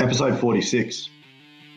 Episode 0.00 0.40
46. 0.40 1.10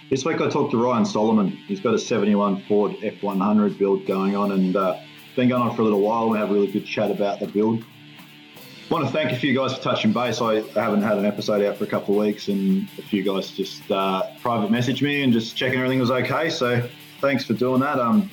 This 0.09 0.23
week 0.23 0.39
I 0.39 0.49
talked 0.49 0.71
to 0.71 0.81
Ryan 0.81 1.05
Solomon. 1.05 1.49
He's 1.49 1.81
got 1.81 1.93
a 1.93 1.99
71 1.99 2.63
Ford 2.69 2.93
F100 3.01 3.77
build 3.77 4.05
going 4.05 4.33
on 4.33 4.53
and 4.53 4.77
uh, 4.77 4.97
been 5.35 5.49
going 5.49 5.61
on 5.61 5.75
for 5.75 5.81
a 5.81 5.83
little 5.83 5.99
while. 5.99 6.29
We 6.29 6.37
have 6.37 6.49
a 6.49 6.53
really 6.53 6.71
good 6.71 6.85
chat 6.85 7.11
about 7.11 7.41
the 7.41 7.47
build. 7.47 7.83
I 7.83 8.93
want 8.93 9.05
to 9.05 9.11
thank 9.11 9.33
a 9.33 9.35
few 9.35 9.53
guys 9.53 9.75
for 9.75 9.83
touching 9.83 10.13
base. 10.13 10.39
I 10.39 10.61
haven't 10.61 11.01
had 11.01 11.17
an 11.17 11.25
episode 11.25 11.65
out 11.65 11.75
for 11.75 11.83
a 11.83 11.87
couple 11.87 12.15
of 12.15 12.25
weeks 12.25 12.47
and 12.47 12.87
a 12.97 13.01
few 13.01 13.23
guys 13.23 13.51
just 13.51 13.91
uh, 13.91 14.23
private 14.41 14.71
messaged 14.71 15.01
me 15.01 15.23
and 15.23 15.33
just 15.33 15.57
checking 15.57 15.79
everything 15.79 15.99
was 15.99 16.11
okay. 16.11 16.49
So 16.49 16.87
thanks 17.19 17.43
for 17.43 17.55
doing 17.55 17.81
that. 17.81 17.99
Um, 17.99 18.31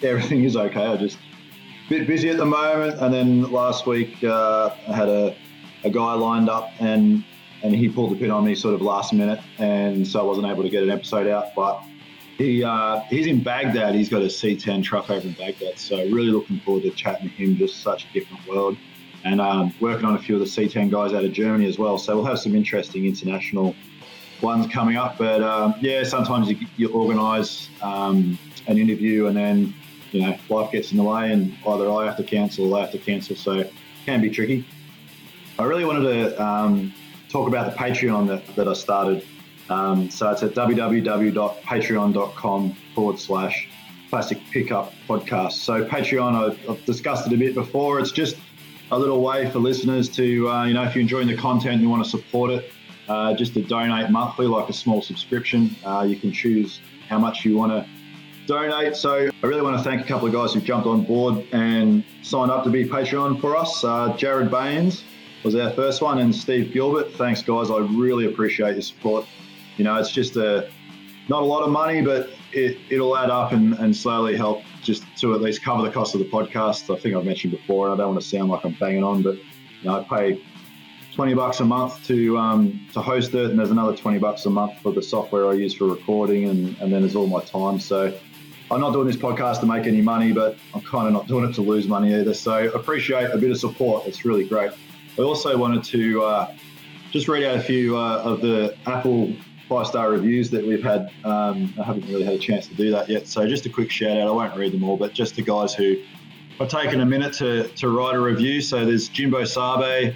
everything 0.00 0.44
is 0.44 0.56
okay. 0.56 0.86
I 0.86 0.96
just 0.96 1.18
a 1.86 1.88
bit 1.88 2.06
busy 2.06 2.30
at 2.30 2.36
the 2.36 2.46
moment. 2.46 3.00
And 3.00 3.12
then 3.12 3.50
last 3.50 3.84
week 3.84 4.22
uh, 4.22 4.70
I 4.86 4.92
had 4.92 5.08
a, 5.08 5.34
a 5.82 5.90
guy 5.90 6.14
lined 6.14 6.48
up 6.48 6.70
and 6.78 7.24
and 7.62 7.74
he 7.74 7.88
pulled 7.88 8.12
the 8.12 8.16
pin 8.16 8.30
on 8.30 8.44
me 8.44 8.54
sort 8.54 8.74
of 8.74 8.82
last 8.82 9.12
minute, 9.12 9.40
and 9.58 10.06
so 10.06 10.20
I 10.20 10.22
wasn't 10.22 10.46
able 10.46 10.62
to 10.62 10.68
get 10.68 10.82
an 10.82 10.90
episode 10.90 11.26
out. 11.26 11.54
But 11.54 11.82
he 12.36 12.62
uh, 12.62 13.00
he's 13.10 13.26
in 13.26 13.42
Baghdad. 13.42 13.94
He's 13.94 14.08
got 14.08 14.22
a 14.22 14.26
C10 14.26 14.84
truck 14.84 15.10
over 15.10 15.26
in 15.26 15.32
Baghdad, 15.32 15.78
so 15.78 15.96
really 15.96 16.30
looking 16.30 16.60
forward 16.60 16.84
to 16.84 16.90
chatting 16.90 17.28
to 17.28 17.34
him. 17.34 17.56
Just 17.56 17.82
such 17.82 18.04
a 18.04 18.12
different 18.12 18.46
world, 18.46 18.76
and 19.24 19.40
um, 19.40 19.74
working 19.80 20.04
on 20.04 20.14
a 20.14 20.18
few 20.18 20.34
of 20.36 20.40
the 20.40 20.46
C10 20.46 20.90
guys 20.90 21.12
out 21.12 21.24
of 21.24 21.32
Germany 21.32 21.66
as 21.66 21.78
well. 21.78 21.98
So 21.98 22.16
we'll 22.16 22.26
have 22.26 22.38
some 22.38 22.54
interesting 22.54 23.06
international 23.06 23.74
ones 24.40 24.72
coming 24.72 24.96
up. 24.96 25.18
But 25.18 25.42
um, 25.42 25.74
yeah, 25.80 26.04
sometimes 26.04 26.48
you, 26.48 26.58
you 26.76 26.92
organise 26.92 27.68
um, 27.82 28.38
an 28.68 28.78
interview 28.78 29.26
and 29.26 29.36
then 29.36 29.74
you 30.12 30.22
know 30.22 30.38
life 30.48 30.70
gets 30.72 30.92
in 30.92 30.96
the 30.96 31.02
way, 31.02 31.32
and 31.32 31.56
either 31.66 31.90
I 31.90 32.06
have 32.06 32.16
to 32.18 32.24
cancel 32.24 32.66
or 32.66 32.76
they 32.76 32.80
have 32.82 32.92
to 32.92 32.98
cancel. 32.98 33.36
So 33.36 33.52
it 33.58 33.72
can 34.06 34.20
be 34.20 34.30
tricky. 34.30 34.64
I 35.58 35.64
really 35.64 35.84
wanted 35.84 36.02
to 36.02 36.42
um, 36.42 36.94
talk 37.28 37.48
about 37.48 37.72
the 37.72 37.78
Patreon 37.78 38.28
that, 38.28 38.46
that 38.56 38.68
I 38.68 38.72
started. 38.72 39.26
Um, 39.70 40.10
so 40.10 40.30
it's 40.30 40.42
at 40.42 40.54
www.patreon.com 40.54 42.72
forward 42.94 43.18
slash 43.18 43.68
classic 44.08 44.38
pickup 44.50 44.94
podcast. 45.06 45.52
So 45.52 45.84
Patreon, 45.84 46.34
I've, 46.34 46.58
I've, 46.70 46.82
discussed 46.86 47.26
it 47.26 47.34
a 47.34 47.36
bit 47.36 47.54
before. 47.54 48.00
It's 48.00 48.12
just 48.12 48.36
a 48.90 48.98
little 48.98 49.20
way 49.20 49.50
for 49.50 49.58
listeners 49.58 50.08
to, 50.16 50.48
uh, 50.48 50.64
you 50.64 50.72
know, 50.72 50.84
if 50.84 50.94
you're 50.94 51.02
enjoying 51.02 51.28
the 51.28 51.36
content 51.36 51.74
and 51.74 51.82
you 51.82 51.90
want 51.90 52.02
to 52.02 52.10
support 52.10 52.50
it, 52.50 52.72
uh, 53.08 53.34
just 53.34 53.54
to 53.54 53.62
donate 53.62 54.10
monthly, 54.10 54.46
like 54.46 54.68
a 54.68 54.72
small 54.72 55.02
subscription. 55.02 55.74
Uh, 55.84 56.06
you 56.08 56.16
can 56.16 56.32
choose 56.32 56.80
how 57.08 57.18
much 57.18 57.44
you 57.44 57.56
want 57.56 57.72
to 57.72 57.86
donate. 58.46 58.96
So 58.96 59.30
I 59.42 59.46
really 59.46 59.62
want 59.62 59.76
to 59.76 59.82
thank 59.82 60.02
a 60.02 60.04
couple 60.04 60.26
of 60.26 60.32
guys 60.32 60.54
who 60.54 60.60
jumped 60.60 60.86
on 60.86 61.04
board 61.04 61.46
and 61.52 62.04
signed 62.22 62.50
up 62.50 62.64
to 62.64 62.70
be 62.70 62.84
Patreon 62.84 63.40
for 63.40 63.56
us. 63.56 63.84
Uh, 63.84 64.14
Jared 64.16 64.50
Baines 64.50 65.04
was 65.44 65.54
our 65.54 65.70
first 65.70 66.02
one, 66.02 66.18
and 66.18 66.34
Steve 66.34 66.72
Gilbert. 66.72 67.12
Thanks, 67.12 67.42
guys. 67.42 67.70
I 67.70 67.78
really 67.78 68.26
appreciate 68.26 68.72
your 68.72 68.82
support. 68.82 69.26
You 69.76 69.84
know, 69.84 69.96
it's 69.96 70.10
just 70.10 70.36
a 70.36 70.68
not 71.28 71.42
a 71.42 71.46
lot 71.46 71.62
of 71.62 71.70
money, 71.70 72.00
but 72.00 72.30
it, 72.52 72.78
it'll 72.88 73.16
add 73.16 73.30
up 73.30 73.52
and, 73.52 73.74
and 73.74 73.94
slowly 73.94 74.36
help 74.36 74.62
just 74.82 75.04
to 75.18 75.34
at 75.34 75.40
least 75.40 75.62
cover 75.62 75.82
the 75.82 75.90
cost 75.90 76.14
of 76.14 76.20
the 76.20 76.26
podcast. 76.26 76.94
I 76.94 76.98
think 76.98 77.14
I've 77.14 77.24
mentioned 77.24 77.52
before, 77.52 77.86
and 77.86 77.94
I 77.94 77.96
don't 78.02 78.14
want 78.14 78.22
to 78.22 78.28
sound 78.28 78.48
like 78.48 78.64
I'm 78.64 78.72
banging 78.72 79.04
on, 79.04 79.22
but 79.22 79.36
you 79.36 79.44
know, 79.84 80.00
I 80.00 80.04
pay 80.04 80.42
20 81.14 81.34
bucks 81.34 81.60
a 81.60 81.64
month 81.64 82.04
to 82.06 82.38
um, 82.38 82.86
to 82.92 83.00
host 83.00 83.34
it, 83.34 83.50
and 83.50 83.58
there's 83.58 83.70
another 83.70 83.96
20 83.96 84.18
bucks 84.18 84.46
a 84.46 84.50
month 84.50 84.78
for 84.80 84.92
the 84.92 85.02
software 85.02 85.48
I 85.48 85.52
use 85.54 85.74
for 85.74 85.86
recording, 85.86 86.44
and, 86.44 86.76
and 86.80 86.92
then 86.92 87.02
there's 87.02 87.16
all 87.16 87.26
my 87.26 87.42
time. 87.42 87.78
So 87.78 88.16
I'm 88.70 88.80
not 88.80 88.92
doing 88.92 89.06
this 89.06 89.16
podcast 89.16 89.60
to 89.60 89.66
make 89.66 89.86
any 89.86 90.02
money, 90.02 90.32
but 90.32 90.56
I'm 90.74 90.80
kind 90.82 91.06
of 91.06 91.12
not 91.12 91.26
doing 91.26 91.48
it 91.48 91.54
to 91.54 91.62
lose 91.62 91.86
money 91.86 92.14
either. 92.14 92.34
So 92.34 92.70
appreciate 92.72 93.30
a 93.30 93.38
bit 93.38 93.50
of 93.50 93.58
support. 93.58 94.06
It's 94.06 94.24
really 94.24 94.44
great. 94.44 94.72
I 95.18 95.22
also 95.22 95.56
wanted 95.58 95.82
to 95.84 96.22
uh, 96.22 96.54
just 97.10 97.26
read 97.26 97.42
out 97.42 97.56
a 97.56 97.60
few 97.60 97.96
uh, 97.96 98.22
of 98.24 98.40
the 98.40 98.76
Apple 98.86 99.34
five 99.68 99.88
star 99.88 100.10
reviews 100.10 100.48
that 100.50 100.64
we've 100.64 100.82
had. 100.82 101.10
Um, 101.24 101.74
I 101.78 101.82
haven't 101.82 102.06
really 102.06 102.24
had 102.24 102.34
a 102.34 102.38
chance 102.38 102.68
to 102.68 102.74
do 102.74 102.92
that 102.92 103.08
yet. 103.08 103.26
So 103.26 103.46
just 103.46 103.66
a 103.66 103.68
quick 103.68 103.90
shout 103.90 104.16
out. 104.16 104.28
I 104.28 104.30
won't 104.30 104.56
read 104.56 104.72
them 104.72 104.84
all, 104.84 104.96
but 104.96 105.12
just 105.12 105.34
the 105.34 105.42
guys 105.42 105.74
who 105.74 105.96
have 106.60 106.68
taken 106.68 107.00
a 107.00 107.06
minute 107.06 107.32
to, 107.34 107.66
to 107.66 107.88
write 107.88 108.14
a 108.14 108.20
review. 108.20 108.60
So 108.60 108.84
there's 108.84 109.08
Jimbo 109.08 109.44
Sabe, 109.44 110.14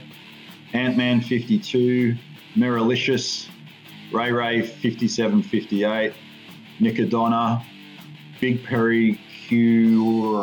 Ant 0.72 0.96
Man 0.96 1.20
52, 1.20 2.16
Miralicious, 2.54 3.48
Ray 4.12 4.30
Ray 4.30 4.62
5758, 4.62 6.12
Nick 6.78 6.96
Adonna, 6.96 7.64
Big 8.40 8.64
Perry 8.64 9.20
Q. 9.46 10.42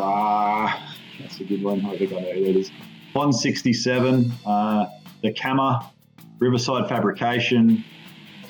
that's 1.20 1.40
a 1.40 1.44
good 1.46 1.64
one. 1.64 1.86
I 1.86 1.98
think 1.98 2.12
I 2.12 2.20
know 2.20 2.34
who 2.34 2.44
that 2.46 2.56
is. 2.58 2.72
167, 3.14 4.32
uh, 4.46 4.86
the 5.22 5.34
Kama, 5.34 5.92
Riverside 6.40 6.88
Fabrication, 6.88 7.84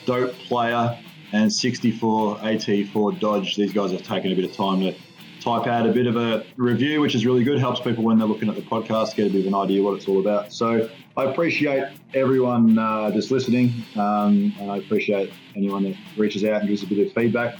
Dope 0.05 0.33
Player, 0.33 0.97
and 1.31 1.51
64 1.51 2.37
AT4 2.37 3.19
Dodge. 3.19 3.55
These 3.55 3.73
guys 3.73 3.91
have 3.91 4.03
taken 4.03 4.31
a 4.31 4.35
bit 4.35 4.45
of 4.45 4.55
time 4.55 4.81
to 4.81 4.95
type 5.39 5.67
out 5.67 5.87
a 5.87 5.91
bit 5.91 6.07
of 6.07 6.17
a 6.17 6.45
review, 6.57 7.01
which 7.01 7.15
is 7.15 7.25
really 7.25 7.43
good. 7.43 7.59
Helps 7.59 7.79
people 7.79 8.03
when 8.03 8.17
they're 8.17 8.27
looking 8.27 8.49
at 8.49 8.55
the 8.55 8.61
podcast 8.61 9.15
get 9.15 9.27
a 9.27 9.29
bit 9.29 9.41
of 9.41 9.47
an 9.47 9.55
idea 9.55 9.81
what 9.81 9.95
it's 9.95 10.07
all 10.07 10.19
about. 10.19 10.51
So 10.51 10.89
I 11.15 11.25
appreciate 11.25 11.85
everyone 12.13 12.77
uh, 12.77 13.11
just 13.11 13.31
listening, 13.31 13.71
um, 13.95 14.53
and 14.59 14.71
I 14.71 14.77
appreciate 14.77 15.31
anyone 15.55 15.83
that 15.83 15.95
reaches 16.17 16.43
out 16.43 16.61
and 16.61 16.69
gives 16.69 16.83
a 16.83 16.87
bit 16.87 17.07
of 17.07 17.13
feedback. 17.13 17.57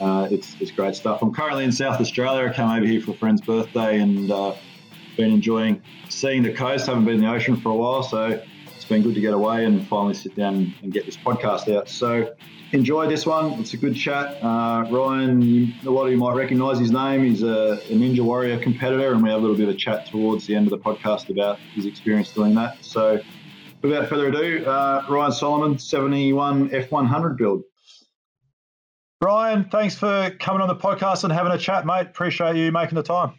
Uh, 0.00 0.28
it's, 0.30 0.56
it's 0.60 0.70
great 0.70 0.96
stuff. 0.96 1.22
I'm 1.22 1.32
currently 1.32 1.64
in 1.64 1.72
South 1.72 2.00
Australia. 2.00 2.48
I 2.48 2.52
came 2.52 2.68
over 2.68 2.86
here 2.86 3.00
for 3.00 3.12
a 3.12 3.14
friend's 3.14 3.40
birthday 3.40 4.00
and 4.00 4.30
uh, 4.30 4.54
been 5.16 5.30
enjoying 5.30 5.82
seeing 6.08 6.42
the 6.42 6.52
coast. 6.52 6.86
Haven't 6.86 7.04
been 7.04 7.16
in 7.16 7.20
the 7.20 7.30
ocean 7.30 7.56
for 7.56 7.70
a 7.70 7.76
while, 7.76 8.02
so 8.02 8.40
it's 8.74 8.84
been 8.84 9.02
good 9.02 9.14
to 9.14 9.20
get 9.20 9.34
away 9.34 9.64
and 9.64 9.86
finally 9.86 10.14
sit 10.14 10.34
down 10.34 10.74
and 10.82 10.92
get 10.92 11.06
this 11.06 11.16
podcast 11.16 11.74
out. 11.74 11.88
So 11.88 12.34
enjoy 12.72 13.06
this 13.06 13.26
one. 13.26 13.52
It's 13.60 13.74
a 13.74 13.76
good 13.76 13.94
chat. 13.94 14.42
Uh, 14.42 14.86
Ryan, 14.90 15.74
a 15.86 15.90
lot 15.90 16.06
of 16.06 16.12
you 16.12 16.18
might 16.18 16.34
recognise 16.34 16.78
his 16.78 16.90
name. 16.90 17.24
He's 17.24 17.42
a, 17.42 17.74
a, 17.74 17.92
Ninja 17.92 18.20
Warrior 18.20 18.58
competitor, 18.58 19.12
and 19.12 19.22
we 19.22 19.30
have 19.30 19.38
a 19.38 19.42
little 19.42 19.56
bit 19.56 19.68
of 19.68 19.78
chat 19.78 20.06
towards 20.06 20.46
the 20.46 20.54
end 20.54 20.66
of 20.66 20.70
the 20.70 20.78
podcast 20.78 21.30
about 21.30 21.58
his 21.74 21.86
experience 21.86 22.32
doing 22.32 22.54
that. 22.54 22.84
So 22.84 23.20
without 23.82 24.08
further 24.08 24.28
ado, 24.28 24.64
uh, 24.66 25.06
Ryan 25.08 25.32
Solomon, 25.32 25.78
71 25.78 26.70
F100 26.70 27.36
build. 27.36 27.62
Ryan, 29.20 29.68
thanks 29.70 29.94
for 29.94 30.30
coming 30.40 30.62
on 30.62 30.68
the 30.68 30.74
podcast 30.74 31.22
and 31.22 31.32
having 31.32 31.52
a 31.52 31.58
chat, 31.58 31.86
mate. 31.86 32.08
Appreciate 32.08 32.56
you 32.56 32.72
making 32.72 32.96
the 32.96 33.04
time. 33.04 33.34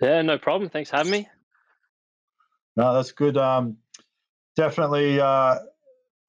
Yeah, 0.00 0.22
no 0.22 0.38
problem. 0.38 0.70
Thanks 0.70 0.90
for 0.90 0.96
having 0.96 1.12
me. 1.12 1.28
No, 2.76 2.94
that's 2.94 3.12
good. 3.12 3.36
Um, 3.36 3.78
definitely 4.54 5.20
uh, 5.20 5.56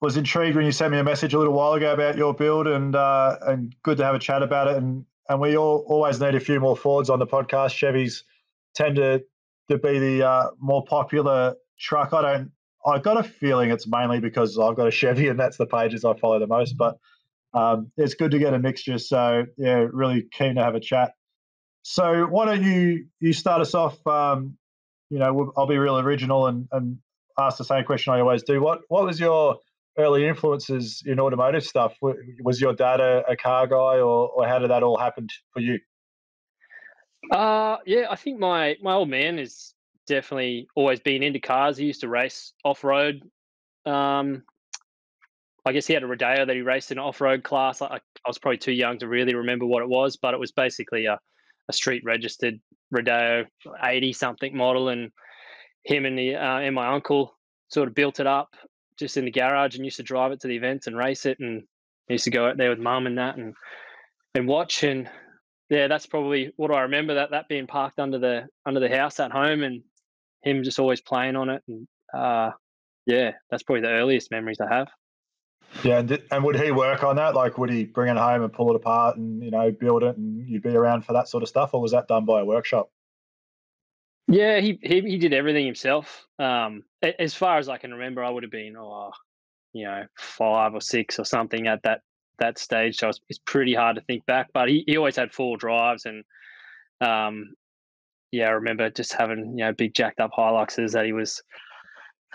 was 0.00 0.16
intrigued 0.16 0.56
when 0.56 0.64
you 0.64 0.72
sent 0.72 0.92
me 0.92 0.98
a 0.98 1.04
message 1.04 1.34
a 1.34 1.38
little 1.38 1.52
while 1.52 1.74
ago 1.74 1.92
about 1.92 2.16
your 2.16 2.34
build, 2.34 2.66
and 2.66 2.94
uh, 2.94 3.36
and 3.42 3.74
good 3.82 3.98
to 3.98 4.04
have 4.04 4.14
a 4.14 4.18
chat 4.18 4.42
about 4.42 4.68
it. 4.68 4.76
And 4.76 5.04
and 5.28 5.40
we 5.40 5.56
all 5.56 5.84
always 5.86 6.20
need 6.20 6.34
a 6.34 6.40
few 6.40 6.60
more 6.60 6.76
Fords 6.76 7.10
on 7.10 7.18
the 7.18 7.26
podcast. 7.26 7.76
Chevys 7.76 8.22
tend 8.74 8.96
to 8.96 9.22
to 9.68 9.78
be 9.78 9.98
the 9.98 10.26
uh, 10.26 10.50
more 10.58 10.84
popular 10.84 11.54
truck. 11.78 12.12
I 12.12 12.22
don't. 12.22 12.52
I 12.86 12.98
got 12.98 13.18
a 13.18 13.22
feeling 13.22 13.70
it's 13.70 13.86
mainly 13.86 14.20
because 14.20 14.58
I've 14.58 14.76
got 14.76 14.86
a 14.86 14.90
Chevy, 14.90 15.28
and 15.28 15.38
that's 15.38 15.58
the 15.58 15.66
pages 15.66 16.04
I 16.04 16.14
follow 16.14 16.38
the 16.38 16.46
most. 16.46 16.76
But 16.78 16.96
um, 17.52 17.90
it's 17.96 18.14
good 18.14 18.30
to 18.30 18.38
get 18.38 18.54
a 18.54 18.58
mixture. 18.58 18.98
So 18.98 19.44
yeah, 19.58 19.86
really 19.92 20.26
keen 20.32 20.54
to 20.54 20.62
have 20.62 20.74
a 20.74 20.80
chat. 20.80 21.12
So 21.82 22.26
why 22.26 22.46
don't 22.46 22.62
you 22.62 23.06
you 23.20 23.32
start 23.32 23.60
us 23.60 23.74
off? 23.74 24.04
Um, 24.06 24.56
you 25.10 25.18
know, 25.18 25.52
I'll 25.56 25.66
be 25.66 25.78
real 25.78 25.98
original 25.98 26.46
and, 26.46 26.68
and 26.72 26.98
ask 27.38 27.58
the 27.58 27.64
same 27.64 27.84
question 27.84 28.12
I 28.12 28.20
always 28.20 28.42
do. 28.42 28.60
What 28.60 28.80
what 28.88 29.04
was 29.04 29.18
your 29.18 29.56
early 29.96 30.26
influences 30.26 31.02
in 31.06 31.18
automotive 31.18 31.64
stuff? 31.64 31.94
Was 32.00 32.60
your 32.60 32.74
dad 32.74 33.00
a, 33.00 33.24
a 33.28 33.36
car 33.36 33.66
guy, 33.66 33.98
or, 33.98 34.28
or 34.28 34.46
how 34.46 34.58
did 34.58 34.70
that 34.70 34.82
all 34.82 34.98
happen 34.98 35.28
for 35.52 35.60
you? 35.60 35.78
Uh, 37.30 37.78
yeah, 37.86 38.06
I 38.10 38.16
think 38.16 38.38
my 38.38 38.76
my 38.82 38.94
old 38.94 39.08
man 39.08 39.38
is 39.38 39.74
definitely 40.06 40.68
always 40.74 41.00
been 41.00 41.22
into 41.22 41.40
cars. 41.40 41.76
He 41.76 41.86
used 41.86 42.00
to 42.00 42.08
race 42.08 42.52
off 42.64 42.84
road. 42.84 43.22
Um, 43.86 44.42
I 45.66 45.72
guess 45.72 45.86
he 45.86 45.92
had 45.92 46.02
a 46.02 46.06
Rodeo 46.06 46.46
that 46.46 46.56
he 46.56 46.62
raced 46.62 46.92
in 46.92 46.98
off 46.98 47.20
road 47.20 47.42
class. 47.42 47.82
I, 47.82 47.86
I 47.86 48.00
was 48.26 48.38
probably 48.38 48.58
too 48.58 48.72
young 48.72 48.98
to 48.98 49.08
really 49.08 49.34
remember 49.34 49.66
what 49.66 49.82
it 49.82 49.88
was, 49.88 50.16
but 50.16 50.32
it 50.32 50.40
was 50.40 50.52
basically 50.52 51.06
a, 51.06 51.18
a 51.68 51.72
street 51.72 52.02
registered 52.04 52.60
Rodeo 52.90 53.44
80 53.82 54.12
something 54.12 54.56
model. 54.56 54.88
And 54.88 55.10
him 55.84 56.04
and, 56.04 56.18
the, 56.18 56.36
uh, 56.36 56.58
and 56.58 56.74
my 56.74 56.88
uncle 56.88 57.36
sort 57.68 57.88
of 57.88 57.94
built 57.94 58.20
it 58.20 58.26
up 58.26 58.54
just 58.98 59.16
in 59.16 59.24
the 59.24 59.30
garage 59.30 59.76
and 59.76 59.84
used 59.84 59.98
to 59.98 60.02
drive 60.02 60.32
it 60.32 60.40
to 60.40 60.48
the 60.48 60.56
events 60.56 60.86
and 60.86 60.96
race 60.96 61.26
it. 61.26 61.38
And 61.40 61.64
used 62.08 62.24
to 62.24 62.30
go 62.30 62.46
out 62.46 62.56
there 62.56 62.70
with 62.70 62.78
mum 62.78 63.06
and 63.06 63.18
that 63.18 63.36
and, 63.36 63.54
and 64.34 64.48
watch. 64.48 64.82
And 64.82 65.08
yeah, 65.68 65.88
that's 65.88 66.06
probably 66.06 66.52
what 66.56 66.70
I 66.70 66.80
remember 66.82 67.14
that, 67.14 67.30
that 67.32 67.48
being 67.48 67.66
parked 67.66 67.98
under 67.98 68.18
the, 68.18 68.46
under 68.64 68.80
the 68.80 68.88
house 68.88 69.20
at 69.20 69.30
home 69.30 69.62
and 69.62 69.82
him 70.42 70.64
just 70.64 70.78
always 70.78 71.00
playing 71.00 71.36
on 71.36 71.50
it. 71.50 71.62
And, 71.68 71.86
uh, 72.14 72.50
yeah, 73.06 73.32
that's 73.50 73.62
probably 73.62 73.82
the 73.82 73.88
earliest 73.88 74.30
memories 74.30 74.58
I 74.60 74.74
have. 74.74 74.88
Yeah, 75.82 75.98
and, 75.98 76.22
and 76.30 76.44
would 76.44 76.58
he 76.58 76.70
work 76.70 77.04
on 77.04 77.16
that? 77.16 77.34
Like, 77.34 77.58
would 77.58 77.70
he 77.70 77.84
bring 77.84 78.10
it 78.10 78.18
home 78.18 78.42
and 78.42 78.52
pull 78.52 78.70
it 78.70 78.76
apart 78.76 79.16
and 79.16 79.42
you 79.42 79.50
know 79.50 79.70
build 79.70 80.02
it, 80.02 80.16
and 80.16 80.48
you'd 80.48 80.62
be 80.62 80.74
around 80.74 81.04
for 81.04 81.12
that 81.12 81.28
sort 81.28 81.42
of 81.42 81.48
stuff, 81.48 81.74
or 81.74 81.80
was 81.80 81.92
that 81.92 82.08
done 82.08 82.24
by 82.24 82.40
a 82.40 82.44
workshop? 82.44 82.90
Yeah, 84.26 84.60
he 84.60 84.78
he, 84.82 85.00
he 85.00 85.18
did 85.18 85.32
everything 85.32 85.66
himself. 85.66 86.26
Um, 86.38 86.84
as 87.18 87.34
far 87.34 87.58
as 87.58 87.68
I 87.68 87.78
can 87.78 87.92
remember, 87.92 88.24
I 88.24 88.30
would 88.30 88.42
have 88.42 88.52
been 88.52 88.76
oh, 88.76 89.12
you 89.72 89.84
know, 89.84 90.04
five 90.18 90.74
or 90.74 90.80
six 90.80 91.18
or 91.18 91.24
something 91.24 91.66
at 91.66 91.82
that 91.84 92.00
that 92.38 92.58
stage. 92.58 92.96
So 92.96 93.08
it's, 93.08 93.20
it's 93.28 93.40
pretty 93.44 93.74
hard 93.74 93.96
to 93.96 94.02
think 94.02 94.24
back. 94.26 94.48
But 94.52 94.68
he, 94.68 94.84
he 94.86 94.96
always 94.96 95.16
had 95.16 95.32
four 95.32 95.56
drives, 95.56 96.06
and 96.06 96.24
um, 97.00 97.54
yeah, 98.32 98.46
I 98.46 98.52
remember 98.52 98.90
just 98.90 99.12
having 99.12 99.54
you 99.56 99.64
know 99.64 99.72
big 99.72 99.94
jacked 99.94 100.20
up 100.20 100.32
Hiluxes 100.36 100.92
that 100.92 101.04
he 101.04 101.12
was 101.12 101.42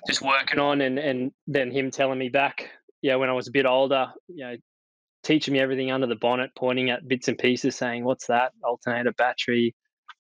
just 0.07 0.21
working 0.21 0.59
on, 0.59 0.81
and 0.81 0.97
and 0.97 1.31
then 1.47 1.71
him 1.71 1.91
telling 1.91 2.19
me 2.19 2.29
back 2.29 2.71
yeah, 3.03 3.17
when 3.17 3.29
I 3.29 3.33
was 3.33 3.47
a 3.47 3.51
bit 3.51 3.65
older, 3.65 4.07
you 4.29 4.45
know, 4.45 4.55
teaching 5.23 5.53
me 5.53 5.59
everything 5.59 5.91
under 5.91 6.07
the 6.07 6.15
bonnet, 6.15 6.51
pointing 6.55 6.89
at 6.89 7.07
bits 7.07 7.27
and 7.27 7.37
pieces, 7.37 7.75
saying, 7.75 8.05
"What's 8.05 8.27
that? 8.27 8.53
Alternator, 8.63 9.11
battery." 9.11 9.75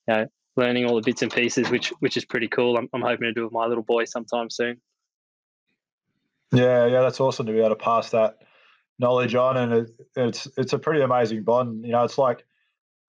You 0.07 0.13
know, 0.13 0.25
learning 0.57 0.85
all 0.85 0.95
the 0.95 1.01
bits 1.01 1.21
and 1.21 1.31
pieces, 1.31 1.71
which 1.71 1.89
which 2.01 2.17
is 2.17 2.25
pretty 2.25 2.49
cool. 2.49 2.77
I'm, 2.77 2.89
I'm 2.93 3.01
hoping 3.01 3.23
to 3.23 3.33
do 3.33 3.45
with 3.45 3.53
my 3.53 3.65
little 3.65 3.83
boy 3.83 4.03
sometime 4.03 4.49
soon. 4.49 4.81
Yeah, 6.51 6.85
yeah, 6.85 7.01
that's 7.01 7.21
awesome 7.21 7.45
to 7.45 7.53
be 7.53 7.59
able 7.59 7.69
to 7.69 7.75
pass 7.77 8.09
that 8.11 8.39
knowledge 8.99 9.33
on, 9.33 9.55
and 9.55 9.73
it, 9.73 9.91
it's 10.17 10.47
it's 10.57 10.73
a 10.73 10.79
pretty 10.79 11.01
amazing 11.01 11.43
bond. 11.43 11.85
You 11.85 11.93
know, 11.93 12.03
it's 12.03 12.17
like 12.17 12.45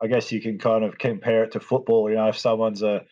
I 0.01 0.07
guess 0.07 0.31
you 0.31 0.41
can 0.41 0.57
kind 0.57 0.85
of 0.85 0.99
compare 0.99 1.43
it 1.43 1.53
to 1.53 1.61
football. 1.61 2.09
You 2.09 2.17
know, 2.17 2.29
if 2.29 2.39
someone's 2.39 2.83
a 2.83 3.05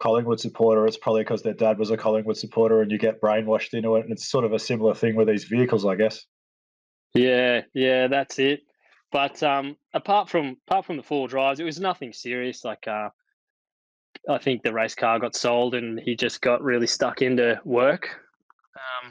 Collingwood 0.00 0.40
supporter, 0.40 0.86
it's 0.86 0.96
probably 0.96 1.22
because 1.22 1.42
their 1.42 1.54
dad 1.54 1.78
was 1.78 1.90
a 1.90 1.96
Collingwood 1.96 2.36
supporter, 2.36 2.82
and 2.82 2.90
you 2.90 2.98
get 2.98 3.20
brainwashed 3.20 3.74
into 3.74 3.96
it. 3.96 4.04
And 4.04 4.12
it's 4.12 4.28
sort 4.28 4.44
of 4.44 4.52
a 4.52 4.58
similar 4.58 4.94
thing 4.94 5.16
with 5.16 5.28
these 5.28 5.44
vehicles, 5.44 5.84
I 5.84 5.96
guess. 5.96 6.24
Yeah, 7.14 7.62
yeah, 7.74 8.06
that's 8.06 8.38
it. 8.38 8.60
But 9.10 9.42
um, 9.42 9.76
apart 9.94 10.28
from 10.28 10.56
apart 10.66 10.84
from 10.86 10.98
the 10.98 11.02
four 11.02 11.28
drives, 11.28 11.60
it 11.60 11.64
was 11.64 11.80
nothing 11.80 12.12
serious. 12.12 12.64
Like 12.64 12.86
uh, 12.86 13.08
I 14.28 14.38
think 14.38 14.62
the 14.62 14.72
race 14.72 14.94
car 14.94 15.18
got 15.18 15.34
sold, 15.34 15.74
and 15.74 15.98
he 15.98 16.14
just 16.14 16.40
got 16.40 16.62
really 16.62 16.86
stuck 16.86 17.22
into 17.22 17.60
work. 17.64 18.08
Um, 18.76 19.10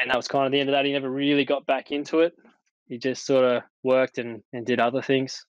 and 0.00 0.10
that 0.10 0.16
was 0.16 0.28
kind 0.28 0.46
of 0.46 0.52
the 0.52 0.60
end 0.60 0.68
of 0.68 0.72
that. 0.74 0.84
He 0.84 0.92
never 0.92 1.10
really 1.10 1.44
got 1.44 1.66
back 1.66 1.90
into 1.90 2.20
it. 2.20 2.34
He 2.88 2.98
just 2.98 3.24
sort 3.24 3.44
of 3.44 3.62
worked 3.82 4.18
and, 4.18 4.42
and 4.52 4.66
did 4.66 4.80
other 4.80 5.02
things. 5.02 5.44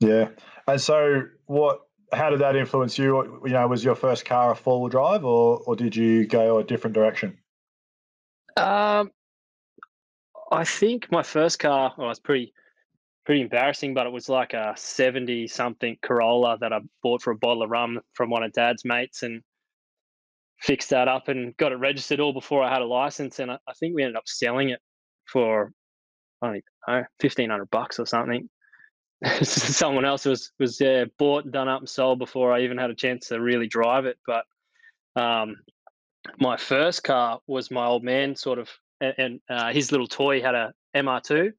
Yeah. 0.00 0.28
And 0.66 0.80
so, 0.80 1.24
what? 1.46 1.82
How 2.12 2.30
did 2.30 2.40
that 2.40 2.56
influence 2.56 2.98
you? 2.98 3.40
You 3.44 3.52
know, 3.52 3.68
was 3.68 3.84
your 3.84 3.94
first 3.94 4.24
car 4.24 4.50
a 4.50 4.56
four 4.56 4.80
wheel 4.80 4.88
drive, 4.88 5.24
or 5.24 5.58
or 5.66 5.76
did 5.76 5.94
you 5.94 6.26
go 6.26 6.58
a 6.58 6.64
different 6.64 6.94
direction? 6.94 7.38
Um, 8.56 9.12
I 10.50 10.64
think 10.64 11.12
my 11.12 11.22
first 11.22 11.60
car 11.60 11.94
well, 11.96 12.08
was 12.08 12.18
pretty 12.18 12.52
pretty 13.24 13.42
embarrassing, 13.42 13.94
but 13.94 14.06
it 14.06 14.12
was 14.12 14.28
like 14.28 14.54
a 14.54 14.74
seventy 14.76 15.46
something 15.46 15.96
Corolla 16.02 16.58
that 16.60 16.72
I 16.72 16.80
bought 17.02 17.22
for 17.22 17.30
a 17.30 17.36
bottle 17.36 17.62
of 17.62 17.70
rum 17.70 18.00
from 18.14 18.30
one 18.30 18.42
of 18.42 18.52
Dad's 18.52 18.84
mates, 18.84 19.22
and 19.22 19.42
fixed 20.60 20.90
that 20.90 21.08
up 21.08 21.28
and 21.28 21.56
got 21.56 21.72
it 21.72 21.76
registered 21.76 22.20
all 22.20 22.32
before 22.32 22.62
I 22.62 22.72
had 22.72 22.82
a 22.82 22.86
license. 22.86 23.38
And 23.38 23.50
I, 23.50 23.58
I 23.66 23.72
think 23.78 23.94
we 23.94 24.02
ended 24.02 24.16
up 24.16 24.26
selling 24.26 24.70
it 24.70 24.80
for 25.26 25.72
I 26.42 26.46
don't 26.46 26.62
know 26.88 27.04
fifteen 27.20 27.50
hundred 27.50 27.70
bucks 27.70 28.00
or 28.00 28.06
something. 28.06 28.48
someone 29.42 30.04
else 30.04 30.24
was 30.24 30.52
was 30.58 30.80
yeah, 30.80 31.04
bought 31.18 31.50
done 31.50 31.68
up 31.68 31.80
and 31.80 31.88
sold 31.88 32.18
before 32.18 32.52
I 32.52 32.62
even 32.62 32.78
had 32.78 32.90
a 32.90 32.94
chance 32.94 33.28
to 33.28 33.40
really 33.40 33.66
drive 33.66 34.06
it. 34.06 34.18
But 34.26 34.44
um, 35.20 35.56
my 36.38 36.56
first 36.56 37.04
car 37.04 37.40
was 37.46 37.70
my 37.70 37.86
old 37.86 38.02
man 38.02 38.34
sort 38.34 38.58
of, 38.58 38.70
and, 39.00 39.14
and 39.18 39.40
uh, 39.50 39.72
his 39.72 39.92
little 39.92 40.06
toy 40.06 40.40
had 40.40 40.54
a 40.54 40.72
MR2, 40.96 41.52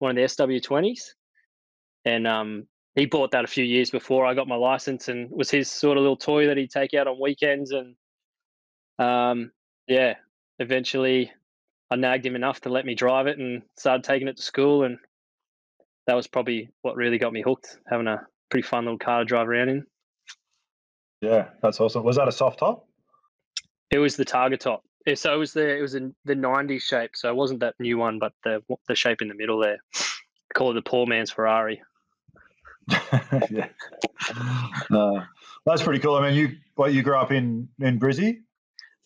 one 0.00 0.10
of 0.10 0.16
the 0.16 0.22
SW20s, 0.22 1.10
and 2.04 2.26
um, 2.26 2.66
he 2.96 3.06
bought 3.06 3.30
that 3.30 3.44
a 3.44 3.48
few 3.48 3.64
years 3.64 3.90
before 3.90 4.26
I 4.26 4.34
got 4.34 4.48
my 4.48 4.56
license, 4.56 5.08
and 5.08 5.30
was 5.30 5.50
his 5.50 5.70
sort 5.70 5.98
of 5.98 6.02
little 6.02 6.16
toy 6.16 6.46
that 6.46 6.56
he'd 6.56 6.70
take 6.70 6.92
out 6.94 7.06
on 7.06 7.20
weekends, 7.20 7.70
and 7.70 7.94
um, 8.98 9.52
yeah, 9.86 10.14
eventually 10.58 11.30
I 11.88 11.96
nagged 11.96 12.26
him 12.26 12.34
enough 12.34 12.62
to 12.62 12.68
let 12.68 12.84
me 12.84 12.96
drive 12.96 13.28
it 13.28 13.38
and 13.38 13.62
started 13.76 14.02
taking 14.02 14.26
it 14.26 14.38
to 14.38 14.42
school 14.42 14.82
and 14.82 14.98
that 16.06 16.14
was 16.14 16.26
probably 16.26 16.70
what 16.82 16.96
really 16.96 17.18
got 17.18 17.32
me 17.32 17.42
hooked, 17.42 17.78
having 17.88 18.06
a 18.06 18.26
pretty 18.50 18.66
fun 18.66 18.84
little 18.84 18.98
car 18.98 19.20
to 19.20 19.24
drive 19.24 19.48
around 19.48 19.68
in. 19.68 19.86
Yeah, 21.20 21.48
that's 21.62 21.80
awesome. 21.80 22.04
Was 22.04 22.16
that 22.16 22.28
a 22.28 22.32
soft 22.32 22.58
top? 22.58 22.86
It 23.90 23.98
was 23.98 24.16
the 24.16 24.24
Targa 24.24 24.58
top. 24.58 24.82
Yeah, 25.06 25.14
so 25.14 25.32
it 25.34 25.38
was 25.38 25.52
the 25.52 25.76
it 25.76 25.80
was 25.80 25.94
in 25.94 26.14
the 26.24 26.34
'90s 26.34 26.82
shape. 26.82 27.12
So 27.14 27.30
it 27.30 27.36
wasn't 27.36 27.60
that 27.60 27.74
new 27.78 27.96
one, 27.96 28.18
but 28.18 28.32
the 28.44 28.60
the 28.88 28.94
shape 28.94 29.22
in 29.22 29.28
the 29.28 29.34
middle 29.34 29.60
there. 29.60 29.78
Call 30.54 30.72
it 30.72 30.74
the 30.74 30.82
poor 30.82 31.06
man's 31.06 31.30
Ferrari. 31.30 31.80
yeah, 33.50 33.68
uh, 34.90 35.24
that's 35.64 35.82
pretty 35.82 36.00
cool. 36.00 36.16
I 36.16 36.28
mean, 36.28 36.34
you 36.34 36.56
what 36.74 36.92
you 36.92 37.02
grew 37.02 37.16
up 37.16 37.32
in 37.32 37.68
in 37.80 37.98
Brizzy? 37.98 38.40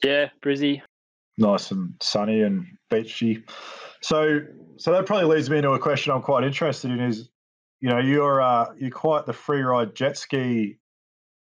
Yeah, 0.02 0.28
Brizzy. 0.42 0.82
Nice 1.38 1.70
and 1.70 1.94
sunny 2.00 2.42
and 2.42 2.66
beachy. 2.90 3.44
So, 4.02 4.40
so 4.76 4.92
that 4.92 5.06
probably 5.06 5.26
leads 5.34 5.50
me 5.50 5.58
into 5.58 5.70
a 5.70 5.78
question 5.78 6.12
I'm 6.12 6.22
quite 6.22 6.44
interested 6.44 6.90
in. 6.90 7.00
Is 7.00 7.28
you 7.80 7.90
know 7.90 7.98
you're 7.98 8.40
uh, 8.40 8.72
you're 8.78 8.90
quite 8.90 9.26
the 9.26 9.32
free 9.32 9.62
ride 9.62 9.94
jet 9.94 10.16
ski 10.16 10.78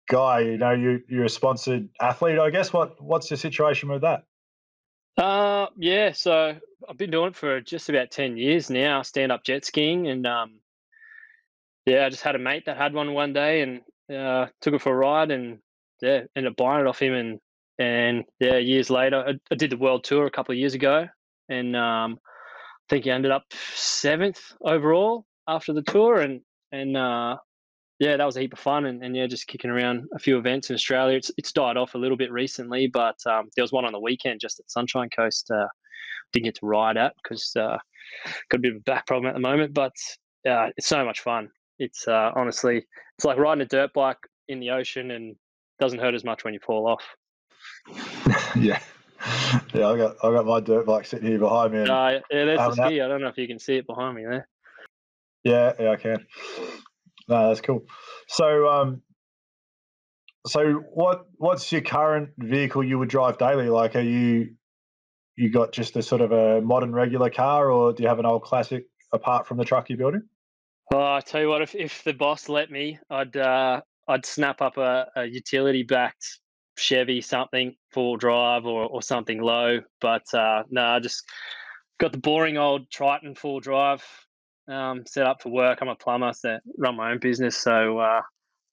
guy. 0.09 0.39
You 0.39 0.57
know 0.57 0.71
you 0.71 1.01
you're 1.07 1.25
a 1.25 1.29
sponsored 1.29 1.89
athlete. 2.01 2.39
I 2.39 2.49
guess 2.49 2.73
what 2.73 3.01
what's 3.01 3.29
your 3.29 3.37
situation 3.37 3.89
with 3.89 4.01
that? 4.01 4.23
Uh, 5.17 5.67
yeah. 5.77 6.11
So 6.11 6.55
I've 6.87 6.97
been 6.97 7.11
doing 7.11 7.29
it 7.29 7.35
for 7.35 7.61
just 7.61 7.89
about 7.89 8.11
ten 8.11 8.37
years 8.37 8.69
now. 8.69 9.01
Stand 9.01 9.31
up 9.31 9.43
jet 9.43 9.65
skiing, 9.65 10.07
and 10.07 10.25
um, 10.25 10.59
yeah, 11.85 12.05
I 12.05 12.09
just 12.09 12.23
had 12.23 12.35
a 12.35 12.39
mate 12.39 12.65
that 12.65 12.77
had 12.77 12.93
one 12.93 13.13
one 13.13 13.33
day, 13.33 13.61
and 13.61 13.81
uh, 14.15 14.47
took 14.61 14.73
it 14.73 14.81
for 14.81 14.93
a 14.93 14.97
ride, 14.97 15.31
and 15.31 15.59
yeah, 16.01 16.21
ended 16.35 16.51
up 16.51 16.57
buying 16.57 16.81
it 16.81 16.87
off 16.87 17.01
him, 17.01 17.13
and 17.13 17.39
and 17.79 18.25
yeah, 18.39 18.57
years 18.57 18.89
later, 18.89 19.23
I, 19.27 19.33
I 19.51 19.55
did 19.55 19.71
the 19.71 19.77
world 19.77 20.03
tour 20.03 20.25
a 20.25 20.31
couple 20.31 20.53
of 20.53 20.59
years 20.59 20.73
ago, 20.73 21.07
and 21.49 21.75
um, 21.75 22.19
think 22.89 23.05
he 23.05 23.11
ended 23.11 23.31
up 23.31 23.43
seventh 23.73 24.53
overall 24.61 25.25
after 25.47 25.73
the 25.73 25.81
tour, 25.81 26.21
and 26.21 26.41
and 26.71 26.97
uh, 26.97 27.37
yeah, 27.99 28.17
that 28.17 28.25
was 28.25 28.37
a 28.37 28.41
heap 28.41 28.53
of 28.53 28.59
fun, 28.59 28.85
and, 28.85 29.03
and 29.03 29.15
yeah, 29.15 29.27
just 29.27 29.47
kicking 29.47 29.71
around 29.71 30.07
a 30.13 30.19
few 30.19 30.37
events 30.37 30.69
in 30.69 30.75
Australia. 30.75 31.17
It's 31.17 31.31
it's 31.37 31.51
died 31.51 31.77
off 31.77 31.95
a 31.95 31.97
little 31.97 32.17
bit 32.17 32.31
recently, 32.31 32.87
but 32.87 33.17
um, 33.25 33.49
there 33.55 33.63
was 33.63 33.71
one 33.71 33.85
on 33.85 33.93
the 33.93 33.99
weekend 33.99 34.39
just 34.39 34.59
at 34.59 34.69
Sunshine 34.69 35.09
Coast. 35.09 35.49
Uh, 35.51 35.67
didn't 36.33 36.45
get 36.45 36.55
to 36.55 36.65
ride 36.65 36.97
at 36.97 37.13
because 37.23 37.55
uh, 37.55 37.77
got 38.49 38.57
a 38.57 38.59
bit 38.59 38.71
of 38.73 38.77
a 38.77 38.81
back 38.81 39.07
problem 39.07 39.27
at 39.29 39.33
the 39.33 39.39
moment, 39.39 39.73
but 39.73 39.93
uh, 40.47 40.69
it's 40.77 40.87
so 40.87 41.03
much 41.05 41.21
fun. 41.21 41.49
It's 41.79 42.07
uh, 42.07 42.31
honestly, 42.35 42.85
it's 43.17 43.25
like 43.25 43.37
riding 43.37 43.61
a 43.61 43.65
dirt 43.65 43.93
bike 43.93 44.17
in 44.47 44.59
the 44.59 44.71
ocean, 44.71 45.11
and 45.11 45.35
doesn't 45.79 45.99
hurt 45.99 46.13
as 46.13 46.23
much 46.23 46.43
when 46.43 46.53
you 46.53 46.59
fall 46.59 46.87
off. 46.87 47.03
yeah, 48.55 48.79
yeah, 49.73 49.87
I 49.87 49.97
got 49.97 50.15
I 50.23 50.31
got 50.31 50.45
my 50.45 50.59
dirt 50.59 50.85
bike 50.85 51.05
sitting 51.05 51.27
here 51.27 51.39
behind 51.39 51.73
me. 51.73 51.81
Uh, 51.81 51.85
yeah, 51.85 52.19
there's 52.29 52.57
the 52.57 52.85
ski. 52.85 53.01
I 53.01 53.07
don't 53.07 53.21
know 53.21 53.27
if 53.27 53.37
you 53.37 53.47
can 53.47 53.59
see 53.59 53.75
it 53.75 53.87
behind 53.87 54.15
me 54.15 54.23
there. 54.23 54.47
Yeah, 55.43 55.73
yeah, 55.79 55.91
I 55.91 55.95
can. 55.95 56.25
No, 57.27 57.49
that's 57.49 57.61
cool. 57.61 57.85
So, 58.27 58.67
um, 58.67 59.01
so 60.45 60.73
what 60.93 61.25
what's 61.37 61.71
your 61.71 61.81
current 61.81 62.29
vehicle 62.37 62.83
you 62.83 62.99
would 62.99 63.09
drive 63.09 63.37
daily? 63.37 63.69
Like, 63.69 63.95
are 63.95 64.01
you 64.01 64.55
you 65.35 65.51
got 65.51 65.71
just 65.71 65.95
a 65.95 66.01
sort 66.01 66.21
of 66.21 66.31
a 66.31 66.61
modern 66.61 66.93
regular 66.93 67.29
car, 67.29 67.71
or 67.71 67.93
do 67.93 68.03
you 68.03 68.09
have 68.09 68.19
an 68.19 68.25
old 68.25 68.43
classic 68.43 68.85
apart 69.13 69.47
from 69.47 69.57
the 69.57 69.65
truck 69.65 69.89
you're 69.89 69.97
building? 69.97 70.23
Oh, 70.93 71.13
I 71.13 71.21
tell 71.21 71.41
you 71.41 71.49
what, 71.49 71.61
if, 71.61 71.75
if 71.75 72.03
the 72.03 72.13
boss 72.13 72.47
let 72.47 72.71
me, 72.71 72.97
I'd 73.09 73.35
uh, 73.35 73.81
I'd 74.07 74.25
snap 74.25 74.61
up 74.61 74.77
a, 74.77 75.07
a 75.15 75.25
utility 75.25 75.83
backed 75.83 76.39
Chevy 76.77 77.21
something 77.21 77.75
four 77.91 78.17
drive 78.17 78.65
or, 78.65 78.85
or 78.85 79.01
something 79.01 79.41
low. 79.41 79.81
But 79.99 80.33
uh, 80.33 80.63
no, 80.69 80.83
I 80.83 80.99
just 80.99 81.23
got 81.99 82.11
the 82.11 82.17
boring 82.17 82.57
old 82.57 82.89
Triton 82.89 83.35
four 83.35 83.61
drive 83.61 84.03
um, 84.67 85.05
set 85.05 85.25
up 85.25 85.41
for 85.41 85.49
work. 85.49 85.79
I'm 85.81 85.87
a 85.87 85.95
plumber, 85.95 86.33
so 86.33 86.59
run 86.77 86.95
my 86.95 87.11
own 87.11 87.19
business, 87.19 87.57
so 87.57 87.99
uh, 87.99 88.21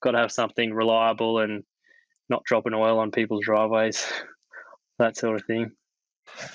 got 0.02 0.12
to 0.12 0.18
have 0.18 0.32
something 0.32 0.72
reliable 0.72 1.40
and 1.40 1.64
not 2.28 2.44
dropping 2.44 2.74
oil 2.74 2.98
on 2.98 3.10
people's 3.10 3.44
driveways, 3.44 4.06
that 4.98 5.16
sort 5.16 5.40
of 5.40 5.46
thing. 5.46 5.72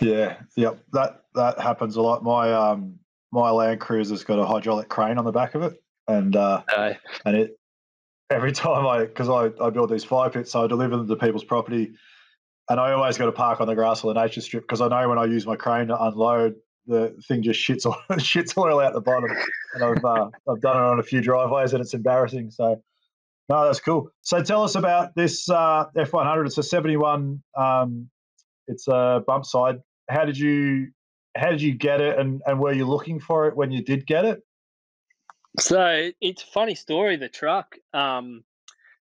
Yeah, 0.02 0.38
yep, 0.56 0.80
that 0.94 1.24
that 1.36 1.60
happens 1.60 1.96
a 1.96 2.02
lot. 2.02 2.24
My 2.24 2.52
um 2.54 3.00
my 3.32 3.52
Land 3.52 3.80
Cruiser's 3.80 4.24
got 4.24 4.40
a 4.40 4.46
hydraulic 4.46 4.90
crane 4.90 5.18
on 5.18 5.26
the 5.26 5.32
back 5.32 5.56
of 5.56 5.62
it, 5.62 5.74
and 6.08 6.36
uh, 6.36 6.64
uh 6.76 6.94
and 7.26 7.38
it 7.38 7.59
every 8.30 8.52
time 8.52 8.86
I 8.86 9.06
because 9.06 9.30
I, 9.30 9.52
I 9.64 9.70
build 9.70 9.90
these 9.90 10.04
fire 10.04 10.30
pits, 10.30 10.52
so 10.52 10.64
I 10.64 10.68
deliver 10.68 10.98
them 10.98 11.08
to 11.08 11.16
people's 11.16 11.44
property, 11.44 11.94
and 12.70 12.80
I 12.80 12.92
always 12.92 13.18
got 13.18 13.26
to 13.26 13.32
park 13.32 13.62
on 13.62 13.68
the 13.68 13.76
grass 13.76 14.04
or 14.04 14.14
the 14.14 14.22
nature 14.22 14.42
strip 14.42 14.64
because 14.64 14.82
I 14.82 14.88
know 14.88 15.10
when 15.10 15.18
I 15.18 15.26
use 15.26 15.46
my 15.46 15.56
crane 15.56 15.88
to 15.88 16.04
unload, 16.04 16.56
the 16.88 17.16
thing 17.28 17.44
just 17.44 17.60
shits 17.60 17.86
oil, 17.86 17.98
shits 18.12 18.58
oil 18.58 18.80
out 18.80 18.94
the 18.94 19.02
bottom, 19.02 19.30
and 19.74 19.84
I've 19.84 20.06
uh, 20.06 20.30
I've 20.50 20.62
done 20.62 20.78
it 20.78 20.84
on 20.84 21.00
a 21.00 21.04
few 21.04 21.22
driveways, 21.22 21.74
and 21.74 21.82
it's 21.82 21.94
embarrassing. 21.94 22.52
So. 22.52 22.82
No, 23.52 23.66
that's 23.66 23.80
cool. 23.80 24.12
So 24.22 24.44
tell 24.44 24.64
us 24.64 24.76
about 24.76 25.16
this 25.16 25.50
uh, 25.50 25.86
F100. 25.98 26.46
It's 26.46 26.60
a 26.60 26.62
71. 26.62 27.42
Um, 27.58 28.08
it's 28.68 28.88
a 28.88 29.24
bump 29.26 29.44
side. 29.44 29.80
How 30.08 30.24
did 30.24 30.38
you 30.38 30.90
how 31.36 31.50
did 31.50 31.62
you 31.62 31.74
get 31.74 32.02
it, 32.02 32.20
and, 32.20 32.42
and 32.46 32.60
were 32.60 32.74
you 32.74 32.86
looking 32.86 33.20
for 33.20 33.48
it 33.48 33.56
when 33.56 33.72
you 33.72 33.84
did 33.84 34.06
get 34.06 34.26
it? 34.26 34.42
So 35.58 36.10
it's 36.22 36.44
a 36.44 36.48
funny 36.48 36.76
story. 36.76 37.16
The 37.16 37.30
truck. 37.30 37.76
Um, 37.94 38.44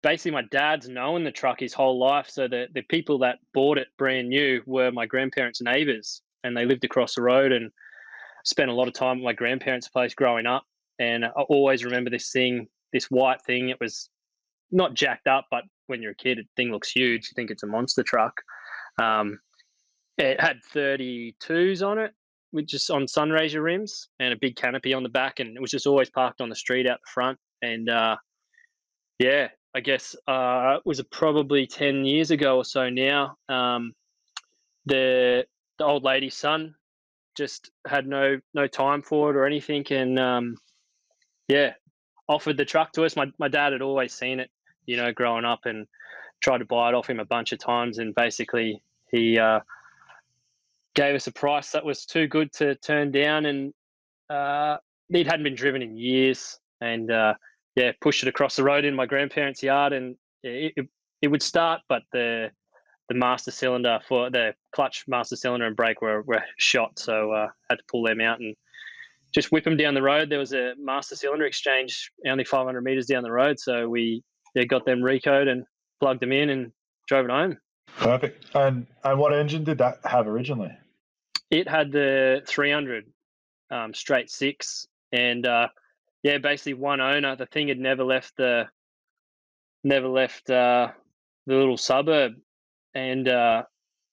basically, 0.01 0.31
my 0.31 0.43
dad's 0.50 0.88
known 0.89 1.24
the 1.24 1.31
truck 1.31 1.60
his 1.60 1.74
whole 1.74 2.00
life. 2.00 2.29
So 2.29 2.48
the 2.48 2.67
the 2.74 2.81
people 2.83 3.19
that 3.19 3.39
bought 3.53 3.77
it 3.77 3.88
brand 3.98 4.29
new 4.29 4.62
were 4.65 4.91
my 4.91 5.05
grandparents' 5.05 5.62
neighbours, 5.62 6.21
and 6.43 6.55
they 6.55 6.65
lived 6.65 6.83
across 6.83 7.15
the 7.15 7.21
road. 7.21 7.51
And 7.51 7.71
spent 8.43 8.71
a 8.71 8.74
lot 8.74 8.88
of 8.88 8.93
time 8.93 9.17
at 9.17 9.24
my 9.24 9.33
grandparents' 9.33 9.88
place 9.88 10.13
growing 10.13 10.45
up. 10.45 10.63
And 11.00 11.25
I 11.25 11.29
always 11.29 11.83
remember 11.83 12.10
this 12.10 12.31
thing, 12.31 12.67
this 12.93 13.05
white 13.05 13.41
thing. 13.43 13.69
It 13.69 13.79
was 13.79 14.10
not 14.71 14.93
jacked 14.93 15.27
up, 15.27 15.48
but 15.51 15.63
when 15.88 16.01
you're 16.01 16.12
a 16.12 16.15
kid, 16.15 16.38
the 16.38 16.43
thing 16.55 16.71
looks 16.71 16.91
huge. 16.91 17.29
You 17.29 17.36
think 17.36 17.51
it's 17.51 17.63
a 17.63 17.67
monster 17.67 18.03
truck. 18.03 18.33
Um, 19.01 19.39
it 20.17 20.39
had 20.39 20.57
32s 20.74 21.86
on 21.86 21.98
it, 21.98 22.13
with 22.51 22.67
just 22.67 22.89
on 22.91 23.03
Sunraysia 23.03 23.62
rims 23.62 24.10
and 24.20 24.34
a 24.34 24.38
big 24.38 24.55
canopy 24.55 24.93
on 24.93 25.03
the 25.03 25.10
back, 25.10 25.39
and 25.39 25.55
it 25.55 25.62
was 25.62 25.72
just 25.72 25.88
always 25.88 26.10
parked 26.10 26.41
on 26.41 26.50
the 26.50 26.55
street 26.55 26.88
out 26.88 27.00
the 27.01 27.12
front. 27.12 27.39
And 27.62 27.89
uh, 27.89 28.17
yeah, 29.20 29.50
I 29.75 29.79
guess 29.79 30.15
uh, 30.27 30.77
it 30.77 30.86
was 30.86 31.01
probably 31.12 31.67
10 31.67 32.05
years 32.05 32.31
ago 32.31 32.58
or 32.58 32.65
so 32.65 32.89
now. 32.89 33.38
Um, 33.50 33.93
the 34.86 35.46
the 35.77 35.86
old 35.86 36.03
lady's 36.03 36.36
son 36.36 36.75
just 37.38 37.72
had 37.88 38.08
no 38.08 38.39
no 38.53 38.67
time 38.67 39.01
for 39.01 39.29
it 39.29 39.36
or 39.36 39.46
anything, 39.46 39.86
and 39.91 40.20
um, 40.20 40.58
yeah, 41.48 41.74
offered 42.27 42.58
the 42.58 42.65
truck 42.65 42.91
to 42.93 43.05
us. 43.05 43.15
My 43.15 43.31
my 43.38 43.48
dad 43.48 43.74
had 43.74 43.81
always 43.81 44.13
seen 44.13 44.39
it, 44.39 44.50
you 44.86 44.98
know, 44.98 45.12
growing 45.13 45.46
up, 45.46 45.62
and 45.65 45.88
tried 46.41 46.60
to 46.60 46.65
buy 46.65 46.89
it 46.89 46.96
off 46.96 47.10
him 47.10 47.20
a 47.20 47.25
bunch 47.25 47.51
of 47.51 47.60
times, 47.60 48.00
and 48.00 48.15
basically 48.15 48.81
he 49.12 49.38
uh, 49.38 49.60
gave 50.95 51.15
us 51.15 51.27
a 51.27 51.31
price 51.31 51.71
that 51.71 51.86
was 51.86 52.05
too 52.05 52.27
good 52.27 52.51
to 52.53 52.75
turn 52.75 53.12
down, 53.12 53.45
and 53.45 53.74
uh, 54.29 54.77
it 55.10 55.27
hadn't 55.27 55.43
been 55.43 55.55
driven 55.55 55.81
in 55.81 55.98
years, 55.98 56.60
and 56.79 57.12
uh, 57.12 57.33
yeah, 57.75 57.91
pushed 58.01 58.24
it 58.24 58.29
across 58.29 58.55
the 58.55 58.63
road 58.63 58.86
in 58.86 58.95
my 58.95 59.05
grandparents' 59.05 59.63
yard, 59.63 59.93
and 59.93 60.15
it, 60.43 60.74
it, 60.75 60.88
it 61.21 61.27
would 61.27 61.43
start, 61.43 61.81
but 61.88 62.03
the 62.12 62.51
the 63.10 63.17
master 63.17 63.51
cylinder 63.51 64.00
for 64.07 64.29
the 64.29 64.53
clutch 64.74 65.03
master 65.05 65.36
cylinder 65.36 65.67
and 65.67 65.75
brake 65.75 66.01
were, 66.01 66.21
were 66.21 66.41
shot, 66.57 66.98
so 66.98 67.31
uh, 67.31 67.48
had 67.69 67.75
to 67.75 67.83
pull 67.91 68.03
them 68.03 68.21
out 68.21 68.39
and 68.39 68.55
just 69.33 69.51
whip 69.51 69.65
them 69.65 69.75
down 69.75 69.93
the 69.93 70.01
road. 70.01 70.29
There 70.29 70.39
was 70.39 70.53
a 70.53 70.74
master 70.77 71.17
cylinder 71.17 71.45
exchange 71.45 72.10
only 72.25 72.45
500 72.45 72.81
meters 72.81 73.07
down 73.07 73.24
the 73.24 73.31
road, 73.31 73.60
so 73.60 73.89
we 73.89 74.24
yeah, 74.55 74.63
got 74.63 74.86
them 74.86 75.00
recode 75.00 75.50
and 75.50 75.65
plugged 76.00 76.21
them 76.21 76.31
in 76.31 76.50
and 76.50 76.71
drove 77.07 77.25
it 77.25 77.31
home. 77.31 77.57
Perfect. 77.98 78.45
And 78.55 78.88
and 79.03 79.19
what 79.19 79.33
engine 79.33 79.63
did 79.63 79.77
that 79.79 80.00
have 80.05 80.27
originally? 80.27 80.71
It 81.51 81.67
had 81.67 81.91
the 81.91 82.41
300 82.48 83.05
um, 83.70 83.93
straight 83.93 84.31
six, 84.31 84.88
and 85.12 85.46
uh, 85.46 85.67
yeah, 86.24 86.38
basically 86.38 86.75
one 86.75 87.01
owner. 87.01 87.36
The 87.36 87.46
thing 87.46 87.67
had 87.67 87.79
never 87.79 88.03
left 88.03 88.38
the 88.38 88.67
never 89.84 90.08
left 90.08 90.50
uh, 90.50 90.89
the 91.46 91.55
little 91.55 91.77
suburb, 91.77 92.34
and 92.93 93.27
uh, 93.27 93.63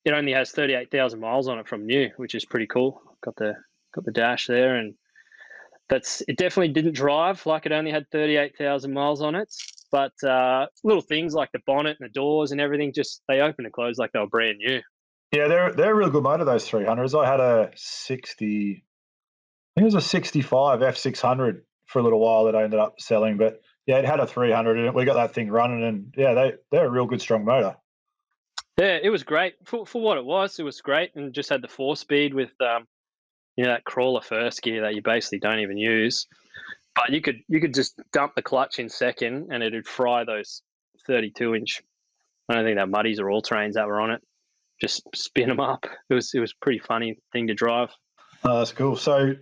it 0.05 0.13
only 0.13 0.33
has 0.33 0.51
38,000 0.51 1.21
miles 1.21 1.49
on 1.49 1.59
it 1.59 1.69
from 1.69 1.87
new, 1.87 2.11
which 2.17 2.35
is 2.35 2.45
pretty 2.45 2.67
cool. 2.67 3.01
Got 3.23 3.37
the 3.37 3.55
got 3.95 4.05
the 4.05 4.13
dash 4.13 4.47
there, 4.47 4.77
and 4.77 4.95
that's 5.89 6.23
it. 6.27 6.37
Definitely 6.39 6.73
didn't 6.73 6.95
drive 6.95 7.45
like 7.47 7.67
it 7.67 7.73
only 7.73 7.91
had 7.91 8.11
38,000 8.11 8.93
miles 8.93 9.23
on 9.23 9.35
it, 9.35 9.53
but 9.91 10.13
uh, 10.25 10.67
little 10.83 11.03
things 11.03 11.35
like 11.35 11.53
the 11.53 11.61
bonnet 11.67 11.97
and 12.01 12.09
the 12.09 12.13
doors 12.13 12.53
and 12.53 12.61
everything 12.61 12.93
just 12.93 13.23
they 13.29 13.41
open 13.41 13.65
and 13.65 13.73
close 13.73 13.99
like 13.99 14.13
they 14.13 14.19
were 14.19 14.27
brand 14.27 14.59
new. 14.59 14.81
Yeah, 15.33 15.49
they're 15.49 15.73
they're 15.73 15.93
a 15.93 15.95
real 15.95 16.11
good 16.11 16.23
motor. 16.23 16.45
Those 16.45 16.67
three 16.67 16.85
hundreds. 16.85 17.15
I 17.15 17.27
had 17.27 17.41
a 17.41 17.71
sixty. 17.77 18.85
I 19.77 19.81
think 19.81 19.93
it 19.93 19.95
was 19.95 20.03
a 20.03 20.09
sixty-five 20.09 20.83
F 20.83 20.97
six 20.97 21.21
hundred 21.21 21.65
for 21.87 21.99
a 21.99 22.03
little 22.03 22.21
while 22.21 22.45
that 22.45 22.57
I 22.57 22.65
ended 22.65 22.81
up 22.81 23.01
selling, 23.01 23.37
but 23.37 23.61
yeah, 23.87 23.99
it 23.99 24.07
had 24.07 24.21
a 24.21 24.27
three 24.27 24.53
hundred 24.53 24.79
in 24.79 24.87
it. 24.87 24.95
We 24.95 25.05
got 25.05 25.15
that 25.15 25.35
thing 25.35 25.51
running, 25.51 25.85
and 25.85 26.15
yeah, 26.17 26.35
they 26.35 26.53
they're 26.71 26.87
a 26.87 26.91
real 26.91 27.07
good 27.07 27.21
strong 27.21 27.45
motor. 27.45 27.77
Yeah, 28.79 28.99
it 29.03 29.11
was 29.11 29.23
great 29.23 29.55
for 29.65 29.85
for 29.85 30.01
what 30.01 30.17
it 30.17 30.25
was. 30.25 30.59
It 30.59 30.63
was 30.63 30.81
great, 30.81 31.15
and 31.15 31.35
just 31.35 31.51
had 31.51 31.63
the 31.63 31.69
four 31.69 31.95
speed 31.97 32.33
with 32.33 32.51
um, 32.61 32.87
you 33.57 33.65
know, 33.65 33.71
that 33.71 33.85
crawler 33.85 34.23
first 34.23 34.63
gear 34.63 34.83
that 34.83 34.95
you 34.95 35.03
basically 35.03 35.41
don't 35.41 35.61
even 35.61 35.77
use. 35.77 36.27
But 36.95 37.11
you 37.11 37.21
could 37.21 37.41
you 37.49 37.61
could 37.61 37.75
just 37.75 38.01
dump 38.13 38.35
the 38.35 38.43
clutch 38.43 38.79
in 38.79 38.89
second, 38.89 39.49
and 39.53 39.63
it'd 39.63 39.87
fry 39.87 40.25
those 40.25 40.63
thirty-two 41.07 41.55
inch. 41.55 41.83
I 42.49 42.55
don't 42.55 42.65
think 42.65 42.79
that 42.79 42.89
muddies 42.89 43.21
or 43.21 43.29
all 43.31 43.43
trains 43.43 43.75
that 43.75 43.87
were 43.87 44.01
on 44.01 44.11
it 44.11 44.23
just 44.81 45.03
spin 45.15 45.49
them 45.49 45.61
up. 45.61 45.87
It 46.11 46.15
was 46.15 46.33
it 46.35 46.41
was 46.41 46.53
pretty 46.53 46.79
funny 46.79 47.19
thing 47.33 47.47
to 47.49 47.55
drive. 47.55 47.91
Oh, 48.45 48.59
that's 48.59 48.73
cool. 48.73 48.97
So, 48.97 49.35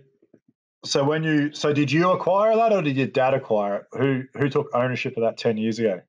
so 0.85 1.03
when 1.03 1.23
you 1.23 1.53
so 1.53 1.73
did 1.73 1.91
you 1.91 2.11
acquire 2.11 2.55
that 2.55 2.73
or 2.73 2.81
did 2.81 2.97
your 2.97 3.07
dad 3.07 3.33
acquire 3.33 3.75
it? 3.75 3.85
Who 3.93 4.23
who 4.39 4.49
took 4.49 4.69
ownership 4.73 5.15
of 5.17 5.23
that 5.23 5.37
ten 5.37 5.57
years 5.57 5.79
ago? 5.79 6.01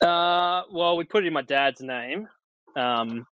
Uh, 0.00 0.62
well, 0.72 0.96
we 0.96 1.04
put 1.04 1.24
it 1.24 1.28
in 1.28 1.32
my 1.32 1.42
dad's 1.42 1.80
name, 1.80 2.28
um, 2.76 3.26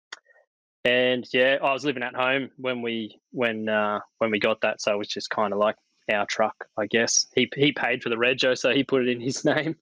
and 0.86 1.28
yeah, 1.34 1.58
I 1.62 1.74
was 1.74 1.84
living 1.84 2.04
at 2.04 2.16
home 2.16 2.50
when 2.58 2.82
we 2.82 3.20
when 3.32 3.70
uh, 3.70 4.00
when 4.20 4.32
we 4.32 4.40
got 4.40 4.62
that, 4.62 4.82
so 4.82 4.94
it 4.94 4.98
was 4.98 5.10
just 5.10 5.30
kind 5.30 5.54
of 5.54 5.60
like 5.60 5.76
our 6.12 6.26
truck, 6.26 6.56
I 6.78 6.88
guess. 6.88 7.28
He 7.36 7.50
he 7.56 7.72
paid 7.72 8.02
for 8.02 8.10
the 8.10 8.16
rego, 8.16 8.58
so 8.58 8.72
he 8.72 8.84
put 8.84 9.04
it 9.04 9.10
in 9.10 9.22
his 9.22 9.46
name. 9.46 9.76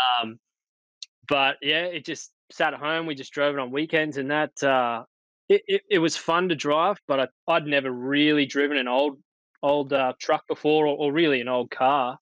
Um, 0.00 0.38
but 1.28 1.56
yeah, 1.62 1.84
it 1.84 2.04
just 2.04 2.32
sat 2.50 2.74
at 2.74 2.80
home. 2.80 3.06
We 3.06 3.14
just 3.14 3.32
drove 3.32 3.54
it 3.54 3.60
on 3.60 3.70
weekends, 3.70 4.16
and 4.16 4.30
that 4.30 4.62
uh, 4.62 5.04
it, 5.48 5.62
it, 5.66 5.82
it 5.90 5.98
was 5.98 6.16
fun 6.16 6.48
to 6.48 6.54
drive. 6.54 6.98
But 7.06 7.30
I, 7.48 7.52
would 7.52 7.66
never 7.66 7.90
really 7.90 8.46
driven 8.46 8.76
an 8.76 8.88
old 8.88 9.18
old 9.62 9.92
uh, 9.92 10.14
truck 10.20 10.46
before, 10.48 10.86
or, 10.86 10.96
or, 10.96 11.12
really 11.12 11.40
an 11.40 11.48
old 11.48 11.70
car. 11.70 12.18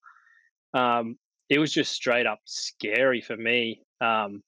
Um, 0.73 1.17
it 1.49 1.57
was 1.57 1.71
just 1.71 1.93
straight 1.93 2.27
up 2.27 2.39
scary 2.45 3.21
for 3.21 3.37
me. 3.37 3.81
Um, 4.01 4.41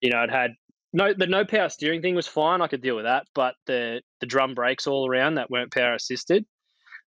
you 0.00 0.10
know, 0.10 0.22
it 0.22 0.30
had 0.30 0.52
no 0.92 1.12
the 1.12 1.26
no 1.26 1.44
power 1.44 1.68
steering 1.68 2.02
thing 2.02 2.14
was 2.14 2.26
fine. 2.26 2.60
I 2.60 2.68
could 2.68 2.82
deal 2.82 2.96
with 2.96 3.04
that, 3.04 3.26
but 3.34 3.54
the 3.66 4.02
the 4.20 4.26
drum 4.26 4.54
brakes 4.54 4.86
all 4.86 5.08
around 5.08 5.34
that 5.34 5.50
weren't 5.50 5.72
power 5.72 5.94
assisted, 5.94 6.44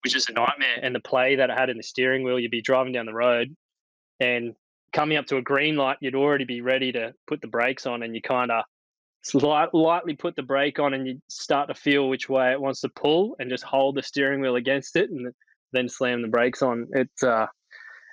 which 0.05 0.17
is 0.17 0.29
a 0.29 0.33
nightmare. 0.33 0.79
And 0.83 0.95
the 0.95 1.01
play 1.01 1.37
that 1.37 1.51
I 1.51 1.59
had 1.59 1.71
in 1.71 1.77
the 1.77 1.83
steering 1.83 2.25
wheel, 2.25 2.39
you'd 2.39 2.51
be 2.51 2.63
driving 2.63 2.93
down 2.93 3.07
the 3.07 3.15
road, 3.15 3.55
and 4.21 4.55
coming 4.93 5.17
up 5.17 5.27
to 5.27 5.37
a 5.37 5.43
green 5.43 5.77
light, 5.77 5.97
you'd 6.01 6.15
already 6.15 6.45
be 6.45 6.61
ready 6.61 6.93
to 6.93 7.15
put 7.27 7.41
the 7.41 7.49
brakes 7.49 7.87
on, 7.87 8.03
and 8.03 8.15
you 8.15 8.23
kind 8.23 8.51
of 8.51 8.65
slight, 9.23 9.73
lightly 9.73 10.15
put 10.15 10.37
the 10.37 10.43
brake 10.43 10.79
on, 10.79 10.95
and 10.95 11.07
you 11.07 11.21
start 11.29 11.69
to 11.69 11.75
feel 11.75 12.09
which 12.09 12.29
way 12.29 12.53
it 12.53 12.61
wants 12.61 12.81
to 12.81 12.89
pull, 12.91 13.37
and 13.39 13.51
just 13.51 13.65
hold 13.65 13.97
the 13.97 14.03
steering 14.03 14.41
wheel 14.41 14.57
against 14.57 14.97
it, 14.97 15.11
and 15.11 15.33
then 15.73 15.89
slam 15.89 16.23
the 16.23 16.29
brakes 16.29 16.63
on. 16.63 16.87
It's 16.93 17.23
uh, 17.23 17.47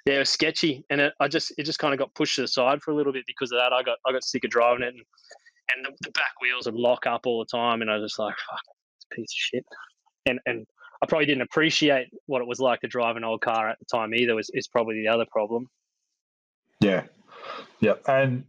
yeah, 0.06 0.16
it 0.16 0.20
was 0.20 0.30
sketchy, 0.30 0.86
and 0.90 1.02
it, 1.02 1.14
I 1.20 1.28
just 1.28 1.54
it 1.58 1.64
just 1.64 1.80
kind 1.80 1.94
of 1.94 2.00
got 2.00 2.14
pushed 2.16 2.36
to 2.36 2.42
the 2.42 2.48
side 2.48 2.82
for 2.82 2.92
a 2.92 2.96
little 2.96 3.14
bit 3.14 3.26
because 3.28 3.52
of 3.52 3.60
that. 3.60 3.74
I 3.74 3.84
got 3.84 3.98
I 4.06 4.12
got 4.12 4.24
sick 4.24 4.44
of 4.44 4.52
driving 4.52 4.84
it, 4.84 4.94
and 4.94 5.04
and 5.76 5.86
the, 5.86 5.92
the 6.02 6.12
back 6.12 6.32
wheels 6.42 6.66
would 6.66 6.76
lock 6.76 7.06
up 7.06 7.26
all 7.26 7.40
the 7.40 7.58
time, 7.58 7.82
and 7.82 7.92
I 7.92 7.98
was 7.98 8.12
just 8.12 8.20
like, 8.20 8.36
fuck, 8.50 8.62
it's 8.98 9.06
a 9.12 9.16
piece 9.16 9.32
of 9.32 9.38
shit, 9.38 9.66
and 10.26 10.40
and. 10.46 10.66
I 11.02 11.06
probably 11.06 11.28
didn't 11.28 11.44
appreciate 11.44 12.10
what 12.26 12.42
it 12.42 12.48
was 12.50 12.60
like 12.60 12.82
to 12.82 12.88
drive 12.90 13.16
an 13.16 13.24
old 13.24 13.40
car 13.40 13.70
at 13.70 13.80
the 13.80 13.86
time 13.86 14.14
either. 14.14 14.36
Was 14.36 14.52
is 14.54 14.68
probably 14.68 14.96
the 14.96 15.08
other 15.08 15.26
problem. 15.32 15.70
Yeah, 16.80 17.06
yeah, 17.80 17.96
and 18.08 18.46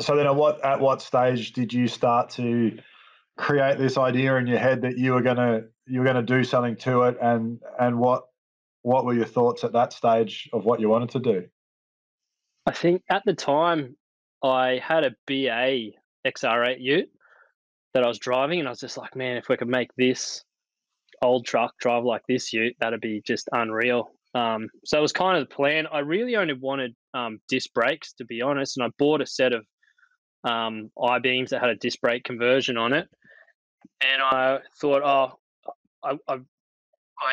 so 0.00 0.16
then 0.16 0.26
at 0.26 0.34
what 0.34 0.64
at 0.64 0.80
what 0.80 1.00
stage 1.00 1.52
did 1.52 1.72
you 1.72 1.88
start 1.88 2.30
to 2.30 2.78
create 3.36 3.78
this 3.78 3.96
idea 3.98 4.36
in 4.36 4.46
your 4.46 4.58
head 4.58 4.82
that 4.82 4.98
you 4.98 5.12
were 5.12 5.22
gonna 5.22 5.62
you 5.86 6.00
were 6.00 6.06
gonna 6.06 6.22
do 6.22 6.44
something 6.44 6.76
to 6.76 7.02
it, 7.02 7.16
and 7.20 7.60
and 7.78 7.98
what 7.98 8.24
what 8.82 9.04
were 9.04 9.14
your 9.14 9.26
thoughts 9.26 9.64
at 9.64 9.72
that 9.72 9.92
stage 9.92 10.48
of 10.52 10.64
what 10.64 10.80
you 10.80 10.88
wanted 10.88 11.10
to 11.10 11.18
do? 11.18 11.46
I 12.66 12.72
think 12.72 13.02
at 13.10 13.22
the 13.24 13.34
time 13.34 13.96
I 14.42 14.80
had 14.82 15.04
a 15.04 15.14
BA 15.26 15.92
XR8 16.26 16.80
Ute 16.80 17.10
that 17.94 18.04
I 18.04 18.08
was 18.08 18.18
driving, 18.18 18.58
and 18.58 18.68
I 18.68 18.72
was 18.72 18.80
just 18.80 18.98
like, 18.98 19.16
man, 19.16 19.36
if 19.36 19.48
we 19.48 19.56
could 19.56 19.68
make 19.68 19.90
this 19.96 20.44
old 21.22 21.46
truck 21.46 21.74
drive 21.78 22.04
like 22.04 22.22
this 22.28 22.52
Ute, 22.52 22.76
that'd 22.80 23.00
be 23.00 23.22
just 23.24 23.48
unreal. 23.52 24.12
Um, 24.36 24.68
so 24.84 24.98
it 24.98 25.02
was 25.02 25.12
kind 25.12 25.38
of 25.38 25.48
the 25.48 25.54
plan. 25.54 25.86
I 25.90 26.00
really 26.00 26.36
only 26.36 26.52
wanted 26.52 26.94
um, 27.14 27.40
disc 27.48 27.72
brakes, 27.72 28.12
to 28.14 28.24
be 28.26 28.42
honest, 28.42 28.76
and 28.76 28.84
I 28.84 28.90
bought 28.98 29.22
a 29.22 29.26
set 29.26 29.52
of 29.54 29.64
um, 30.44 30.90
I 31.02 31.18
beams 31.18 31.50
that 31.50 31.60
had 31.60 31.70
a 31.70 31.76
disc 31.76 32.00
brake 32.00 32.24
conversion 32.24 32.76
on 32.76 32.92
it, 32.92 33.08
and 34.02 34.22
I 34.22 34.58
thought, 34.78 35.02
oh, 35.02 35.38
I 36.04 36.18
I, 36.28 36.38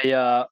I 0.06 0.12
uh, 0.12 0.46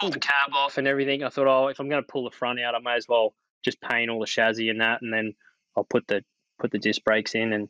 pulled 0.00 0.14
the 0.14 0.18
cab 0.18 0.50
off 0.54 0.76
and 0.76 0.88
everything. 0.88 1.22
I 1.22 1.28
thought, 1.28 1.46
oh, 1.46 1.68
if 1.68 1.78
I'm 1.78 1.88
going 1.88 2.02
to 2.02 2.12
pull 2.12 2.24
the 2.24 2.36
front 2.36 2.60
out, 2.60 2.74
I 2.74 2.80
may 2.80 2.96
as 2.96 3.06
well 3.08 3.34
just 3.64 3.80
paint 3.80 4.10
all 4.10 4.20
the 4.20 4.26
chassis 4.26 4.68
and 4.68 4.80
that, 4.80 5.02
and 5.02 5.12
then 5.12 5.34
I'll 5.76 5.84
put 5.84 6.08
the 6.08 6.24
put 6.58 6.72
the 6.72 6.78
disc 6.78 7.04
brakes 7.04 7.34
in 7.36 7.52
and 7.52 7.68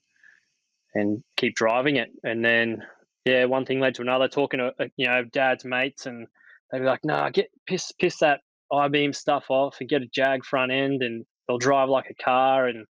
and 0.94 1.22
keep 1.36 1.54
driving 1.54 1.96
it. 1.96 2.08
And 2.24 2.42
then 2.42 2.82
yeah, 3.26 3.44
one 3.44 3.66
thing 3.66 3.80
led 3.80 3.96
to 3.96 4.02
another. 4.02 4.26
Talking 4.28 4.58
to 4.60 4.72
uh, 4.78 4.86
you 4.96 5.06
know 5.06 5.22
dad's 5.24 5.66
mates, 5.66 6.06
and 6.06 6.28
they'd 6.70 6.80
be 6.80 6.84
like, 6.84 7.04
"Nah, 7.04 7.30
get 7.30 7.50
piss 7.66 7.92
piss 7.92 8.18
that 8.18 8.40
I 8.72 8.88
beam 8.88 9.12
stuff 9.12 9.46
off 9.48 9.76
and 9.80 9.88
get 9.88 10.02
a 10.02 10.06
Jag 10.12 10.44
front 10.44 10.72
end, 10.72 11.02
and 11.02 11.24
they'll 11.46 11.58
drive 11.58 11.88
like 11.88 12.10
a 12.10 12.22
car." 12.22 12.66
And 12.66 12.86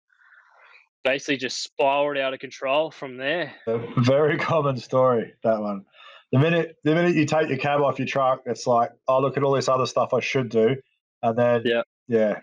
basically 1.04 1.36
just 1.36 1.62
spiraled 1.62 2.16
out 2.16 2.34
of 2.34 2.40
control 2.40 2.90
from 2.90 3.18
there. 3.18 3.54
A 3.68 3.78
very 3.98 4.38
common 4.38 4.76
story 4.78 5.34
that 5.44 5.60
one. 5.60 5.84
The 6.32 6.38
minute 6.40 6.76
the 6.82 6.94
minute 6.94 7.14
you 7.14 7.26
take 7.26 7.48
your 7.48 7.58
cab 7.58 7.80
off 7.80 7.98
your 7.98 8.08
truck, 8.08 8.42
it's 8.46 8.66
like, 8.66 8.90
oh 9.06 9.20
look 9.20 9.36
at 9.36 9.44
all 9.44 9.52
this 9.52 9.68
other 9.68 9.86
stuff 9.86 10.12
I 10.12 10.20
should 10.20 10.48
do, 10.48 10.76
and 11.22 11.38
then 11.38 11.62
yeah, 11.64 11.82
yeah, 12.08 12.40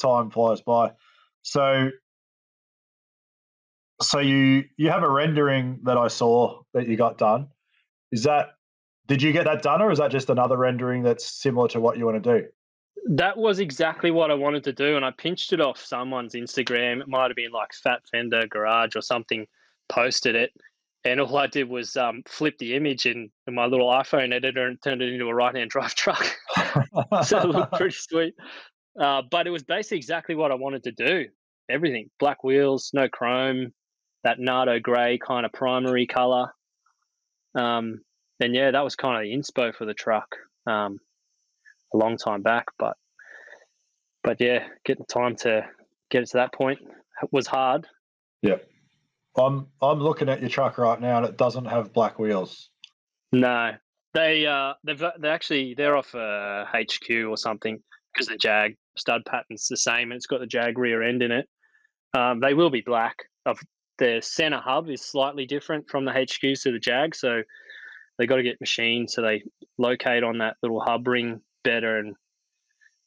time 0.00 0.30
flies 0.30 0.62
by. 0.62 0.92
So 1.42 1.90
so 4.00 4.20
you 4.20 4.64
you 4.78 4.90
have 4.90 5.02
a 5.02 5.10
rendering 5.10 5.80
that 5.82 5.98
I 5.98 6.08
saw 6.08 6.62
that 6.72 6.88
you 6.88 6.96
got 6.96 7.18
done. 7.18 7.48
Is 8.12 8.22
that 8.22 8.54
did 9.06 9.22
you 9.22 9.32
get 9.32 9.44
that 9.44 9.62
done 9.62 9.82
or 9.82 9.90
is 9.90 9.98
that 9.98 10.10
just 10.10 10.30
another 10.30 10.56
rendering 10.56 11.02
that's 11.02 11.26
similar 11.26 11.68
to 11.68 11.80
what 11.80 11.98
you 11.98 12.06
want 12.06 12.22
to 12.22 12.40
do? 12.40 12.46
That 13.10 13.36
was 13.36 13.58
exactly 13.58 14.10
what 14.10 14.30
I 14.30 14.34
wanted 14.34 14.64
to 14.64 14.72
do, 14.72 14.96
and 14.96 15.04
I 15.04 15.10
pinched 15.10 15.52
it 15.52 15.60
off 15.60 15.78
someone's 15.78 16.34
Instagram. 16.34 17.02
It 17.02 17.08
might 17.08 17.28
have 17.28 17.36
been 17.36 17.50
like 17.52 17.74
Fat 17.74 18.00
Fender 18.10 18.46
Garage 18.46 18.96
or 18.96 19.02
something. 19.02 19.46
Posted 19.90 20.34
it, 20.34 20.50
and 21.04 21.20
all 21.20 21.36
I 21.36 21.46
did 21.46 21.68
was 21.68 21.98
um, 21.98 22.22
flip 22.26 22.56
the 22.56 22.74
image 22.74 23.04
in, 23.04 23.28
in 23.46 23.54
my 23.54 23.66
little 23.66 23.90
iPhone 23.90 24.32
editor 24.32 24.66
and 24.66 24.80
turned 24.82 25.02
it 25.02 25.12
into 25.12 25.26
a 25.26 25.34
right-hand 25.34 25.68
drive 25.68 25.94
truck. 25.94 26.24
so 27.24 27.40
it 27.40 27.48
looked 27.48 27.74
pretty 27.74 27.94
sweet. 27.94 28.34
Uh, 28.98 29.20
but 29.30 29.46
it 29.46 29.50
was 29.50 29.64
basically 29.64 29.98
exactly 29.98 30.34
what 30.34 30.50
I 30.50 30.54
wanted 30.54 30.84
to 30.84 30.92
do. 30.92 31.26
Everything: 31.68 32.08
black 32.18 32.42
wheels, 32.42 32.90
no 32.94 33.06
chrome, 33.10 33.74
that 34.22 34.38
Nardo 34.40 34.80
grey 34.80 35.18
kind 35.18 35.44
of 35.44 35.52
primary 35.52 36.06
color. 36.06 36.54
Um, 37.54 38.00
and 38.44 38.54
yeah, 38.54 38.70
that 38.70 38.84
was 38.84 38.96
kind 38.96 39.16
of 39.16 39.22
the 39.22 39.34
inspo 39.34 39.74
for 39.74 39.84
the 39.84 39.94
truck 39.94 40.36
um, 40.66 40.98
a 41.92 41.96
long 41.96 42.16
time 42.16 42.42
back. 42.42 42.66
But 42.78 42.96
but 44.22 44.40
yeah, 44.40 44.66
getting 44.84 45.06
time 45.06 45.36
to 45.36 45.66
get 46.10 46.22
it 46.22 46.30
to 46.30 46.36
that 46.38 46.52
point 46.52 46.80
was 47.30 47.46
hard. 47.46 47.86
Yeah, 48.42 48.56
I'm 49.36 49.68
I'm 49.80 50.00
looking 50.00 50.28
at 50.28 50.40
your 50.40 50.50
truck 50.50 50.78
right 50.78 51.00
now, 51.00 51.18
and 51.18 51.26
it 51.26 51.36
doesn't 51.36 51.66
have 51.66 51.92
black 51.92 52.18
wheels. 52.18 52.70
No, 53.32 53.72
they 54.12 54.46
uh 54.46 54.74
they've 54.84 55.02
they 55.18 55.28
actually 55.28 55.74
they're 55.74 55.96
off 55.96 56.14
a 56.14 56.66
HQ 56.72 57.10
or 57.28 57.36
something 57.36 57.80
because 58.12 58.28
the 58.28 58.36
Jag 58.36 58.76
stud 58.96 59.22
pattern's 59.26 59.66
the 59.68 59.76
same 59.76 60.12
and 60.12 60.16
it's 60.16 60.26
got 60.26 60.40
the 60.40 60.46
Jag 60.46 60.78
rear 60.78 61.02
end 61.02 61.22
in 61.22 61.32
it. 61.32 61.48
Um, 62.16 62.38
they 62.40 62.54
will 62.54 62.70
be 62.70 62.82
black. 62.82 63.16
I've 63.44 63.58
the 63.98 64.20
center 64.22 64.58
hub 64.58 64.88
is 64.88 65.02
slightly 65.02 65.46
different 65.46 65.88
from 65.88 66.04
the 66.04 66.10
HQs 66.10 66.62
to 66.62 66.72
the 66.72 66.78
Jag, 66.78 67.14
so 67.14 67.42
they 68.18 68.26
got 68.26 68.36
to 68.36 68.42
get 68.42 68.60
machined 68.60 69.10
so 69.10 69.22
they 69.22 69.42
locate 69.78 70.22
on 70.22 70.38
that 70.38 70.56
little 70.62 70.80
hub 70.80 71.06
ring 71.06 71.40
better. 71.62 71.98
And 71.98 72.14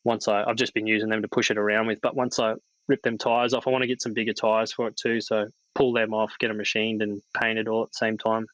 once 0.04 0.28
I, 0.28 0.44
I've 0.44 0.56
just 0.56 0.74
been 0.74 0.88
using 0.88 1.10
them 1.10 1.22
to 1.22 1.28
push 1.28 1.52
it 1.52 1.58
around 1.58 1.88
with, 1.88 2.00
but 2.02 2.16
once 2.16 2.40
I 2.40 2.56
rip 2.88 3.02
them 3.02 3.18
tires 3.18 3.54
off, 3.54 3.68
I 3.68 3.72
want 3.72 3.84
to 3.84 3.88
get 3.88 4.02
some 4.02 4.14
bigger 4.14 4.34
tires 4.34 4.72
for 4.72 4.88
it 4.88 4.98
too. 4.98 5.22
So 5.22 5.48
pull 5.76 5.94
them 5.94 6.14
off, 6.14 6.34
get 6.40 6.48
them 6.48 6.58
machined, 6.58 7.02
and 7.02 7.22
painted 7.40 7.68
all 7.68 7.84
at 7.84 7.90
the 7.92 7.98
same 7.98 8.18
time. 8.18 8.46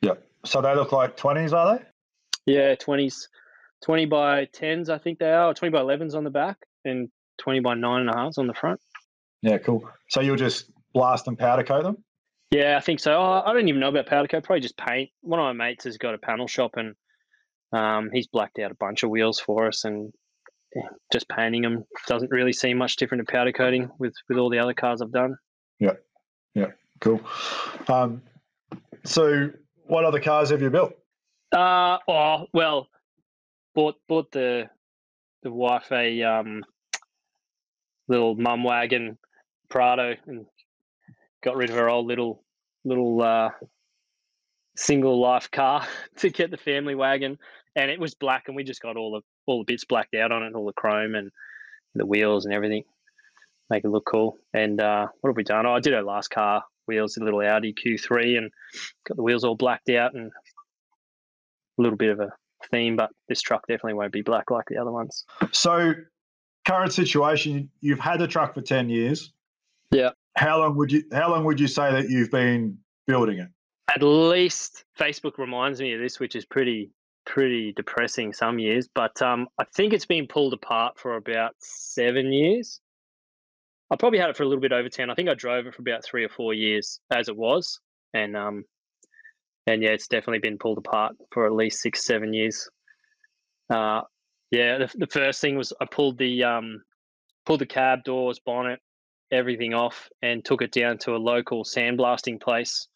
Yeah. 0.00 0.14
So 0.44 0.60
they 0.60 0.74
look 0.74 0.92
like 0.92 1.16
twenties, 1.16 1.52
are 1.52 1.76
they? 1.76 1.84
Yeah, 2.52 2.74
twenties, 2.74 3.28
twenty 3.84 4.06
by 4.06 4.46
tens, 4.46 4.90
I 4.90 4.98
think 4.98 5.18
they 5.20 5.32
are. 5.32 5.54
Twenty 5.54 5.70
by 5.70 5.80
elevens 5.80 6.14
on 6.14 6.24
the 6.24 6.30
back, 6.30 6.56
and 6.84 7.08
twenty 7.38 7.60
by 7.60 7.74
nine 7.74 8.00
and 8.00 8.10
a 8.10 8.16
halves 8.16 8.38
on 8.38 8.48
the 8.48 8.54
front. 8.54 8.80
Yeah, 9.42 9.58
cool. 9.58 9.88
So 10.08 10.20
you'll 10.20 10.36
just 10.36 10.70
blast 10.92 11.28
and 11.28 11.38
powder 11.38 11.62
coat 11.62 11.84
them? 11.84 12.04
Yeah, 12.52 12.76
I 12.76 12.80
think 12.80 13.00
so. 13.00 13.14
Oh, 13.14 13.42
I 13.46 13.54
don't 13.54 13.66
even 13.66 13.80
know 13.80 13.88
about 13.88 14.06
powder 14.06 14.28
coat. 14.28 14.44
Probably 14.44 14.60
just 14.60 14.76
paint. 14.76 15.08
One 15.22 15.40
of 15.40 15.44
my 15.44 15.68
mates 15.68 15.84
has 15.84 15.96
got 15.96 16.14
a 16.14 16.18
panel 16.18 16.46
shop 16.46 16.72
and 16.76 16.94
um, 17.72 18.10
he's 18.12 18.26
blacked 18.26 18.58
out 18.58 18.70
a 18.70 18.74
bunch 18.74 19.02
of 19.02 19.08
wheels 19.08 19.40
for 19.40 19.66
us 19.66 19.84
and 19.84 20.12
just 21.10 21.26
painting 21.30 21.62
them 21.62 21.84
doesn't 22.06 22.30
really 22.30 22.52
seem 22.52 22.76
much 22.76 22.96
different 22.96 23.26
to 23.26 23.32
powder 23.32 23.52
coating 23.52 23.90
with 23.98 24.12
with 24.28 24.36
all 24.36 24.50
the 24.50 24.58
other 24.58 24.74
cars 24.74 25.00
I've 25.00 25.12
done. 25.12 25.36
Yeah, 25.78 25.94
yeah, 26.54 26.72
cool. 27.00 27.22
Um, 27.88 28.20
so, 29.04 29.50
what 29.84 30.04
other 30.04 30.20
cars 30.20 30.50
have 30.50 30.60
you 30.60 30.68
built? 30.68 30.92
Uh, 31.52 31.96
oh 32.06 32.46
well, 32.52 32.88
bought 33.74 33.96
bought 34.08 34.30
the 34.30 34.68
the 35.42 35.50
wife 35.50 35.90
a 35.90 36.22
um, 36.22 36.62
little 38.08 38.34
mum 38.34 38.62
wagon 38.62 39.16
Prado 39.70 40.14
and 40.26 40.44
got 41.42 41.56
rid 41.56 41.70
of 41.70 41.76
her 41.76 41.88
old 41.88 42.06
little 42.06 42.42
little 42.84 43.22
uh, 43.22 43.50
single 44.76 45.20
life 45.20 45.50
car 45.50 45.86
to 46.16 46.30
get 46.30 46.50
the 46.50 46.56
family 46.56 46.94
wagon, 46.94 47.38
and 47.76 47.90
it 47.90 48.00
was 48.00 48.14
black, 48.14 48.44
and 48.46 48.56
we 48.56 48.64
just 48.64 48.82
got 48.82 48.96
all 48.96 49.12
the 49.12 49.20
all 49.46 49.60
the 49.60 49.72
bits 49.72 49.84
blacked 49.84 50.14
out 50.14 50.32
on 50.32 50.42
it, 50.42 50.54
all 50.54 50.66
the 50.66 50.72
chrome 50.72 51.14
and 51.14 51.30
the 51.94 52.06
wheels 52.06 52.44
and 52.44 52.54
everything, 52.54 52.84
make 53.68 53.84
it 53.84 53.88
look 53.88 54.06
cool. 54.06 54.38
And 54.54 54.80
uh, 54.80 55.08
what 55.20 55.30
have 55.30 55.36
we 55.36 55.44
done? 55.44 55.66
Oh, 55.66 55.74
I 55.74 55.80
did 55.80 55.94
our 55.94 56.02
last 56.02 56.28
car 56.28 56.62
wheels, 56.86 57.16
a 57.16 57.24
little 57.24 57.42
Audi 57.42 57.74
Q3, 57.74 58.38
and 58.38 58.50
got 59.06 59.16
the 59.16 59.22
wheels 59.22 59.44
all 59.44 59.56
blacked 59.56 59.90
out 59.90 60.14
and 60.14 60.30
a 61.78 61.82
little 61.82 61.96
bit 61.96 62.10
of 62.10 62.20
a 62.20 62.30
theme, 62.70 62.96
but 62.96 63.10
this 63.28 63.42
truck 63.42 63.62
definitely 63.66 63.94
won't 63.94 64.12
be 64.12 64.22
black 64.22 64.50
like 64.50 64.66
the 64.68 64.78
other 64.78 64.92
ones. 64.92 65.24
So, 65.52 65.94
current 66.66 66.92
situation, 66.92 67.70
you've 67.80 67.98
had 67.98 68.20
the 68.20 68.28
truck 68.28 68.54
for 68.54 68.62
ten 68.62 68.88
years. 68.88 69.32
Yeah. 69.92 70.10
How 70.36 70.58
long 70.58 70.76
would 70.76 70.90
you 70.90 71.04
How 71.12 71.30
long 71.30 71.44
would 71.44 71.60
you 71.60 71.68
say 71.68 71.92
that 71.92 72.08
you've 72.08 72.30
been 72.30 72.78
building 73.06 73.38
it? 73.38 73.48
At 73.94 74.02
least 74.02 74.84
Facebook 74.98 75.38
reminds 75.38 75.80
me 75.80 75.92
of 75.92 76.00
this, 76.00 76.18
which 76.18 76.34
is 76.34 76.44
pretty 76.46 76.90
pretty 77.26 77.72
depressing 77.72 78.32
some 78.32 78.58
years. 78.58 78.88
But 78.92 79.20
um, 79.20 79.46
I 79.58 79.64
think 79.76 79.92
it's 79.92 80.06
been 80.06 80.26
pulled 80.26 80.54
apart 80.54 80.98
for 80.98 81.16
about 81.16 81.54
seven 81.58 82.32
years. 82.32 82.80
I 83.90 83.96
probably 83.96 84.18
had 84.18 84.30
it 84.30 84.36
for 84.36 84.42
a 84.42 84.46
little 84.46 84.62
bit 84.62 84.72
over 84.72 84.88
ten. 84.88 85.10
I 85.10 85.14
think 85.14 85.28
I 85.28 85.34
drove 85.34 85.66
it 85.66 85.74
for 85.74 85.82
about 85.82 86.02
three 86.02 86.24
or 86.24 86.30
four 86.30 86.54
years 86.54 86.98
as 87.14 87.28
it 87.28 87.36
was, 87.36 87.78
and 88.14 88.34
um, 88.34 88.64
and 89.66 89.82
yeah, 89.82 89.90
it's 89.90 90.08
definitely 90.08 90.38
been 90.38 90.58
pulled 90.58 90.78
apart 90.78 91.14
for 91.30 91.44
at 91.44 91.52
least 91.52 91.80
six 91.80 92.04
seven 92.04 92.32
years. 92.32 92.68
Uh, 93.68 94.00
yeah, 94.50 94.78
the, 94.78 94.90
the 94.96 95.06
first 95.06 95.42
thing 95.42 95.56
was 95.56 95.74
I 95.80 95.84
pulled 95.84 96.16
the 96.16 96.42
um, 96.42 96.82
pulled 97.44 97.60
the 97.60 97.66
cab 97.66 98.04
doors, 98.04 98.40
bonnet, 98.44 98.80
everything 99.32 99.74
off 99.74 100.08
and 100.20 100.44
took 100.44 100.62
it 100.62 100.72
down 100.72 100.98
to 100.98 101.16
a 101.16 101.18
local 101.18 101.64
sandblasting 101.64 102.40
place. 102.40 102.86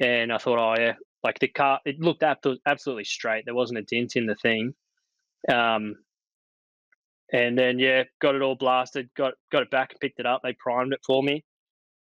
And 0.00 0.32
I 0.32 0.38
thought, 0.38 0.58
oh 0.58 0.80
yeah, 0.80 0.94
like 1.24 1.38
the 1.38 1.48
car, 1.48 1.80
it 1.84 1.98
looked 1.98 2.22
absolutely 2.22 3.04
straight. 3.04 3.44
There 3.44 3.54
wasn't 3.54 3.78
a 3.78 3.82
dent 3.82 4.14
in 4.16 4.26
the 4.26 4.36
thing. 4.36 4.74
Um, 5.52 5.96
and 7.32 7.58
then 7.58 7.78
yeah, 7.78 8.04
got 8.20 8.34
it 8.34 8.42
all 8.42 8.54
blasted. 8.54 9.08
Got 9.16 9.34
got 9.50 9.62
it 9.62 9.70
back 9.70 9.94
picked 10.00 10.20
it 10.20 10.26
up. 10.26 10.42
They 10.42 10.52
primed 10.52 10.92
it 10.92 11.00
for 11.04 11.22
me, 11.22 11.44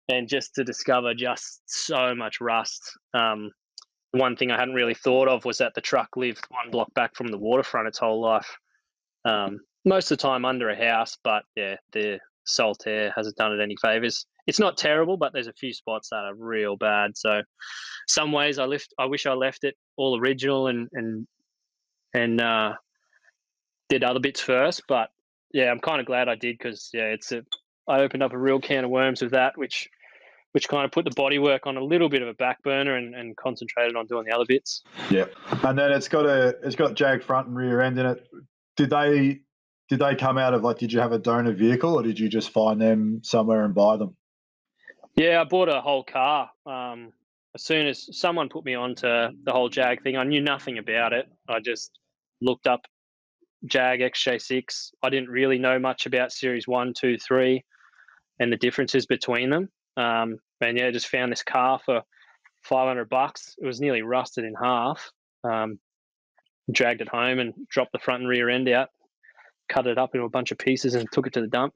and 0.10 0.28
just 0.28 0.54
to 0.56 0.64
discover 0.64 1.14
just 1.14 1.62
so 1.66 2.14
much 2.14 2.42
rust. 2.42 2.84
Um, 3.14 3.52
one 4.12 4.36
thing 4.36 4.52
I 4.52 4.60
hadn't 4.60 4.76
really 4.76 4.94
thought 4.94 5.28
of 5.28 5.44
was 5.44 5.58
that 5.58 5.74
the 5.74 5.82
truck 5.82 6.16
lived 6.16 6.46
one 6.50 6.72
block 6.72 6.94
back 6.94 7.16
from 7.16 7.28
the 7.28 7.38
waterfront 7.38 7.88
its 7.88 7.98
whole 7.98 8.22
life. 8.22 8.58
Um, 9.26 9.60
most 9.84 10.12
of 10.12 10.18
the 10.18 10.22
time 10.22 10.46
under 10.46 10.70
a 10.70 10.76
house, 10.76 11.18
but 11.24 11.44
yeah, 11.56 11.76
the 11.92 12.20
Saltaire 12.46 13.14
hasn't 13.16 13.36
done 13.36 13.54
it 13.54 13.62
any 13.62 13.76
favors. 13.82 14.26
It's 14.48 14.60
not 14.60 14.78
terrible, 14.78 15.18
but 15.18 15.34
there's 15.34 15.48
a 15.48 15.54
few 15.54 15.74
spots 15.74 16.10
that 16.10 16.24
are 16.24 16.36
real 16.36 16.78
bad. 16.78 17.18
So, 17.18 17.42
some 18.08 18.32
ways 18.32 18.60
I 18.60 18.66
left. 18.66 18.94
I 19.00 19.06
wish 19.06 19.26
I 19.26 19.34
left 19.34 19.64
it 19.64 19.76
all 19.98 20.20
original 20.20 20.68
and 20.68 20.88
and 20.94 21.28
and 22.14 22.42
uh, 22.42 22.74
did 23.90 24.04
other 24.04 24.20
bits 24.20 24.42
first. 24.42 24.84
But 24.88 25.10
yeah, 25.54 25.72
I'm 25.72 25.80
kind 25.80 26.00
of 26.00 26.06
glad 26.06 26.30
I 26.30 26.36
did 26.36 26.58
because 26.58 26.90
yeah, 26.94 27.06
it's 27.06 27.32
a. 27.32 27.44
I 27.88 28.00
opened 28.00 28.24
up 28.24 28.34
a 28.34 28.38
real 28.38 28.60
can 28.60 28.84
of 28.84 28.90
worms 28.90 29.22
with 29.22 29.32
that, 29.32 29.58
which 29.58 29.90
which 30.56 30.70
kind 30.70 30.86
of 30.86 30.92
put 30.92 31.04
the 31.04 31.12
bodywork 31.12 31.62
on 31.66 31.76
a 31.76 31.84
little 31.84 32.08
bit 32.08 32.22
of 32.22 32.30
a 32.30 32.34
back 32.34 32.64
burner 32.64 32.96
and, 32.96 33.14
and 33.14 33.36
concentrated 33.36 33.98
on 33.98 34.06
doing 34.06 34.26
the 34.26 34.34
other 34.34 34.46
bits. 34.48 34.84
Yeah, 35.10 35.26
and 35.64 35.78
then 35.78 35.92
it's 35.92 36.08
got 36.08 36.26
a 36.26 36.56
it's 36.64 36.78
got 36.78 36.94
jag 36.94 37.24
front 37.24 37.48
and 37.48 37.58
rear 37.58 37.82
end 37.82 38.00
in 38.00 38.06
it. 38.06 38.26
Did 38.78 38.90
they 38.90 39.42
did 39.90 40.00
they 40.00 40.16
come 40.16 40.38
out 40.38 40.54
of 40.54 40.64
like 40.64 40.78
did 40.78 40.92
you 40.92 41.00
have 41.00 41.12
a 41.12 41.20
donor 41.20 41.54
vehicle 41.54 41.96
or 41.96 42.04
did 42.04 42.20
you 42.20 42.30
just 42.30 42.50
find 42.50 42.82
them 42.82 43.22
somewhere 43.24 43.64
and 43.66 43.76
buy 43.76 43.98
them 43.98 44.16
Yeah, 45.16 45.42
I 45.42 45.44
bought 45.44 45.70
a 45.70 45.82
whole 45.82 46.04
car. 46.04 46.50
Um, 46.66 47.14
as 47.54 47.64
soon 47.64 47.88
as 47.88 48.10
someone 48.18 48.50
put 48.50 48.66
me 48.66 48.76
on 48.76 48.96
to 48.96 49.32
the 49.44 49.52
whole 49.52 49.70
Jag 49.70 50.04
thing, 50.04 50.18
I 50.18 50.24
knew 50.24 50.42
nothing 50.42 50.78
about 50.78 51.14
it. 51.14 51.28
I 51.48 51.60
just 51.62 51.92
looked 52.42 52.68
up 52.68 52.82
Jag 53.66 54.02
XJ6. 54.02 54.92
I 55.02 55.10
didn't 55.10 55.30
really 55.30 55.58
know 55.58 55.80
much 55.80 56.06
about 56.06 56.34
Series 56.34 56.68
1, 56.68 56.94
2, 56.94 57.18
3 57.18 57.64
and 58.40 58.52
the 58.52 58.58
differences 58.58 59.06
between 59.06 59.50
them. 59.50 59.70
Um, 59.98 60.40
and 60.62 60.78
yeah, 60.78 60.92
just 60.92 61.08
found 61.08 61.32
this 61.32 61.44
car 61.44 61.80
for 61.86 62.02
500 62.64 63.08
bucks. 63.08 63.56
It 63.58 63.66
was 63.66 63.80
nearly 63.80 64.02
rusted 64.02 64.44
in 64.44 64.54
half. 64.62 65.12
Um, 65.44 65.80
dragged 66.72 67.02
it 67.02 67.08
home 67.08 67.40
and 67.40 67.54
dropped 67.70 67.92
the 67.92 68.00
front 68.00 68.22
and 68.22 68.30
rear 68.30 68.50
end 68.50 68.68
out, 68.70 68.90
cut 69.70 69.88
it 69.88 69.98
up 69.98 70.16
into 70.16 70.26
a 70.26 70.30
bunch 70.30 70.52
of 70.52 70.58
pieces 70.58 70.96
and 70.96 71.08
took 71.12 71.28
it 71.28 71.34
to 71.34 71.42
the 71.42 71.48
dump. 71.48 71.74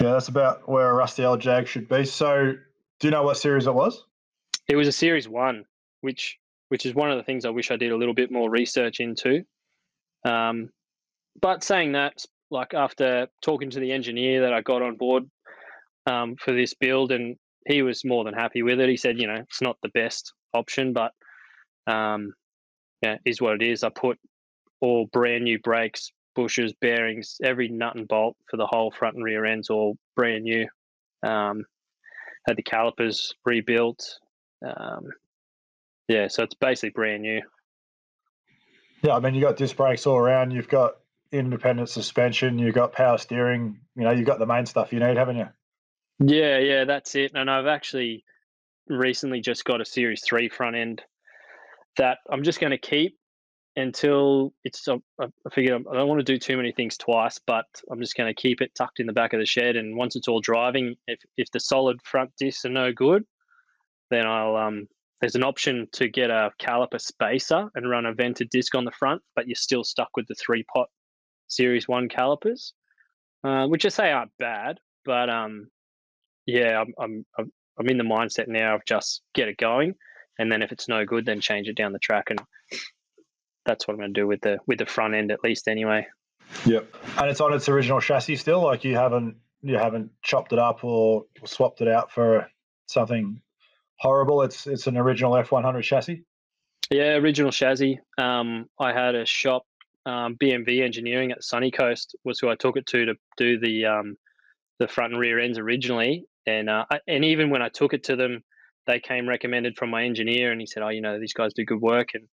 Yeah, 0.00 0.12
that's 0.12 0.28
about 0.28 0.68
where 0.68 0.90
a 0.90 0.94
rusty 0.94 1.24
old 1.24 1.40
Jag 1.40 1.66
should 1.66 1.88
be. 1.88 2.04
So, 2.04 2.54
do 2.98 3.06
you 3.06 3.10
know 3.10 3.22
what 3.22 3.36
series 3.36 3.66
it 3.66 3.74
was? 3.74 4.04
It 4.68 4.76
was 4.76 4.86
a 4.86 4.92
Series 4.92 5.28
One, 5.28 5.64
which 6.00 6.38
which 6.68 6.86
is 6.86 6.94
one 6.94 7.10
of 7.10 7.16
the 7.16 7.24
things 7.24 7.44
I 7.44 7.50
wish 7.50 7.70
I 7.70 7.76
did 7.76 7.90
a 7.90 7.96
little 7.96 8.14
bit 8.14 8.30
more 8.30 8.48
research 8.48 9.00
into. 9.00 9.42
Um, 10.24 10.70
but 11.40 11.64
saying 11.64 11.92
that, 11.92 12.24
like 12.50 12.74
after 12.74 13.26
talking 13.42 13.70
to 13.70 13.80
the 13.80 13.92
engineer 13.92 14.42
that 14.42 14.52
I 14.52 14.60
got 14.60 14.82
on 14.82 14.96
board 14.96 15.24
um, 16.06 16.36
for 16.36 16.52
this 16.52 16.74
build, 16.74 17.10
and 17.10 17.36
he 17.66 17.82
was 17.82 18.04
more 18.04 18.24
than 18.24 18.34
happy 18.34 18.62
with 18.62 18.80
it. 18.80 18.88
He 18.88 18.96
said, 18.96 19.18
you 19.18 19.26
know, 19.26 19.40
it's 19.40 19.60
not 19.60 19.76
the 19.82 19.88
best 19.88 20.32
option, 20.54 20.92
but 20.92 21.12
um, 21.86 22.32
yeah, 23.02 23.16
is 23.24 23.40
what 23.40 23.54
it 23.54 23.62
is. 23.62 23.82
I 23.82 23.88
put 23.88 24.18
all 24.80 25.08
brand 25.12 25.44
new 25.44 25.58
brakes, 25.58 26.12
bushers, 26.34 26.72
bearings, 26.80 27.36
every 27.42 27.68
nut 27.68 27.96
and 27.96 28.08
bolt 28.08 28.36
for 28.48 28.56
the 28.56 28.66
whole 28.66 28.90
front 28.90 29.16
and 29.16 29.24
rear 29.24 29.44
ends, 29.44 29.70
all 29.70 29.96
brand 30.16 30.44
new. 30.44 30.66
Um, 31.22 31.64
had 32.46 32.56
the 32.56 32.62
calipers 32.62 33.34
rebuilt. 33.44 34.18
Um, 34.64 35.10
yeah, 36.08 36.28
so 36.28 36.42
it's 36.42 36.54
basically 36.54 36.90
brand 36.90 37.22
new. 37.22 37.42
Yeah, 39.02 39.16
I 39.16 39.20
mean, 39.20 39.34
you 39.34 39.40
got 39.40 39.56
disc 39.56 39.76
brakes 39.76 40.06
all 40.06 40.16
around. 40.16 40.50
You've 40.50 40.68
got 40.68 40.96
independent 41.32 41.88
suspension. 41.88 42.58
You've 42.58 42.74
got 42.74 42.92
power 42.92 43.18
steering. 43.18 43.80
You 43.96 44.04
know, 44.04 44.10
you've 44.10 44.26
got 44.26 44.38
the 44.38 44.46
main 44.46 44.66
stuff 44.66 44.92
you 44.92 45.00
need, 45.00 45.16
haven't 45.16 45.36
you? 45.36 45.48
Yeah, 46.18 46.58
yeah, 46.58 46.84
that's 46.84 47.14
it. 47.14 47.32
And 47.34 47.50
I've 47.50 47.66
actually 47.66 48.24
recently 48.88 49.40
just 49.40 49.64
got 49.64 49.80
a 49.80 49.84
Series 49.84 50.22
3 50.24 50.48
front 50.48 50.76
end 50.76 51.02
that 51.96 52.18
I'm 52.30 52.42
just 52.42 52.60
going 52.60 52.72
to 52.72 52.78
keep 52.78 53.18
until 53.80 54.52
it's. 54.64 54.86
I 54.88 55.28
figure 55.52 55.76
I 55.76 55.94
don't 55.94 56.08
want 56.08 56.20
to 56.20 56.32
do 56.32 56.38
too 56.38 56.56
many 56.56 56.72
things 56.72 56.96
twice, 56.96 57.40
but 57.46 57.66
I'm 57.90 58.00
just 58.00 58.16
going 58.16 58.32
to 58.32 58.40
keep 58.40 58.60
it 58.60 58.74
tucked 58.74 59.00
in 59.00 59.06
the 59.06 59.12
back 59.12 59.32
of 59.32 59.40
the 59.40 59.46
shed. 59.46 59.76
And 59.76 59.96
once 59.96 60.16
it's 60.16 60.28
all 60.28 60.40
driving, 60.40 60.96
if 61.06 61.20
if 61.36 61.50
the 61.50 61.60
solid 61.60 62.00
front 62.02 62.30
discs 62.38 62.64
are 62.64 62.70
no 62.70 62.92
good, 62.92 63.24
then 64.10 64.26
I'll 64.26 64.56
um. 64.56 64.86
There's 65.20 65.34
an 65.34 65.44
option 65.44 65.86
to 65.92 66.08
get 66.08 66.30
a 66.30 66.50
caliper 66.58 66.98
spacer 66.98 67.68
and 67.74 67.90
run 67.90 68.06
a 68.06 68.14
vented 68.14 68.48
disc 68.48 68.74
on 68.74 68.86
the 68.86 68.90
front, 68.90 69.20
but 69.36 69.46
you're 69.46 69.54
still 69.54 69.84
stuck 69.84 70.08
with 70.16 70.26
the 70.28 70.34
three 70.34 70.64
pot 70.74 70.88
Series 71.46 71.86
One 71.86 72.08
calipers, 72.08 72.72
uh, 73.44 73.66
which 73.66 73.84
I 73.84 73.90
say 73.90 74.12
aren't 74.12 74.30
bad, 74.38 74.78
but 75.04 75.28
um, 75.28 75.68
yeah, 76.46 76.80
I'm, 76.98 77.24
I'm 77.38 77.52
I'm 77.78 77.88
in 77.88 77.98
the 77.98 78.04
mindset 78.04 78.48
now 78.48 78.76
of 78.76 78.82
just 78.86 79.20
get 79.34 79.48
it 79.48 79.58
going, 79.58 79.94
and 80.38 80.50
then 80.50 80.62
if 80.62 80.72
it's 80.72 80.88
no 80.88 81.04
good, 81.04 81.26
then 81.26 81.40
change 81.40 81.68
it 81.68 81.76
down 81.76 81.92
the 81.92 81.98
track, 81.98 82.30
and 82.30 82.40
that's 83.64 83.86
what 83.86 83.94
I'm 83.94 84.00
going 84.00 84.14
to 84.14 84.20
do 84.20 84.26
with 84.26 84.40
the 84.40 84.58
with 84.66 84.78
the 84.78 84.86
front 84.86 85.14
end 85.14 85.30
at 85.30 85.42
least 85.44 85.68
anyway. 85.68 86.06
Yep, 86.66 86.94
and 87.18 87.30
it's 87.30 87.40
on 87.40 87.52
its 87.52 87.68
original 87.68 88.00
chassis 88.00 88.36
still. 88.36 88.62
Like 88.62 88.84
you 88.84 88.96
haven't 88.96 89.36
you 89.62 89.76
haven't 89.76 90.10
chopped 90.22 90.52
it 90.52 90.58
up 90.58 90.84
or 90.84 91.26
swapped 91.44 91.80
it 91.80 91.88
out 91.88 92.10
for 92.10 92.50
something 92.86 93.40
horrible. 93.96 94.42
It's 94.42 94.66
it's 94.66 94.86
an 94.86 94.96
original 94.96 95.32
F100 95.32 95.82
chassis. 95.82 96.24
Yeah, 96.90 97.14
original 97.14 97.52
chassis. 97.52 98.00
Um, 98.18 98.66
I 98.78 98.92
had 98.92 99.14
a 99.14 99.24
shop, 99.24 99.64
um, 100.06 100.36
BMV 100.42 100.82
Engineering 100.82 101.30
at 101.30 101.44
Sunny 101.44 101.70
Coast 101.70 102.16
was 102.24 102.40
who 102.40 102.48
I 102.48 102.56
took 102.56 102.76
it 102.76 102.86
to 102.86 103.06
to 103.06 103.14
do 103.36 103.60
the 103.60 103.86
um, 103.86 104.16
the 104.78 104.88
front 104.88 105.12
and 105.12 105.20
rear 105.20 105.38
ends 105.38 105.58
originally, 105.58 106.24
and 106.46 106.68
uh, 106.68 106.86
and 107.06 107.24
even 107.24 107.50
when 107.50 107.62
I 107.62 107.68
took 107.68 107.92
it 107.92 108.04
to 108.04 108.16
them, 108.16 108.42
they 108.86 108.98
came 108.98 109.28
recommended 109.28 109.76
from 109.76 109.90
my 109.90 110.04
engineer, 110.04 110.50
and 110.50 110.60
he 110.60 110.66
said, 110.66 110.82
"Oh, 110.82 110.88
you 110.88 111.00
know, 111.00 111.20
these 111.20 111.34
guys 111.34 111.52
do 111.54 111.64
good 111.64 111.80
work," 111.80 112.08
and 112.14 112.26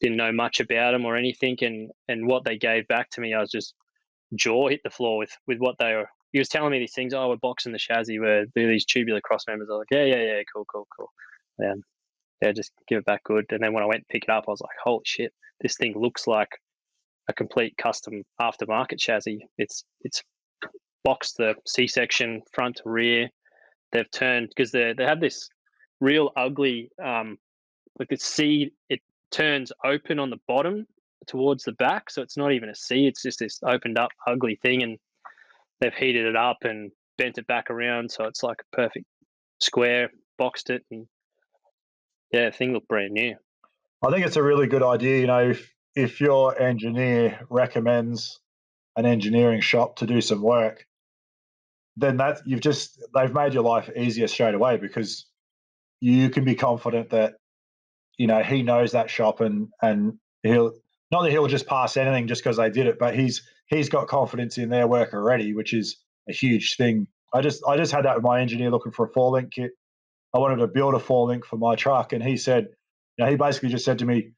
didn't 0.00 0.16
know 0.16 0.32
much 0.32 0.60
about 0.60 0.92
them 0.92 1.04
or 1.04 1.16
anything. 1.16 1.56
And 1.62 1.90
and 2.08 2.26
what 2.26 2.44
they 2.44 2.58
gave 2.58 2.86
back 2.88 3.10
to 3.10 3.20
me, 3.20 3.34
I 3.34 3.40
was 3.40 3.50
just 3.50 3.74
jaw 4.34 4.68
hit 4.68 4.80
the 4.84 4.90
floor 4.90 5.18
with 5.18 5.36
with 5.46 5.58
what 5.58 5.76
they 5.78 5.94
were. 5.94 6.08
He 6.32 6.38
was 6.38 6.48
telling 6.48 6.72
me 6.72 6.78
these 6.80 6.94
things. 6.94 7.14
Oh, 7.14 7.28
we're 7.28 7.36
boxing 7.36 7.72
the 7.72 7.78
chassis. 7.78 8.18
We're 8.18 8.46
these 8.54 8.84
tubular 8.84 9.20
cross 9.20 9.44
members. 9.46 9.68
I 9.70 9.74
was 9.74 9.86
like, 9.90 9.98
yeah, 9.98 10.04
yeah, 10.04 10.22
yeah, 10.22 10.42
cool, 10.52 10.64
cool, 10.64 10.86
cool. 10.96 11.10
And 11.58 11.82
yeah, 12.42 12.52
just 12.52 12.72
give 12.88 12.98
it 12.98 13.04
back 13.04 13.22
good. 13.24 13.46
And 13.50 13.62
then 13.62 13.72
when 13.72 13.84
I 13.84 13.86
went 13.86 14.00
to 14.00 14.12
pick 14.12 14.24
it 14.24 14.30
up, 14.30 14.44
I 14.48 14.50
was 14.50 14.60
like, 14.60 14.76
holy 14.82 15.02
shit, 15.04 15.32
this 15.60 15.76
thing 15.76 15.94
looks 15.96 16.26
like 16.26 16.48
a 17.28 17.32
complete 17.32 17.76
custom 17.76 18.22
aftermarket 18.40 18.98
chassis. 18.98 19.46
It's 19.58 19.84
it's 20.00 20.22
boxed 21.04 21.36
the 21.36 21.54
C 21.66 21.86
section 21.86 22.42
front 22.52 22.76
to 22.76 22.82
rear 22.86 23.28
they've 23.92 24.10
turned 24.10 24.48
because 24.48 24.72
they 24.72 24.92
they 24.96 25.04
have 25.04 25.20
this 25.20 25.48
real 26.00 26.30
ugly 26.36 26.90
um, 27.02 27.38
like 27.98 28.08
the 28.08 28.16
C 28.16 28.72
it 28.90 29.00
turns 29.30 29.72
open 29.84 30.18
on 30.18 30.30
the 30.30 30.40
bottom 30.46 30.86
towards 31.26 31.64
the 31.64 31.72
back, 31.72 32.10
so 32.10 32.22
it's 32.22 32.36
not 32.36 32.52
even 32.52 32.68
a 32.68 32.74
C. 32.74 33.06
It's 33.06 33.22
just 33.22 33.38
this 33.38 33.60
opened 33.64 33.98
up 33.98 34.10
ugly 34.26 34.58
thing, 34.62 34.82
and 34.82 34.98
they've 35.80 35.94
heated 35.94 36.26
it 36.26 36.36
up 36.36 36.58
and 36.62 36.90
bent 37.18 37.38
it 37.38 37.46
back 37.46 37.70
around, 37.70 38.10
so 38.10 38.24
it's 38.24 38.42
like 38.42 38.58
a 38.60 38.76
perfect 38.76 39.06
square. 39.60 40.10
Boxed 40.36 40.70
it, 40.70 40.82
and 40.90 41.06
yeah, 42.32 42.50
thing 42.50 42.72
looked 42.72 42.88
brand 42.88 43.12
new. 43.12 43.36
I 44.04 44.10
think 44.10 44.26
it's 44.26 44.36
a 44.36 44.42
really 44.42 44.66
good 44.66 44.82
idea. 44.82 45.20
You 45.20 45.26
know, 45.28 45.50
if 45.50 45.72
if 45.94 46.20
your 46.20 46.60
engineer 46.60 47.40
recommends 47.48 48.40
an 48.96 49.06
engineering 49.06 49.60
shop 49.60 49.96
to 49.96 50.06
do 50.06 50.20
some 50.20 50.42
work, 50.42 50.86
then 51.96 52.16
that 52.16 52.40
you've 52.46 52.60
just 52.60 53.00
they've 53.14 53.32
made 53.32 53.54
your 53.54 53.62
life 53.62 53.88
easier 53.96 54.26
straight 54.26 54.54
away 54.54 54.76
because 54.76 55.26
you 56.00 56.28
can 56.30 56.44
be 56.44 56.54
confident 56.54 57.10
that 57.10 57.34
you 58.18 58.26
know 58.26 58.42
he 58.42 58.62
knows 58.62 58.92
that 58.92 59.10
shop 59.10 59.40
and 59.40 59.68
and 59.82 60.14
he'll 60.42 60.72
not 61.10 61.22
that 61.22 61.30
he'll 61.30 61.46
just 61.46 61.66
pass 61.66 61.96
anything 61.96 62.26
just 62.26 62.42
because 62.42 62.56
they 62.56 62.70
did 62.70 62.86
it, 62.86 62.98
but 62.98 63.14
he's 63.14 63.42
he's 63.66 63.88
got 63.88 64.08
confidence 64.08 64.58
in 64.58 64.68
their 64.68 64.86
work 64.86 65.14
already, 65.14 65.54
which 65.54 65.72
is 65.72 65.98
a 66.28 66.32
huge 66.32 66.76
thing. 66.76 67.06
I 67.32 67.40
just 67.40 67.62
I 67.66 67.76
just 67.76 67.92
had 67.92 68.04
that 68.04 68.16
with 68.16 68.24
my 68.24 68.40
engineer 68.40 68.70
looking 68.70 68.92
for 68.92 69.06
a 69.06 69.12
four 69.12 69.30
link 69.30 69.52
kit. 69.52 69.72
I 70.34 70.38
wanted 70.38 70.56
to 70.56 70.66
build 70.66 70.94
a 70.94 70.98
four 70.98 71.28
link 71.28 71.44
for 71.44 71.56
my 71.56 71.76
truck, 71.76 72.12
and 72.12 72.22
he 72.22 72.36
said, 72.36 72.68
you 73.16 73.24
know, 73.24 73.30
he 73.30 73.36
basically 73.36 73.68
just 73.68 73.84
said 73.84 74.00
to 74.00 74.04
me, 74.04 74.32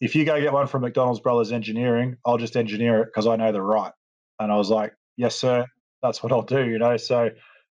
if 0.00 0.14
you 0.14 0.24
go 0.24 0.40
get 0.40 0.52
one 0.52 0.66
from 0.66 0.82
McDonald's 0.82 1.20
Brothers 1.20 1.52
Engineering, 1.52 2.16
I'll 2.24 2.38
just 2.38 2.56
engineer 2.56 3.02
it 3.02 3.06
because 3.06 3.26
I 3.26 3.36
know 3.36 3.52
they're 3.52 3.62
right. 3.62 3.92
And 4.40 4.50
I 4.50 4.56
was 4.56 4.70
like, 4.70 4.94
yes, 5.16 5.36
sir 5.36 5.66
that's 6.04 6.22
what 6.22 6.30
I'll 6.30 6.42
do, 6.42 6.64
you 6.64 6.78
know. 6.78 6.96
So 6.98 7.30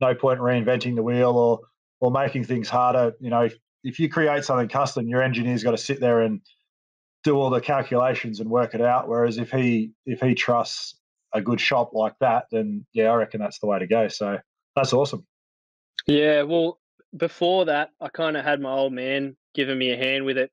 no 0.01 0.15
point 0.15 0.39
reinventing 0.39 0.95
the 0.95 1.03
wheel 1.03 1.29
or 1.29 1.59
or 2.01 2.11
making 2.11 2.43
things 2.43 2.67
harder. 2.67 3.13
You 3.21 3.29
know, 3.29 3.43
if, 3.43 3.55
if 3.85 3.99
you 3.99 4.09
create 4.09 4.43
something 4.43 4.67
custom, 4.67 5.07
your 5.07 5.21
engineer's 5.21 5.63
got 5.63 5.71
to 5.71 5.77
sit 5.77 5.99
there 6.01 6.21
and 6.21 6.41
do 7.23 7.35
all 7.35 7.49
the 7.49 7.61
calculations 7.61 8.39
and 8.39 8.49
work 8.49 8.73
it 8.73 8.81
out. 8.81 9.07
Whereas 9.07 9.37
if 9.37 9.51
he 9.51 9.91
if 10.05 10.19
he 10.19 10.35
trusts 10.35 10.99
a 11.33 11.41
good 11.41 11.61
shop 11.61 11.91
like 11.93 12.15
that, 12.19 12.45
then 12.51 12.85
yeah, 12.93 13.09
I 13.11 13.15
reckon 13.15 13.39
that's 13.39 13.59
the 13.59 13.67
way 13.67 13.79
to 13.79 13.87
go. 13.87 14.07
So 14.07 14.39
that's 14.75 14.91
awesome. 14.91 15.25
Yeah, 16.07 16.43
well, 16.43 16.79
before 17.15 17.65
that, 17.65 17.91
I 18.01 18.09
kind 18.09 18.35
of 18.35 18.43
had 18.43 18.59
my 18.59 18.71
old 18.71 18.93
man 18.93 19.37
giving 19.53 19.77
me 19.77 19.91
a 19.91 19.97
hand 19.97 20.25
with 20.25 20.37
it. 20.37 20.51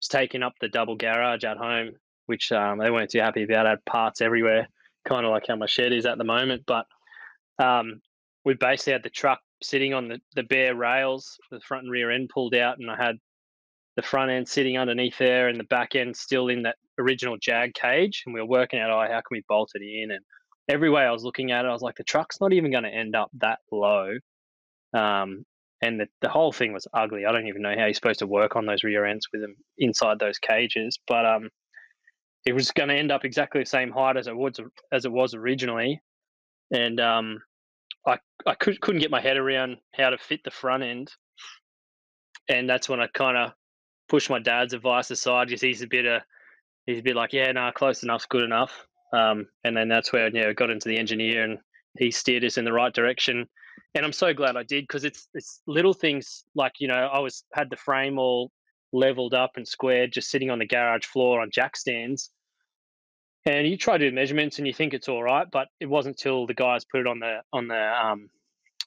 Was 0.00 0.08
taking 0.08 0.42
up 0.42 0.54
the 0.60 0.68
double 0.68 0.96
garage 0.96 1.44
at 1.44 1.58
home, 1.58 1.92
which 2.26 2.50
um, 2.50 2.78
they 2.78 2.90
weren't 2.90 3.10
too 3.10 3.20
happy 3.20 3.44
about. 3.44 3.66
I 3.66 3.70
had 3.70 3.84
parts 3.84 4.20
everywhere 4.20 4.68
kind 5.04 5.24
of 5.26 5.32
like 5.32 5.46
how 5.48 5.56
my 5.56 5.66
shed 5.66 5.92
is 5.92 6.06
at 6.06 6.18
the 6.18 6.24
moment. 6.24 6.62
But 6.66 6.86
um, 7.58 8.00
we 8.44 8.54
basically 8.54 8.94
had 8.94 9.02
the 9.02 9.10
truck 9.10 9.40
sitting 9.62 9.94
on 9.94 10.08
the, 10.08 10.20
the 10.34 10.42
bare 10.42 10.74
rails, 10.74 11.38
the 11.50 11.60
front 11.60 11.84
and 11.84 11.92
rear 11.92 12.10
end 12.10 12.30
pulled 12.32 12.54
out, 12.54 12.78
and 12.78 12.90
I 12.90 12.96
had 12.96 13.16
the 13.96 14.02
front 14.02 14.30
end 14.30 14.48
sitting 14.48 14.78
underneath 14.78 15.18
there 15.18 15.48
and 15.48 15.58
the 15.58 15.64
back 15.64 15.94
end 15.94 16.16
still 16.16 16.48
in 16.48 16.62
that 16.62 16.76
original 16.98 17.36
jag 17.36 17.74
cage. 17.74 18.22
And 18.24 18.34
we 18.34 18.40
were 18.40 18.46
working 18.46 18.80
out, 18.80 18.90
oh, 18.90 19.00
how 19.00 19.20
can 19.20 19.22
we 19.32 19.44
bolt 19.48 19.70
it 19.74 19.82
in? 19.82 20.10
And 20.10 20.24
every 20.68 20.90
way 20.90 21.02
I 21.02 21.10
was 21.10 21.24
looking 21.24 21.52
at 21.52 21.64
it, 21.64 21.68
I 21.68 21.72
was 21.72 21.82
like, 21.82 21.96
the 21.96 22.04
truck's 22.04 22.40
not 22.40 22.52
even 22.52 22.70
going 22.70 22.84
to 22.84 22.90
end 22.90 23.14
up 23.14 23.30
that 23.40 23.58
low. 23.70 24.14
Um, 24.94 25.44
and 25.82 26.00
the, 26.00 26.06
the 26.20 26.28
whole 26.28 26.52
thing 26.52 26.72
was 26.72 26.86
ugly. 26.94 27.26
I 27.26 27.32
don't 27.32 27.48
even 27.48 27.62
know 27.62 27.74
how 27.76 27.84
you're 27.84 27.94
supposed 27.94 28.20
to 28.20 28.26
work 28.26 28.56
on 28.56 28.66
those 28.66 28.84
rear 28.84 29.04
ends 29.04 29.26
with 29.32 29.42
them 29.42 29.56
inside 29.78 30.18
those 30.18 30.38
cages. 30.38 30.98
But 31.06 31.26
um, 31.26 31.50
it 32.46 32.52
was 32.52 32.70
going 32.70 32.88
to 32.88 32.94
end 32.94 33.12
up 33.12 33.24
exactly 33.24 33.60
the 33.60 33.66
same 33.66 33.90
height 33.90 34.16
as 34.16 34.26
it 34.26 34.36
was 34.36 34.58
as 34.90 35.04
it 35.04 35.12
was 35.12 35.34
originally, 35.34 36.00
and 36.72 37.00
um, 37.00 37.42
I 38.06 38.18
I 38.46 38.54
could, 38.54 38.80
couldn't 38.80 39.00
get 39.00 39.10
my 39.10 39.20
head 39.20 39.36
around 39.36 39.76
how 39.94 40.10
to 40.10 40.18
fit 40.18 40.40
the 40.44 40.50
front 40.50 40.82
end, 40.82 41.10
and 42.48 42.68
that's 42.68 42.88
when 42.88 43.00
I 43.00 43.06
kind 43.08 43.36
of 43.36 43.52
pushed 44.08 44.30
my 44.30 44.38
dad's 44.38 44.74
advice 44.74 45.10
aside 45.10 45.48
because 45.48 45.62
he's 45.62 45.82
a 45.82 45.86
bit 45.86 46.06
of 46.06 46.22
he's 46.86 46.98
a 46.98 47.02
bit 47.02 47.16
like 47.16 47.32
yeah 47.32 47.50
no 47.52 47.62
nah, 47.62 47.72
close 47.72 48.02
enough's 48.02 48.26
good 48.26 48.42
enough, 48.42 48.86
um, 49.12 49.46
and 49.64 49.76
then 49.76 49.88
that's 49.88 50.12
where 50.12 50.28
yeah 50.34 50.52
got 50.52 50.70
into 50.70 50.88
the 50.88 50.98
engineer 50.98 51.44
and 51.44 51.58
he 51.98 52.10
steered 52.10 52.44
us 52.44 52.58
in 52.58 52.64
the 52.64 52.72
right 52.72 52.94
direction. 52.94 53.46
and 53.94 54.04
I'm 54.04 54.12
so 54.12 54.32
glad 54.32 54.56
I 54.56 54.62
did 54.62 54.84
because 54.84 55.04
it's 55.04 55.28
it's 55.34 55.60
little 55.66 55.94
things 55.94 56.44
like 56.54 56.72
you 56.78 56.88
know 56.88 56.94
I 57.12 57.18
was 57.18 57.44
had 57.52 57.70
the 57.70 57.76
frame 57.76 58.18
all 58.18 58.50
leveled 58.92 59.34
up 59.34 59.52
and 59.56 59.66
squared, 59.66 60.12
just 60.12 60.30
sitting 60.30 60.50
on 60.50 60.58
the 60.58 60.66
garage 60.66 61.06
floor 61.06 61.40
on 61.40 61.50
jack 61.50 61.76
stands. 61.76 62.30
And 63.44 63.66
you 63.66 63.76
try 63.76 63.98
to 63.98 64.10
do 64.10 64.14
measurements 64.14 64.58
and 64.58 64.66
you 64.66 64.72
think 64.72 64.94
it's 64.94 65.08
all 65.08 65.22
right, 65.22 65.46
but 65.50 65.68
it 65.80 65.86
wasn't 65.86 66.16
till 66.16 66.46
the 66.46 66.54
guys 66.54 66.84
put 66.84 67.00
it 67.00 67.06
on 67.06 67.18
the 67.18 67.40
on 67.52 67.66
the 67.68 68.06
um 68.06 68.30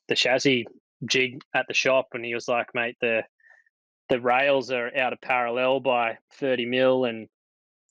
the 0.08 0.16
chassis 0.16 0.66
jig 1.06 1.42
at 1.54 1.66
the 1.68 1.74
shop 1.74 2.08
and 2.14 2.24
he 2.24 2.34
was 2.34 2.48
like, 2.48 2.68
mate, 2.74 2.96
the 3.02 3.24
the 4.10 4.22
rails 4.22 4.72
are 4.72 4.96
out 4.96 5.14
of 5.14 5.22
parallel 5.22 5.80
by 5.80 6.18
30 6.34 6.68
mil 6.68 7.06
and 7.06 7.28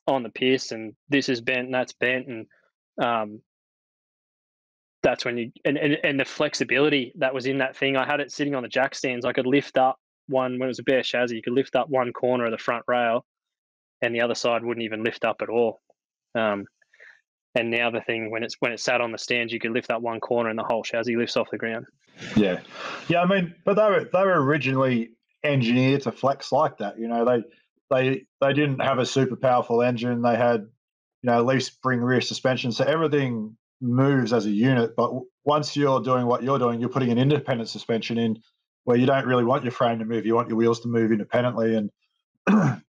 on 0.06 0.22
the 0.22 0.28
piss 0.28 0.70
and 0.70 0.94
this 1.08 1.28
is 1.28 1.40
bent 1.40 1.66
and 1.66 1.74
that's 1.74 1.92
bent 1.94 2.28
and 2.28 2.46
um 3.02 3.40
that's 5.04 5.24
when 5.24 5.36
you 5.36 5.52
and, 5.64 5.76
and, 5.76 5.98
and 6.02 6.18
the 6.18 6.24
flexibility 6.24 7.12
that 7.16 7.34
was 7.34 7.46
in 7.46 7.58
that 7.58 7.76
thing. 7.76 7.96
I 7.96 8.06
had 8.06 8.20
it 8.20 8.32
sitting 8.32 8.54
on 8.54 8.62
the 8.62 8.68
jack 8.68 8.94
stands. 8.94 9.24
I 9.24 9.32
could 9.32 9.46
lift 9.46 9.76
up 9.76 9.98
one 10.28 10.58
when 10.58 10.66
it 10.66 10.68
was 10.68 10.78
a 10.78 10.82
bare 10.82 11.02
chassis. 11.02 11.36
You 11.36 11.42
could 11.42 11.52
lift 11.52 11.76
up 11.76 11.90
one 11.90 12.12
corner 12.12 12.46
of 12.46 12.50
the 12.50 12.58
front 12.58 12.84
rail, 12.88 13.24
and 14.00 14.14
the 14.14 14.22
other 14.22 14.34
side 14.34 14.64
wouldn't 14.64 14.84
even 14.84 15.04
lift 15.04 15.24
up 15.24 15.42
at 15.42 15.50
all. 15.50 15.82
Um, 16.34 16.66
and 17.54 17.70
now 17.70 17.90
the 17.90 18.00
thing 18.00 18.30
when 18.30 18.42
it's 18.42 18.56
when 18.60 18.72
it 18.72 18.80
sat 18.80 19.00
on 19.00 19.12
the 19.12 19.18
stands, 19.18 19.52
you 19.52 19.60
could 19.60 19.70
lift 19.70 19.88
that 19.88 20.02
one 20.02 20.20
corner, 20.20 20.50
and 20.50 20.58
the 20.58 20.64
whole 20.64 20.82
chassis 20.82 21.16
lifts 21.16 21.36
off 21.36 21.50
the 21.50 21.58
ground. 21.58 21.86
Yeah, 22.36 22.60
yeah. 23.08 23.22
I 23.22 23.26
mean, 23.26 23.54
but 23.64 23.74
they 23.74 23.82
were 23.82 24.08
they 24.12 24.22
were 24.24 24.42
originally 24.42 25.10
engineered 25.44 26.02
to 26.02 26.12
flex 26.12 26.50
like 26.50 26.78
that. 26.78 26.98
You 26.98 27.08
know, 27.08 27.24
they 27.24 27.44
they 27.90 28.26
they 28.40 28.52
didn't 28.52 28.80
have 28.80 28.98
a 28.98 29.06
super 29.06 29.36
powerful 29.36 29.82
engine. 29.82 30.22
They 30.22 30.36
had 30.36 30.62
you 31.22 31.30
know 31.30 31.42
leaf 31.42 31.64
spring 31.64 32.00
rear 32.00 32.20
suspension, 32.20 32.72
so 32.72 32.84
everything 32.84 33.56
moves 33.80 34.32
as 34.32 34.46
a 34.46 34.50
unit. 34.50 34.96
But 34.96 35.12
once 35.44 35.76
you're 35.76 36.00
doing 36.00 36.26
what 36.26 36.42
you're 36.42 36.58
doing, 36.58 36.80
you're 36.80 36.88
putting 36.88 37.10
an 37.10 37.18
independent 37.18 37.68
suspension 37.68 38.18
in 38.18 38.42
where 38.84 38.96
you 38.96 39.06
don't 39.06 39.26
really 39.26 39.44
want 39.44 39.64
your 39.64 39.72
frame 39.72 39.98
to 39.98 40.04
move. 40.04 40.26
You 40.26 40.34
want 40.34 40.48
your 40.48 40.56
wheels 40.56 40.80
to 40.80 40.88
move 40.88 41.12
independently. 41.12 41.76
And 41.76 41.90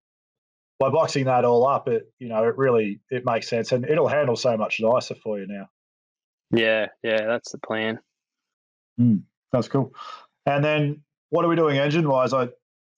by 0.80 0.90
boxing 0.90 1.26
that 1.26 1.46
all 1.46 1.68
up, 1.68 1.88
it 1.88 2.12
you 2.20 2.28
know 2.28 2.44
it 2.44 2.58
really 2.58 3.00
it 3.10 3.26
makes 3.26 3.48
sense, 3.48 3.72
and 3.72 3.86
it'll 3.86 4.08
handle 4.08 4.36
so 4.36 4.58
much 4.58 4.80
nicer 4.80 5.16
for 5.16 5.40
you 5.40 5.48
now. 5.48 5.70
Yeah, 6.52 6.88
yeah, 7.04 7.26
that's 7.26 7.52
the 7.52 7.58
plan. 7.58 8.00
Mm, 9.00 9.24
that's 9.52 9.68
cool. 9.68 9.94
And 10.46 10.64
then 10.64 11.02
what 11.30 11.46
are 11.46 11.48
we 11.48 11.56
doing 11.56 11.78
engine 11.78 12.08
wise? 12.08 12.34
I 12.34 12.50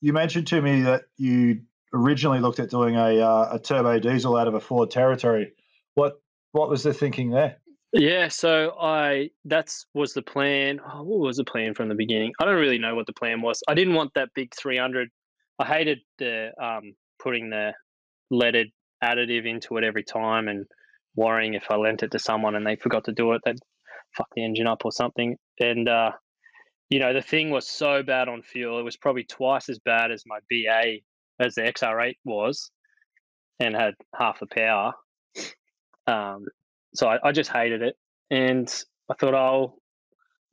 you 0.02 0.14
mentioned 0.14 0.48
to 0.48 0.62
me 0.62 0.82
that 0.82 1.04
you 1.18 1.62
originally 1.94 2.40
looked 2.40 2.60
at 2.60 2.70
doing 2.70 2.96
a 2.96 3.20
uh, 3.20 3.50
a 3.54 3.60
turbo 3.60 4.00
diesel 4.00 4.38
out 4.38 4.48
of 4.48 4.54
a 4.54 4.60
Ford 4.60 4.92
Territory. 4.92 5.54
What 5.96 6.20
what 6.52 6.70
was 6.70 6.84
the 6.84 6.94
thinking 6.94 7.32
there? 7.32 7.58
Yeah, 7.94 8.28
so 8.28 8.76
I 8.80 9.30
that's 9.46 9.86
was 9.94 10.14
the 10.14 10.22
plan. 10.22 10.80
Oh, 10.94 11.04
what 11.04 11.20
was 11.20 11.38
the 11.38 11.46
plan 11.46 11.74
from 11.74 11.90
the 11.90 11.96
beginning? 11.96 12.34
I 12.40 12.46
don't 12.46 12.60
really 12.60 12.80
know 12.80 12.96
what 12.96 13.08
the 13.08 13.14
plan 13.14 13.42
was. 13.42 13.64
I 13.68 13.74
didn't 13.74 13.94
want 13.94 14.14
that 14.16 14.30
big 14.36 14.54
300. 14.56 15.10
I 15.60 15.66
hated 15.66 16.00
the 16.20 16.52
um, 16.62 16.94
putting 17.22 17.50
the 17.50 17.74
leaded 18.30 18.68
additive 19.04 19.48
into 19.48 19.78
it 19.78 19.84
every 19.84 20.04
time 20.04 20.48
and 20.48 20.66
worrying 21.16 21.54
if 21.54 21.70
I 21.70 21.76
lent 21.76 22.04
it 22.04 22.12
to 22.12 22.20
someone 22.20 22.56
and 22.56 22.66
they 22.66 22.76
forgot 22.76 23.06
to 23.06 23.12
do 23.12 23.34
it, 23.34 23.42
they'd 23.46 23.60
fuck 24.16 24.28
the 24.36 24.44
engine 24.44 24.68
up 24.68 24.86
or 24.86 24.92
something. 24.92 25.38
And 25.60 25.88
uh, 25.88 26.12
you 26.90 27.00
know, 27.00 27.14
the 27.14 27.22
thing 27.22 27.50
was 27.50 27.68
so 27.68 28.04
bad 28.04 28.30
on 28.30 28.42
fuel. 28.42 28.80
It 28.80 28.84
was 28.84 28.98
probably 28.98 29.26
twice 29.26 29.70
as 29.70 29.80
bad 29.80 30.12
as 30.12 30.24
my 30.26 30.40
BA 30.50 31.00
as 31.40 31.56
the 31.56 31.62
XR8 31.62 32.16
was, 32.24 32.72
and 33.60 33.76
had 33.76 33.94
half 34.18 34.40
the 34.40 34.48
power. 34.48 34.94
Um, 36.08 36.46
so 36.96 37.08
I, 37.08 37.20
I 37.24 37.32
just 37.32 37.52
hated 37.52 37.82
it, 37.82 37.96
and 38.32 38.74
I 39.10 39.14
thought 39.16 39.36
I'll 39.36 39.78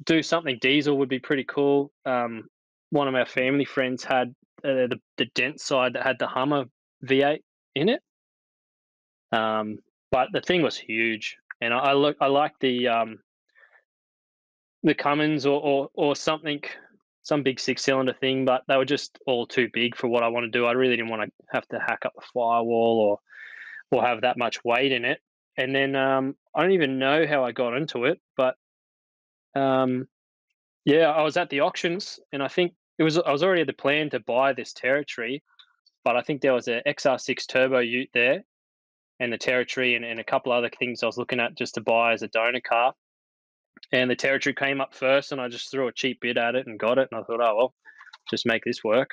do 0.04 0.22
something 0.22 0.58
diesel 0.60 0.98
would 0.98 1.08
be 1.08 1.20
pretty 1.20 1.44
cool. 1.44 1.92
Um, 2.04 2.48
one 2.94 3.08
of 3.08 3.14
our 3.14 3.26
family 3.26 3.64
friends 3.64 4.04
had 4.04 4.34
uh, 4.64 4.88
the 4.88 5.00
the 5.16 5.26
dent 5.34 5.60
side 5.60 5.94
that 5.94 6.02
had 6.02 6.18
the 6.18 6.26
Hummer 6.26 6.64
V8 7.04 7.40
in 7.74 7.88
it, 7.88 8.00
um, 9.32 9.78
but 10.10 10.28
the 10.32 10.40
thing 10.40 10.62
was 10.62 10.76
huge, 10.76 11.36
and 11.60 11.74
I, 11.74 11.78
I 11.78 11.92
look 11.94 12.16
I 12.20 12.26
like 12.26 12.52
the 12.60 12.88
um, 12.88 13.18
the 14.82 14.94
Cummins 14.94 15.46
or, 15.46 15.60
or 15.60 15.88
or 15.94 16.16
something 16.16 16.62
some 17.22 17.42
big 17.42 17.58
six 17.58 17.82
cylinder 17.82 18.12
thing, 18.12 18.44
but 18.44 18.62
they 18.68 18.76
were 18.76 18.84
just 18.84 19.18
all 19.26 19.46
too 19.46 19.66
big 19.72 19.96
for 19.96 20.08
what 20.08 20.22
I 20.22 20.28
want 20.28 20.44
to 20.44 20.50
do. 20.50 20.66
I 20.66 20.72
really 20.72 20.96
didn't 20.96 21.10
want 21.10 21.22
to 21.22 21.30
have 21.52 21.66
to 21.68 21.78
hack 21.78 22.00
up 22.04 22.12
the 22.14 22.24
firewall 22.34 23.20
or 23.90 23.98
or 23.98 24.06
have 24.06 24.22
that 24.22 24.36
much 24.36 24.62
weight 24.64 24.92
in 24.92 25.04
it 25.04 25.20
and 25.56 25.74
then 25.74 25.94
um, 25.94 26.34
I 26.54 26.62
don't 26.62 26.72
even 26.72 26.98
know 26.98 27.26
how 27.26 27.44
I 27.44 27.52
got 27.52 27.76
into 27.76 28.04
it, 28.04 28.20
but 28.36 28.56
um, 29.54 30.08
yeah, 30.84 31.10
I 31.10 31.22
was 31.22 31.36
at 31.36 31.50
the 31.50 31.60
auctions, 31.60 32.18
and 32.32 32.42
I 32.42 32.48
think 32.48 32.74
it 32.98 33.02
was 33.02 33.18
I 33.18 33.30
was 33.32 33.42
already 33.42 33.64
the 33.64 33.72
plan 33.72 34.10
to 34.10 34.20
buy 34.20 34.52
this 34.52 34.72
territory, 34.72 35.42
but 36.04 36.16
I 36.16 36.22
think 36.22 36.40
there 36.40 36.52
was 36.52 36.68
a 36.68 36.82
XR6 36.86 37.46
turbo 37.48 37.78
Ute 37.80 38.10
there, 38.14 38.44
and 39.20 39.32
the 39.32 39.38
territory, 39.38 39.94
and, 39.94 40.04
and 40.04 40.20
a 40.20 40.24
couple 40.24 40.52
other 40.52 40.70
things 40.70 41.02
I 41.02 41.06
was 41.06 41.18
looking 41.18 41.40
at 41.40 41.56
just 41.56 41.74
to 41.74 41.80
buy 41.80 42.12
as 42.12 42.22
a 42.22 42.28
donor 42.28 42.60
car, 42.60 42.94
and 43.92 44.10
the 44.10 44.16
territory 44.16 44.54
came 44.54 44.80
up 44.80 44.94
first, 44.94 45.32
and 45.32 45.40
I 45.40 45.48
just 45.48 45.70
threw 45.70 45.88
a 45.88 45.92
cheap 45.92 46.20
bid 46.20 46.38
at 46.38 46.54
it 46.54 46.66
and 46.66 46.78
got 46.78 46.98
it, 46.98 47.08
and 47.10 47.20
I 47.20 47.24
thought, 47.24 47.40
oh 47.40 47.56
well, 47.56 47.74
just 48.30 48.46
make 48.46 48.64
this 48.64 48.84
work, 48.84 49.10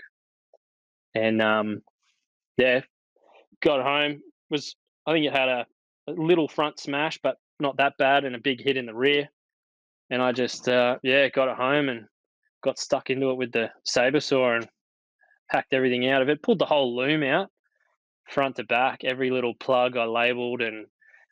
and 1.15 1.41
um, 1.41 1.81
yeah, 2.57 2.81
got 3.61 3.81
home 3.81 4.21
was 4.49 4.75
I 5.07 5.13
think 5.13 5.25
it 5.25 5.33
had 5.33 5.49
a 5.49 5.65
a 6.07 6.11
little 6.11 6.47
front 6.47 6.79
smash, 6.79 7.19
but 7.21 7.37
not 7.59 7.77
that 7.77 7.97
bad, 7.97 8.25
and 8.25 8.35
a 8.35 8.39
big 8.39 8.61
hit 8.61 8.77
in 8.77 8.85
the 8.85 8.93
rear. 8.93 9.29
And 10.09 10.21
I 10.21 10.31
just, 10.31 10.67
uh, 10.67 10.97
yeah, 11.03 11.29
got 11.29 11.49
it 11.49 11.55
home 11.55 11.89
and 11.89 12.05
got 12.61 12.79
stuck 12.79 13.09
into 13.09 13.31
it 13.31 13.37
with 13.37 13.51
the 13.51 13.69
saber 13.83 14.19
saw 14.19 14.55
and 14.55 14.67
hacked 15.49 15.73
everything 15.73 16.07
out 16.07 16.21
of 16.21 16.29
it. 16.29 16.41
Pulled 16.41 16.59
the 16.59 16.65
whole 16.65 16.95
loom 16.95 17.23
out, 17.23 17.49
front 18.29 18.55
to 18.57 18.63
back. 18.63 19.03
Every 19.03 19.29
little 19.29 19.53
plug 19.55 19.97
I 19.97 20.05
labeled 20.05 20.61
and 20.61 20.87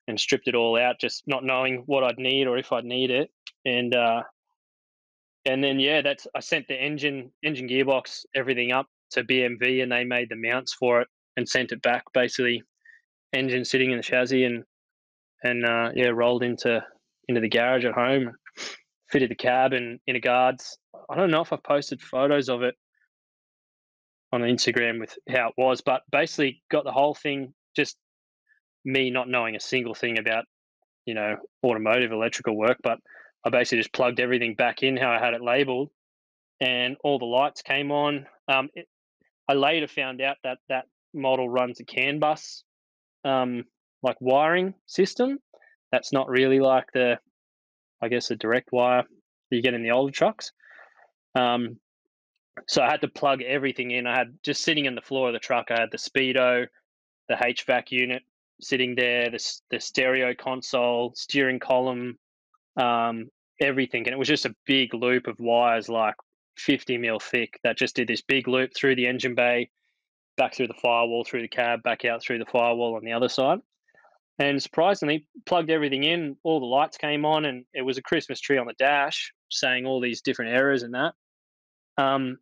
and 0.08 0.20
stripped 0.20 0.48
it 0.48 0.56
all 0.56 0.78
out, 0.78 1.00
just 1.00 1.24
not 1.28 1.44
knowing 1.44 1.84
what 1.86 2.04
I'd 2.04 2.18
need 2.18 2.48
or 2.48 2.58
if 2.58 2.72
I'd 2.72 2.84
need 2.84 3.12
it. 3.12 3.30
And 3.66 3.96
uh, 3.96 4.24
and 5.46 5.64
then 5.64 5.80
yeah, 5.80 6.02
that's 6.02 6.28
I 6.36 6.40
sent 6.40 6.68
the 6.68 6.76
engine 6.76 7.32
engine 7.44 7.70
gearbox 7.70 8.26
everything 8.36 8.72
up 8.72 8.88
to 9.12 9.24
BMV, 9.24 9.84
and 9.84 9.92
they 9.92 10.04
made 10.04 10.30
the 10.30 10.36
mounts 10.36 10.74
for 10.74 11.02
it 11.02 11.08
and 11.38 11.48
sent 11.48 11.72
it 11.72 11.82
back 11.82 12.04
basically 12.14 12.64
engine 13.34 13.64
sitting 13.64 13.92
in 13.92 13.98
the 13.98 14.04
chassis 14.04 14.44
and 14.44 14.64
and 15.44 15.66
uh, 15.66 15.92
yeah, 15.96 16.10
rolled 16.10 16.44
into 16.44 16.84
into 17.28 17.42
the 17.42 17.50
garage 17.50 17.86
at 17.86 17.94
home, 17.94 18.32
fitted 19.12 19.32
the 19.32 19.36
cab 19.36 19.74
and 19.74 20.00
inner 20.08 20.20
guards. 20.20 20.78
I 21.10 21.16
don't 21.16 21.32
know 21.32 21.42
if 21.42 21.54
I've 21.54 21.64
posted 21.64 22.02
photos 22.02 22.50
of 22.50 22.64
it 22.64 22.76
on 24.32 24.42
Instagram 24.42 25.00
with 25.00 25.18
how 25.28 25.50
it 25.50 25.54
was, 25.58 25.82
but 25.82 26.02
basically 26.12 26.62
got 26.70 26.84
the 26.84 26.92
whole 26.92 27.16
thing 27.16 27.54
just 27.76 27.98
me 28.86 29.10
not 29.10 29.28
knowing 29.28 29.56
a 29.56 29.60
single 29.60 29.94
thing 29.94 30.20
about 30.20 30.46
you 31.06 31.14
know 31.14 31.38
automotive 31.64 32.12
electrical 32.12 32.56
work, 32.56 32.78
but 32.84 33.00
I 33.46 33.50
basically 33.50 33.80
just 33.80 33.94
plugged 33.94 34.20
everything 34.20 34.56
back 34.56 34.84
in 34.84 34.98
how 34.98 35.12
I 35.12 35.20
had 35.20 35.34
it 35.34 35.42
labeled, 35.42 35.90
and 36.62 36.98
all 37.04 37.20
the 37.20 37.26
lights 37.26 37.62
came 37.62 37.92
on. 37.92 38.28
Um, 38.48 38.70
it, 38.74 38.88
I 39.48 39.54
later 39.54 39.88
found 39.88 40.22
out 40.22 40.38
that 40.44 40.60
that 40.70 40.86
model 41.14 41.50
runs 41.50 41.80
a 41.80 41.84
CAN 41.84 42.20
bus 42.20 42.64
um, 43.26 43.64
like 44.04 44.18
wiring 44.20 44.74
system. 44.86 45.40
That's 45.92 46.14
not 46.14 46.30
really 46.30 46.60
like 46.60 46.86
the, 46.94 47.18
I 48.02 48.08
guess, 48.08 48.28
the 48.28 48.36
direct 48.36 48.72
wire 48.72 49.04
you 49.50 49.62
get 49.62 49.74
in 49.74 49.84
the 49.84 49.92
older 49.92 50.12
trucks. 50.12 50.52
Um, 51.36 51.78
so 52.68 52.82
I 52.82 52.90
had 52.90 53.02
to 53.02 53.08
plug 53.08 53.42
everything 53.42 53.92
in. 53.92 54.06
I 54.06 54.18
had 54.18 54.38
just 54.44 54.64
sitting 54.64 54.86
in 54.86 54.96
the 54.96 55.02
floor 55.02 55.28
of 55.28 55.34
the 55.34 55.40
truck. 55.40 55.72
I 55.72 55.80
had 55.80 55.92
the 55.92 55.98
speedo, 55.98 56.68
the 57.28 57.36
HVAC 57.36 57.92
unit 57.92 58.24
sitting 58.62 58.96
there, 58.96 59.30
the 59.30 59.60
the 59.72 59.80
stereo 59.80 60.34
console, 60.34 61.14
steering 61.16 61.60
column, 61.60 62.18
um, 62.78 63.30
everything, 63.62 64.06
and 64.06 64.14
it 64.14 64.20
was 64.20 64.28
just 64.28 64.46
a 64.46 64.56
big 64.66 64.94
loop 64.94 65.28
of 65.28 65.40
wires, 65.40 65.90
like 65.90 66.16
50 66.58 66.98
mil 66.98 67.20
thick, 67.20 67.60
that 67.64 67.78
just 67.78 67.96
did 67.96 68.08
this 68.08 68.22
big 68.22 68.48
loop 68.48 68.72
through 68.76 68.96
the 68.96 69.08
engine 69.08 69.36
bay, 69.36 69.70
back 70.38 70.54
through 70.54 70.68
the 70.68 70.74
firewall, 70.74 71.24
through 71.24 71.42
the 71.42 71.48
cab, 71.48 71.84
back 71.84 72.06
out 72.06 72.22
through 72.22 72.40
the 72.40 72.46
firewall 72.46 72.96
on 72.96 73.06
the 73.06 73.14
other 73.14 73.30
side. 73.30 73.60
And 74.40 74.64
surprisingly, 74.64 75.28
plugged 75.46 75.70
everything 75.70 76.04
in, 76.04 76.38
all 76.44 76.62
the 76.62 76.66
lights 76.66 76.98
came 76.98 77.26
on, 77.26 77.44
and 77.44 77.66
it 77.74 77.82
was 77.82 77.98
a 77.98 78.02
Christmas 78.02 78.40
tree 78.40 78.58
on 78.58 78.68
the 78.68 78.74
dash 78.80 79.34
saying 79.50 79.86
all 79.86 80.00
these 80.00 80.22
different 80.22 80.56
errors 80.56 80.84
and 80.84 80.94
that. 80.94 81.14
Um, 81.98 82.38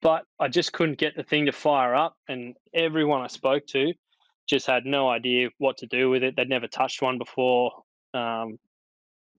but 0.00 0.22
I 0.38 0.46
just 0.46 0.72
couldn't 0.72 0.98
get 0.98 1.16
the 1.16 1.24
thing 1.24 1.46
to 1.46 1.52
fire 1.52 1.96
up, 1.96 2.14
and 2.28 2.54
everyone 2.72 3.22
I 3.22 3.26
spoke 3.26 3.66
to 3.68 3.92
just 4.48 4.68
had 4.68 4.86
no 4.86 5.08
idea 5.08 5.48
what 5.58 5.78
to 5.78 5.86
do 5.86 6.10
with 6.10 6.22
it. 6.22 6.36
They'd 6.36 6.48
never 6.48 6.68
touched 6.68 7.02
one 7.02 7.18
before. 7.18 7.72
Um, 8.14 8.58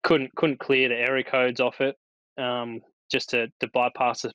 couldn't 0.04 0.36
couldn't 0.36 0.60
clear 0.60 0.90
the 0.90 0.96
error 0.96 1.24
codes 1.24 1.62
off 1.62 1.80
it 1.80 1.96
um, 2.38 2.82
just 3.10 3.30
to 3.30 3.48
to 3.62 3.68
bypass, 3.74 4.24
the, 4.24 4.34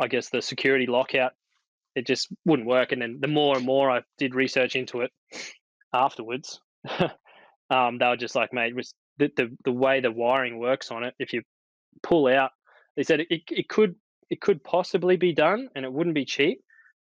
I 0.00 0.08
guess, 0.08 0.30
the 0.30 0.40
security 0.40 0.86
lockout 0.86 1.32
it 1.94 2.06
just 2.06 2.28
wouldn't 2.44 2.68
work. 2.68 2.92
And 2.92 3.02
then 3.02 3.18
the 3.20 3.28
more 3.28 3.56
and 3.56 3.66
more 3.66 3.90
I 3.90 4.02
did 4.18 4.34
research 4.34 4.76
into 4.76 5.00
it 5.00 5.10
afterwards, 5.92 6.60
um, 7.70 7.98
they 7.98 8.06
were 8.06 8.16
just 8.16 8.34
like, 8.34 8.52
mate, 8.52 8.74
was 8.74 8.92
the, 9.18 9.30
the 9.36 9.56
the 9.64 9.72
way 9.72 10.00
the 10.00 10.12
wiring 10.12 10.58
works 10.58 10.90
on 10.90 11.04
it, 11.04 11.14
if 11.18 11.32
you 11.32 11.42
pull 12.02 12.26
out. 12.26 12.50
They 12.96 13.02
said 13.02 13.20
it, 13.20 13.28
it 13.30 13.68
could 13.68 13.94
it 14.30 14.40
could 14.40 14.62
possibly 14.62 15.16
be 15.16 15.32
done, 15.32 15.68
and 15.74 15.84
it 15.84 15.92
wouldn't 15.92 16.14
be 16.14 16.24
cheap, 16.24 16.62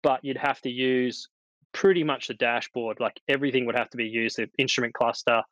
but 0.04 0.24
you'd 0.24 0.38
have 0.38 0.62
to 0.62 0.70
use 0.70 1.28
pretty 1.74 2.04
much 2.04 2.28
the 2.28 2.34
dashboard. 2.34 3.00
Like 3.00 3.20
everything 3.28 3.66
would 3.66 3.78
have 3.78 3.90
to 3.92 3.98
be 3.98 4.06
used. 4.06 4.38
The 4.38 4.50
instrument 4.58 4.94
cluster, 4.94 5.44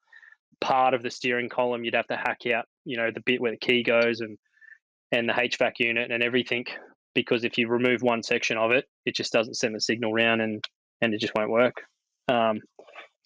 part 0.62 0.94
of 0.94 1.04
the 1.04 1.12
steering 1.12 1.50
column, 1.50 1.84
you'd 1.84 1.96
have 1.96 2.08
to 2.08 2.18
hack 2.18 2.46
out. 2.54 2.66
You 2.86 2.98
know 2.98 3.12
the 3.14 3.22
bit 3.22 3.42
where 3.42 3.52
the 3.52 3.58
key 3.58 3.84
goes 3.84 4.22
and 4.22 4.38
and 5.12 5.30
the 5.30 5.34
HVAC 5.34 5.74
unit 5.80 6.12
and 6.12 6.24
everything. 6.24 6.66
Because 7.14 7.44
if 7.44 7.58
you 7.58 7.68
remove 7.68 8.04
one 8.04 8.22
section 8.22 8.58
of 8.58 8.72
it, 8.72 8.86
it 9.06 9.16
just 9.16 9.34
doesn't 9.34 9.56
send 9.56 9.74
the 9.74 9.82
signal 9.82 10.14
round 10.14 10.42
and 10.42 10.64
and 11.02 11.14
it 11.14 11.22
just 11.22 11.34
won't 11.36 11.50
work. 11.50 11.76
Um, 12.28 12.60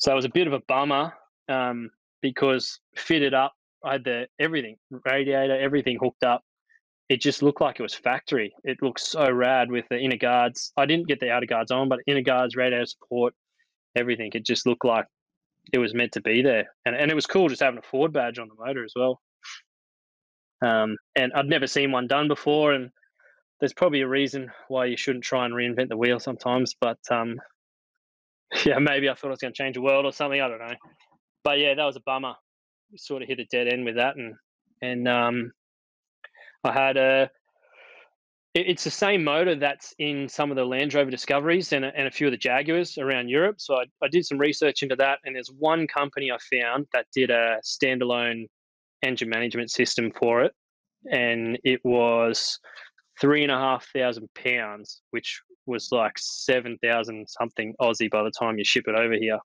so 0.01 0.11
it 0.11 0.15
was 0.15 0.25
a 0.25 0.29
bit 0.29 0.47
of 0.47 0.53
a 0.53 0.61
bummer 0.67 1.13
um, 1.47 1.91
because 2.23 2.79
fitted 2.95 3.35
up, 3.35 3.53
I 3.85 3.93
had 3.93 4.03
the 4.03 4.27
everything 4.39 4.77
radiator, 5.05 5.59
everything 5.59 5.99
hooked 6.01 6.23
up. 6.23 6.41
It 7.07 7.21
just 7.21 7.43
looked 7.43 7.61
like 7.61 7.79
it 7.79 7.83
was 7.83 7.93
factory. 7.93 8.51
It 8.63 8.81
looked 8.81 9.01
so 9.01 9.29
rad 9.29 9.69
with 9.69 9.85
the 9.91 9.99
inner 9.99 10.17
guards. 10.17 10.73
I 10.75 10.87
didn't 10.87 11.07
get 11.07 11.19
the 11.19 11.29
outer 11.29 11.45
guards 11.45 11.69
on, 11.69 11.87
but 11.87 11.99
inner 12.07 12.23
guards, 12.23 12.55
radiator 12.55 12.87
support, 12.87 13.35
everything. 13.95 14.31
It 14.33 14.43
just 14.43 14.65
looked 14.65 14.85
like 14.85 15.05
it 15.71 15.77
was 15.77 15.93
meant 15.93 16.13
to 16.13 16.21
be 16.21 16.41
there, 16.41 16.73
and 16.83 16.95
and 16.95 17.11
it 17.11 17.15
was 17.15 17.27
cool 17.27 17.47
just 17.47 17.61
having 17.61 17.77
a 17.77 17.83
Ford 17.83 18.11
badge 18.11 18.39
on 18.39 18.47
the 18.47 18.55
motor 18.65 18.83
as 18.83 18.93
well. 18.95 19.21
Um, 20.63 20.97
and 21.15 21.31
I'd 21.35 21.45
never 21.45 21.67
seen 21.67 21.91
one 21.91 22.07
done 22.07 22.27
before, 22.27 22.73
and 22.73 22.89
there's 23.59 23.73
probably 23.73 24.01
a 24.01 24.07
reason 24.07 24.49
why 24.67 24.85
you 24.85 24.97
shouldn't 24.97 25.25
try 25.25 25.45
and 25.45 25.53
reinvent 25.53 25.89
the 25.89 25.97
wheel 25.97 26.19
sometimes. 26.19 26.73
But 26.79 26.97
um, 27.11 27.39
yeah, 28.65 28.79
maybe 28.79 29.09
I 29.09 29.13
thought 29.13 29.27
I 29.27 29.31
was 29.31 29.39
going 29.39 29.53
to 29.53 29.57
change 29.57 29.75
the 29.75 29.81
world 29.81 30.05
or 30.05 30.11
something. 30.11 30.41
I 30.41 30.47
don't 30.47 30.59
know. 30.59 30.75
But 31.43 31.59
yeah, 31.59 31.73
that 31.73 31.83
was 31.83 31.95
a 31.95 32.01
bummer. 32.01 32.33
We 32.91 32.97
sort 32.97 33.21
of 33.21 33.27
hit 33.27 33.39
a 33.39 33.45
dead 33.45 33.67
end 33.67 33.85
with 33.85 33.95
that, 33.95 34.15
and 34.17 34.35
and 34.81 35.07
um, 35.07 35.51
I 36.63 36.71
had 36.71 36.97
a. 36.97 37.29
It, 38.53 38.67
it's 38.67 38.83
the 38.83 38.91
same 38.91 39.23
motor 39.23 39.55
that's 39.55 39.95
in 39.97 40.27
some 40.27 40.51
of 40.51 40.57
the 40.57 40.65
Land 40.65 40.93
Rover 40.93 41.09
Discoveries 41.09 41.71
and 41.71 41.85
a, 41.85 41.91
and 41.95 42.07
a 42.07 42.11
few 42.11 42.27
of 42.27 42.31
the 42.31 42.37
Jaguars 42.37 42.97
around 42.97 43.29
Europe. 43.29 43.55
So 43.59 43.75
I, 43.75 43.85
I 44.03 44.09
did 44.09 44.25
some 44.25 44.37
research 44.37 44.83
into 44.83 44.95
that, 44.97 45.19
and 45.23 45.35
there's 45.35 45.51
one 45.57 45.87
company 45.87 46.31
I 46.31 46.37
found 46.53 46.87
that 46.93 47.05
did 47.13 47.29
a 47.29 47.57
standalone 47.63 48.47
engine 49.01 49.29
management 49.29 49.71
system 49.71 50.11
for 50.19 50.41
it, 50.43 50.53
and 51.09 51.57
it 51.63 51.79
was 51.85 52.59
three 53.21 53.43
and 53.43 53.51
a 53.51 53.57
half 53.57 53.87
thousand 53.95 54.27
pounds, 54.33 55.01
which 55.11 55.41
was 55.67 55.89
like 55.91 56.13
seven 56.17 56.77
thousand 56.83 57.27
something 57.29 57.73
Aussie 57.79 58.09
by 58.09 58.23
the 58.23 58.31
time 58.37 58.57
you 58.57 58.65
ship 58.65 58.85
it 58.87 58.95
over 58.95 59.13
here. 59.13 59.39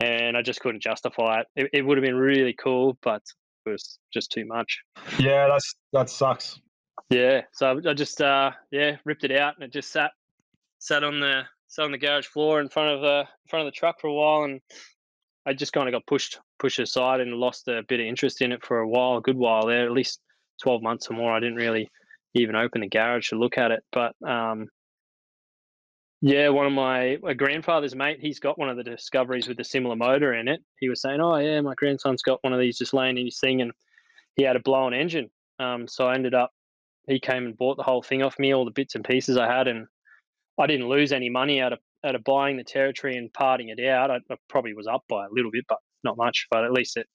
And 0.00 0.36
I 0.36 0.42
just 0.42 0.60
couldn't 0.60 0.82
justify 0.82 1.40
it. 1.40 1.46
It, 1.56 1.70
it 1.72 1.82
would 1.82 1.98
have 1.98 2.04
been 2.04 2.16
really 2.16 2.54
cool, 2.54 2.96
but 3.02 3.22
it 3.66 3.70
was 3.70 3.98
just 4.12 4.30
too 4.30 4.46
much. 4.46 4.80
Yeah, 5.18 5.48
that's 5.48 5.74
that 5.92 6.08
sucks. 6.08 6.60
Yeah, 7.10 7.42
so 7.52 7.80
I 7.86 7.92
just 7.92 8.22
uh 8.22 8.52
yeah 8.70 8.96
ripped 9.04 9.24
it 9.24 9.32
out 9.32 9.54
and 9.56 9.64
it 9.64 9.72
just 9.72 9.92
sat 9.92 10.12
sat 10.78 11.04
on 11.04 11.20
the 11.20 11.42
sat 11.68 11.84
on 11.84 11.92
the 11.92 11.98
garage 11.98 12.26
floor 12.26 12.60
in 12.60 12.68
front 12.68 12.94
of 12.94 13.00
the 13.00 13.20
in 13.20 13.48
front 13.50 13.66
of 13.66 13.72
the 13.72 13.76
truck 13.76 14.00
for 14.00 14.06
a 14.06 14.14
while 14.14 14.44
and 14.44 14.60
I 15.46 15.52
just 15.52 15.72
kind 15.72 15.88
of 15.88 15.92
got 15.92 16.06
pushed 16.06 16.40
pushed 16.58 16.78
aside 16.78 17.20
and 17.20 17.32
lost 17.34 17.68
a 17.68 17.82
bit 17.88 18.00
of 18.00 18.06
interest 18.06 18.42
in 18.42 18.52
it 18.52 18.64
for 18.64 18.78
a 18.78 18.88
while, 18.88 19.16
a 19.16 19.22
good 19.22 19.36
while 19.36 19.66
there, 19.66 19.84
at 19.84 19.92
least 19.92 20.20
twelve 20.62 20.82
months 20.82 21.08
or 21.08 21.14
more. 21.14 21.32
I 21.32 21.40
didn't 21.40 21.56
really 21.56 21.88
even 22.40 22.56
open 22.56 22.80
the 22.80 22.88
garage 22.88 23.28
to 23.30 23.38
look 23.38 23.58
at 23.58 23.70
it, 23.70 23.82
but 23.92 24.14
um, 24.26 24.68
yeah, 26.22 26.48
one 26.48 26.66
of 26.66 26.72
my, 26.72 27.18
grandfather's 27.36 27.94
mate, 27.94 28.18
he's 28.20 28.40
got 28.40 28.58
one 28.58 28.70
of 28.70 28.76
the 28.76 28.82
discoveries 28.82 29.48
with 29.48 29.60
a 29.60 29.64
similar 29.64 29.96
motor 29.96 30.32
in 30.32 30.48
it. 30.48 30.60
He 30.80 30.88
was 30.88 31.02
saying, 31.02 31.20
"Oh 31.20 31.36
yeah, 31.36 31.60
my 31.60 31.74
grandson's 31.74 32.22
got 32.22 32.42
one 32.42 32.52
of 32.52 32.60
these 32.60 32.78
just 32.78 32.94
laying 32.94 33.18
in 33.18 33.26
his 33.26 33.38
thing, 33.38 33.60
and 33.60 33.72
he 34.34 34.42
had 34.42 34.56
a 34.56 34.60
blown 34.60 34.94
engine." 34.94 35.30
Um, 35.58 35.86
so 35.86 36.06
I 36.06 36.14
ended 36.14 36.34
up, 36.34 36.50
he 37.06 37.20
came 37.20 37.44
and 37.44 37.56
bought 37.56 37.76
the 37.76 37.82
whole 37.82 38.02
thing 38.02 38.22
off 38.22 38.38
me, 38.38 38.54
all 38.54 38.64
the 38.64 38.70
bits 38.70 38.94
and 38.94 39.04
pieces 39.04 39.36
I 39.36 39.46
had, 39.46 39.68
and 39.68 39.86
I 40.58 40.66
didn't 40.66 40.88
lose 40.88 41.12
any 41.12 41.28
money 41.28 41.60
out 41.60 41.72
of 41.74 41.80
out 42.04 42.14
of 42.14 42.24
buying 42.24 42.56
the 42.56 42.64
territory 42.64 43.16
and 43.16 43.32
parting 43.32 43.68
it 43.68 43.84
out, 43.84 44.10
I, 44.10 44.16
I, 44.30 44.36
probably 44.48 44.74
was 44.74 44.86
up 44.86 45.02
by 45.08 45.24
a 45.24 45.32
little 45.32 45.50
bit, 45.50 45.64
but 45.68 45.78
not 46.04 46.16
much. 46.16 46.46
But 46.50 46.64
at 46.64 46.72
least 46.72 46.96
it 46.96 47.06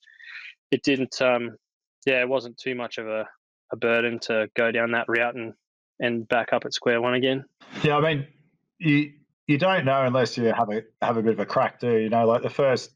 it 0.72 0.84
didn't. 0.84 1.22
Um, 1.22 1.58
yeah, 2.06 2.22
it 2.22 2.30
wasn't 2.30 2.58
too 2.58 2.76
much 2.76 2.98
of 2.98 3.08
a, 3.08 3.26
a 3.72 3.78
burden 3.78 4.20
to 4.20 4.50
go 4.56 4.72
down 4.72 4.92
that 4.92 5.06
route 5.08 5.36
and 5.36 5.54
and 6.00 6.28
back 6.28 6.52
up 6.52 6.66
at 6.66 6.74
square 6.74 7.00
one 7.02 7.14
again. 7.14 7.46
Yeah, 7.84 7.98
I 7.98 8.02
mean, 8.02 8.28
you 8.80 9.14
you 9.48 9.58
don't 9.58 9.86
know 9.86 10.04
unless 10.04 10.38
you 10.38 10.46
have 10.46 10.70
a 10.70 10.84
have 11.02 11.18
a 11.18 11.22
bit 11.22 11.34
of 11.34 11.40
a 11.40 11.46
crack, 11.46 11.80
do 11.80 11.98
you? 11.98 12.10
know, 12.10 12.26
like 12.26 12.42
the 12.42 12.50
first. 12.50 12.92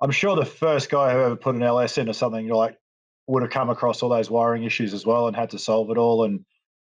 I'm 0.00 0.10
sure 0.10 0.36
the 0.36 0.44
first 0.44 0.90
guy 0.90 1.12
who 1.12 1.20
ever 1.20 1.36
put 1.36 1.54
an 1.54 1.62
LS 1.62 1.98
into 1.98 2.12
something 2.12 2.48
like 2.48 2.76
would 3.26 3.42
have 3.42 3.50
come 3.50 3.70
across 3.70 4.02
all 4.02 4.10
those 4.10 4.30
wiring 4.30 4.64
issues 4.64 4.92
as 4.92 5.06
well 5.06 5.28
and 5.28 5.36
had 5.36 5.50
to 5.50 5.58
solve 5.58 5.90
it 5.90 5.96
all. 5.96 6.24
And 6.24 6.44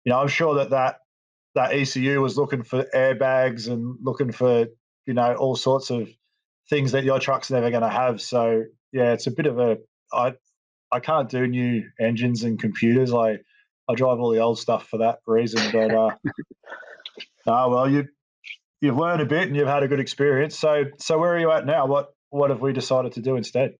you 0.03 0.11
know, 0.11 0.19
I'm 0.19 0.27
sure 0.27 0.55
that 0.55 0.71
that 0.71 0.99
that 1.55 1.73
ECU 1.73 2.21
was 2.21 2.37
looking 2.37 2.63
for 2.63 2.85
airbags 2.93 3.67
and 3.67 3.97
looking 4.01 4.31
for 4.31 4.67
you 5.05 5.13
know 5.13 5.33
all 5.35 5.55
sorts 5.55 5.89
of 5.89 6.09
things 6.69 6.91
that 6.91 7.03
your 7.03 7.19
truck's 7.19 7.49
never 7.49 7.71
going 7.71 7.81
to 7.81 7.89
have. 7.89 8.21
So 8.21 8.65
yeah, 8.91 9.13
it's 9.13 9.27
a 9.27 9.31
bit 9.31 9.45
of 9.45 9.59
a 9.59 9.77
I 10.11 10.33
I 10.91 10.99
can't 10.99 11.29
do 11.29 11.47
new 11.47 11.83
engines 11.99 12.43
and 12.43 12.59
computers. 12.59 13.13
I 13.13 13.39
I 13.87 13.95
drive 13.95 14.19
all 14.19 14.31
the 14.31 14.39
old 14.39 14.59
stuff 14.59 14.87
for 14.87 14.97
that 14.99 15.19
reason. 15.25 15.71
But 15.71 15.93
uh, 15.93 16.15
oh 17.47 17.69
well, 17.69 17.89
you 17.89 18.07
you've 18.81 18.97
learned 18.97 19.21
a 19.21 19.25
bit 19.25 19.47
and 19.47 19.55
you've 19.55 19.67
had 19.67 19.83
a 19.83 19.87
good 19.87 19.99
experience. 19.99 20.57
So 20.57 20.85
so 20.97 21.17
where 21.17 21.35
are 21.35 21.39
you 21.39 21.51
at 21.51 21.65
now? 21.65 21.85
What 21.87 22.09
what 22.29 22.49
have 22.49 22.61
we 22.61 22.73
decided 22.73 23.13
to 23.13 23.21
do 23.21 23.35
instead? 23.35 23.75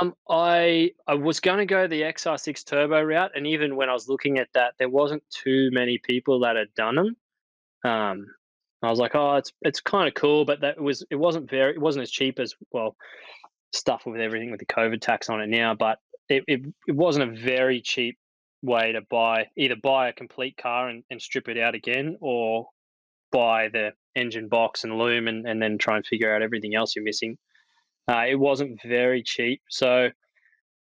Um, 0.00 0.14
I 0.28 0.92
I 1.06 1.14
was 1.14 1.40
going 1.40 1.58
to 1.58 1.66
go 1.66 1.86
the 1.86 2.02
XR6 2.02 2.64
Turbo 2.64 3.02
route, 3.02 3.32
and 3.34 3.46
even 3.46 3.76
when 3.76 3.90
I 3.90 3.92
was 3.92 4.08
looking 4.08 4.38
at 4.38 4.48
that, 4.54 4.74
there 4.78 4.88
wasn't 4.88 5.22
too 5.30 5.70
many 5.72 5.98
people 5.98 6.40
that 6.40 6.56
had 6.56 6.72
done 6.74 6.94
them. 6.94 7.16
Um, 7.84 8.26
I 8.82 8.88
was 8.88 8.98
like, 8.98 9.14
oh, 9.14 9.36
it's 9.36 9.52
it's 9.60 9.80
kind 9.80 10.08
of 10.08 10.14
cool, 10.14 10.46
but 10.46 10.62
that 10.62 10.80
was 10.80 11.04
it 11.10 11.16
wasn't 11.16 11.50
very 11.50 11.74
it 11.74 11.80
wasn't 11.80 12.04
as 12.04 12.10
cheap 12.10 12.38
as 12.38 12.54
well 12.72 12.96
stuff 13.72 14.02
with 14.06 14.20
everything 14.20 14.50
with 14.50 14.60
the 14.60 14.66
COVID 14.66 15.00
tax 15.00 15.28
on 15.28 15.40
it 15.40 15.48
now, 15.48 15.74
but 15.74 15.98
it, 16.28 16.44
it, 16.46 16.60
it 16.86 16.94
wasn't 16.94 17.30
a 17.30 17.40
very 17.40 17.80
cheap 17.80 18.18
way 18.62 18.92
to 18.92 19.00
buy 19.02 19.46
either 19.56 19.76
buy 19.82 20.08
a 20.08 20.12
complete 20.12 20.56
car 20.56 20.88
and, 20.88 21.04
and 21.10 21.20
strip 21.20 21.48
it 21.48 21.58
out 21.58 21.74
again 21.74 22.16
or 22.20 22.66
buy 23.30 23.68
the 23.68 23.92
engine 24.14 24.48
box 24.48 24.84
and 24.84 24.98
loom 24.98 25.28
and, 25.28 25.46
and 25.46 25.60
then 25.60 25.78
try 25.78 25.96
and 25.96 26.06
figure 26.06 26.34
out 26.34 26.42
everything 26.42 26.74
else 26.74 26.96
you're 26.96 27.04
missing. 27.04 27.36
Uh, 28.08 28.24
it 28.28 28.36
wasn't 28.36 28.80
very 28.82 29.22
cheap, 29.22 29.60
so 29.68 30.08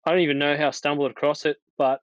I 0.05 0.11
don't 0.11 0.21
even 0.21 0.39
know 0.39 0.57
how 0.57 0.67
I 0.67 0.71
stumbled 0.71 1.11
across 1.11 1.45
it. 1.45 1.57
But 1.77 2.01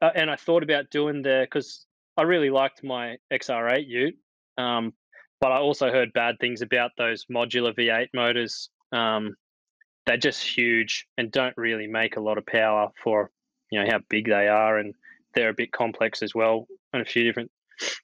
uh, 0.00 0.10
and 0.14 0.30
I 0.30 0.36
thought 0.36 0.62
about 0.62 0.90
doing 0.90 1.22
the 1.22 1.40
because 1.44 1.86
I 2.16 2.22
really 2.22 2.50
liked 2.50 2.84
my 2.84 3.16
XR8 3.32 3.86
Ute, 3.86 4.16
um, 4.58 4.92
but 5.40 5.50
I 5.50 5.58
also 5.58 5.90
heard 5.90 6.12
bad 6.12 6.36
things 6.40 6.62
about 6.62 6.92
those 6.96 7.26
modular 7.26 7.74
V8 7.76 8.08
motors. 8.14 8.70
Um, 8.92 9.34
they're 10.06 10.16
just 10.16 10.42
huge 10.42 11.06
and 11.16 11.32
don't 11.32 11.56
really 11.56 11.86
make 11.86 12.16
a 12.16 12.20
lot 12.20 12.38
of 12.38 12.46
power 12.46 12.90
for 13.02 13.30
you 13.70 13.80
know 13.82 13.90
how 13.90 14.00
big 14.08 14.28
they 14.28 14.48
are, 14.48 14.78
and 14.78 14.94
they're 15.34 15.50
a 15.50 15.54
bit 15.54 15.72
complex 15.72 16.22
as 16.22 16.34
well 16.34 16.66
in 16.92 17.00
a 17.00 17.04
few 17.04 17.24
different 17.24 17.50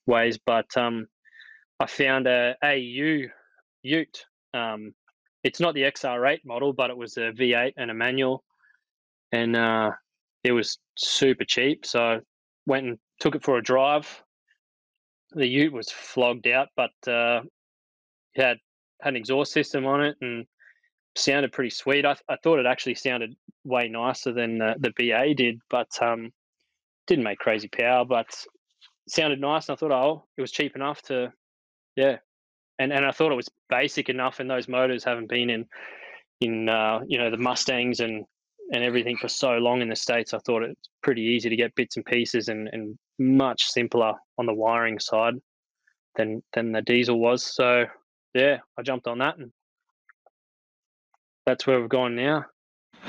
ways. 0.06 0.38
But 0.44 0.76
um, 0.76 1.06
I 1.78 1.86
found 1.86 2.26
a 2.26 2.56
AU 2.62 3.28
Ute 3.82 4.24
um, 4.54 4.94
it's 5.42 5.60
not 5.60 5.74
the 5.74 5.82
XR8 5.82 6.40
model, 6.44 6.72
but 6.72 6.90
it 6.90 6.96
was 6.96 7.16
a 7.16 7.32
V8 7.32 7.72
and 7.76 7.90
a 7.90 7.94
manual, 7.94 8.44
and 9.32 9.56
uh, 9.56 9.92
it 10.44 10.52
was 10.52 10.78
super 10.96 11.44
cheap. 11.44 11.86
So 11.86 12.02
I 12.02 12.18
went 12.66 12.86
and 12.86 12.98
took 13.20 13.34
it 13.34 13.44
for 13.44 13.56
a 13.56 13.62
drive. 13.62 14.22
The 15.32 15.46
Ute 15.46 15.72
was 15.72 15.90
flogged 15.90 16.46
out, 16.46 16.68
but 16.76 16.90
uh, 17.06 17.42
it 18.34 18.42
had 18.42 18.58
had 19.00 19.14
an 19.14 19.16
exhaust 19.16 19.52
system 19.52 19.86
on 19.86 20.04
it 20.04 20.16
and 20.20 20.44
sounded 21.16 21.52
pretty 21.52 21.70
sweet. 21.70 22.04
I, 22.04 22.16
I 22.28 22.36
thought 22.42 22.58
it 22.58 22.66
actually 22.66 22.94
sounded 22.94 23.36
way 23.64 23.88
nicer 23.88 24.32
than 24.32 24.58
the, 24.58 24.74
the 24.78 24.92
BA 24.96 25.34
did, 25.34 25.60
but 25.68 25.88
um, 26.00 26.32
didn't 27.06 27.24
make 27.24 27.38
crazy 27.38 27.68
power, 27.68 28.04
but 28.04 28.26
sounded 29.08 29.40
nice. 29.40 29.68
And 29.68 29.76
I 29.76 29.78
thought, 29.78 29.92
oh, 29.92 30.24
it 30.36 30.40
was 30.40 30.52
cheap 30.52 30.76
enough 30.76 31.02
to, 31.02 31.32
yeah, 31.96 32.18
and 32.78 32.92
and 32.92 33.04
I 33.04 33.12
thought 33.12 33.32
it 33.32 33.36
was 33.36 33.50
basic 33.68 34.08
enough, 34.08 34.40
and 34.40 34.50
those 34.50 34.68
motors 34.68 35.04
haven't 35.04 35.28
been 35.28 35.50
in 35.50 35.66
in 36.40 36.68
uh, 36.68 37.00
you 37.06 37.18
know 37.18 37.30
the 37.30 37.36
Mustangs 37.36 38.00
and 38.00 38.24
and 38.72 38.84
everything 38.84 39.16
for 39.16 39.28
so 39.28 39.52
long 39.58 39.82
in 39.82 39.88
the 39.88 39.96
states. 39.96 40.32
I 40.32 40.38
thought 40.38 40.62
it's 40.62 40.88
pretty 41.02 41.22
easy 41.22 41.48
to 41.48 41.56
get 41.56 41.74
bits 41.74 41.96
and 41.96 42.04
pieces 42.04 42.48
and 42.48 42.68
and 42.72 42.98
much 43.18 43.64
simpler 43.64 44.14
on 44.38 44.46
the 44.46 44.54
wiring 44.54 44.98
side 44.98 45.34
than 46.16 46.42
than 46.54 46.72
the 46.72 46.82
diesel 46.82 47.18
was. 47.18 47.44
So 47.44 47.84
yeah, 48.34 48.58
I 48.78 48.82
jumped 48.82 49.08
on 49.08 49.18
that, 49.18 49.36
and 49.38 49.52
that's 51.50 51.66
where 51.66 51.80
we've 51.80 51.88
gone 51.88 52.14
now. 52.14 52.46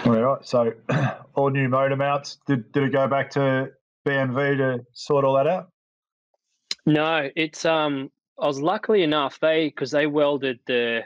All 0.05 0.13
right. 0.13 0.45
So 0.45 0.73
all 1.35 1.51
new 1.51 1.69
motor 1.69 1.95
mounts. 1.95 2.39
Did 2.47 2.71
did 2.71 2.83
it 2.83 2.91
go 2.91 3.07
back 3.07 3.29
to 3.31 3.69
BMW 4.05 4.57
to 4.57 4.85
sort 4.93 5.25
all 5.25 5.35
that 5.35 5.47
out? 5.47 5.69
No, 6.85 7.29
it's 7.35 7.65
um 7.65 8.09
I 8.41 8.47
was 8.47 8.59
luckily 8.59 9.03
enough 9.03 9.39
they 9.39 9.67
because 9.67 9.91
they 9.91 10.07
welded 10.07 10.59
the 10.65 11.01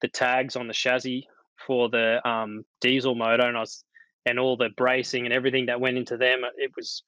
the 0.00 0.08
tags 0.08 0.54
on 0.54 0.68
the 0.68 0.74
chassis 0.74 1.26
for 1.66 1.88
the 1.88 2.26
um, 2.26 2.64
diesel 2.80 3.16
motor, 3.16 3.46
and 3.46 3.56
I 3.56 3.60
was 3.60 3.84
and 4.24 4.38
all 4.38 4.56
the 4.56 4.68
bracing 4.76 5.24
and 5.24 5.34
everything 5.34 5.66
that 5.66 5.80
went 5.80 5.96
into 5.96 6.16
them. 6.16 6.42
It 6.56 6.70
was 6.76 7.02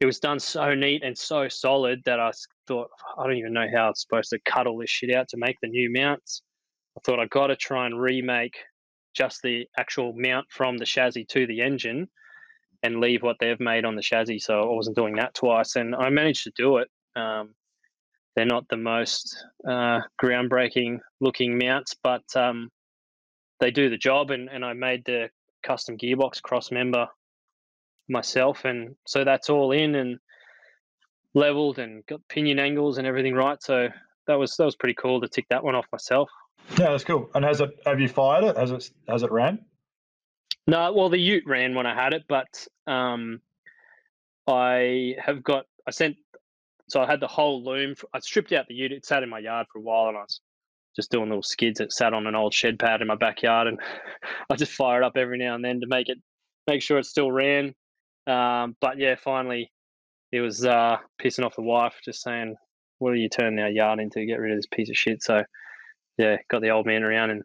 it 0.00 0.06
was 0.06 0.20
done 0.20 0.38
so 0.38 0.74
neat 0.74 1.02
and 1.02 1.16
so 1.16 1.48
solid 1.48 2.02
that 2.04 2.20
I 2.20 2.30
thought 2.66 2.90
I 3.18 3.26
don't 3.26 3.38
even 3.38 3.54
know 3.54 3.66
how 3.74 3.88
it's 3.88 4.02
supposed 4.02 4.28
to 4.30 4.38
cut 4.44 4.66
all 4.66 4.76
this 4.76 4.90
shit 4.90 5.14
out 5.14 5.28
to 5.30 5.38
make 5.38 5.56
the 5.62 5.68
new 5.68 5.90
mounts. 5.90 6.42
I 6.98 7.00
thought 7.04 7.20
I 7.20 7.26
got 7.26 7.46
to 7.46 7.56
try 7.56 7.86
and 7.86 7.98
remake 7.98 8.56
just 9.14 9.42
the 9.42 9.66
actual 9.78 10.12
mount 10.16 10.46
from 10.50 10.78
the 10.78 10.86
chassis 10.86 11.24
to 11.26 11.46
the 11.46 11.60
engine 11.60 12.08
and 12.82 13.00
leave 13.00 13.22
what 13.22 13.36
they've 13.40 13.60
made 13.60 13.84
on 13.84 13.96
the 13.96 14.02
chassis. 14.02 14.38
So 14.38 14.62
I 14.62 14.74
wasn't 14.74 14.96
doing 14.96 15.16
that 15.16 15.34
twice, 15.34 15.76
and 15.76 15.94
I 15.94 16.10
managed 16.10 16.44
to 16.44 16.52
do 16.56 16.78
it. 16.78 16.88
Um, 17.16 17.54
they're 18.36 18.46
not 18.46 18.68
the 18.68 18.76
most 18.76 19.44
uh, 19.66 20.00
groundbreaking 20.22 21.00
looking 21.20 21.58
mounts, 21.58 21.96
but 22.02 22.22
um, 22.36 22.70
they 23.58 23.72
do 23.72 23.90
the 23.90 23.96
job. 23.96 24.30
And, 24.30 24.48
and 24.48 24.64
I 24.64 24.74
made 24.74 25.04
the 25.04 25.30
custom 25.64 25.98
gearbox 25.98 26.40
cross 26.40 26.70
member 26.70 27.08
myself, 28.08 28.64
and 28.64 28.94
so 29.06 29.24
that's 29.24 29.50
all 29.50 29.72
in 29.72 29.96
and 29.96 30.18
leveled 31.34 31.78
and 31.78 32.06
got 32.06 32.20
pinion 32.28 32.58
angles 32.58 32.98
and 32.98 33.06
everything 33.06 33.34
right. 33.34 33.60
So 33.62 33.88
that 34.28 34.38
was 34.38 34.56
that 34.56 34.64
was 34.64 34.76
pretty 34.76 34.94
cool 34.94 35.20
to 35.20 35.28
tick 35.28 35.46
that 35.50 35.64
one 35.64 35.74
off 35.74 35.86
myself. 35.90 36.30
Yeah, 36.76 36.90
that's 36.90 37.04
cool. 37.04 37.30
And 37.34 37.44
has 37.44 37.60
it 37.60 37.70
have 37.86 38.00
you 38.00 38.08
fired 38.08 38.44
it? 38.44 38.56
Has 38.56 38.70
it 38.70 38.90
has 39.08 39.22
it 39.22 39.32
ran? 39.32 39.64
No, 40.66 40.92
well 40.92 41.08
the 41.08 41.18
Ute 41.18 41.44
ran 41.46 41.74
when 41.74 41.86
I 41.86 41.94
had 41.94 42.12
it, 42.12 42.24
but 42.28 42.66
um, 42.86 43.40
I 44.46 45.14
have 45.18 45.42
got 45.42 45.64
I 45.86 45.90
sent 45.90 46.16
so 46.88 47.02
I 47.02 47.06
had 47.06 47.20
the 47.20 47.26
whole 47.26 47.62
loom. 47.64 47.94
I 48.14 48.20
stripped 48.20 48.52
out 48.52 48.66
the 48.68 48.74
Ute. 48.74 48.92
It 48.92 49.06
sat 49.06 49.22
in 49.22 49.28
my 49.28 49.38
yard 49.38 49.66
for 49.72 49.78
a 49.78 49.82
while, 49.82 50.08
and 50.08 50.16
I 50.16 50.22
was 50.22 50.40
just 50.96 51.10
doing 51.10 51.28
little 51.28 51.42
skids 51.42 51.78
that 51.78 51.92
sat 51.92 52.14
on 52.14 52.26
an 52.26 52.34
old 52.34 52.54
shed 52.54 52.78
pad 52.78 53.02
in 53.02 53.08
my 53.08 53.14
backyard, 53.14 53.68
and 53.68 53.78
I 54.50 54.56
just 54.56 54.72
fire 54.72 55.02
it 55.02 55.06
up 55.06 55.16
every 55.16 55.38
now 55.38 55.54
and 55.54 55.64
then 55.64 55.80
to 55.80 55.86
make 55.86 56.08
it 56.08 56.18
make 56.66 56.82
sure 56.82 56.98
it 56.98 57.06
still 57.06 57.30
ran. 57.30 57.74
Um, 58.26 58.76
but 58.80 58.98
yeah, 58.98 59.16
finally, 59.16 59.70
it 60.32 60.40
was 60.40 60.64
uh, 60.64 60.96
pissing 61.22 61.44
off 61.44 61.56
the 61.56 61.62
wife, 61.62 61.94
just 62.04 62.22
saying, 62.22 62.56
"What 62.98 63.10
are 63.10 63.16
you 63.16 63.28
turning 63.28 63.60
our 63.60 63.70
yard 63.70 64.00
into? 64.00 64.24
Get 64.24 64.40
rid 64.40 64.52
of 64.52 64.58
this 64.58 64.66
piece 64.66 64.90
of 64.90 64.96
shit." 64.96 65.22
So 65.22 65.44
yeah, 66.18 66.36
got 66.50 66.62
the 66.62 66.70
old 66.70 66.86
man 66.86 67.02
around 67.02 67.30
and 67.30 67.42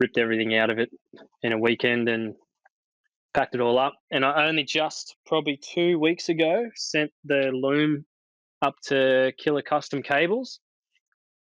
ripped 0.00 0.18
everything 0.18 0.56
out 0.56 0.70
of 0.70 0.78
it 0.78 0.90
in 1.42 1.52
a 1.52 1.58
weekend 1.58 2.08
and 2.08 2.34
packed 3.32 3.54
it 3.54 3.60
all 3.60 3.78
up. 3.78 3.94
And 4.10 4.24
I 4.24 4.46
only 4.46 4.64
just 4.64 5.16
probably 5.26 5.56
two 5.56 5.98
weeks 5.98 6.28
ago 6.28 6.68
sent 6.74 7.12
the 7.24 7.50
loom 7.52 8.04
up 8.62 8.74
to 8.86 9.32
Killer 9.38 9.62
Custom 9.62 10.02
Cables. 10.02 10.60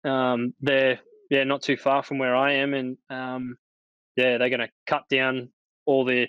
Um, 0.06 0.54
they're 0.62 1.00
yeah 1.30 1.44
not 1.44 1.62
too 1.62 1.78
far 1.78 2.04
from 2.04 2.18
where 2.18 2.36
I 2.36 2.54
am, 2.54 2.74
and 2.74 2.98
um, 3.10 3.58
yeah, 4.16 4.38
they're 4.38 4.50
going 4.50 4.60
to 4.60 4.70
cut 4.88 5.04
down 5.10 5.50
all 5.86 6.06
the 6.06 6.28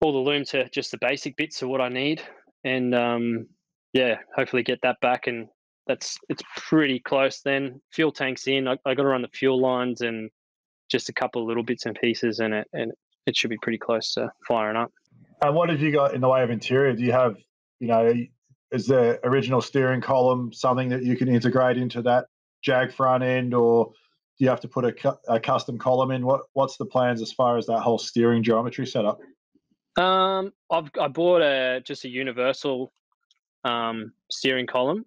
all 0.00 0.12
the 0.12 0.30
loom 0.30 0.44
to 0.44 0.68
just 0.70 0.90
the 0.90 0.98
basic 1.00 1.36
bits 1.36 1.62
of 1.62 1.68
what 1.68 1.80
I 1.80 1.88
need, 1.88 2.22
and 2.64 2.94
um, 2.94 3.46
yeah, 3.92 4.16
hopefully 4.34 4.62
get 4.62 4.80
that 4.82 5.00
back. 5.00 5.26
And 5.26 5.48
that's 5.86 6.18
it's 6.28 6.42
pretty 6.56 7.00
close. 7.00 7.40
Then 7.40 7.80
fuel 7.92 8.12
tanks 8.12 8.46
in. 8.46 8.68
I, 8.68 8.72
I 8.84 8.94
got 8.94 9.02
to 9.02 9.08
run 9.08 9.22
the 9.22 9.28
fuel 9.28 9.60
lines 9.60 10.00
and 10.00 10.30
just 10.90 11.08
a 11.08 11.12
couple 11.12 11.42
of 11.42 11.48
little 11.48 11.62
bits 11.62 11.86
and 11.86 11.98
pieces, 12.00 12.40
and 12.40 12.54
it 12.54 12.68
and 12.72 12.92
it 13.26 13.36
should 13.36 13.50
be 13.50 13.58
pretty 13.60 13.78
close 13.78 14.14
to 14.14 14.30
firing 14.46 14.76
up. 14.76 14.92
And 15.42 15.54
what 15.54 15.68
have 15.70 15.80
you 15.80 15.92
got 15.92 16.14
in 16.14 16.20
the 16.20 16.28
way 16.28 16.42
of 16.42 16.50
interior? 16.50 16.94
Do 16.94 17.02
you 17.02 17.12
have, 17.12 17.36
you 17.80 17.88
know, 17.88 18.14
is 18.72 18.86
the 18.86 19.20
original 19.24 19.60
steering 19.60 20.00
column 20.00 20.52
something 20.52 20.88
that 20.90 21.02
you 21.02 21.16
can 21.16 21.28
integrate 21.28 21.76
into 21.76 22.02
that 22.02 22.26
jag 22.62 22.92
front 22.92 23.22
end, 23.22 23.54
or 23.54 23.92
do 24.38 24.44
you 24.44 24.48
have 24.48 24.60
to 24.60 24.68
put 24.68 24.84
a, 24.84 25.18
a 25.28 25.38
custom 25.38 25.78
column 25.78 26.10
in? 26.10 26.24
What 26.24 26.42
What's 26.54 26.76
the 26.76 26.86
plans 26.86 27.22
as 27.22 27.32
far 27.32 27.58
as 27.58 27.66
that 27.66 27.80
whole 27.80 27.98
steering 27.98 28.42
geometry 28.42 28.86
setup? 28.86 29.20
Um, 29.96 30.52
I've 30.70 30.90
I 31.00 31.08
bought 31.08 31.42
a 31.42 31.80
just 31.84 32.04
a 32.04 32.08
universal 32.08 32.92
um, 33.64 34.12
steering 34.30 34.66
column, 34.66 35.04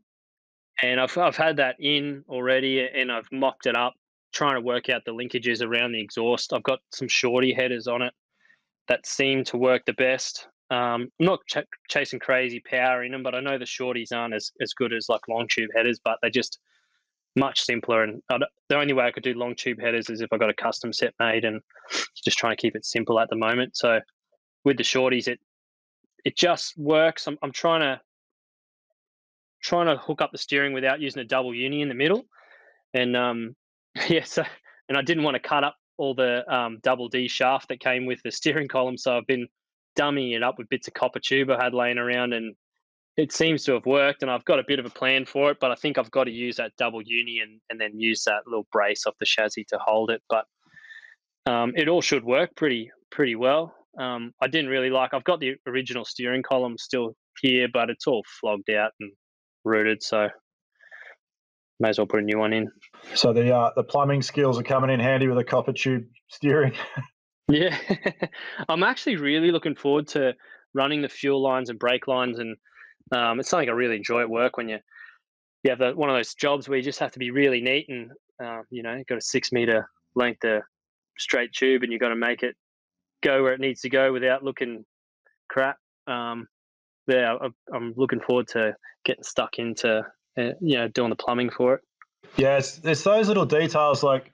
and 0.81 0.99
I've 0.99 1.17
I've 1.17 1.35
had 1.35 1.57
that 1.57 1.75
in 1.79 2.23
already, 2.29 2.87
and 2.87 3.11
I've 3.11 3.27
mocked 3.31 3.65
it 3.65 3.75
up, 3.75 3.93
trying 4.33 4.55
to 4.55 4.61
work 4.61 4.89
out 4.89 5.03
the 5.05 5.13
linkages 5.13 5.61
around 5.61 5.93
the 5.93 6.01
exhaust. 6.01 6.53
I've 6.53 6.63
got 6.63 6.79
some 6.91 7.07
shorty 7.07 7.53
headers 7.53 7.87
on 7.87 8.01
it 8.01 8.13
that 8.87 9.05
seem 9.05 9.43
to 9.45 9.57
work 9.57 9.83
the 9.85 9.93
best. 9.93 10.47
Um, 10.69 11.09
I'm 11.19 11.25
not 11.25 11.39
ch- 11.49 11.57
chasing 11.89 12.19
crazy 12.19 12.59
power 12.59 13.03
in 13.03 13.11
them, 13.11 13.23
but 13.23 13.35
I 13.35 13.39
know 13.39 13.57
the 13.57 13.65
shorties 13.65 14.11
aren't 14.13 14.33
as, 14.33 14.51
as 14.61 14.73
good 14.73 14.93
as 14.93 15.07
like 15.09 15.21
long 15.29 15.47
tube 15.49 15.69
headers, 15.75 15.99
but 16.03 16.19
they're 16.21 16.29
just 16.29 16.59
much 17.35 17.61
simpler. 17.61 18.03
And 18.03 18.21
the 18.29 18.75
only 18.75 18.93
way 18.93 19.05
I 19.05 19.11
could 19.11 19.23
do 19.23 19.33
long 19.33 19.55
tube 19.55 19.79
headers 19.79 20.09
is 20.09 20.21
if 20.21 20.31
I 20.33 20.37
got 20.37 20.49
a 20.49 20.53
custom 20.53 20.91
set 20.91 21.13
made, 21.19 21.45
and 21.45 21.61
just 22.23 22.37
trying 22.37 22.55
to 22.55 22.61
keep 22.61 22.75
it 22.75 22.85
simple 22.85 23.19
at 23.19 23.29
the 23.29 23.35
moment. 23.35 23.77
So 23.77 23.99
with 24.65 24.77
the 24.77 24.83
shorties, 24.83 25.27
it 25.27 25.39
it 26.25 26.37
just 26.37 26.77
works. 26.77 27.27
I'm 27.27 27.37
I'm 27.41 27.51
trying 27.51 27.81
to 27.81 28.01
trying 29.61 29.87
to 29.87 29.97
hook 29.97 30.21
up 30.21 30.31
the 30.31 30.37
steering 30.37 30.73
without 30.73 30.99
using 30.99 31.21
a 31.21 31.25
double 31.25 31.53
uni 31.53 31.81
in 31.81 31.89
the 31.89 31.95
middle, 31.95 32.25
and 32.93 33.15
um, 33.15 33.55
yeah, 34.09 34.23
so 34.23 34.43
and 34.89 34.97
I 34.97 35.01
didn't 35.01 35.23
want 35.23 35.35
to 35.35 35.39
cut 35.39 35.63
up 35.63 35.75
all 35.97 36.13
the 36.13 36.49
um, 36.53 36.79
double 36.83 37.09
D 37.09 37.27
shaft 37.27 37.69
that 37.69 37.79
came 37.79 38.05
with 38.05 38.21
the 38.23 38.31
steering 38.31 38.67
column, 38.75 38.97
so 38.97 39.17
I've 39.17 39.27
been 39.27 39.47
dummying 39.97 40.35
it 40.35 40.43
up 40.43 40.57
with 40.57 40.69
bits 40.69 40.87
of 40.87 40.93
copper 40.93 41.19
tube 41.19 41.49
I 41.49 41.61
had 41.61 41.73
laying 41.73 41.97
around, 41.97 42.33
and 42.33 42.55
it 43.17 43.31
seems 43.31 43.63
to 43.65 43.73
have 43.73 43.85
worked. 43.85 44.21
And 44.21 44.31
I've 44.31 44.45
got 44.45 44.59
a 44.59 44.63
bit 44.67 44.79
of 44.79 44.85
a 44.85 44.91
plan 44.91 45.25
for 45.25 45.51
it, 45.51 45.57
but 45.59 45.71
I 45.71 45.75
think 45.75 45.97
I've 45.97 46.11
got 46.11 46.25
to 46.25 46.31
use 46.31 46.57
that 46.57 46.73
double 46.77 47.01
uni 47.01 47.39
and, 47.39 47.59
and 47.69 47.81
then 47.81 47.99
use 47.99 48.23
that 48.25 48.45
little 48.45 48.67
brace 48.71 49.05
off 49.05 49.15
the 49.19 49.25
chassis 49.25 49.65
to 49.69 49.79
hold 49.79 50.11
it. 50.11 50.21
But 50.29 50.45
um, 51.47 51.73
it 51.75 51.87
all 51.87 52.01
should 52.01 52.23
work 52.23 52.55
pretty 52.55 52.91
pretty 53.09 53.35
well. 53.35 53.73
Um, 53.99 54.33
I 54.41 54.47
didn't 54.47 54.69
really 54.69 54.91
like. 54.91 55.13
I've 55.13 55.23
got 55.23 55.39
the 55.39 55.55
original 55.65 56.05
steering 56.05 56.43
column 56.43 56.77
still 56.77 57.15
here, 57.41 57.67
but 57.71 57.89
it's 57.89 58.05
all 58.05 58.23
flogged 58.39 58.69
out 58.69 58.91
and 58.99 59.11
rooted, 59.67 60.01
so 60.01 60.29
may 61.79 61.89
as 61.89 61.97
well 61.97 62.07
put 62.07 62.21
a 62.21 62.23
new 62.23 62.39
one 62.39 62.53
in. 62.53 62.71
So 63.13 63.33
the 63.33 63.55
uh, 63.55 63.71
the 63.75 63.83
plumbing 63.83 64.21
skills 64.21 64.59
are 64.59 64.63
coming 64.63 64.89
in 64.89 64.99
handy 64.99 65.27
with 65.27 65.37
a 65.37 65.43
copper 65.43 65.73
tube 65.73 66.05
steering. 66.29 66.73
Yeah, 67.49 67.77
I'm 68.69 68.83
actually 68.83 69.15
really 69.15 69.51
looking 69.51 69.75
forward 69.75 70.09
to 70.09 70.33
running 70.73 71.01
the 71.01 71.07
fuel 71.07 71.41
lines 71.41 71.69
and 71.69 71.79
brake 71.79 72.05
lines, 72.05 72.39
and 72.39 72.57
um, 73.15 73.39
it's 73.39 73.49
something 73.49 73.69
I 73.69 73.71
really 73.71 73.95
enjoy 73.95 74.19
at 74.19 74.29
work. 74.29 74.57
When 74.57 74.67
you 74.67 74.79
you 75.63 75.69
have 75.69 75.79
the, 75.79 75.93
one 75.93 76.09
of 76.09 76.15
those 76.17 76.33
jobs 76.33 76.67
where 76.67 76.77
you 76.77 76.83
just 76.83 76.99
have 76.99 77.13
to 77.13 77.19
be 77.19 77.31
really 77.31 77.61
neat, 77.61 77.87
and 77.87 78.11
uh, 78.43 78.63
you 78.69 78.83
know, 78.83 78.95
you've 78.95 79.07
got 79.07 79.17
a 79.17 79.21
six 79.21 79.53
meter 79.53 79.89
length 80.13 80.43
of 80.43 80.61
straight 81.17 81.53
tube, 81.53 81.83
and 81.83 81.91
you've 81.93 82.01
got 82.01 82.09
to 82.09 82.17
make 82.17 82.43
it 82.43 82.55
go 83.23 83.43
where 83.43 83.53
it 83.53 83.61
needs 83.61 83.79
to 83.81 83.89
go 83.89 84.11
without 84.11 84.43
looking 84.43 84.83
crap. 85.49 85.77
Um, 86.05 86.47
yeah, 87.07 87.37
I'm 87.73 87.93
looking 87.95 88.19
forward 88.19 88.47
to 88.49 88.75
getting 89.05 89.23
stuck 89.23 89.59
into 89.59 89.99
uh, 90.37 90.51
you 90.61 90.77
know 90.77 90.87
doing 90.87 91.09
the 91.09 91.15
plumbing 91.15 91.49
for 91.49 91.75
it. 91.75 91.81
Yeah, 92.35 92.57
it's, 92.57 92.79
it's 92.83 93.03
those 93.03 93.27
little 93.27 93.45
details 93.45 94.03
like 94.03 94.31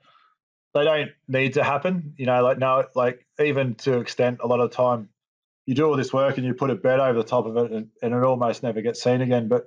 they 0.74 0.84
don't 0.84 1.10
need 1.28 1.54
to 1.54 1.64
happen. 1.64 2.14
You 2.16 2.26
know, 2.26 2.42
like 2.42 2.58
no, 2.58 2.84
like 2.94 3.26
even 3.38 3.76
to 3.76 4.00
extent, 4.00 4.40
a 4.42 4.46
lot 4.46 4.60
of 4.60 4.70
time 4.70 5.08
you 5.66 5.74
do 5.74 5.86
all 5.86 5.96
this 5.96 6.12
work 6.12 6.36
and 6.36 6.46
you 6.46 6.54
put 6.54 6.70
a 6.70 6.74
bed 6.74 7.00
over 7.00 7.18
the 7.18 7.24
top 7.24 7.46
of 7.46 7.56
it, 7.56 7.72
and, 7.72 7.88
and 8.02 8.12
it 8.12 8.22
almost 8.24 8.62
never 8.62 8.82
gets 8.82 9.02
seen 9.02 9.20
again. 9.20 9.48
But 9.48 9.64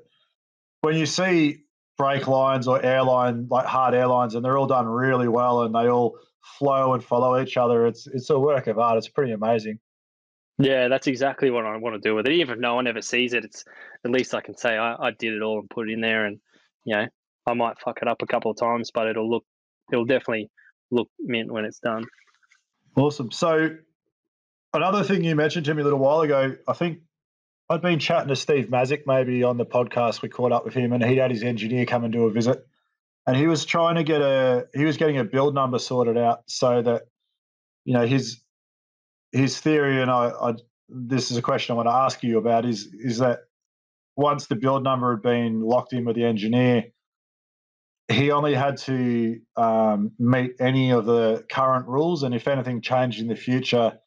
when 0.81 0.95
you 0.95 1.05
see 1.05 1.63
brake 1.97 2.27
lines 2.27 2.67
or 2.67 2.83
airline 2.83 3.47
like 3.49 3.65
hard 3.65 3.95
airlines, 3.95 4.35
and 4.35 4.43
they're 4.43 4.57
all 4.57 4.67
done 4.67 4.87
really 4.87 5.27
well, 5.27 5.63
and 5.63 5.73
they 5.73 5.89
all 5.89 6.19
flow 6.59 6.93
and 6.93 7.03
follow 7.03 7.41
each 7.41 7.57
other, 7.57 7.87
it's 7.87 8.07
it's 8.07 8.29
a 8.29 8.39
work 8.39 8.67
of 8.67 8.77
art. 8.77 8.97
It's 8.97 9.07
pretty 9.07 9.31
amazing. 9.31 9.79
Yeah, 10.59 10.87
that's 10.87 11.07
exactly 11.07 11.51
what 11.51 11.65
I 11.65 11.77
want 11.77 12.01
to 12.01 12.07
do 12.07 12.15
with 12.15 12.27
it. 12.27 12.33
Even 12.33 12.55
if 12.55 12.59
no 12.59 12.75
one 12.75 12.87
ever 12.87 13.01
sees 13.01 13.33
it, 13.33 13.45
it's 13.45 13.63
at 14.03 14.11
least 14.11 14.33
I 14.33 14.41
can 14.41 14.57
say 14.57 14.75
I, 14.75 14.95
I 14.95 15.11
did 15.11 15.33
it 15.33 15.41
all 15.41 15.59
and 15.59 15.69
put 15.69 15.89
it 15.89 15.93
in 15.93 16.01
there, 16.01 16.25
and 16.25 16.39
you 16.83 16.95
know 16.95 17.07
I 17.45 17.53
might 17.53 17.79
fuck 17.79 17.99
it 18.01 18.07
up 18.07 18.21
a 18.21 18.27
couple 18.27 18.51
of 18.51 18.57
times, 18.57 18.89
but 18.91 19.07
it'll 19.07 19.29
look 19.29 19.45
it'll 19.91 20.05
definitely 20.05 20.49
look 20.89 21.09
mint 21.19 21.51
when 21.51 21.65
it's 21.65 21.79
done. 21.79 22.05
Awesome. 22.95 23.31
So 23.31 23.77
another 24.73 25.03
thing 25.03 25.23
you 25.23 25.35
mentioned 25.35 25.65
to 25.65 25.75
me 25.75 25.81
a 25.81 25.83
little 25.83 25.99
while 25.99 26.21
ago, 26.21 26.55
I 26.67 26.73
think 26.73 26.99
I'd 27.69 27.81
been 27.81 27.99
chatting 27.99 28.29
to 28.29 28.35
Steve 28.35 28.67
Mazik 28.67 29.03
maybe 29.05 29.43
on 29.43 29.57
the 29.57 29.65
podcast. 29.65 30.23
We 30.23 30.29
caught 30.29 30.51
up 30.51 30.65
with 30.65 30.73
him, 30.73 30.91
and 30.91 31.03
he 31.03 31.17
had 31.17 31.29
his 31.29 31.43
engineer 31.43 31.85
come 31.85 32.03
and 32.03 32.11
do 32.11 32.23
a 32.23 32.31
visit, 32.31 32.65
and 33.27 33.37
he 33.37 33.45
was 33.45 33.63
trying 33.63 33.95
to 33.95 34.03
get 34.03 34.21
a 34.21 34.67
he 34.73 34.85
was 34.85 34.97
getting 34.97 35.19
a 35.19 35.23
build 35.23 35.53
number 35.53 35.77
sorted 35.77 36.17
out 36.17 36.43
so 36.47 36.81
that 36.81 37.03
you 37.85 37.93
know 37.93 38.07
his 38.07 38.41
his 39.31 39.59
theory, 39.59 40.01
and 40.01 40.09
I, 40.11 40.29
I 40.29 40.53
this 40.89 41.31
is 41.31 41.37
a 41.37 41.41
question 41.41 41.73
I 41.73 41.75
want 41.77 41.87
to 41.87 41.93
ask 41.93 42.23
you 42.23 42.37
about 42.37 42.65
is 42.65 42.87
is 42.93 43.17
that 43.19 43.39
once 44.15 44.47
the 44.47 44.55
build 44.55 44.83
number 44.83 45.11
had 45.11 45.21
been 45.21 45.61
locked 45.61 45.93
in 45.93 46.05
with 46.05 46.15
the 46.15 46.23
engineer, 46.23 46.85
he 48.07 48.31
only 48.31 48.55
had 48.55 48.77
to 48.77 49.39
um, 49.55 50.11
meet 50.17 50.53
any 50.59 50.91
of 50.91 51.05
the 51.05 51.45
current 51.51 51.87
rules, 51.87 52.23
and 52.23 52.33
if 52.33 52.47
anything 52.47 52.81
changed 52.81 53.19
in 53.19 53.27
the 53.27 53.35
future, 53.35 53.99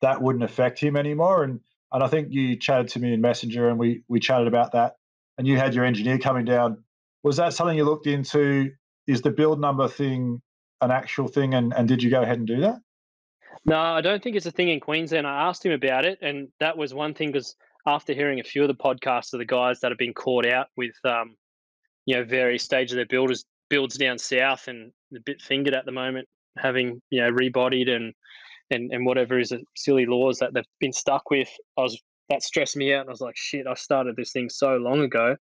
that 0.00 0.22
wouldn't 0.22 0.44
affect 0.44 0.78
him 0.78 0.96
anymore. 0.96 1.44
And 1.44 1.60
and 1.92 2.02
I 2.02 2.08
think 2.08 2.28
you 2.30 2.56
chatted 2.56 2.88
to 2.88 3.00
me 3.00 3.12
in 3.12 3.20
Messenger, 3.20 3.68
and 3.68 3.78
we 3.78 4.02
we 4.08 4.20
chatted 4.20 4.46
about 4.46 4.72
that. 4.72 4.96
And 5.36 5.46
you 5.46 5.56
had 5.56 5.74
your 5.74 5.84
engineer 5.84 6.18
coming 6.18 6.44
down. 6.44 6.82
Was 7.22 7.36
that 7.36 7.52
something 7.52 7.76
you 7.76 7.84
looked 7.84 8.06
into? 8.06 8.70
Is 9.06 9.22
the 9.22 9.30
build 9.30 9.60
number 9.60 9.88
thing 9.88 10.42
an 10.80 10.90
actual 10.90 11.28
thing? 11.28 11.54
And 11.54 11.72
and 11.74 11.88
did 11.88 12.02
you 12.02 12.10
go 12.10 12.22
ahead 12.22 12.38
and 12.38 12.46
do 12.46 12.60
that? 12.60 12.80
No, 13.64 13.78
I 13.78 14.00
don't 14.00 14.22
think 14.22 14.36
it's 14.36 14.46
a 14.46 14.50
thing 14.50 14.68
in 14.68 14.80
Queensland. 14.80 15.26
I 15.26 15.48
asked 15.48 15.64
him 15.64 15.72
about 15.72 16.04
it, 16.04 16.18
and 16.22 16.48
that 16.60 16.76
was 16.76 16.94
one 16.94 17.14
thing 17.14 17.32
because 17.32 17.54
after 17.86 18.12
hearing 18.12 18.40
a 18.40 18.44
few 18.44 18.62
of 18.62 18.68
the 18.68 18.74
podcasts 18.74 19.32
of 19.32 19.38
the 19.38 19.44
guys 19.44 19.80
that 19.80 19.90
have 19.90 19.98
been 19.98 20.14
caught 20.14 20.46
out 20.46 20.68
with, 20.76 20.94
um, 21.04 21.36
you 22.06 22.16
know, 22.16 22.24
various 22.24 22.62
stages 22.62 22.92
of 22.92 22.96
their 22.96 23.06
builders 23.06 23.44
builds 23.68 23.96
down 23.96 24.18
south 24.18 24.68
and 24.68 24.92
a 25.14 25.20
bit 25.24 25.40
fingered 25.42 25.74
at 25.74 25.84
the 25.84 25.92
moment, 25.92 26.28
having 26.56 27.00
you 27.10 27.20
know 27.20 27.30
rebodied 27.30 27.88
and 27.88 28.14
and 28.70 28.92
and 28.92 29.06
whatever 29.06 29.38
is 29.38 29.50
the 29.50 29.62
silly 29.76 30.06
laws 30.06 30.38
that 30.38 30.54
they've 30.54 30.64
been 30.80 30.92
stuck 30.92 31.30
with. 31.30 31.48
I 31.76 31.82
was 31.82 32.00
that 32.30 32.42
stressed 32.42 32.76
me 32.76 32.94
out, 32.94 33.02
and 33.02 33.10
I 33.10 33.12
was 33.12 33.20
like, 33.20 33.36
shit, 33.36 33.66
I 33.66 33.74
started 33.74 34.16
this 34.16 34.32
thing 34.32 34.48
so 34.48 34.76
long 34.76 35.00
ago. 35.00 35.36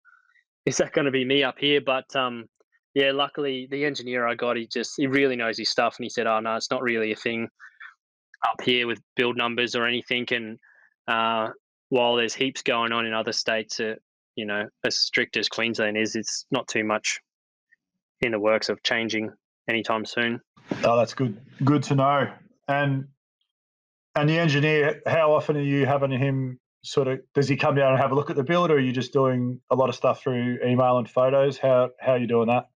Is 0.65 0.77
that 0.77 0.93
going 0.93 1.05
to 1.05 1.11
be 1.11 1.25
me 1.25 1.43
up 1.43 1.57
here? 1.59 1.81
But 1.81 2.13
um, 2.15 2.45
yeah, 2.93 3.11
luckily 3.11 3.67
the 3.69 3.85
engineer 3.85 4.27
I 4.27 4.35
got, 4.35 4.57
he 4.57 4.67
just 4.67 4.93
he 4.97 5.07
really 5.07 5.35
knows 5.35 5.57
his 5.57 5.69
stuff, 5.69 5.95
and 5.97 6.05
he 6.05 6.09
said, 6.09 6.27
oh 6.27 6.39
no, 6.39 6.55
it's 6.55 6.71
not 6.71 6.81
really 6.81 7.11
a 7.11 7.15
thing 7.15 7.49
up 8.45 8.61
here 8.63 8.87
with 8.87 8.99
build 9.15 9.37
numbers 9.37 9.75
or 9.75 9.85
anything. 9.85 10.25
And 10.31 10.59
uh, 11.07 11.49
while 11.89 12.15
there's 12.15 12.33
heaps 12.33 12.61
going 12.63 12.91
on 12.91 13.05
in 13.05 13.13
other 13.13 13.33
states, 13.33 13.79
uh, 13.79 13.95
you 14.35 14.45
know, 14.45 14.67
as 14.85 14.97
strict 14.97 15.37
as 15.37 15.49
Queensland 15.49 15.97
is, 15.97 16.15
it's 16.15 16.45
not 16.51 16.67
too 16.67 16.83
much 16.83 17.19
in 18.21 18.31
the 18.31 18.39
works 18.39 18.69
of 18.69 18.81
changing 18.83 19.31
anytime 19.69 20.05
soon. 20.05 20.41
Oh, 20.83 20.97
that's 20.97 21.13
good. 21.13 21.39
Good 21.63 21.83
to 21.83 21.95
know. 21.95 22.31
And 22.67 23.07
and 24.15 24.27
the 24.27 24.39
engineer, 24.39 25.01
how 25.05 25.33
often 25.33 25.57
are 25.57 25.61
you 25.61 25.85
having 25.85 26.11
him 26.11 26.59
sort 26.83 27.07
of? 27.07 27.19
Does 27.33 27.47
he 27.47 27.55
come 27.55 27.75
down 27.75 27.93
and 27.93 28.01
have 28.01 28.11
a 28.11 28.15
look 28.15 28.29
at 28.29 28.35
the 28.35 28.43
build, 28.43 28.71
or 28.71 28.75
are 28.75 28.79
you 28.79 28.91
just 28.91 29.13
doing 29.13 29.61
a 29.69 29.75
lot 29.75 29.89
of 29.89 29.95
stuff 29.95 30.21
through 30.21 30.59
email 30.65 30.97
and 30.97 31.09
photos? 31.09 31.57
How 31.57 31.89
how 31.99 32.13
are 32.13 32.17
you 32.17 32.27
doing 32.27 32.47
that? 32.47 32.69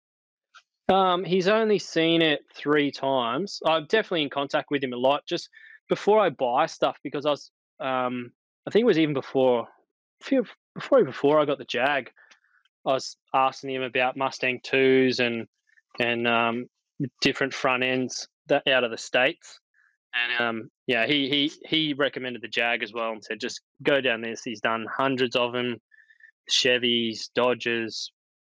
Um, 0.90 1.24
he's 1.24 1.48
only 1.48 1.78
seen 1.78 2.22
it 2.22 2.42
three 2.54 2.92
times. 2.92 3.60
I'm 3.66 3.86
definitely 3.86 4.24
in 4.24 4.30
contact 4.30 4.72
with 4.72 4.84
him 4.84 4.94
a 4.94 4.98
lot. 4.98 5.22
Just 5.28 5.50
before 5.88 6.20
I 6.20 6.30
buy 6.30 6.66
stuff, 6.66 6.98
because 7.04 7.26
I 7.26 7.32
was, 7.32 7.52
um, 7.80 8.32
I 8.68 8.72
think 8.72 8.84
it 8.84 8.88
was 8.88 8.98
even 8.98 9.14
before, 9.14 9.68
before 10.76 11.04
before 11.04 11.40
I 11.40 11.46
got 11.46 11.60
the 11.60 11.66
Jag. 11.66 12.10
I 12.88 12.94
was 12.94 13.18
asking 13.34 13.72
him 13.72 13.84
about 13.84 14.18
Mustang 14.18 14.62
twos 14.64 15.20
and 15.20 15.48
and 16.00 16.28
um, 16.28 16.66
different 17.22 17.54
front 17.54 17.84
ends 17.84 18.28
that 18.48 18.68
out 18.68 18.84
of 18.84 18.92
the 18.92 18.98
states. 18.98 19.60
And 20.14 20.42
um, 20.44 20.70
yeah, 20.88 21.06
he 21.06 21.30
he 21.30 21.52
he 21.68 21.94
recommended 21.94 22.42
the 22.42 22.48
Jag 22.48 22.82
as 22.82 22.94
well 22.94 23.12
and 23.12 23.24
said 23.24 23.40
just 23.40 23.62
go 23.84 24.02
down 24.02 24.22
this. 24.22 24.42
He's 24.44 24.62
done 24.62 24.88
hundreds 24.92 25.36
of 25.36 25.54
them, 25.54 25.78
Chevys, 26.50 27.30
Dodges, 27.36 28.12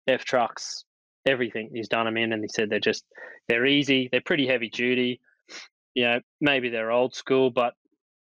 F 0.08 0.26
trucks, 0.26 0.84
everything. 1.26 1.70
He's 1.74 1.90
done 1.90 2.06
them 2.06 2.18
in, 2.18 2.34
and 2.34 2.44
he 2.44 2.50
said 2.50 2.70
they're 2.70 2.80
just 2.80 3.06
they're 3.48 3.66
easy. 3.66 4.10
They're 4.12 4.22
pretty 4.22 4.48
heavy 4.48 4.70
duty. 4.70 5.20
You 5.94 6.04
know, 6.06 6.20
maybe 6.42 6.70
they're 6.70 6.92
old 6.92 7.16
school, 7.16 7.52
but 7.52 7.74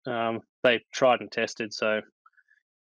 um, 0.07 0.41
they 0.63 0.81
tried 0.91 1.21
and 1.21 1.31
tested. 1.31 1.73
So 1.73 2.01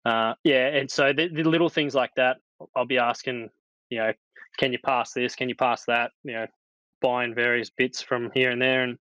uh, 0.04 0.34
yeah, 0.44 0.68
and 0.68 0.90
so 0.90 1.12
the, 1.12 1.28
the 1.28 1.44
little 1.44 1.68
things 1.68 1.94
like 1.94 2.14
that, 2.16 2.38
I'll 2.76 2.86
be 2.86 2.98
asking. 2.98 3.50
You 3.90 3.98
know, 3.98 4.12
can 4.58 4.72
you 4.72 4.78
pass 4.78 5.12
this? 5.12 5.34
Can 5.34 5.48
you 5.48 5.54
pass 5.54 5.84
that? 5.86 6.10
You 6.24 6.32
know, 6.32 6.46
buying 7.00 7.34
various 7.34 7.70
bits 7.70 8.02
from 8.02 8.30
here 8.34 8.50
and 8.50 8.60
there. 8.60 8.82
And 8.82 8.98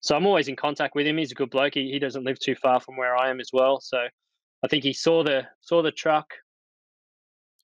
so 0.00 0.16
I'm 0.16 0.26
always 0.26 0.48
in 0.48 0.56
contact 0.56 0.94
with 0.94 1.06
him. 1.06 1.16
He's 1.16 1.32
a 1.32 1.36
good 1.36 1.50
bloke. 1.50 1.74
He, 1.74 1.90
he 1.90 1.98
doesn't 1.98 2.24
live 2.24 2.38
too 2.38 2.56
far 2.56 2.80
from 2.80 2.96
where 2.96 3.16
I 3.16 3.30
am 3.30 3.40
as 3.40 3.50
well. 3.52 3.80
So 3.80 3.98
I 4.62 4.68
think 4.68 4.82
he 4.82 4.92
saw 4.92 5.22
the 5.22 5.46
saw 5.60 5.82
the 5.82 5.92
truck 5.92 6.26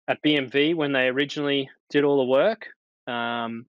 at 0.08 0.22
BMV 0.22 0.74
when 0.74 0.92
they 0.92 1.08
originally 1.08 1.70
did 1.90 2.04
all 2.04 2.18
the 2.18 2.30
work, 2.30 2.68
um, 3.10 3.66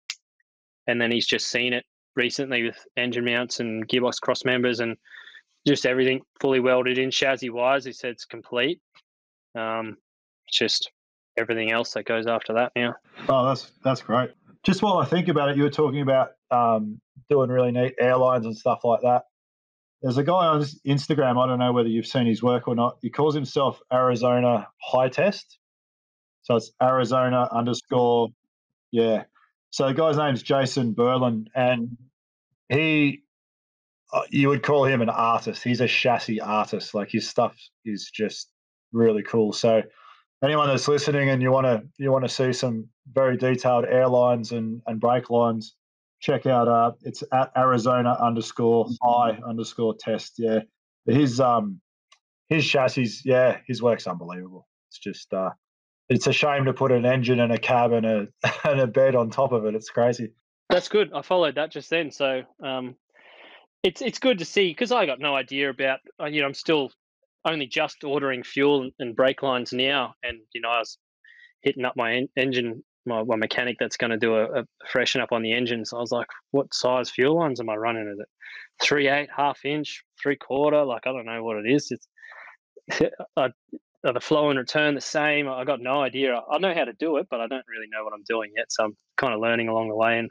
and 0.88 1.00
then 1.00 1.12
he's 1.12 1.28
just 1.28 1.48
seen 1.48 1.74
it 1.74 1.86
recently 2.16 2.64
with 2.64 2.78
engine 2.98 3.26
mounts 3.26 3.60
and 3.60 3.88
gearbox 3.88 4.20
cross 4.22 4.44
members 4.44 4.80
and 4.80 4.98
just 5.66 5.86
everything 5.86 6.22
fully 6.40 6.60
welded 6.60 6.98
in 6.98 7.12
chassis 7.12 7.50
wise. 7.50 7.86
He 7.86 7.94
said 7.94 8.12
it's 8.12 8.26
complete. 8.26 8.80
Um, 9.56 9.98
it's 10.48 10.58
just 10.58 10.92
everything 11.38 11.72
else 11.72 11.94
that 11.94 12.06
goes 12.06 12.28
after 12.28 12.54
that 12.54 12.72
now. 12.76 12.96
Oh, 13.30 13.46
that's 13.46 13.72
that's 13.84 14.02
great 14.02 14.32
just 14.64 14.82
while 14.82 14.98
I 14.98 15.06
think 15.06 15.28
about 15.28 15.50
it, 15.50 15.58
you 15.58 15.64
were 15.64 15.70
talking 15.70 16.02
about 16.02 16.32
um, 16.52 17.02
doing 17.30 17.50
really 17.50 17.72
neat 17.72 17.96
airlines 18.00 18.46
and 18.46 18.56
stuff 18.56 18.82
like 18.84 19.02
that. 19.02 19.24
There's 20.02 20.18
a 20.18 20.24
guy 20.24 20.48
on 20.48 20.62
Instagram. 20.88 21.44
I 21.44 21.48
don't 21.48 21.60
know 21.60 21.74
whether 21.74 21.90
you've 21.90 22.08
seen 22.08 22.26
his 22.26 22.42
work 22.42 22.68
or 22.68 22.76
not. 22.76 22.98
He 23.02 23.10
calls 23.10 23.36
himself 23.36 23.80
Arizona 23.94 24.68
High 24.82 25.10
Test. 25.10 25.60
So 26.44 26.56
it's 26.56 26.72
Arizona 26.82 27.48
underscore, 27.52 28.30
yeah. 28.92 29.24
So 29.72 29.88
the 29.88 29.94
guy's 29.94 30.18
name's 30.18 30.44
Jason 30.44 30.94
Berlin, 30.94 31.48
and 31.56 31.98
he, 32.70 33.24
uh, 34.14 34.24
you 34.30 34.50
would 34.50 34.64
call 34.64 34.86
him 34.86 35.02
an 35.02 35.10
artist. 35.10 35.64
He's 35.64 35.82
a 35.82 35.88
chassis 35.88 36.42
artist. 36.42 36.94
Like 36.94 37.10
his 37.10 37.28
stuff 37.28 37.56
is 37.86 38.12
just 38.12 38.52
really 38.92 39.24
cool. 39.24 39.54
So 39.54 39.82
anyone 40.44 40.68
that's 40.68 40.88
listening 40.88 41.30
and 41.30 41.42
you 41.42 41.52
want 41.52 41.66
to 41.66 41.84
you 41.98 42.12
want 42.12 42.26
to 42.26 42.30
see 42.30 42.52
some 42.54 42.88
very 43.14 43.38
detailed 43.38 43.86
airlines 43.86 44.52
and 44.52 44.82
and 44.88 45.00
brake 45.00 45.30
lines, 45.30 45.76
check 46.20 46.46
out 46.46 46.68
uh 46.68 46.92
it's 47.04 47.24
at 47.32 47.52
Arizona 47.56 48.18
underscore 48.20 48.88
I 49.04 49.38
underscore 49.48 49.96
test. 49.98 50.34
Yeah, 50.38 50.60
his 51.06 51.40
um 51.40 51.80
his 52.50 52.68
chassis, 52.68 53.10
yeah, 53.24 53.60
his 53.66 53.82
work's 53.82 54.08
unbelievable. 54.08 54.68
It's 54.90 55.00
just 55.00 55.34
uh 55.34 55.52
it's 56.12 56.28
a 56.28 56.34
shame 56.34 56.66
to 56.66 56.74
put 56.74 56.92
an 56.92 57.06
engine 57.06 57.40
and 57.40 57.54
a 57.54 57.58
cab 57.58 57.94
and 57.94 58.06
a 58.06 58.28
and 58.66 58.82
a 58.82 58.88
bed 58.88 59.16
on 59.16 59.30
top 59.30 59.54
of 59.54 59.66
it. 59.66 59.76
It's 59.76 59.90
crazy. 59.90 60.34
That's 60.70 60.90
good. 60.90 61.12
I 61.14 61.22
followed 61.22 61.56
that 61.56 61.72
just 61.72 61.90
then, 61.90 62.12
so 62.12 62.44
um, 62.64 62.96
it's 63.82 64.02
it's 64.02 64.20
good 64.20 64.40
to 64.40 64.46
see 64.46 64.70
because 64.70 64.92
I 64.92 65.06
got 65.06 65.20
no 65.20 65.36
idea 65.36 65.70
about. 65.70 66.00
Uh, 66.20 66.26
you 66.26 66.42
know, 66.42 66.48
I'm 66.48 66.54
still 66.54 66.92
only 67.46 67.66
just 67.66 68.04
ordering 68.04 68.44
fuel 68.44 68.90
and 69.00 69.16
brake 69.16 69.42
lines 69.42 69.74
now, 69.74 70.14
and 70.22 70.40
you 70.54 70.62
know 70.62 70.70
I 70.70 70.80
was 70.80 70.98
hitting 71.62 71.86
up 71.86 71.96
my 71.96 72.14
en- 72.14 72.30
engine, 72.36 72.84
my, 73.06 73.24
my, 73.24 73.36
mechanic 73.36 73.78
that's 73.80 73.98
going 73.98 74.12
to 74.12 74.18
do 74.18 74.36
a, 74.36 74.62
a, 74.62 74.66
freshen 74.90 75.22
up 75.22 75.32
on 75.32 75.44
the 75.44 75.54
engine. 75.54 75.86
So 75.86 75.98
I 75.98 76.02
was 76.02 76.12
like, 76.12 76.28
"What 76.52 76.74
size 76.74 77.10
fuel 77.10 77.38
lines 77.38 77.60
am 77.62 77.70
I 77.70 77.76
running? 77.76 78.10
Is 78.12 78.20
it 78.20 78.28
three 78.82 79.08
eight, 79.08 79.30
half 79.36 79.64
inch, 79.64 80.04
three 80.22 80.36
quarter? 80.36 80.84
Like 80.84 81.08
I 81.08 81.14
don't 81.14 81.26
know 81.26 81.44
what 81.44 81.58
it 81.58 81.72
is. 81.72 81.90
It's 81.92 82.08
are 83.38 83.52
the 84.04 84.20
flow 84.20 84.50
and 84.50 84.58
return 84.58 84.96
the 84.96 85.02
same? 85.02 85.48
I 85.48 85.64
got 85.64 85.82
no 85.82 86.02
idea. 86.02 86.42
I 86.50 86.58
know 86.58 86.74
how 86.74 86.86
to 86.86 86.94
do 86.94 87.18
it, 87.18 87.28
but 87.30 87.40
I 87.40 87.48
don't 87.48 87.66
really 87.68 87.88
know 87.92 88.04
what 88.04 88.14
I'm 88.14 88.24
doing 88.24 88.52
yet. 88.56 88.72
So 88.72 88.86
I'm 88.86 88.98
kind 89.18 89.34
of 89.34 89.40
learning 89.40 89.68
along 89.68 89.90
the 89.90 89.96
way. 89.96 90.18
And 90.18 90.30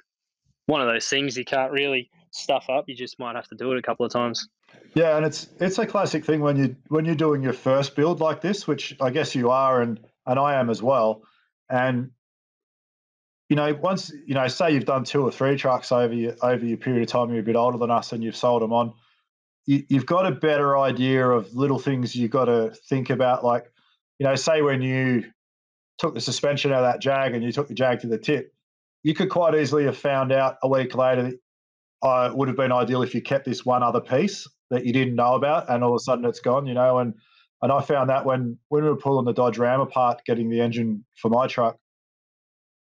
one 0.66 0.80
of 0.80 0.86
those 0.86 1.06
things 1.06 1.36
you 1.36 1.44
can't 1.44 1.72
really 1.72 2.10
stuff 2.30 2.66
up. 2.68 2.84
You 2.88 2.94
just 2.94 3.18
might 3.18 3.36
have 3.36 3.48
to 3.48 3.54
do 3.54 3.72
it 3.72 3.78
a 3.78 3.82
couple 3.82 4.06
of 4.06 4.12
times. 4.12 4.48
Yeah, 4.94 5.16
and 5.16 5.26
it's 5.26 5.48
it's 5.60 5.78
a 5.78 5.86
classic 5.86 6.24
thing 6.24 6.40
when 6.40 6.56
you 6.56 6.76
when 6.88 7.04
you're 7.04 7.14
doing 7.14 7.42
your 7.42 7.52
first 7.52 7.96
build 7.96 8.20
like 8.20 8.40
this, 8.40 8.66
which 8.66 8.96
I 9.00 9.10
guess 9.10 9.34
you 9.34 9.50
are, 9.50 9.82
and 9.82 10.00
and 10.26 10.38
I 10.38 10.58
am 10.58 10.70
as 10.70 10.82
well. 10.82 11.22
And 11.68 12.10
you 13.48 13.56
know, 13.56 13.74
once 13.74 14.12
you 14.26 14.34
know, 14.34 14.46
say 14.48 14.72
you've 14.72 14.84
done 14.84 15.04
two 15.04 15.22
or 15.22 15.32
three 15.32 15.56
trucks 15.56 15.92
over 15.92 16.14
your 16.14 16.34
over 16.42 16.64
your 16.64 16.76
period 16.76 17.02
of 17.02 17.08
time, 17.08 17.30
you're 17.30 17.40
a 17.40 17.44
bit 17.44 17.56
older 17.56 17.78
than 17.78 17.90
us, 17.90 18.12
and 18.12 18.22
you've 18.22 18.36
sold 18.36 18.62
them 18.62 18.72
on. 18.72 18.94
You, 19.70 19.84
you've 19.88 20.06
got 20.06 20.26
a 20.26 20.32
better 20.32 20.76
idea 20.76 21.28
of 21.28 21.54
little 21.54 21.78
things 21.78 22.16
you've 22.16 22.32
got 22.32 22.46
to 22.46 22.74
think 22.88 23.08
about, 23.08 23.44
like 23.44 23.70
you 24.18 24.26
know, 24.26 24.34
say 24.34 24.62
when 24.62 24.82
you 24.82 25.30
took 25.96 26.12
the 26.12 26.20
suspension 26.20 26.72
out 26.72 26.82
of 26.82 26.92
that 26.92 27.00
jag 27.00 27.34
and 27.34 27.44
you 27.44 27.52
took 27.52 27.68
the 27.68 27.74
jag 27.74 28.00
to 28.00 28.08
the 28.08 28.18
tip, 28.18 28.52
you 29.04 29.14
could 29.14 29.30
quite 29.30 29.54
easily 29.54 29.84
have 29.84 29.96
found 29.96 30.32
out 30.32 30.56
a 30.64 30.68
week 30.68 30.96
later 30.96 31.30
that 31.30 31.38
uh, 32.02 32.32
would 32.34 32.48
have 32.48 32.56
been 32.56 32.72
ideal 32.72 33.02
if 33.02 33.14
you 33.14 33.22
kept 33.22 33.44
this 33.44 33.64
one 33.64 33.84
other 33.84 34.00
piece 34.00 34.48
that 34.70 34.84
you 34.84 34.92
didn't 34.92 35.14
know 35.14 35.34
about, 35.34 35.70
and 35.70 35.84
all 35.84 35.90
of 35.90 35.96
a 35.96 36.00
sudden 36.00 36.24
it's 36.24 36.40
gone. 36.40 36.66
You 36.66 36.74
know, 36.74 36.98
and 36.98 37.14
and 37.62 37.70
I 37.70 37.80
found 37.80 38.10
that 38.10 38.26
when 38.26 38.58
when 38.70 38.82
we 38.82 38.88
were 38.88 38.96
pulling 38.96 39.24
the 39.24 39.32
Dodge 39.32 39.56
Ram 39.56 39.80
apart, 39.80 40.22
getting 40.26 40.50
the 40.50 40.60
engine 40.60 41.04
for 41.14 41.28
my 41.28 41.46
truck, 41.46 41.76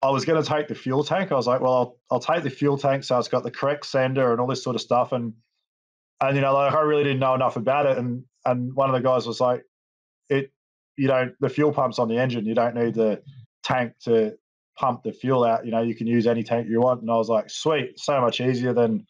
I 0.03 0.11
was 0.11 0.25
going 0.25 0.41
to 0.41 0.49
take 0.49 0.69
the 0.69 0.77
fuel 0.77 1.03
tank. 1.03 1.33
I 1.33 1.35
was 1.35 1.49
like, 1.49 1.63
well, 1.63 1.75
I'll, 1.75 1.99
I'll 2.13 2.21
take 2.21 2.45
the 2.45 2.51
fuel 2.51 2.79
tank, 2.79 3.03
so 3.03 3.19
it's 3.19 3.27
got 3.27 3.43
the 3.43 3.51
correct 3.51 3.87
sender 3.87 4.31
and 4.31 4.41
all 4.41 4.47
this 4.47 4.63
sort 4.63 4.77
of 4.77 4.83
stuff, 4.83 5.11
and 5.11 5.33
and 6.21 6.37
you 6.37 6.43
know, 6.43 6.53
like 6.53 6.75
I 6.75 6.81
really 6.81 7.05
didn't 7.05 7.21
know 7.21 7.35
enough 7.35 7.57
about 7.57 7.87
it, 7.87 7.99
and 7.99 8.25
and 8.45 8.75
one 8.75 8.89
of 8.89 8.95
the 8.95 9.07
guys 9.07 9.27
was 9.27 9.41
like, 9.41 9.63
it, 10.29 10.51
you 10.97 11.09
know, 11.09 11.31
the 11.41 11.49
fuel 11.49 11.73
pump's 11.73 11.99
on 11.99 12.09
the 12.09 12.19
engine. 12.19 12.47
You 12.47 12.55
don't 12.55 12.75
need 12.75 12.95
the 12.95 13.23
tank 13.63 13.93
to 14.05 14.35
pump 14.79 15.03
the 15.03 15.13
fuel 15.13 15.45
out. 15.45 15.65
You 15.65 15.73
know, 15.73 15.83
you 15.83 15.95
can 15.95 16.07
use 16.07 16.27
any 16.27 16.43
tank 16.43 16.67
you 16.69 16.81
want. 16.81 17.03
And 17.03 17.11
I 17.11 17.17
was 17.17 17.29
like, 17.29 17.51
sweet, 17.51 17.99
so 17.99 18.21
much 18.21 18.41
easier 18.41 18.73
than, 18.73 19.07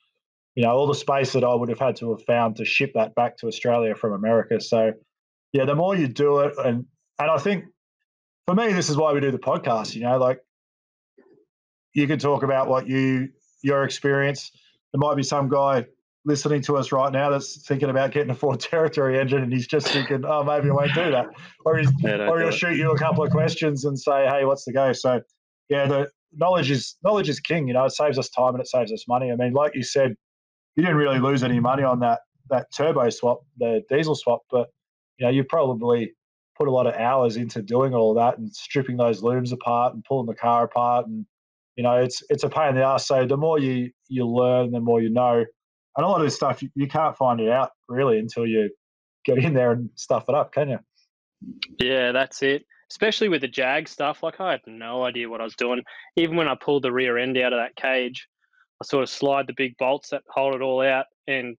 you 0.55 0.65
know, 0.65 0.71
all 0.71 0.87
the 0.87 0.95
space 0.95 1.33
that 1.33 1.45
I 1.45 1.55
would 1.55 1.69
have 1.69 1.79
had 1.79 1.97
to 1.97 2.11
have 2.11 2.25
found 2.25 2.57
to 2.57 2.65
ship 2.65 2.93
that 2.95 3.15
back 3.15 3.37
to 3.39 3.47
Australia 3.47 3.95
from 3.95 4.13
America. 4.13 4.61
So, 4.61 4.93
yeah, 5.53 5.65
the 5.65 5.75
more 5.75 5.97
you 5.97 6.09
do 6.09 6.41
it, 6.41 6.55
and 6.59 6.87
and 7.19 7.31
I 7.31 7.39
think 7.39 7.65
for 8.47 8.55
me, 8.55 8.73
this 8.73 8.89
is 8.89 8.97
why 8.97 9.13
we 9.13 9.21
do 9.21 9.31
the 9.31 9.39
podcast. 9.39 9.95
You 9.95 10.03
know, 10.03 10.19
like 10.19 10.41
you 11.93 12.07
can 12.07 12.19
talk 12.19 12.43
about 12.43 12.69
what 12.69 12.89
you 12.89 13.29
your 13.63 13.85
experience. 13.85 14.51
There 14.93 14.99
might 14.99 15.17
be 15.17 15.23
some 15.23 15.49
guy 15.49 15.87
listening 16.25 16.63
to 16.63 16.77
us 16.77 16.93
right 16.93 17.13
now 17.13 17.31
that's 17.31 17.67
thinking 17.67 17.91
about 17.91 18.13
getting 18.13 18.31
a 18.31 18.35
Ford 18.35 18.61
Territory 18.61 19.19
engine, 19.19 19.43
and 19.43 19.53
he's 19.53 19.67
just 19.67 19.89
thinking, 19.89 20.25
"Oh, 20.27 20.45
maybe 20.45 20.71
I 20.71 20.73
won't 20.73 20.95
do 20.95 21.11
that," 21.11 21.27
or 21.65 21.79
he's, 21.79 21.91
yeah, 21.99 22.29
or 22.29 22.41
he'll 22.41 22.51
shoot 22.51 22.77
you 22.77 22.93
a 22.93 22.99
couple 22.99 23.25
of 23.25 23.31
questions 23.31 23.85
and 23.85 23.99
say, 23.99 24.27
"Hey, 24.27 24.45
what's 24.45 24.65
the 24.65 24.73
go?" 24.73 24.93
So 24.93 25.21
yeah, 25.69 25.87
the 25.87 26.11
knowledge 26.33 26.71
is 26.71 26.97
knowledge 27.03 27.29
is 27.29 27.41
king. 27.41 27.69
You 27.69 27.75
know, 27.75 27.85
it 27.85 27.93
saves 27.93 28.19
us 28.19 28.29
time 28.31 28.55
and 28.55 28.61
it 28.61 28.69
saves 28.69 28.93
us 28.93 29.07
money. 29.09 29.31
I 29.31 29.37
mean, 29.37 29.53
like 29.53 29.75
you 29.75 29.83
said, 29.83 30.15
you 30.77 30.83
didn't 30.83 30.97
really 30.97 31.19
lose 31.19 31.43
any 31.43 31.61
money 31.61 31.83
on 31.83 32.01
that 32.01 32.21
that 32.51 32.67
turbo 32.75 33.09
swap, 33.11 33.41
the 33.59 33.83
diesel 33.89 34.15
swap, 34.15 34.41
but 34.51 34.69
you 35.19 35.27
know 35.27 35.31
you 35.31 35.45
probably 35.45 36.13
put 36.57 36.69
a 36.69 36.71
lot 36.71 36.87
of 36.87 36.95
hours 36.95 37.37
into 37.37 37.63
doing 37.63 37.95
all 37.95 38.15
that 38.15 38.37
and 38.39 38.55
stripping 38.55 38.97
those 38.97 39.23
looms 39.23 39.53
apart 39.53 39.95
and 39.95 40.05
pulling 40.05 40.27
the 40.27 40.35
car 40.35 40.65
apart 40.65 41.07
and 41.07 41.25
you 41.77 41.83
know 41.83 41.97
it's 41.97 42.23
it's 42.29 42.45
a 42.45 42.49
pain 42.49 42.71
in 42.71 42.75
the 42.75 42.83
ass. 42.83 43.07
So 43.07 43.27
the 43.27 43.37
more 43.37 43.59
you 43.59 43.91
you 44.09 44.27
learn, 44.27 44.73
the 44.73 44.81
more 44.81 45.01
you 45.01 45.11
know. 45.11 45.45
And 45.97 46.07
a 46.07 46.09
lot 46.09 46.21
of 46.21 46.27
this 46.27 46.37
stuff 46.37 46.63
you, 46.63 46.71
you 46.75 46.87
can't 46.87 47.17
find 47.17 47.41
it 47.41 47.51
out 47.51 47.71
really 47.89 48.19
until 48.19 48.47
you 48.47 48.71
get 49.25 49.39
in 49.39 49.55
there 49.55 49.73
and 49.73 49.91
stuff 49.97 50.25
it 50.29 50.35
up, 50.35 50.53
can 50.53 50.71
you? 50.71 50.79
Yeah, 51.79 52.13
that's 52.13 52.43
it. 52.43 52.65
Especially 52.91 53.29
with 53.29 53.41
the 53.41 53.49
Jag 53.49 53.89
stuff, 53.89 54.23
like 54.23 54.41
I 54.41 54.53
had 54.53 54.61
no 54.67 55.05
idea 55.05 55.29
what 55.29 55.41
I 55.41 55.45
was 55.45 55.55
doing. 55.55 55.83
Even 56.17 56.37
when 56.37 56.49
I 56.49 56.57
pulled 56.61 56.83
the 56.83 56.93
rear 56.93 57.19
end 57.19 57.39
out 57.39 57.53
of 57.53 57.59
that 57.61 57.77
cage, 57.77 58.27
I 58.83 58.87
sort 58.87 59.03
of 59.03 59.11
slide 59.11 59.47
the 59.47 59.55
big 59.57 59.77
bolts 59.79 60.11
that 60.11 60.23
hold 60.29 60.55
it 60.55 60.63
all 60.63 60.83
out, 60.83 61.07
and 61.27 61.57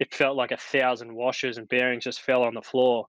it 0.00 0.14
felt 0.14 0.36
like 0.36 0.50
a 0.50 0.56
thousand 0.56 1.14
washers 1.14 1.58
and 1.58 1.68
bearings 1.68 2.04
just 2.04 2.22
fell 2.22 2.42
on 2.42 2.54
the 2.54 2.62
floor. 2.62 3.06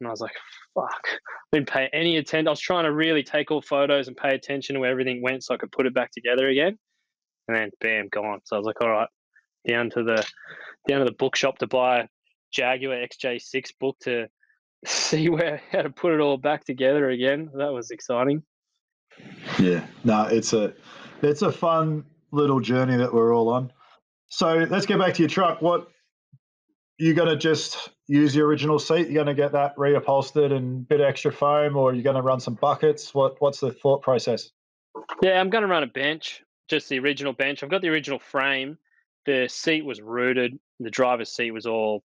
And 0.00 0.08
I 0.08 0.10
was 0.10 0.20
like, 0.20 0.34
fuck. 0.74 1.06
I 1.06 1.18
didn't 1.56 1.68
pay 1.68 1.88
any 1.92 2.16
attention. 2.16 2.48
I 2.48 2.50
was 2.50 2.60
trying 2.60 2.84
to 2.84 2.92
really 2.92 3.22
take 3.22 3.50
all 3.50 3.62
photos 3.62 4.08
and 4.08 4.16
pay 4.16 4.34
attention 4.34 4.74
to 4.74 4.80
where 4.80 4.90
everything 4.90 5.22
went 5.22 5.44
so 5.44 5.54
I 5.54 5.56
could 5.56 5.70
put 5.70 5.86
it 5.86 5.94
back 5.94 6.10
together 6.10 6.48
again. 6.48 6.76
And 7.46 7.56
then 7.56 7.70
bam, 7.80 8.08
gone. 8.10 8.40
So 8.44 8.56
I 8.56 8.58
was 8.58 8.66
like, 8.66 8.80
all 8.80 8.90
right, 8.90 9.08
down 9.66 9.90
to 9.90 10.02
the 10.02 10.26
down 10.88 11.00
to 11.00 11.04
the 11.04 11.12
bookshop 11.12 11.58
to 11.58 11.66
buy 11.66 12.00
a 12.00 12.08
Jaguar 12.52 12.96
XJ6 12.96 13.72
book 13.80 13.96
to 14.02 14.28
see 14.84 15.28
where 15.28 15.62
how 15.72 15.82
to 15.82 15.90
put 15.90 16.12
it 16.12 16.20
all 16.20 16.36
back 16.36 16.64
together 16.64 17.10
again. 17.10 17.50
That 17.54 17.72
was 17.72 17.90
exciting. 17.90 18.42
Yeah, 19.58 19.86
no, 20.02 20.24
it's 20.24 20.52
a 20.52 20.74
it's 21.22 21.42
a 21.42 21.52
fun 21.52 22.04
little 22.30 22.60
journey 22.60 22.96
that 22.96 23.12
we're 23.12 23.34
all 23.34 23.48
on. 23.48 23.72
So 24.28 24.66
let's 24.68 24.86
get 24.86 24.98
back 24.98 25.14
to 25.14 25.22
your 25.22 25.28
truck. 25.28 25.62
What 25.62 25.88
you 26.98 27.14
going 27.14 27.28
to 27.28 27.36
just 27.36 27.90
use 28.06 28.34
your 28.34 28.46
original 28.46 28.78
seat? 28.78 29.08
You're 29.08 29.24
going 29.24 29.26
to 29.26 29.34
get 29.34 29.52
that 29.52 29.76
reupholstered 29.76 30.52
and 30.52 30.82
a 30.82 30.84
bit 30.84 31.00
extra 31.00 31.32
foam, 31.32 31.76
or 31.76 31.92
you're 31.92 32.02
going 32.02 32.16
to 32.16 32.22
run 32.22 32.40
some 32.40 32.54
buckets? 32.54 33.14
What 33.14 33.40
What's 33.40 33.60
the 33.60 33.72
thought 33.72 34.02
process? 34.02 34.50
Yeah, 35.22 35.40
I'm 35.40 35.50
going 35.50 35.62
to 35.62 35.68
run 35.68 35.82
a 35.82 35.88
bench, 35.88 36.42
just 36.68 36.88
the 36.88 36.98
original 36.98 37.32
bench. 37.32 37.62
I've 37.62 37.70
got 37.70 37.82
the 37.82 37.88
original 37.88 38.18
frame. 38.18 38.78
The 39.26 39.48
seat 39.48 39.84
was 39.84 40.00
rooted. 40.00 40.58
The 40.80 40.90
driver's 40.90 41.32
seat 41.32 41.50
was 41.50 41.66
all 41.66 42.02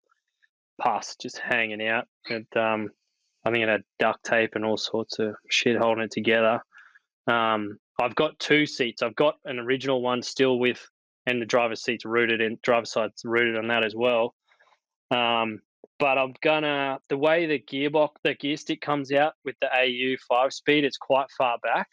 pus, 0.82 1.16
just 1.22 1.38
hanging 1.38 1.86
out. 1.86 2.08
And 2.30 2.48
um, 2.56 2.90
I 3.46 3.52
think 3.52 3.64
it 3.64 3.70
had 3.70 3.84
duct 4.00 4.24
tape 4.24 4.56
and 4.56 4.66
all 4.66 4.78
sorts 4.78 5.20
of 5.20 5.36
shit 5.50 5.78
holding 5.78 6.06
it 6.06 6.12
together. 6.12 6.60
Um, 7.28 7.78
I've 8.02 8.16
got 8.16 8.40
two 8.40 8.66
seats. 8.66 9.02
I've 9.02 9.16
got 9.16 9.36
an 9.46 9.60
original 9.60 10.02
one 10.02 10.22
still 10.22 10.58
with, 10.58 10.82
and 11.26 11.42
the 11.42 11.46
driver's 11.46 11.84
seat's 11.84 12.06
rooted 12.06 12.42
in 12.42 12.58
driver's 12.64 12.92
side's 12.92 13.24
rooted 13.26 13.58
on 13.58 13.68
that 13.68 13.84
as 13.84 13.96
well. 13.96 14.34
Um, 15.12 15.60
but 16.00 16.18
I'm 16.18 16.34
gonna 16.42 17.00
the 17.10 17.18
way 17.18 17.46
the 17.46 17.60
gearbox, 17.60 18.12
the 18.24 18.34
gear 18.34 18.58
stick 18.58 18.82
comes 18.82 19.12
out 19.12 19.34
with 19.44 19.56
the 19.60 19.68
AU 19.68 20.16
five 20.28 20.54
speed, 20.54 20.86
it's 20.86 20.98
quite 20.98 21.28
far 21.38 21.58
back. 21.62 21.88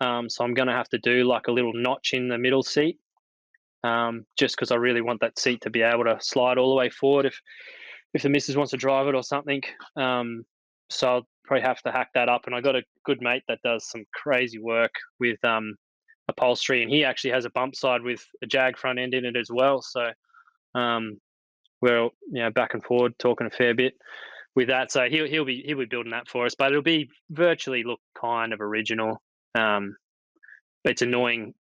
Um, 0.00 0.28
so 0.30 0.44
I'm 0.44 0.54
gonna 0.54 0.72
have 0.72 0.88
to 0.90 0.98
do 0.98 1.24
like 1.24 1.46
a 1.46 1.52
little 1.52 1.74
notch 1.74 2.14
in 2.14 2.28
the 2.28 2.38
middle 2.38 2.62
seat, 2.62 2.98
um, 3.84 4.24
just 4.36 4.56
because 4.56 4.70
I 4.72 4.76
really 4.76 5.02
want 5.02 5.20
that 5.20 5.38
seat 5.38 5.60
to 5.62 5.70
be 5.70 5.82
able 5.82 6.04
to 6.04 6.18
slide 6.20 6.58
all 6.58 6.70
the 6.70 6.76
way 6.76 6.90
forward 6.90 7.26
if 7.26 7.38
if 8.14 8.22
the 8.22 8.28
missus 8.28 8.56
wants 8.56 8.70
to 8.70 8.76
drive 8.76 9.08
it 9.08 9.14
or 9.14 9.22
something. 9.22 9.60
Um, 9.96 10.44
so 10.88 11.08
I'll 11.08 11.28
probably 11.44 11.62
have 11.62 11.82
to 11.82 11.92
hack 11.92 12.10
that 12.14 12.28
up. 12.28 12.42
And 12.46 12.54
I 12.54 12.60
got 12.60 12.76
a 12.76 12.82
good 13.04 13.20
mate 13.20 13.42
that 13.48 13.58
does 13.62 13.90
some 13.90 14.04
crazy 14.14 14.58
work 14.58 14.92
with 15.18 15.44
um, 15.44 15.74
upholstery, 16.28 16.82
and 16.82 16.90
he 16.90 17.04
actually 17.04 17.32
has 17.32 17.44
a 17.44 17.50
bump 17.50 17.74
side 17.74 18.02
with 18.02 18.24
a 18.42 18.46
Jag 18.46 18.78
front 18.78 18.98
end 18.98 19.14
in 19.14 19.24
it 19.24 19.36
as 19.36 19.48
well. 19.50 19.82
So 19.82 20.10
um, 20.74 21.18
we're 21.82 22.04
you 22.04 22.42
know 22.42 22.50
back 22.50 22.74
and 22.74 22.82
forward 22.82 23.18
talking 23.18 23.46
a 23.46 23.50
fair 23.50 23.74
bit 23.74 23.94
with 24.54 24.68
that. 24.68 24.92
So 24.92 25.08
he'll 25.08 25.26
he'll 25.26 25.44
be 25.44 25.62
he'll 25.66 25.78
be 25.78 25.84
building 25.84 26.12
that 26.12 26.28
for 26.28 26.46
us, 26.46 26.54
but 26.54 26.70
it'll 26.70 26.82
be 26.82 27.10
virtually 27.30 27.84
look 27.84 28.00
kind 28.18 28.52
of 28.52 28.60
original. 28.60 29.20
Um, 29.54 29.96
it's 30.84 31.02
annoying. 31.02 31.54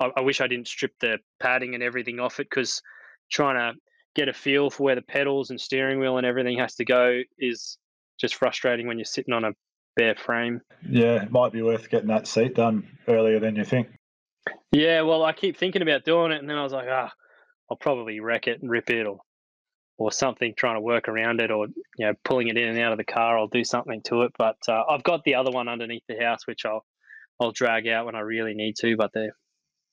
I, 0.00 0.10
I 0.16 0.20
wish 0.20 0.40
I 0.40 0.46
didn't 0.46 0.68
strip 0.68 0.92
the 1.00 1.18
padding 1.40 1.74
and 1.74 1.82
everything 1.82 2.20
off 2.20 2.40
it 2.40 2.48
because 2.50 2.82
trying 3.30 3.56
to 3.56 3.78
get 4.14 4.28
a 4.28 4.32
feel 4.32 4.70
for 4.70 4.84
where 4.84 4.94
the 4.94 5.02
pedals 5.02 5.50
and 5.50 5.60
steering 5.60 5.98
wheel 5.98 6.18
and 6.18 6.26
everything 6.26 6.58
has 6.58 6.76
to 6.76 6.84
go 6.84 7.20
is 7.38 7.78
just 8.20 8.36
frustrating 8.36 8.86
when 8.86 8.98
you're 8.98 9.04
sitting 9.04 9.34
on 9.34 9.44
a 9.44 9.52
bare 9.96 10.14
frame. 10.14 10.60
Yeah, 10.88 11.22
it 11.22 11.30
might 11.30 11.52
be 11.52 11.62
worth 11.62 11.90
getting 11.90 12.08
that 12.08 12.26
seat 12.26 12.54
done 12.54 12.86
earlier 13.08 13.40
than 13.40 13.56
you 13.56 13.64
think. 13.64 13.88
Yeah, 14.72 15.02
well, 15.02 15.22
I 15.22 15.32
keep 15.32 15.56
thinking 15.56 15.82
about 15.82 16.04
doing 16.04 16.32
it, 16.32 16.40
and 16.40 16.50
then 16.50 16.58
I 16.58 16.62
was 16.62 16.72
like, 16.72 16.88
ah, 16.90 17.12
I'll 17.70 17.76
probably 17.76 18.20
wreck 18.20 18.46
it 18.46 18.60
and 18.60 18.70
rip 18.70 18.90
it, 18.90 19.06
or 19.06 19.20
or 19.96 20.10
something, 20.10 20.54
trying 20.56 20.74
to 20.74 20.80
work 20.80 21.08
around 21.08 21.40
it, 21.40 21.50
or 21.50 21.68
you 21.98 22.06
know, 22.06 22.14
pulling 22.24 22.48
it 22.48 22.56
in 22.56 22.68
and 22.68 22.78
out 22.78 22.92
of 22.92 22.98
the 22.98 23.04
car. 23.04 23.38
I'll 23.38 23.46
do 23.46 23.64
something 23.64 24.02
to 24.06 24.22
it, 24.22 24.32
but 24.36 24.56
uh, 24.68 24.82
I've 24.88 25.04
got 25.04 25.22
the 25.24 25.36
other 25.36 25.50
one 25.50 25.68
underneath 25.68 26.02
the 26.08 26.18
house, 26.20 26.46
which 26.46 26.64
I'll 26.64 26.84
I'll 27.40 27.52
drag 27.52 27.86
out 27.88 28.06
when 28.06 28.16
I 28.16 28.20
really 28.20 28.54
need 28.54 28.76
to. 28.80 28.96
But 28.96 29.12
they're 29.14 29.36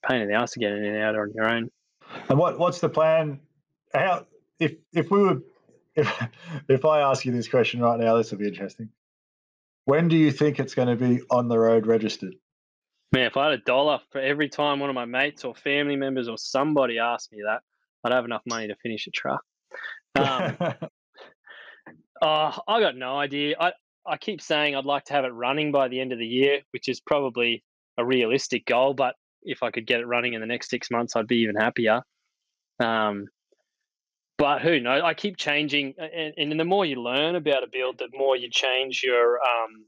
pain 0.07 0.21
in 0.21 0.27
the 0.27 0.35
ass 0.35 0.51
to 0.51 0.59
get 0.59 0.71
in 0.71 0.83
and 0.83 0.97
out 0.97 1.15
on 1.15 1.31
your 1.33 1.49
own. 1.49 1.69
And 2.29 2.37
what 2.37 2.59
what's 2.59 2.79
the 2.79 2.89
plan? 2.89 3.39
How 3.93 4.25
if 4.59 4.73
if 4.93 5.11
we 5.11 5.21
were 5.21 5.41
if 5.95 6.27
if 6.67 6.85
I 6.85 7.01
ask 7.01 7.25
you 7.25 7.31
this 7.31 7.47
question 7.47 7.81
right 7.81 7.99
now, 7.99 8.17
this 8.17 8.31
will 8.31 8.39
be 8.39 8.47
interesting. 8.47 8.89
When 9.85 10.07
do 10.07 10.15
you 10.15 10.31
think 10.31 10.59
it's 10.59 10.75
going 10.75 10.87
to 10.87 10.95
be 10.95 11.21
on 11.29 11.47
the 11.47 11.57
road 11.57 11.87
registered? 11.87 12.35
Man, 13.11 13.25
if 13.25 13.35
I 13.35 13.49
had 13.49 13.59
a 13.59 13.63
dollar 13.63 13.99
for 14.11 14.21
every 14.21 14.47
time 14.47 14.79
one 14.79 14.89
of 14.89 14.95
my 14.95 15.05
mates 15.05 15.43
or 15.43 15.53
family 15.53 15.95
members 15.95 16.29
or 16.29 16.37
somebody 16.37 16.99
asked 16.99 17.31
me 17.31 17.39
that, 17.45 17.61
I'd 18.03 18.13
have 18.13 18.25
enough 18.25 18.43
money 18.45 18.67
to 18.67 18.75
finish 18.75 19.07
a 19.07 19.11
truck. 19.11 19.41
Um, 20.15 20.55
uh, 22.21 22.57
I 22.67 22.79
got 22.79 22.95
no 22.95 23.17
idea. 23.17 23.55
I, 23.59 23.73
I 24.05 24.17
keep 24.17 24.41
saying 24.41 24.75
I'd 24.75 24.85
like 24.85 25.05
to 25.05 25.13
have 25.13 25.25
it 25.25 25.33
running 25.33 25.71
by 25.71 25.87
the 25.87 25.99
end 25.99 26.13
of 26.13 26.19
the 26.19 26.25
year, 26.25 26.61
which 26.71 26.87
is 26.87 27.01
probably 27.01 27.63
a 27.97 28.05
realistic 28.05 28.65
goal. 28.65 28.93
But 28.93 29.15
if 29.43 29.63
I 29.63 29.71
could 29.71 29.87
get 29.87 29.99
it 29.99 30.07
running 30.07 30.33
in 30.33 30.41
the 30.41 30.47
next 30.47 30.69
six 30.69 30.91
months, 30.91 31.15
I'd 31.15 31.27
be 31.27 31.37
even 31.37 31.55
happier. 31.55 32.01
Um, 32.79 33.27
but 34.37 34.61
who 34.61 34.79
knows? 34.79 35.03
I 35.03 35.13
keep 35.13 35.37
changing, 35.37 35.93
and, 35.99 36.33
and 36.37 36.59
the 36.59 36.65
more 36.65 36.85
you 36.85 37.01
learn 37.01 37.35
about 37.35 37.63
a 37.63 37.67
build, 37.67 37.99
the 37.99 38.09
more 38.13 38.35
you 38.35 38.49
change 38.49 39.03
your. 39.03 39.35
Um, 39.35 39.85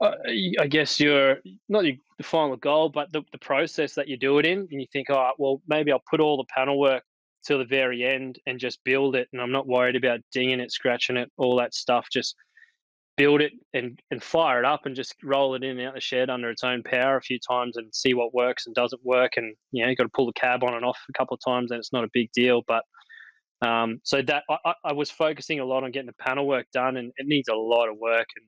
uh, 0.00 0.12
I 0.60 0.66
guess 0.66 0.98
your 0.98 1.38
not 1.68 1.84
your, 1.84 1.96
the 2.18 2.24
final 2.24 2.56
goal, 2.56 2.88
but 2.88 3.12
the, 3.12 3.22
the 3.32 3.38
process 3.38 3.94
that 3.94 4.08
you 4.08 4.16
do 4.16 4.38
it 4.38 4.46
in, 4.46 4.60
and 4.70 4.80
you 4.80 4.86
think, 4.92 5.10
oh, 5.10 5.32
well, 5.38 5.60
maybe 5.68 5.92
I'll 5.92 6.02
put 6.10 6.20
all 6.20 6.36
the 6.36 6.44
panel 6.54 6.78
work 6.80 7.02
till 7.46 7.58
the 7.58 7.64
very 7.64 8.02
end 8.02 8.38
and 8.46 8.58
just 8.58 8.82
build 8.84 9.14
it, 9.14 9.28
and 9.32 9.42
I'm 9.42 9.52
not 9.52 9.66
worried 9.66 9.96
about 9.96 10.20
dinging 10.32 10.60
it, 10.60 10.72
scratching 10.72 11.16
it, 11.16 11.30
all 11.36 11.56
that 11.56 11.74
stuff. 11.74 12.06
Just 12.10 12.34
build 13.16 13.40
it 13.40 13.52
and, 13.72 14.00
and 14.10 14.22
fire 14.22 14.58
it 14.58 14.64
up 14.64 14.86
and 14.86 14.96
just 14.96 15.14
roll 15.22 15.54
it 15.54 15.62
in 15.62 15.78
and 15.78 15.88
out 15.88 15.94
the 15.94 16.00
shed 16.00 16.30
under 16.30 16.50
its 16.50 16.64
own 16.64 16.82
power 16.82 17.16
a 17.16 17.22
few 17.22 17.38
times 17.38 17.76
and 17.76 17.94
see 17.94 18.14
what 18.14 18.34
works 18.34 18.66
and 18.66 18.74
doesn't 18.74 19.04
work. 19.04 19.32
And, 19.36 19.54
you 19.72 19.82
know, 19.82 19.90
you 19.90 19.96
got 19.96 20.04
to 20.04 20.10
pull 20.14 20.26
the 20.26 20.32
cab 20.32 20.64
on 20.64 20.74
and 20.74 20.84
off 20.84 20.98
a 21.08 21.12
couple 21.12 21.34
of 21.34 21.40
times 21.44 21.70
and 21.70 21.78
it's 21.78 21.92
not 21.92 22.04
a 22.04 22.10
big 22.12 22.30
deal. 22.32 22.62
But 22.66 22.82
um, 23.66 24.00
so 24.02 24.20
that 24.22 24.42
I, 24.50 24.74
I 24.84 24.92
was 24.92 25.10
focusing 25.10 25.60
a 25.60 25.64
lot 25.64 25.84
on 25.84 25.92
getting 25.92 26.08
the 26.08 26.24
panel 26.24 26.46
work 26.46 26.66
done 26.72 26.96
and 26.96 27.12
it 27.16 27.26
needs 27.26 27.48
a 27.48 27.54
lot 27.54 27.88
of 27.88 27.96
work 27.98 28.26
and, 28.36 28.46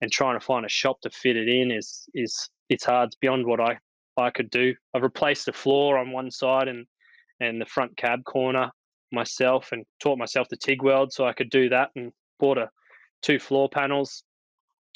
and 0.00 0.12
trying 0.12 0.38
to 0.38 0.44
find 0.44 0.64
a 0.64 0.70
shop 0.70 1.00
to 1.02 1.10
fit 1.10 1.36
it 1.36 1.48
in 1.48 1.72
is, 1.72 2.04
is, 2.14 2.48
it's 2.68 2.84
hard. 2.84 3.08
It's 3.08 3.16
beyond 3.16 3.46
what 3.46 3.60
I, 3.60 3.78
I 4.16 4.30
could 4.30 4.50
do. 4.50 4.74
I've 4.94 5.02
replaced 5.02 5.46
the 5.46 5.52
floor 5.52 5.98
on 5.98 6.12
one 6.12 6.30
side 6.30 6.68
and, 6.68 6.86
and 7.40 7.60
the 7.60 7.66
front 7.66 7.96
cab 7.96 8.24
corner 8.24 8.70
myself 9.12 9.70
and 9.72 9.84
taught 10.00 10.18
myself 10.18 10.48
the 10.48 10.56
TIG 10.56 10.82
weld 10.82 11.12
so 11.12 11.26
I 11.26 11.32
could 11.32 11.50
do 11.50 11.68
that 11.68 11.90
and 11.96 12.12
bought 12.38 12.58
a 12.58 12.68
two 13.24 13.38
floor 13.38 13.68
panels, 13.68 14.22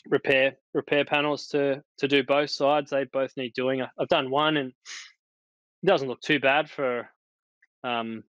repair 0.07 0.57
repair 0.74 1.05
panels 1.05 1.49
to 1.49 1.83
to 1.99 2.09
do 2.09 2.22
both 2.22 2.51
sides. 2.51 2.91
They 2.91 3.05
both 3.05 3.33
need 3.37 3.55
doing. 3.55 3.83
I've 3.83 4.09
done 4.09 4.31
one, 4.31 4.57
and 4.57 4.72
it 5.83 5.87
doesn't 5.87 6.09
look 6.09 6.20
too 6.20 6.39
bad 6.39 6.70
for 6.70 7.09
um, 7.85 8.22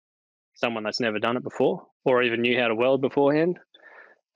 someone 0.55 0.85
that's 0.85 1.01
never 1.01 1.19
done 1.19 1.37
it 1.37 1.43
before 1.43 1.87
or 2.05 2.23
even 2.23 2.43
knew 2.43 2.59
how 2.59 2.69
to 2.69 2.75
weld 2.75 3.01
beforehand. 3.01 3.59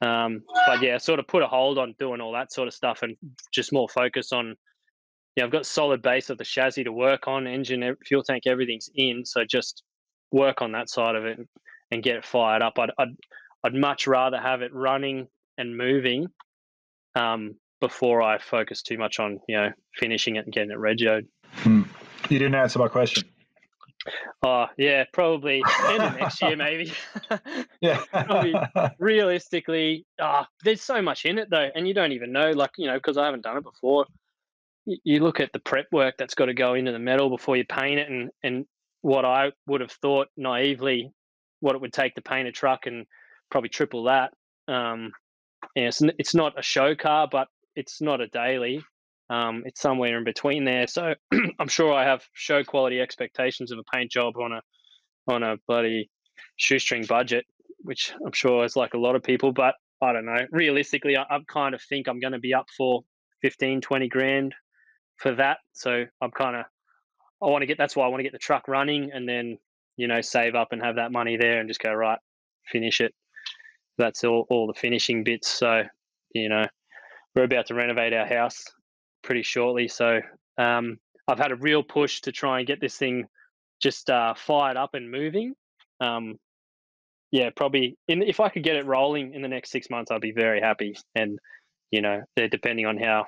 Um, 0.02 0.42
but 0.66 0.82
yeah, 0.82 0.98
sort 0.98 1.20
of 1.20 1.26
put 1.26 1.42
a 1.42 1.46
hold 1.46 1.78
on 1.78 1.94
doing 1.98 2.20
all 2.20 2.32
that 2.32 2.52
sort 2.52 2.68
of 2.68 2.74
stuff 2.74 3.02
and 3.02 3.16
just 3.52 3.72
more 3.72 3.88
focus 3.88 4.32
on. 4.32 4.56
Yeah, 5.36 5.44
I've 5.44 5.52
got 5.52 5.66
solid 5.66 6.02
base 6.02 6.30
of 6.30 6.38
the 6.38 6.44
chassis 6.44 6.84
to 6.84 6.92
work 6.92 7.28
on, 7.28 7.46
engine, 7.46 7.96
fuel 8.04 8.22
tank, 8.22 8.44
everything's 8.46 8.90
in. 8.94 9.24
So 9.24 9.44
just 9.44 9.84
work 10.32 10.62
on 10.62 10.72
that 10.72 10.88
side 10.88 11.14
of 11.14 11.24
it 11.24 11.38
and 11.90 12.02
get 12.02 12.16
it 12.16 12.24
fired 12.24 12.62
up. 12.62 12.78
I'd, 12.78 12.90
I'd, 12.98 13.14
I'd 13.62 13.74
much 13.74 14.06
rather 14.06 14.38
have 14.40 14.62
it 14.62 14.74
running 14.74 15.28
and 15.60 15.76
moving 15.76 16.26
um, 17.14 17.56
before 17.80 18.22
I 18.22 18.38
focus 18.38 18.82
too 18.82 18.98
much 18.98 19.20
on 19.20 19.40
you 19.48 19.56
know 19.56 19.70
finishing 19.98 20.36
it 20.36 20.44
and 20.44 20.52
getting 20.52 20.70
it 20.70 20.78
regioed. 20.78 21.26
Hmm. 21.52 21.82
You 22.28 22.38
didn't 22.38 22.54
answer 22.54 22.78
my 22.78 22.88
question. 22.88 23.24
Oh 24.42 24.66
yeah, 24.78 25.04
probably 25.12 25.62
end 25.88 26.02
of 26.02 26.16
next 26.16 26.40
year 26.40 26.56
maybe. 26.56 26.92
yeah. 27.80 28.02
probably, 28.12 28.54
realistically, 28.98 30.06
ah, 30.20 30.44
oh, 30.44 30.54
there's 30.64 30.82
so 30.82 31.02
much 31.02 31.24
in 31.26 31.38
it 31.38 31.50
though, 31.50 31.68
and 31.74 31.86
you 31.86 31.94
don't 31.94 32.12
even 32.12 32.32
know. 32.32 32.50
Like 32.50 32.70
you 32.78 32.86
know, 32.86 32.94
because 32.94 33.18
I 33.18 33.26
haven't 33.26 33.42
done 33.42 33.58
it 33.58 33.64
before. 33.64 34.06
You, 34.86 34.96
you 35.04 35.20
look 35.20 35.40
at 35.40 35.52
the 35.52 35.58
prep 35.58 35.86
work 35.92 36.14
that's 36.18 36.34
got 36.34 36.46
to 36.46 36.54
go 36.54 36.74
into 36.74 36.92
the 36.92 36.98
metal 36.98 37.28
before 37.28 37.56
you 37.56 37.64
paint 37.64 38.00
it, 38.00 38.08
and 38.08 38.30
and 38.42 38.66
what 39.02 39.24
I 39.24 39.52
would 39.66 39.80
have 39.80 39.92
thought 39.92 40.28
naively 40.36 41.12
what 41.60 41.74
it 41.74 41.80
would 41.80 41.92
take 41.92 42.14
to 42.14 42.22
paint 42.22 42.48
a 42.48 42.52
truck 42.52 42.86
and 42.86 43.06
probably 43.50 43.68
triple 43.68 44.04
that. 44.04 44.32
Um, 44.66 45.12
and 45.76 45.86
it's, 45.86 46.02
it's 46.18 46.34
not 46.34 46.58
a 46.58 46.62
show 46.62 46.94
car, 46.94 47.28
but 47.30 47.48
it's 47.76 48.00
not 48.00 48.20
a 48.20 48.26
daily. 48.28 48.82
Um, 49.28 49.62
it's 49.64 49.80
somewhere 49.80 50.18
in 50.18 50.24
between 50.24 50.64
there. 50.64 50.86
So 50.86 51.14
I'm 51.60 51.68
sure 51.68 51.92
I 51.92 52.04
have 52.04 52.22
show 52.32 52.64
quality 52.64 53.00
expectations 53.00 53.70
of 53.70 53.78
a 53.78 53.96
paint 53.96 54.10
job 54.10 54.34
on 54.36 54.52
a 54.52 54.60
on 55.32 55.42
a 55.42 55.56
bloody 55.68 56.10
shoestring 56.56 57.04
budget, 57.06 57.44
which 57.78 58.12
I'm 58.24 58.32
sure 58.32 58.64
is 58.64 58.74
like 58.74 58.94
a 58.94 58.98
lot 58.98 59.14
of 59.14 59.22
people. 59.22 59.52
But 59.52 59.74
I 60.02 60.12
don't 60.12 60.26
know. 60.26 60.46
Realistically, 60.50 61.16
I, 61.16 61.22
I 61.22 61.38
kind 61.46 61.74
of 61.74 61.82
think 61.82 62.08
I'm 62.08 62.18
going 62.18 62.32
to 62.32 62.40
be 62.40 62.54
up 62.54 62.66
for 62.76 63.02
15, 63.42 63.80
20 63.80 64.08
grand 64.08 64.54
for 65.16 65.34
that. 65.36 65.58
So 65.72 66.04
I'm 66.20 66.30
kind 66.30 66.56
of 66.56 66.64
I 67.42 67.46
want 67.46 67.62
to 67.62 67.66
get. 67.66 67.78
That's 67.78 67.96
why 67.96 68.04
I 68.04 68.08
want 68.08 68.20
to 68.20 68.24
get 68.24 68.32
the 68.32 68.38
truck 68.38 68.68
running 68.68 69.10
and 69.12 69.28
then 69.28 69.58
you 69.96 70.08
know 70.08 70.20
save 70.20 70.54
up 70.54 70.68
and 70.72 70.82
have 70.82 70.96
that 70.96 71.12
money 71.12 71.36
there 71.36 71.60
and 71.60 71.68
just 71.68 71.80
go 71.80 71.92
right, 71.92 72.18
finish 72.70 73.00
it. 73.00 73.14
That's 74.00 74.24
all 74.24 74.46
all 74.50 74.66
the 74.66 74.74
finishing 74.74 75.24
bits. 75.24 75.48
So 75.48 75.82
you 76.34 76.48
know 76.48 76.64
we're 77.34 77.44
about 77.44 77.66
to 77.66 77.74
renovate 77.74 78.12
our 78.12 78.26
house 78.26 78.64
pretty 79.22 79.42
shortly. 79.42 79.88
So 79.88 80.20
um, 80.58 80.98
I've 81.28 81.38
had 81.38 81.52
a 81.52 81.56
real 81.56 81.82
push 81.82 82.22
to 82.22 82.32
try 82.32 82.58
and 82.58 82.66
get 82.66 82.80
this 82.80 82.96
thing 82.96 83.26
just 83.80 84.10
uh, 84.10 84.34
fired 84.34 84.76
up 84.76 84.94
and 84.94 85.10
moving. 85.10 85.54
Um, 86.00 86.36
yeah, 87.30 87.50
probably 87.54 87.96
in, 88.08 88.22
if 88.22 88.40
I 88.40 88.48
could 88.48 88.64
get 88.64 88.76
it 88.76 88.86
rolling 88.86 89.34
in 89.34 89.42
the 89.42 89.48
next 89.48 89.70
six 89.70 89.88
months, 89.88 90.10
I'd 90.10 90.20
be 90.20 90.32
very 90.32 90.60
happy. 90.60 90.96
And 91.14 91.38
you 91.90 92.02
know, 92.02 92.22
depending 92.36 92.86
on 92.86 92.98
how 92.98 93.26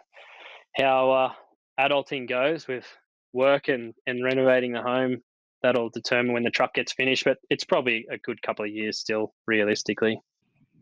how 0.77 1.11
uh, 1.11 1.33
adulting 1.79 2.29
goes 2.29 2.67
with 2.67 2.87
work 3.33 3.69
and 3.69 3.95
and 4.07 4.25
renovating 4.25 4.73
the 4.73 4.83
home, 4.83 5.19
that'll 5.63 5.91
determine 5.91 6.33
when 6.33 6.43
the 6.43 6.51
truck 6.51 6.75
gets 6.75 6.93
finished. 6.93 7.25
But 7.25 7.39
it's 7.51 7.65
probably 7.65 8.07
a 8.11 8.19
good 8.19 8.43
couple 8.43 8.65
of 8.65 8.71
years 8.71 8.99
still, 8.99 9.33
realistically. 9.47 10.21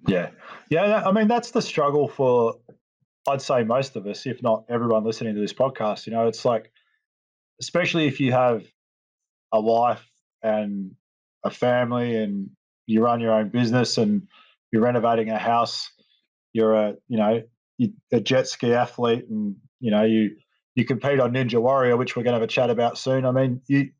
Yeah, 0.07 0.30
yeah. 0.70 1.03
I 1.07 1.12
mean, 1.12 1.28
that's 1.28 1.51
the 1.51 1.62
struggle 1.62 2.09
for 2.09 2.55
I'd 3.28 3.42
say 3.42 3.64
most 3.64 3.96
of 3.96 4.07
us, 4.07 4.26
if 4.26 4.42
not 4.42 4.64
everyone 4.68 5.05
listening 5.05 5.34
to 5.34 5.40
this 5.40 5.53
podcast, 5.53 6.07
you 6.07 6.12
know, 6.12 6.26
it's 6.26 6.44
like, 6.44 6.72
especially 7.61 8.07
if 8.07 8.18
you 8.20 8.32
have 8.32 8.64
a 9.53 9.61
wife 9.61 10.07
and 10.42 10.92
a 11.44 11.51
family 11.51 12.16
and 12.16 12.51
you 12.86 13.03
run 13.03 13.20
your 13.20 13.32
own 13.32 13.51
business 13.51 13.98
and 13.98 14.26
you're 14.72 14.82
renovating 14.82 15.30
a 15.30 15.38
house, 15.38 15.90
you're 16.53 16.74
a, 16.74 16.94
you 17.09 17.18
know, 17.18 17.42
a 18.12 18.20
jet 18.20 18.48
ski 18.48 18.72
athlete 18.72 19.26
and, 19.28 19.57
you 19.80 19.90
know, 19.90 20.05
you, 20.05 20.36
you 20.74 20.84
compete 20.84 21.20
on 21.20 21.32
Ninja 21.32 21.61
Warrior, 21.61 21.96
which 21.96 22.16
we're 22.16 22.22
going 22.22 22.32
to 22.32 22.40
have 22.40 22.48
a 22.48 22.53
chat 22.53 22.70
about 22.70 22.96
soon. 22.96 23.26
I 23.26 23.32
mean, 23.32 23.61
you, 23.66 23.90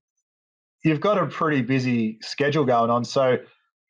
you've 0.84 1.01
got 1.01 1.18
a 1.18 1.26
pretty 1.26 1.62
busy 1.62 2.18
schedule 2.22 2.64
going 2.64 2.90
on. 2.90 3.05
So, 3.05 3.38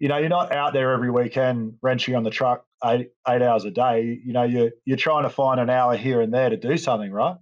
you 0.00 0.08
know, 0.08 0.16
you're 0.16 0.30
not 0.30 0.50
out 0.50 0.72
there 0.72 0.92
every 0.92 1.10
weekend 1.10 1.74
wrenching 1.82 2.16
on 2.16 2.24
the 2.24 2.30
truck 2.30 2.64
eight 2.84 3.10
eight 3.28 3.42
hours 3.42 3.66
a 3.66 3.70
day. 3.70 4.18
You 4.24 4.32
know, 4.32 4.44
you're 4.44 4.70
you're 4.86 4.96
trying 4.96 5.24
to 5.24 5.30
find 5.30 5.60
an 5.60 5.68
hour 5.70 5.94
here 5.94 6.22
and 6.22 6.32
there 6.32 6.48
to 6.48 6.56
do 6.56 6.76
something, 6.78 7.12
right? 7.12 7.36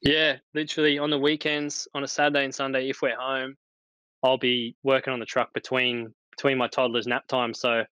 Yeah, 0.00 0.36
literally 0.54 0.98
on 0.98 1.10
the 1.10 1.18
weekends, 1.18 1.86
on 1.94 2.02
a 2.02 2.08
Saturday 2.08 2.44
and 2.44 2.54
Sunday, 2.54 2.88
if 2.88 3.02
we're 3.02 3.18
home, 3.18 3.56
I'll 4.22 4.38
be 4.38 4.76
working 4.82 5.12
on 5.12 5.20
the 5.20 5.26
truck 5.26 5.52
between 5.52 6.12
between 6.30 6.56
my 6.56 6.68
toddler's 6.68 7.06
nap 7.06 7.26
time. 7.28 7.52
So 7.52 7.84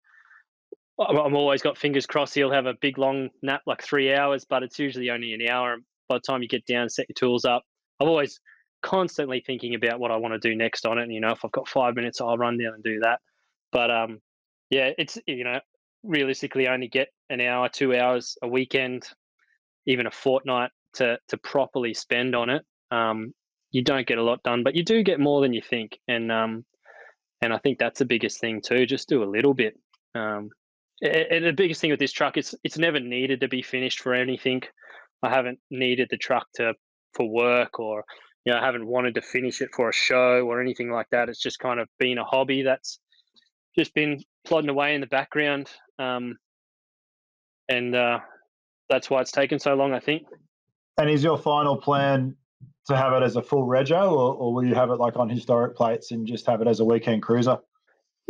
I'm 0.97 1.35
always 1.35 1.61
got 1.61 1.77
fingers 1.77 2.05
crossed 2.05 2.33
he'll 2.33 2.51
have 2.51 2.67
a 2.67 2.75
big 2.79 2.97
long 2.97 3.29
nap, 3.41 3.61
like 3.65 3.83
three 3.83 4.13
hours, 4.13 4.45
but 4.45 4.63
it's 4.63 4.79
usually 4.79 5.09
only 5.09 5.33
an 5.33 5.47
hour. 5.47 5.77
By 6.07 6.15
the 6.15 6.21
time 6.21 6.41
you 6.41 6.47
get 6.47 6.65
down, 6.65 6.89
set 6.89 7.07
your 7.09 7.13
tools 7.15 7.43
up, 7.43 7.63
I'm 7.99 8.07
always 8.07 8.39
constantly 8.81 9.43
thinking 9.45 9.75
about 9.75 9.99
what 9.99 10.11
I 10.11 10.15
want 10.15 10.33
to 10.33 10.49
do 10.49 10.55
next 10.55 10.85
on 10.85 10.97
it. 10.97 11.03
And 11.03 11.13
you 11.13 11.19
know, 11.19 11.31
if 11.31 11.43
I've 11.43 11.51
got 11.51 11.67
five 11.67 11.95
minutes, 11.95 12.21
I'll 12.21 12.37
run 12.37 12.57
down 12.57 12.73
and 12.73 12.83
do 12.83 12.99
that. 13.01 13.19
But 13.71 13.91
um, 13.91 14.19
yeah, 14.69 14.91
it's 14.97 15.17
you 15.27 15.43
know, 15.43 15.59
realistically 16.03 16.67
only 16.67 16.87
get 16.87 17.09
an 17.29 17.41
hour, 17.41 17.69
two 17.69 17.95
hours 17.95 18.37
a 18.41 18.47
weekend, 18.47 19.03
even 19.85 20.07
a 20.07 20.11
fortnight 20.11 20.71
to 20.95 21.17
to 21.29 21.37
properly 21.37 21.93
spend 21.93 22.35
on 22.35 22.49
it. 22.49 22.63
Um, 22.91 23.33
you 23.71 23.83
don't 23.83 24.07
get 24.07 24.17
a 24.17 24.23
lot 24.23 24.43
done, 24.43 24.63
but 24.63 24.75
you 24.75 24.83
do 24.83 25.03
get 25.03 25.19
more 25.19 25.41
than 25.41 25.53
you 25.53 25.61
think, 25.61 25.97
and 26.07 26.31
um, 26.31 26.65
and 27.41 27.53
I 27.53 27.57
think 27.57 27.79
that's 27.79 27.99
the 27.99 28.05
biggest 28.05 28.39
thing 28.39 28.61
too. 28.61 28.85
Just 28.85 29.09
do 29.09 29.23
a 29.23 29.25
little 29.25 29.53
bit. 29.53 29.77
Um, 30.13 30.49
and 31.01 31.45
the 31.45 31.53
biggest 31.53 31.81
thing 31.81 31.89
with 31.89 31.99
this 31.99 32.11
truck, 32.11 32.37
is 32.37 32.55
it's 32.63 32.77
never 32.77 32.99
needed 32.99 33.41
to 33.41 33.47
be 33.47 33.63
finished 33.63 34.01
for 34.01 34.13
anything. 34.13 34.61
I 35.23 35.29
haven't 35.29 35.59
needed 35.69 36.09
the 36.11 36.17
truck 36.17 36.47
to 36.55 36.73
for 37.13 37.27
work 37.27 37.79
or 37.79 38.05
you 38.45 38.53
know 38.53 38.59
I 38.59 38.65
haven't 38.65 38.87
wanted 38.87 39.15
to 39.15 39.21
finish 39.21 39.61
it 39.61 39.69
for 39.75 39.89
a 39.89 39.93
show 39.93 40.45
or 40.45 40.61
anything 40.61 40.91
like 40.91 41.07
that. 41.11 41.29
It's 41.29 41.41
just 41.41 41.59
kind 41.59 41.79
of 41.79 41.87
been 41.97 42.17
a 42.17 42.23
hobby 42.23 42.63
that's 42.63 42.99
just 43.77 43.93
been 43.93 44.21
plodding 44.45 44.69
away 44.69 44.95
in 44.95 45.01
the 45.01 45.07
background, 45.07 45.69
um, 45.99 46.37
and 47.69 47.95
uh, 47.95 48.19
that's 48.89 49.09
why 49.09 49.21
it's 49.21 49.31
taken 49.31 49.59
so 49.59 49.73
long, 49.75 49.93
I 49.93 49.99
think. 49.99 50.23
And 50.97 51.09
is 51.09 51.23
your 51.23 51.37
final 51.37 51.77
plan 51.77 52.35
to 52.87 52.97
have 52.97 53.13
it 53.13 53.23
as 53.23 53.35
a 53.35 53.41
full 53.41 53.65
rego, 53.65 54.11
or, 54.11 54.35
or 54.35 54.53
will 54.53 54.65
you 54.65 54.75
have 54.75 54.89
it 54.89 54.95
like 54.95 55.15
on 55.15 55.29
historic 55.29 55.75
plates 55.75 56.11
and 56.11 56.27
just 56.27 56.45
have 56.45 56.61
it 56.61 56.67
as 56.67 56.79
a 56.79 56.85
weekend 56.85 57.21
cruiser? 57.21 57.57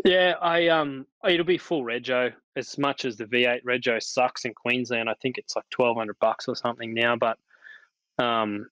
Yeah, 0.06 0.36
I 0.42 0.68
um, 0.68 1.06
it'll 1.28 1.46
be 1.46 1.58
full 1.58 1.84
rego. 1.84 2.34
As 2.56 2.78
much 2.78 3.06
as 3.06 3.16
the 3.18 3.26
V8 3.26 3.64
rego 3.64 4.02
sucks 4.02 4.46
in 4.46 4.54
Queensland, 4.54 5.10
I 5.10 5.14
think 5.22 5.38
it's 5.38 5.56
like 5.56 5.70
twelve 5.70 5.98
hundred 5.98 6.18
bucks 6.20 6.48
or 6.48 6.56
something 6.56 6.94
now. 6.94 7.16
But 7.16 7.38
um, 8.18 8.70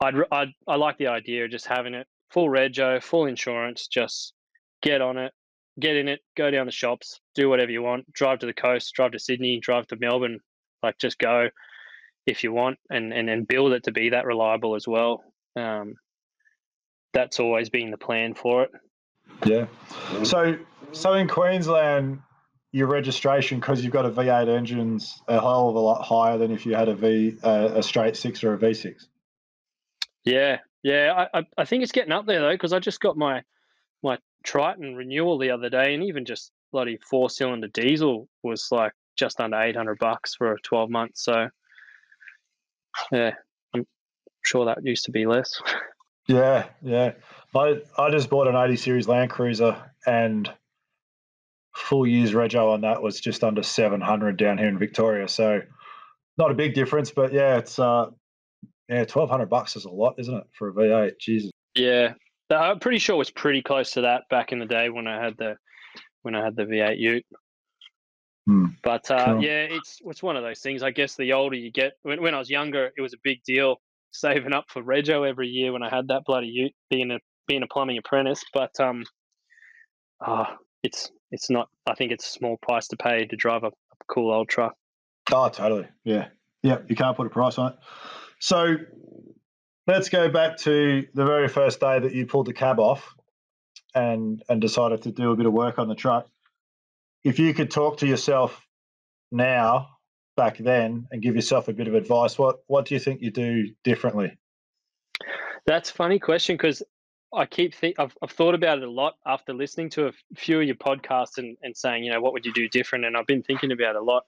I'd, 0.00 0.14
I'd 0.30 0.52
I 0.66 0.76
like 0.76 0.98
the 0.98 1.08
idea 1.08 1.44
of 1.44 1.50
just 1.50 1.66
having 1.66 1.94
it 1.94 2.06
full 2.30 2.48
rego, 2.48 3.02
full 3.02 3.26
insurance. 3.26 3.86
Just 3.86 4.34
get 4.82 5.00
on 5.00 5.18
it, 5.18 5.32
get 5.80 5.96
in 5.96 6.08
it, 6.08 6.20
go 6.36 6.50
down 6.50 6.66
the 6.66 6.72
shops, 6.72 7.20
do 7.34 7.48
whatever 7.48 7.70
you 7.70 7.82
want, 7.82 8.10
drive 8.12 8.40
to 8.40 8.46
the 8.46 8.52
coast, 8.52 8.92
drive 8.94 9.12
to 9.12 9.18
Sydney, 9.18 9.60
drive 9.60 9.86
to 9.88 9.96
Melbourne, 9.96 10.40
like 10.82 10.98
just 10.98 11.18
go 11.18 11.48
if 12.26 12.44
you 12.44 12.52
want 12.52 12.78
and, 12.90 13.12
and, 13.12 13.28
and 13.28 13.48
build 13.48 13.72
it 13.72 13.84
to 13.84 13.92
be 13.92 14.10
that 14.10 14.26
reliable 14.26 14.74
as 14.74 14.86
well. 14.86 15.24
Um, 15.56 15.94
that's 17.12 17.40
always 17.40 17.68
been 17.68 17.90
the 17.90 17.98
plan 17.98 18.34
for 18.34 18.64
it. 18.64 18.70
Yeah. 19.44 19.66
So, 20.24 20.58
so 20.92 21.14
in 21.14 21.28
Queensland, 21.28 22.20
your 22.72 22.86
registration 22.86 23.60
because 23.60 23.84
you've 23.84 23.92
got 23.92 24.06
a 24.06 24.10
V8 24.10 24.48
engine's 24.48 25.22
a 25.28 25.38
hell 25.38 25.68
of 25.68 25.74
a 25.74 25.78
lot 25.78 26.02
higher 26.02 26.38
than 26.38 26.50
if 26.50 26.64
you 26.64 26.74
had 26.74 26.88
a 26.88 26.94
V 26.94 27.36
uh, 27.42 27.70
a 27.74 27.82
straight 27.82 28.16
six 28.16 28.42
or 28.42 28.54
a 28.54 28.58
V6. 28.58 28.94
Yeah, 30.24 30.58
yeah. 30.82 31.26
I 31.34 31.42
I 31.58 31.64
think 31.66 31.82
it's 31.82 31.92
getting 31.92 32.12
up 32.12 32.26
there 32.26 32.40
though 32.40 32.52
because 32.52 32.72
I 32.72 32.78
just 32.78 33.00
got 33.00 33.16
my 33.16 33.34
my 33.34 33.42
Triton 34.44 34.94
renewal 34.94 35.38
the 35.38 35.50
other 35.50 35.70
day, 35.70 35.94
and 35.94 36.04
even 36.04 36.24
just 36.24 36.50
bloody 36.72 36.98
four 37.08 37.30
cylinder 37.30 37.68
diesel 37.68 38.28
was 38.42 38.68
like 38.70 38.92
just 39.16 39.40
under 39.40 39.60
eight 39.60 39.76
hundred 39.76 39.98
bucks 39.98 40.34
for 40.34 40.58
twelve 40.62 40.90
months. 40.90 41.24
So 41.24 41.48
yeah, 43.10 43.32
I'm 43.74 43.86
sure 44.44 44.66
that 44.66 44.84
used 44.84 45.04
to 45.06 45.10
be 45.12 45.26
less. 45.26 45.60
Yeah, 46.28 46.68
yeah. 46.82 47.14
I 47.54 47.82
I 47.98 48.10
just 48.10 48.30
bought 48.30 48.46
an 48.46 48.54
eighty 48.54 48.76
series 48.76 49.08
Land 49.08 49.30
Cruiser 49.30 49.90
and 50.06 50.48
full 51.74 52.06
year's 52.06 52.32
rego 52.32 52.72
on 52.72 52.82
that 52.82 53.02
was 53.02 53.18
just 53.20 53.42
under 53.42 53.62
seven 53.62 54.00
hundred 54.00 54.36
down 54.36 54.56
here 54.56 54.68
in 54.68 54.78
Victoria. 54.78 55.26
So 55.26 55.62
not 56.38 56.52
a 56.52 56.54
big 56.54 56.74
difference, 56.74 57.10
but 57.10 57.32
yeah, 57.32 57.58
it's 57.58 57.76
uh 57.78 58.06
yeah, 58.88 59.04
twelve 59.04 59.30
hundred 59.30 59.46
bucks 59.46 59.74
is 59.74 59.84
a 59.84 59.90
lot, 59.90 60.14
isn't 60.18 60.34
it, 60.34 60.44
for 60.56 60.68
a 60.68 60.72
V 60.72 60.82
eight? 60.92 61.18
Jesus. 61.18 61.50
Yeah, 61.74 62.14
I'm 62.56 62.80
pretty 62.80 62.98
sure 62.98 63.14
it 63.14 63.18
was 63.18 63.30
pretty 63.30 63.62
close 63.62 63.92
to 63.92 64.02
that 64.02 64.22
back 64.30 64.52
in 64.52 64.58
the 64.58 64.66
day 64.66 64.88
when 64.88 65.06
I 65.06 65.22
had 65.22 65.36
the 65.36 65.56
when 66.22 66.34
I 66.34 66.44
had 66.44 66.56
the 66.56 66.64
V8 66.64 66.98
Ute. 66.98 67.26
Hmm. 68.46 68.66
But 68.82 69.10
uh, 69.10 69.38
yeah, 69.40 69.66
it's 69.70 70.00
it's 70.04 70.22
one 70.22 70.36
of 70.36 70.42
those 70.42 70.60
things. 70.60 70.82
I 70.82 70.90
guess 70.90 71.14
the 71.16 71.32
older 71.32 71.56
you 71.56 71.70
get, 71.70 71.92
when, 72.02 72.20
when 72.20 72.34
I 72.34 72.38
was 72.38 72.50
younger, 72.50 72.90
it 72.96 73.00
was 73.00 73.14
a 73.14 73.18
big 73.22 73.42
deal 73.44 73.76
saving 74.12 74.52
up 74.52 74.66
for 74.68 74.82
rego 74.82 75.28
every 75.28 75.48
year 75.48 75.72
when 75.72 75.82
I 75.82 75.94
had 75.94 76.08
that 76.08 76.24
bloody 76.26 76.48
Ute, 76.48 76.74
being 76.90 77.10
a 77.10 77.18
being 77.46 77.62
a 77.62 77.68
plumbing 77.68 77.98
apprentice. 77.98 78.42
But 78.52 78.78
um, 78.80 79.04
uh, 80.24 80.46
it's 80.82 81.10
it's 81.30 81.50
not. 81.50 81.68
I 81.86 81.94
think 81.94 82.12
it's 82.12 82.26
a 82.26 82.30
small 82.30 82.56
price 82.62 82.88
to 82.88 82.96
pay 82.96 83.26
to 83.26 83.36
drive 83.36 83.62
a, 83.62 83.68
a 83.68 84.04
cool 84.08 84.32
old 84.32 84.48
truck. 84.48 84.74
Oh, 85.32 85.48
totally. 85.48 85.86
Yeah, 86.04 86.28
yeah. 86.62 86.78
You 86.88 86.96
can't 86.96 87.16
put 87.16 87.26
a 87.26 87.30
price 87.30 87.58
on 87.58 87.72
it. 87.72 87.78
So 88.40 88.74
let's 89.86 90.08
go 90.08 90.28
back 90.28 90.56
to 90.58 91.06
the 91.14 91.24
very 91.24 91.48
first 91.48 91.80
day 91.80 91.98
that 91.98 92.12
you 92.12 92.26
pulled 92.26 92.46
the 92.46 92.52
cab 92.52 92.78
off 92.78 93.14
and 93.94 94.42
and 94.48 94.60
decided 94.60 95.02
to 95.02 95.12
do 95.12 95.32
a 95.32 95.36
bit 95.36 95.46
of 95.46 95.52
work 95.52 95.78
on 95.78 95.88
the 95.88 95.94
truck. 95.94 96.28
If 97.24 97.38
you 97.38 97.54
could 97.54 97.70
talk 97.70 97.98
to 97.98 98.06
yourself 98.06 98.66
now, 99.30 99.88
back 100.36 100.58
then, 100.58 101.06
and 101.10 101.22
give 101.22 101.34
yourself 101.34 101.68
a 101.68 101.72
bit 101.72 101.88
of 101.88 101.94
advice, 101.94 102.38
what 102.38 102.60
what 102.66 102.86
do 102.86 102.94
you 102.94 103.00
think 103.00 103.22
you 103.22 103.30
do 103.30 103.70
differently? 103.84 104.36
That's 105.66 105.90
a 105.90 105.94
funny 105.94 106.18
question 106.18 106.56
because 106.56 106.82
I 107.34 107.46
keep 107.46 107.74
think 107.74 107.98
I've, 107.98 108.16
I've 108.22 108.32
thought 108.32 108.54
about 108.54 108.78
it 108.78 108.84
a 108.84 108.90
lot 108.90 109.14
after 109.26 109.54
listening 109.54 109.90
to 109.90 110.08
a 110.08 110.12
few 110.34 110.60
of 110.60 110.66
your 110.66 110.76
podcasts 110.76 111.38
and, 111.38 111.56
and 111.62 111.76
saying, 111.76 112.04
you 112.04 112.12
know, 112.12 112.20
what 112.20 112.32
would 112.32 112.44
you 112.44 112.52
do 112.52 112.68
different? 112.68 113.04
And 113.04 113.16
I've 113.16 113.26
been 113.26 113.42
thinking 113.42 113.72
about 113.72 113.96
a 113.96 114.00
lot. 114.02 114.24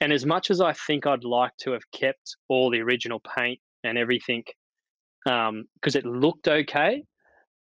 And 0.00 0.12
as 0.12 0.24
much 0.24 0.50
as 0.50 0.60
I 0.60 0.72
think 0.72 1.06
I'd 1.06 1.24
like 1.24 1.56
to 1.58 1.72
have 1.72 1.90
kept 1.90 2.36
all 2.48 2.70
the 2.70 2.80
original 2.80 3.20
paint 3.36 3.60
and 3.84 3.98
everything 3.98 4.44
because 5.24 5.48
um, 5.48 5.66
it 5.84 6.04
looked 6.04 6.48
okay. 6.48 7.02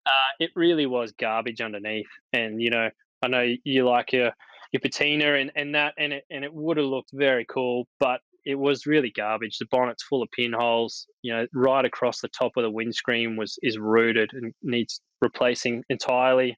Uh, 0.04 0.30
it 0.38 0.50
really 0.54 0.86
was 0.86 1.12
garbage 1.18 1.60
underneath, 1.60 2.06
and 2.32 2.60
you 2.60 2.70
know 2.70 2.88
I 3.22 3.28
know 3.28 3.54
you 3.64 3.88
like 3.88 4.12
your 4.12 4.32
your 4.72 4.80
patina 4.80 5.34
and, 5.34 5.50
and 5.56 5.74
that, 5.74 5.94
and 5.98 6.12
it 6.12 6.24
and 6.30 6.44
it 6.44 6.52
would 6.52 6.76
have 6.76 6.86
looked 6.86 7.10
very 7.12 7.44
cool, 7.46 7.86
but 7.98 8.20
it 8.44 8.54
was 8.54 8.86
really 8.86 9.10
garbage. 9.10 9.58
The 9.58 9.66
bonnet's 9.70 10.04
full 10.04 10.22
of 10.22 10.30
pinholes. 10.30 11.06
You 11.22 11.32
know, 11.32 11.46
right 11.52 11.84
across 11.84 12.20
the 12.20 12.28
top 12.28 12.52
of 12.56 12.62
the 12.62 12.70
windscreen 12.70 13.36
was 13.36 13.58
is 13.62 13.78
rooted 13.78 14.30
and 14.32 14.54
needs 14.62 15.00
replacing 15.20 15.82
entirely. 15.90 16.56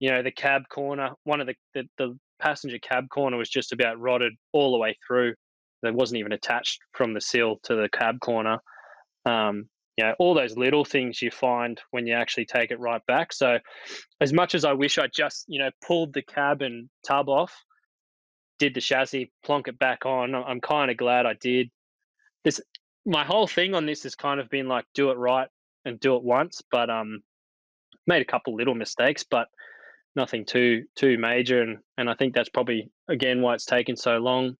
You 0.00 0.10
know, 0.10 0.22
the 0.22 0.32
cab 0.32 0.62
corner, 0.70 1.10
one 1.24 1.40
of 1.40 1.46
the, 1.46 1.54
the, 1.74 1.84
the 1.98 2.18
passenger 2.40 2.78
cab 2.78 3.04
corner 3.10 3.36
was 3.36 3.50
just 3.50 3.72
about 3.72 4.00
rotted 4.00 4.32
all 4.52 4.72
the 4.72 4.78
way 4.78 4.96
through. 5.06 5.34
It 5.82 5.94
wasn't 5.94 6.18
even 6.18 6.32
attached 6.32 6.80
from 6.92 7.14
the 7.14 7.20
sill 7.20 7.58
to 7.64 7.74
the 7.74 7.88
cab 7.90 8.18
corner. 8.20 8.58
Um, 9.26 9.68
you 10.00 10.06
know, 10.06 10.14
all 10.18 10.32
those 10.32 10.56
little 10.56 10.82
things 10.82 11.20
you 11.20 11.30
find 11.30 11.78
when 11.90 12.06
you 12.06 12.14
actually 12.14 12.46
take 12.46 12.70
it 12.70 12.80
right 12.80 13.04
back. 13.04 13.34
So, 13.34 13.58
as 14.18 14.32
much 14.32 14.54
as 14.54 14.64
I 14.64 14.72
wish 14.72 14.96
I 14.96 15.08
just, 15.08 15.44
you 15.46 15.58
know, 15.58 15.68
pulled 15.86 16.14
the 16.14 16.22
cab 16.22 16.62
and 16.62 16.88
tub 17.06 17.28
off, 17.28 17.52
did 18.58 18.72
the 18.72 18.80
chassis, 18.80 19.30
plonk 19.44 19.68
it 19.68 19.78
back 19.78 20.06
on. 20.06 20.34
I'm 20.34 20.62
kind 20.62 20.90
of 20.90 20.96
glad 20.96 21.26
I 21.26 21.34
did. 21.34 21.68
This 22.44 22.62
my 23.04 23.24
whole 23.24 23.46
thing 23.46 23.74
on 23.74 23.84
this 23.84 24.04
has 24.04 24.14
kind 24.14 24.40
of 24.40 24.48
been 24.48 24.68
like 24.68 24.86
do 24.94 25.10
it 25.10 25.18
right 25.18 25.48
and 25.84 26.00
do 26.00 26.16
it 26.16 26.22
once, 26.22 26.62
but 26.72 26.88
um, 26.88 27.20
made 28.06 28.22
a 28.22 28.30
couple 28.32 28.56
little 28.56 28.74
mistakes, 28.74 29.22
but 29.30 29.48
nothing 30.16 30.46
too 30.46 30.84
too 30.96 31.18
major. 31.18 31.60
And 31.60 31.76
and 31.98 32.08
I 32.08 32.14
think 32.14 32.32
that's 32.32 32.48
probably 32.48 32.90
again 33.06 33.42
why 33.42 33.52
it's 33.52 33.66
taken 33.66 33.96
so 33.96 34.16
long. 34.16 34.56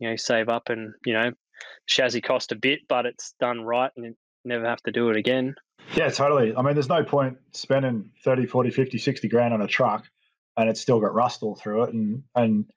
You 0.00 0.10
know, 0.10 0.16
save 0.16 0.48
up 0.48 0.70
and 0.70 0.92
you 1.06 1.12
know, 1.12 1.30
chassis 1.86 2.20
cost 2.20 2.50
a 2.50 2.56
bit, 2.56 2.80
but 2.88 3.06
it's 3.06 3.36
done 3.38 3.60
right 3.60 3.92
and 3.96 4.16
never 4.44 4.66
have 4.66 4.82
to 4.82 4.92
do 4.92 5.10
it 5.10 5.16
again. 5.16 5.54
Yeah, 5.94 6.10
totally. 6.10 6.54
I 6.56 6.62
mean, 6.62 6.74
there's 6.74 6.88
no 6.88 7.04
point 7.04 7.38
spending 7.52 8.10
30, 8.24 8.46
40, 8.46 8.70
50, 8.70 8.98
60 8.98 9.28
grand 9.28 9.54
on 9.54 9.62
a 9.62 9.66
truck 9.66 10.04
and 10.56 10.68
it's 10.68 10.80
still 10.80 11.00
got 11.00 11.14
rust 11.14 11.42
all 11.42 11.56
through 11.56 11.84
it. 11.84 11.94
And, 11.94 12.22
and 12.34 12.70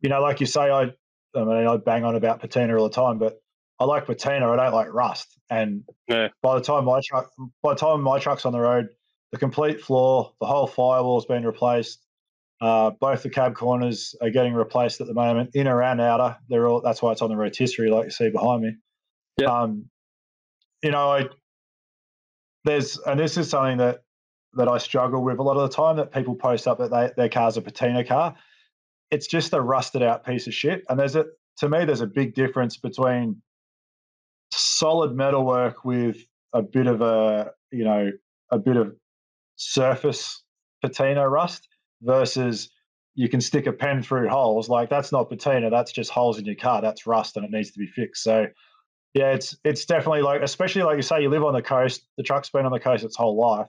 you 0.00 0.08
know, 0.08 0.20
like 0.20 0.40
you 0.40 0.46
say, 0.46 0.70
I, 0.70 0.92
I 1.34 1.44
mean, 1.44 1.66
I 1.66 1.76
bang 1.76 2.04
on 2.04 2.16
about 2.16 2.40
patina 2.40 2.76
all 2.76 2.88
the 2.88 2.94
time, 2.94 3.18
but 3.18 3.40
I 3.78 3.84
like 3.84 4.06
patina. 4.06 4.50
I 4.50 4.56
don't 4.56 4.74
like 4.74 4.92
rust. 4.92 5.38
And 5.50 5.84
yeah. 6.08 6.28
by 6.42 6.54
the 6.54 6.64
time 6.64 6.84
my 6.84 7.00
truck, 7.04 7.30
by 7.62 7.74
the 7.74 7.80
time 7.80 8.00
my 8.02 8.18
truck's 8.18 8.46
on 8.46 8.52
the 8.52 8.60
road, 8.60 8.88
the 9.32 9.38
complete 9.38 9.80
floor, 9.80 10.32
the 10.40 10.46
whole 10.46 10.66
firewall's 10.66 11.26
been 11.26 11.44
replaced. 11.44 12.00
Uh, 12.60 12.90
both 12.90 13.22
the 13.22 13.28
cab 13.28 13.54
corners 13.54 14.14
are 14.22 14.30
getting 14.30 14.54
replaced 14.54 15.00
at 15.02 15.06
the 15.06 15.14
moment, 15.14 15.50
inner 15.54 15.82
and 15.82 16.00
outer. 16.00 16.38
They're 16.48 16.66
all. 16.66 16.80
That's 16.80 17.02
why 17.02 17.12
it's 17.12 17.20
on 17.20 17.28
the 17.28 17.36
rotisserie, 17.36 17.90
like 17.90 18.04
you 18.04 18.10
see 18.10 18.30
behind 18.30 18.62
me. 18.62 18.76
Yeah. 19.36 19.48
Um, 19.48 19.90
you 20.82 20.90
know, 20.90 21.10
I 21.12 21.28
there's 22.64 22.98
and 22.98 23.20
this 23.20 23.36
is 23.36 23.50
something 23.50 23.78
that 23.78 24.02
that 24.54 24.68
I 24.68 24.78
struggle 24.78 25.22
with 25.22 25.38
a 25.38 25.42
lot 25.42 25.56
of 25.56 25.68
the 25.70 25.76
time 25.76 25.96
that 25.96 26.12
people 26.12 26.34
post 26.34 26.66
up 26.66 26.78
that 26.78 26.90
they, 26.90 27.10
their 27.16 27.28
car's 27.28 27.56
a 27.56 27.62
patina 27.62 28.04
car 28.04 28.34
it's 29.10 29.26
just 29.26 29.52
a 29.52 29.60
rusted 29.60 30.02
out 30.02 30.24
piece 30.26 30.46
of 30.46 30.54
shit. 30.54 30.84
And 30.88 30.98
there's 30.98 31.16
a 31.16 31.26
to 31.58 31.68
me, 31.68 31.84
there's 31.84 32.02
a 32.02 32.06
big 32.06 32.34
difference 32.34 32.76
between 32.76 33.42
solid 34.52 35.14
metalwork 35.14 35.84
with 35.84 36.18
a 36.52 36.62
bit 36.62 36.86
of 36.86 37.00
a 37.02 37.52
you 37.72 37.84
know 37.84 38.10
a 38.50 38.58
bit 38.58 38.76
of 38.76 38.94
surface 39.56 40.42
patina 40.82 41.28
rust 41.28 41.68
versus 42.02 42.70
you 43.14 43.28
can 43.28 43.40
stick 43.40 43.66
a 43.66 43.72
pen 43.72 44.02
through 44.02 44.28
holes 44.28 44.68
like 44.68 44.90
that's 44.90 45.12
not 45.12 45.28
patina 45.30 45.70
that's 45.70 45.92
just 45.92 46.10
holes 46.10 46.38
in 46.38 46.44
your 46.44 46.54
car 46.54 46.82
that's 46.82 47.06
rust 47.06 47.36
and 47.36 47.44
it 47.44 47.50
needs 47.50 47.72
to 47.72 47.78
be 47.78 47.86
fixed 47.86 48.22
so 48.22 48.46
yeah 49.16 49.32
it's 49.32 49.56
it's 49.64 49.84
definitely 49.84 50.22
like 50.22 50.42
especially 50.42 50.82
like 50.82 50.96
you 50.96 51.02
say 51.02 51.22
you 51.22 51.28
live 51.28 51.44
on 51.44 51.54
the 51.54 51.62
coast 51.62 52.06
the 52.16 52.22
truck's 52.22 52.50
been 52.50 52.66
on 52.66 52.72
the 52.72 52.80
coast 52.80 53.04
its 53.04 53.16
whole 53.16 53.36
life 53.36 53.68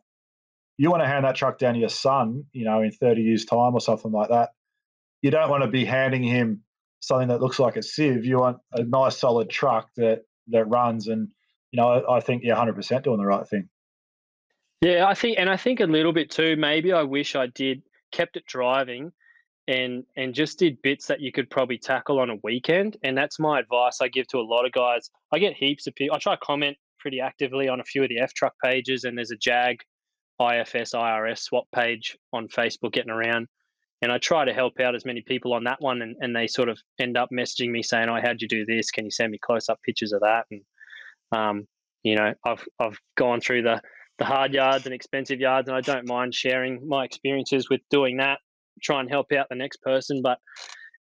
you 0.78 0.91
want 0.91 1.02
to 1.02 1.08
hand 1.08 1.26
that 1.26 1.36
truck 1.36 1.58
down 1.58 1.74
to 1.74 1.80
your 1.80 1.89
son 1.89 2.43
you 2.54 2.66
know 2.66 2.82
in 2.82 2.91
30 2.91 3.22
years 3.22 3.45
time 3.45 3.74
or 3.74 3.82
something 3.82 4.12
like 4.12 4.30
that 4.30 4.50
you 5.22 5.32
don't 5.32 5.50
want 5.50 5.64
to 5.64 5.70
be 5.70 5.86
handing 5.86 6.24
him 6.24 6.64
something 7.00 7.28
that 7.30 7.41
looks 7.41 7.60
like 7.60 7.76
a 7.76 7.84
sieve. 7.84 8.26
You 8.26 8.39
want 8.39 8.58
a 8.74 8.84
nice 8.84 9.18
solid 9.18 9.50
truck 9.50 9.89
that 9.98 10.24
that 10.50 10.66
runs, 10.66 11.08
and 11.08 11.30
you 11.72 11.82
know 11.82 11.89
I, 11.89 12.18
I 12.18 12.20
think 12.20 12.43
you're 12.43 12.56
100 12.56 12.76
percent 12.76 13.04
doing 13.04 13.18
the 13.18 13.26
right 13.26 13.48
thing. 13.48 13.70
Yeah, 14.82 15.08
I 15.08 15.16
think, 15.16 15.39
and 15.39 15.50
I 15.50 15.58
think 15.58 15.80
a 15.80 15.86
little 15.86 16.14
bit 16.14 16.30
too. 16.30 16.56
Maybe 16.56 16.93
I 16.93 17.04
wish 17.04 17.36
I 17.36 17.48
did 17.48 17.82
kept 18.12 18.38
it 18.38 18.45
driving, 18.45 19.12
and 19.68 20.03
and 20.15 20.34
just 20.34 20.59
did 20.59 20.82
bits 20.82 21.07
that 21.07 21.20
you 21.20 21.32
could 21.32 21.49
probably 21.49 21.78
tackle 21.78 22.20
on 22.20 22.30
a 22.30 22.36
weekend. 22.43 22.97
And 23.03 23.18
that's 23.18 23.39
my 23.39 23.59
advice 23.59 23.99
I 24.01 24.07
give 24.07 24.28
to 24.28 24.38
a 24.38 24.41
lot 24.41 24.65
of 24.65 24.72
guys. 24.72 25.09
I 25.32 25.39
get 25.39 25.55
heaps 25.55 25.88
of 25.88 25.95
people. 25.95 26.15
I 26.15 26.20
try 26.20 26.36
to 26.36 26.41
comment 26.41 26.78
pretty 26.99 27.20
actively 27.20 27.68
on 27.70 27.80
a 27.80 27.84
few 27.84 28.03
of 28.03 28.09
the 28.09 28.20
F 28.20 28.34
truck 28.34 28.53
pages, 28.63 29.03
and 29.03 29.18
there's 29.18 29.32
a 29.32 29.38
Jag 29.38 29.82
IFS 30.39 30.93
IRS 30.93 31.39
swap 31.39 31.65
page 31.74 32.18
on 32.32 32.47
Facebook 32.47 32.93
getting 32.93 33.11
around 33.11 33.47
and 34.01 34.11
I 34.11 34.18
try 34.18 34.45
to 34.45 34.53
help 34.53 34.80
out 34.80 34.95
as 34.95 35.05
many 35.05 35.22
people 35.22 35.53
on 35.53 35.63
that 35.63 35.82
one, 35.82 36.01
and, 36.01 36.15
and 36.20 36.36
they 36.36 36.47
sort 36.47 36.70
of 36.70 36.80
end 36.99 37.18
up 37.18 37.30
messaging 37.32 37.72
me 37.72 37.82
saying, 37.82 38.09
"Oh, 38.09 38.20
how'd 38.22 38.41
you 38.41 38.47
do 38.47 38.65
this? 38.65 38.91
Can 38.91 39.05
you 39.05 39.11
send 39.11 39.32
me 39.32 39.39
close 39.41 39.70
up 39.70 39.80
pictures 39.84 40.13
of 40.13 40.22
that?" 40.22 40.45
And 40.51 40.61
um, 41.32 41.68
you 42.03 42.15
know, 42.15 42.34
I've 42.45 42.63
I've 42.80 42.99
gone 43.15 43.41
through 43.41 43.63
the 43.63 43.82
the 44.20 44.26
hard 44.26 44.53
yards 44.53 44.86
and 44.86 44.93
expensive 44.93 45.39
yards, 45.39 45.68
and 45.68 45.76
I 45.76 45.82
don't 45.82 46.07
mind 46.07 46.36
sharing 46.36 46.88
my 46.88 47.05
experiences 47.05 47.70
with 47.70 47.82
doing 47.89 48.18
that. 48.18 48.39
Try 48.82 49.02
and 49.02 49.10
help 49.10 49.32
out 49.32 49.48
the 49.50 49.56
next 49.56 49.82
person, 49.82 50.22
but 50.22 50.40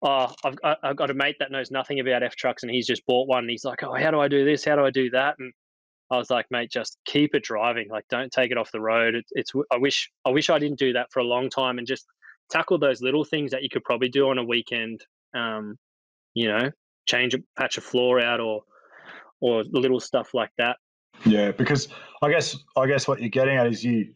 oh, 0.02 0.34
I've 0.44 0.58
I've 0.84 0.96
got 0.96 1.10
a 1.10 1.14
mate 1.14 1.38
that 1.40 1.52
knows 1.52 1.72
nothing 1.72 2.00
about 2.00 2.24
F 2.24 2.36
trucks, 2.36 2.64
and 2.64 2.72
he's 2.72 2.88
just 2.88 3.06
bought 3.06 3.28
one. 3.28 3.40
And 3.40 3.50
he's 3.50 3.66
like, 3.66 3.84
"Oh, 3.84 3.94
how 3.94 4.12
do 4.12 4.20
I 4.20 4.28
do 4.28 4.46
this? 4.46 4.66
How 4.66 4.76
do 4.76 4.86
I 4.86 4.92
do 4.92 5.10
that?" 5.12 5.36
And 5.40 5.54
I 6.12 6.18
was 6.18 6.30
like, 6.30 6.46
"Mate, 6.52 6.72
just 6.72 6.98
keep 7.06 7.36
it 7.36 7.44
driving. 7.44 7.88
Like, 7.90 8.06
don't 8.10 8.32
take 8.32 8.52
it 8.52 8.58
off 8.58 8.72
the 8.72 8.82
road. 8.82 9.16
It, 9.16 9.26
it's 9.32 9.52
I 9.72 9.78
wish 9.78 10.12
I 10.26 10.30
wish 10.30 10.50
I 10.50 10.60
didn't 10.60 10.80
do 10.80 10.94
that 10.94 11.08
for 11.12 11.20
a 11.20 11.26
long 11.26 11.50
time 11.50 11.78
and 11.78 11.88
just 11.88 12.06
tackle 12.50 12.78
those 12.78 13.02
little 13.02 13.26
things 13.26 13.52
that 13.52 13.64
you 13.64 13.70
could 13.70 13.84
probably 13.84 14.10
do 14.10 14.30
on 14.30 14.38
a 14.38 14.44
weekend. 14.44 15.02
Um, 15.34 15.78
you 16.34 16.48
know, 16.48 16.72
change 17.08 17.34
a 17.34 17.40
patch 17.58 17.78
of 17.78 17.84
floor 17.84 18.20
out 18.20 18.40
or 18.40 18.62
or 19.42 19.64
little 19.64 20.00
stuff 20.00 20.34
like 20.34 20.52
that. 20.58 20.78
Yeah, 21.26 21.52
because 21.52 21.88
I 22.22 22.30
guess 22.30 22.56
I 22.76 22.88
guess 22.88 23.08
what 23.08 23.20
you're 23.20 23.30
getting 23.30 23.58
at 23.58 23.68
is 23.68 23.84
you 23.84 24.14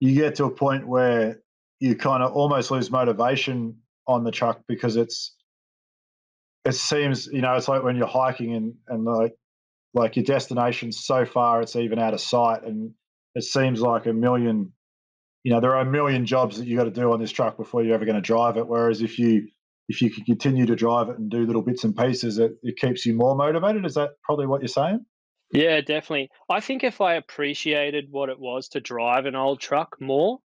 you 0.00 0.14
get 0.14 0.34
to 0.36 0.44
a 0.44 0.50
point 0.50 0.86
where 0.86 1.40
you 1.82 1.96
kind 1.96 2.22
of 2.22 2.32
almost 2.32 2.70
lose 2.70 2.92
motivation 2.92 3.76
on 4.06 4.22
the 4.22 4.30
truck 4.30 4.60
because 4.68 4.94
it's 4.94 5.34
it 6.64 6.76
seems 6.76 7.26
you 7.26 7.40
know 7.40 7.54
it's 7.56 7.66
like 7.66 7.82
when 7.82 7.96
you're 7.96 8.06
hiking 8.06 8.54
and 8.54 8.74
and 8.86 9.04
like 9.04 9.32
like 9.92 10.14
your 10.14 10.24
destination's 10.24 11.04
so 11.04 11.24
far 11.24 11.60
it's 11.60 11.74
even 11.74 11.98
out 11.98 12.14
of 12.14 12.20
sight 12.20 12.62
and 12.62 12.92
it 13.34 13.42
seems 13.42 13.80
like 13.80 14.06
a 14.06 14.12
million 14.12 14.72
you 15.42 15.52
know 15.52 15.58
there 15.58 15.74
are 15.74 15.80
a 15.80 15.90
million 15.90 16.24
jobs 16.24 16.56
that 16.56 16.68
you 16.68 16.76
got 16.76 16.84
to 16.84 16.90
do 16.92 17.12
on 17.12 17.18
this 17.18 17.32
truck 17.32 17.56
before 17.56 17.82
you're 17.82 17.96
ever 17.96 18.04
going 18.04 18.14
to 18.14 18.20
drive 18.22 18.56
it 18.56 18.68
whereas 18.68 19.02
if 19.02 19.18
you 19.18 19.48
if 19.88 20.00
you 20.00 20.08
can 20.08 20.24
continue 20.24 20.66
to 20.66 20.76
drive 20.76 21.08
it 21.08 21.18
and 21.18 21.32
do 21.32 21.44
little 21.44 21.62
bits 21.62 21.82
and 21.82 21.96
pieces 21.96 22.38
it, 22.38 22.52
it 22.62 22.76
keeps 22.76 23.04
you 23.04 23.12
more 23.12 23.34
motivated. 23.34 23.84
Is 23.84 23.94
that 23.94 24.10
probably 24.22 24.46
what 24.46 24.60
you're 24.60 24.68
saying? 24.68 25.04
Yeah 25.52 25.80
definitely. 25.80 26.30
I 26.48 26.60
think 26.60 26.84
if 26.84 27.00
i 27.00 27.14
appreciated 27.14 28.06
what 28.08 28.28
it 28.28 28.38
was 28.38 28.68
to 28.68 28.80
drive 28.80 29.26
an 29.26 29.34
old 29.34 29.58
truck 29.58 29.96
more 30.00 30.38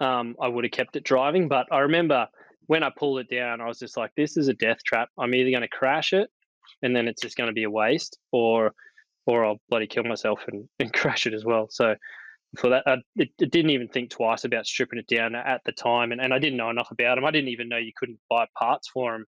um, 0.00 0.34
i 0.40 0.48
would 0.48 0.64
have 0.64 0.72
kept 0.72 0.96
it 0.96 1.04
driving 1.04 1.48
but 1.48 1.66
i 1.70 1.80
remember 1.80 2.26
when 2.66 2.82
i 2.82 2.90
pulled 2.96 3.18
it 3.18 3.30
down 3.30 3.60
i 3.60 3.66
was 3.66 3.78
just 3.78 3.96
like 3.96 4.10
this 4.16 4.36
is 4.36 4.48
a 4.48 4.54
death 4.54 4.82
trap 4.84 5.08
i'm 5.18 5.34
either 5.34 5.50
going 5.50 5.62
to 5.62 5.68
crash 5.68 6.12
it 6.12 6.28
and 6.82 6.94
then 6.94 7.08
it's 7.08 7.22
just 7.22 7.36
going 7.36 7.48
to 7.48 7.54
be 7.54 7.64
a 7.64 7.70
waste 7.70 8.18
or 8.32 8.72
or 9.26 9.44
i'll 9.44 9.60
bloody 9.68 9.86
kill 9.86 10.04
myself 10.04 10.40
and, 10.48 10.68
and 10.80 10.92
crash 10.92 11.26
it 11.26 11.34
as 11.34 11.44
well 11.44 11.68
so 11.70 11.94
for 12.58 12.70
that. 12.70 12.82
I 12.86 12.96
it, 13.16 13.30
it 13.38 13.50
didn't 13.50 13.70
even 13.70 13.88
think 13.88 14.10
twice 14.10 14.44
about 14.44 14.66
stripping 14.66 14.98
it 14.98 15.06
down 15.06 15.34
at 15.34 15.62
the 15.64 15.72
time, 15.72 16.12
and, 16.12 16.20
and 16.20 16.34
I 16.34 16.38
didn't 16.38 16.56
know 16.56 16.70
enough 16.70 16.90
about 16.90 17.16
them. 17.16 17.24
I 17.24 17.30
didn't 17.30 17.50
even 17.50 17.68
know 17.68 17.76
you 17.76 17.92
couldn't 17.96 18.18
buy 18.28 18.46
parts 18.58 18.88
for 18.88 19.24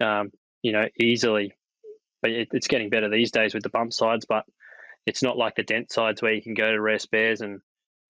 them, 0.00 0.08
um, 0.08 0.30
you 0.62 0.72
know, 0.72 0.88
easily. 0.98 1.52
But 2.20 2.32
it, 2.32 2.48
it's 2.52 2.66
getting 2.66 2.90
better 2.90 3.08
these 3.08 3.30
days 3.30 3.54
with 3.54 3.62
the 3.62 3.68
bump 3.68 3.92
sides, 3.92 4.26
but 4.28 4.44
it's 5.06 5.22
not 5.22 5.36
like 5.36 5.54
the 5.54 5.62
dent 5.62 5.92
sides 5.92 6.20
where 6.20 6.32
you 6.32 6.42
can 6.42 6.54
go 6.54 6.70
to 6.70 6.80
Rare 6.80 6.98
Spares 6.98 7.40
and 7.40 7.60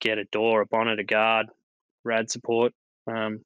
get 0.00 0.18
a 0.18 0.24
door, 0.24 0.60
a 0.60 0.66
bonnet, 0.66 0.98
a 0.98 1.04
guard, 1.04 1.46
rad 2.04 2.30
support. 2.30 2.72
Um, 3.06 3.40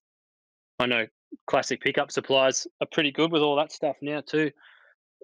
I 0.79 0.87
know 0.87 1.07
classic 1.47 1.81
pickup 1.81 2.11
supplies 2.11 2.67
are 2.81 2.87
pretty 2.91 3.13
good 3.13 3.33
with 3.33 3.43
all 3.43 3.57
that 3.57 3.73
stuff 3.73 3.97
now 4.03 4.21
too. 4.21 4.51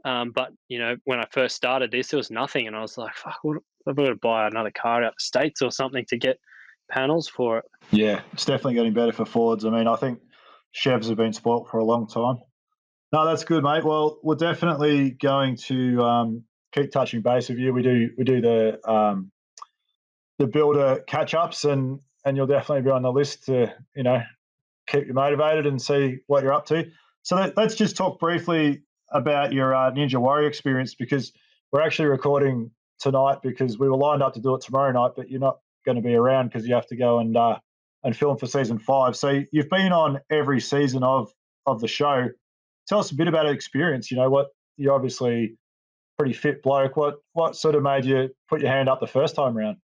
Um, 0.04 0.30
but 0.30 0.52
you 0.68 0.78
know, 0.78 0.96
when 1.04 1.18
I 1.18 1.26
first 1.30 1.56
started 1.56 1.90
this, 1.90 2.08
there 2.08 2.18
was 2.18 2.30
nothing, 2.30 2.66
and 2.66 2.76
I 2.76 2.80
was 2.80 2.96
like, 2.96 3.14
"Fuck, 3.14 3.40
I've 3.86 3.96
got 3.96 4.08
to 4.08 4.14
buy 4.14 4.46
another 4.46 4.70
car 4.70 5.02
out 5.02 5.14
the 5.16 5.22
states 5.22 5.60
or 5.62 5.70
something 5.70 6.04
to 6.08 6.16
get 6.16 6.38
panels 6.90 7.28
for 7.28 7.58
it." 7.58 7.64
Yeah, 7.90 8.20
it's 8.32 8.44
definitely 8.44 8.74
getting 8.74 8.94
better 8.94 9.12
for 9.12 9.24
Fords. 9.24 9.64
I 9.64 9.70
mean, 9.70 9.88
I 9.88 9.96
think 9.96 10.20
Chevs 10.72 11.08
have 11.08 11.16
been 11.16 11.32
spoilt 11.32 11.68
for 11.68 11.78
a 11.78 11.84
long 11.84 12.06
time. 12.06 12.36
No, 13.12 13.26
that's 13.26 13.44
good, 13.44 13.64
mate. 13.64 13.84
Well, 13.84 14.18
we're 14.22 14.36
definitely 14.36 15.10
going 15.10 15.56
to 15.66 16.02
um, 16.02 16.44
keep 16.72 16.92
touching 16.92 17.22
base 17.22 17.48
with 17.48 17.58
you. 17.58 17.72
We 17.72 17.82
do 17.82 18.10
we 18.16 18.24
do 18.24 18.40
the 18.40 18.88
um, 18.88 19.32
the 20.38 20.46
builder 20.46 21.02
catch 21.06 21.34
ups, 21.34 21.64
and 21.64 22.00
and 22.24 22.36
you'll 22.36 22.46
definitely 22.46 22.82
be 22.82 22.90
on 22.90 23.02
the 23.02 23.12
list 23.12 23.44
to 23.46 23.74
you 23.94 24.02
know 24.02 24.22
keep 24.86 25.06
you 25.06 25.14
motivated 25.14 25.66
and 25.66 25.80
see 25.80 26.18
what 26.26 26.42
you're 26.42 26.52
up 26.52 26.66
to. 26.66 26.90
So 27.22 27.36
let, 27.36 27.58
us 27.58 27.74
just 27.74 27.96
talk 27.96 28.18
briefly 28.18 28.82
about 29.12 29.52
your 29.52 29.74
uh, 29.74 29.90
Ninja 29.90 30.18
Warrior 30.18 30.48
experience 30.48 30.94
because 30.94 31.32
we're 31.72 31.82
actually 31.82 32.08
recording 32.08 32.70
tonight 32.98 33.38
because 33.42 33.78
we 33.78 33.88
were 33.88 33.96
lined 33.96 34.22
up 34.22 34.34
to 34.34 34.40
do 34.40 34.54
it 34.54 34.62
tomorrow 34.62 34.92
night, 34.92 35.12
but 35.16 35.30
you're 35.30 35.40
not 35.40 35.58
going 35.84 35.96
to 35.96 36.02
be 36.02 36.14
around 36.14 36.48
because 36.48 36.66
you 36.66 36.74
have 36.74 36.86
to 36.86 36.96
go 36.96 37.18
and 37.18 37.36
uh, 37.36 37.58
and 38.04 38.16
film 38.16 38.38
for 38.38 38.46
season 38.46 38.78
five. 38.78 39.16
So 39.16 39.42
you've 39.52 39.68
been 39.68 39.92
on 39.92 40.20
every 40.30 40.60
season 40.60 41.02
of 41.02 41.32
of 41.66 41.80
the 41.80 41.88
show. 41.88 42.28
Tell 42.86 43.00
us 43.00 43.10
a 43.10 43.14
bit 43.14 43.28
about 43.28 43.46
experience. 43.46 44.10
You 44.10 44.16
know 44.16 44.30
what 44.30 44.48
you're 44.76 44.94
obviously 44.94 45.56
pretty 46.18 46.34
fit 46.34 46.62
bloke. 46.62 46.96
What 46.96 47.16
what 47.32 47.56
sort 47.56 47.74
of 47.74 47.82
made 47.82 48.04
you 48.04 48.30
put 48.48 48.60
your 48.60 48.70
hand 48.70 48.88
up 48.88 49.00
the 49.00 49.06
first 49.06 49.34
time 49.34 49.56
round? 49.56 49.78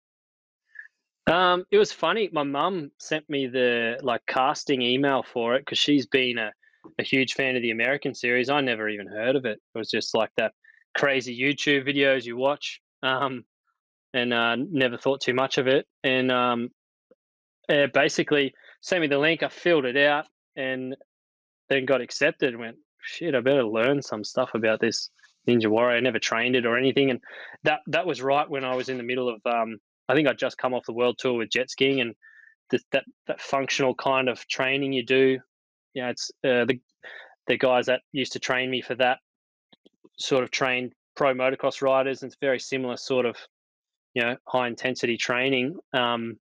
Um, 1.28 1.66
it 1.72 1.78
was 1.78 1.92
funny. 1.92 2.30
My 2.32 2.44
mum 2.44 2.92
sent 3.00 3.30
me 3.30 3.48
the 3.48 4.00
like 4.02 4.22
casting 4.28 4.82
email 4.82 5.24
for 5.24 5.56
it 5.56 5.62
because 5.62 5.78
she's 5.78 6.06
been 6.06 6.38
a, 6.38 6.52
a 7.00 7.04
huge 7.04 7.34
fan 7.34 7.56
of 7.56 7.62
the 7.62 7.72
American 7.72 8.16
series. 8.16 8.50
I 8.50 8.62
never 8.62 8.90
even 8.90 9.08
heard 9.08 9.36
of 9.36 9.46
it. 9.46 9.60
It 9.74 9.78
was 9.78 9.90
just 9.90 10.16
like 10.16 10.32
that 10.38 10.54
crazy 10.98 11.38
YouTube 11.40 11.88
videos 11.88 12.26
you 12.26 12.38
watch. 12.38 12.82
Um, 13.04 13.46
and 14.14 14.34
uh, 14.34 14.58
never 14.58 14.98
thought 14.98 15.22
too 15.22 15.34
much 15.34 15.58
of 15.58 15.68
it. 15.68 15.86
And 16.04 16.32
um, 16.32 16.70
uh, 17.70 17.88
basically 17.94 18.54
sent 18.82 19.02
me 19.02 19.08
the 19.08 19.20
link. 19.20 19.44
I 19.44 19.50
filled 19.50 19.86
it 19.86 19.98
out 19.98 20.26
and 20.56 20.96
then 21.70 21.86
got 21.86 22.02
accepted. 22.02 22.58
Went 22.58 22.78
shit. 23.02 23.36
I 23.36 23.42
better 23.42 23.64
learn 23.64 24.02
some 24.02 24.24
stuff 24.24 24.50
about 24.54 24.82
this 24.82 25.10
Ninja 25.48 25.68
Warrior. 25.68 25.98
I 25.98 26.02
never 26.02 26.20
trained 26.20 26.56
it 26.56 26.66
or 26.66 26.78
anything. 26.78 27.12
And 27.12 27.22
that 27.64 27.82
that 27.88 28.06
was 28.06 28.22
right 28.22 28.50
when 28.50 28.66
I 28.66 28.76
was 28.76 28.90
in 28.90 28.98
the 28.98 29.04
middle 29.04 29.30
of. 29.30 29.42
Um, 29.46 29.78
I 30.10 30.16
think 30.16 30.28
I'd 30.28 30.38
just 30.38 30.58
come 30.58 30.74
off 30.74 30.86
the 30.86 30.94
world 30.94 31.18
tour 31.20 31.38
with 31.38 31.50
jet 31.50 31.70
skiing 31.70 32.02
and 32.02 32.16
that 32.72 33.04
that 33.28 33.42
functional 33.42 33.96
kind 33.96 34.30
of 34.30 34.48
training 34.48 34.94
you 34.94 35.06
do. 35.06 35.40
You 35.94 36.04
know, 36.04 36.10
it's 36.10 36.32
uh, 36.44 36.66
the 36.66 36.80
the 37.48 37.58
guys 37.58 37.88
that 37.88 38.02
used 38.12 38.34
to 38.34 38.40
train 38.40 38.70
me 38.70 38.82
for 38.82 38.96
that 38.96 39.20
sort 40.18 40.44
of 40.44 40.52
trained 40.52 40.94
pro 41.16 41.34
motocross 41.34 41.82
riders. 41.82 42.22
And 42.22 42.30
it's 42.30 42.38
very 42.40 42.60
similar 42.60 42.98
sort 42.98 43.26
of 43.26 43.36
you 44.14 44.22
know 44.22 44.38
high 44.48 44.68
intensity 44.68 45.18
training. 45.18 45.78
Um, 45.94 46.38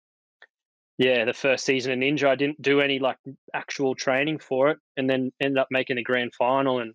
yeah, 0.99 1.27
the 1.27 1.35
first 1.35 1.67
season 1.67 1.93
of 1.93 1.99
Ninja, 1.99 2.29
I 2.29 2.37
didn't 2.37 2.63
do 2.63 2.81
any 2.81 2.99
like 2.99 3.19
actual 3.53 3.95
training 3.95 4.39
for 4.39 4.71
it, 4.71 4.79
and 4.97 5.09
then 5.09 5.33
ended 5.41 5.59
up 5.59 5.69
making 5.71 5.97
the 5.97 6.03
grand 6.03 6.35
final 6.35 6.81
and 6.81 6.95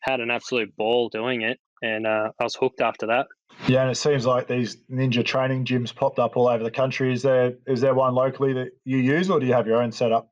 had 0.00 0.20
an 0.20 0.30
absolute 0.30 0.74
ball 0.76 1.08
doing 1.08 1.42
it. 1.42 1.58
And 1.82 2.06
uh, 2.06 2.30
I 2.38 2.44
was 2.44 2.54
hooked 2.54 2.80
after 2.80 3.06
that. 3.06 3.26
Yeah, 3.66 3.82
and 3.82 3.90
it 3.90 3.96
seems 3.96 4.26
like 4.26 4.48
these 4.48 4.76
ninja 4.90 5.24
training 5.24 5.64
gyms 5.64 5.94
popped 5.94 6.18
up 6.18 6.36
all 6.36 6.48
over 6.48 6.62
the 6.62 6.70
country. 6.70 7.12
Is 7.12 7.22
there 7.22 7.54
is 7.66 7.80
there 7.80 7.94
one 7.94 8.14
locally 8.14 8.52
that 8.52 8.68
you 8.84 8.98
use, 8.98 9.30
or 9.30 9.40
do 9.40 9.46
you 9.46 9.52
have 9.52 9.66
your 9.66 9.82
own 9.82 9.92
setup? 9.92 10.30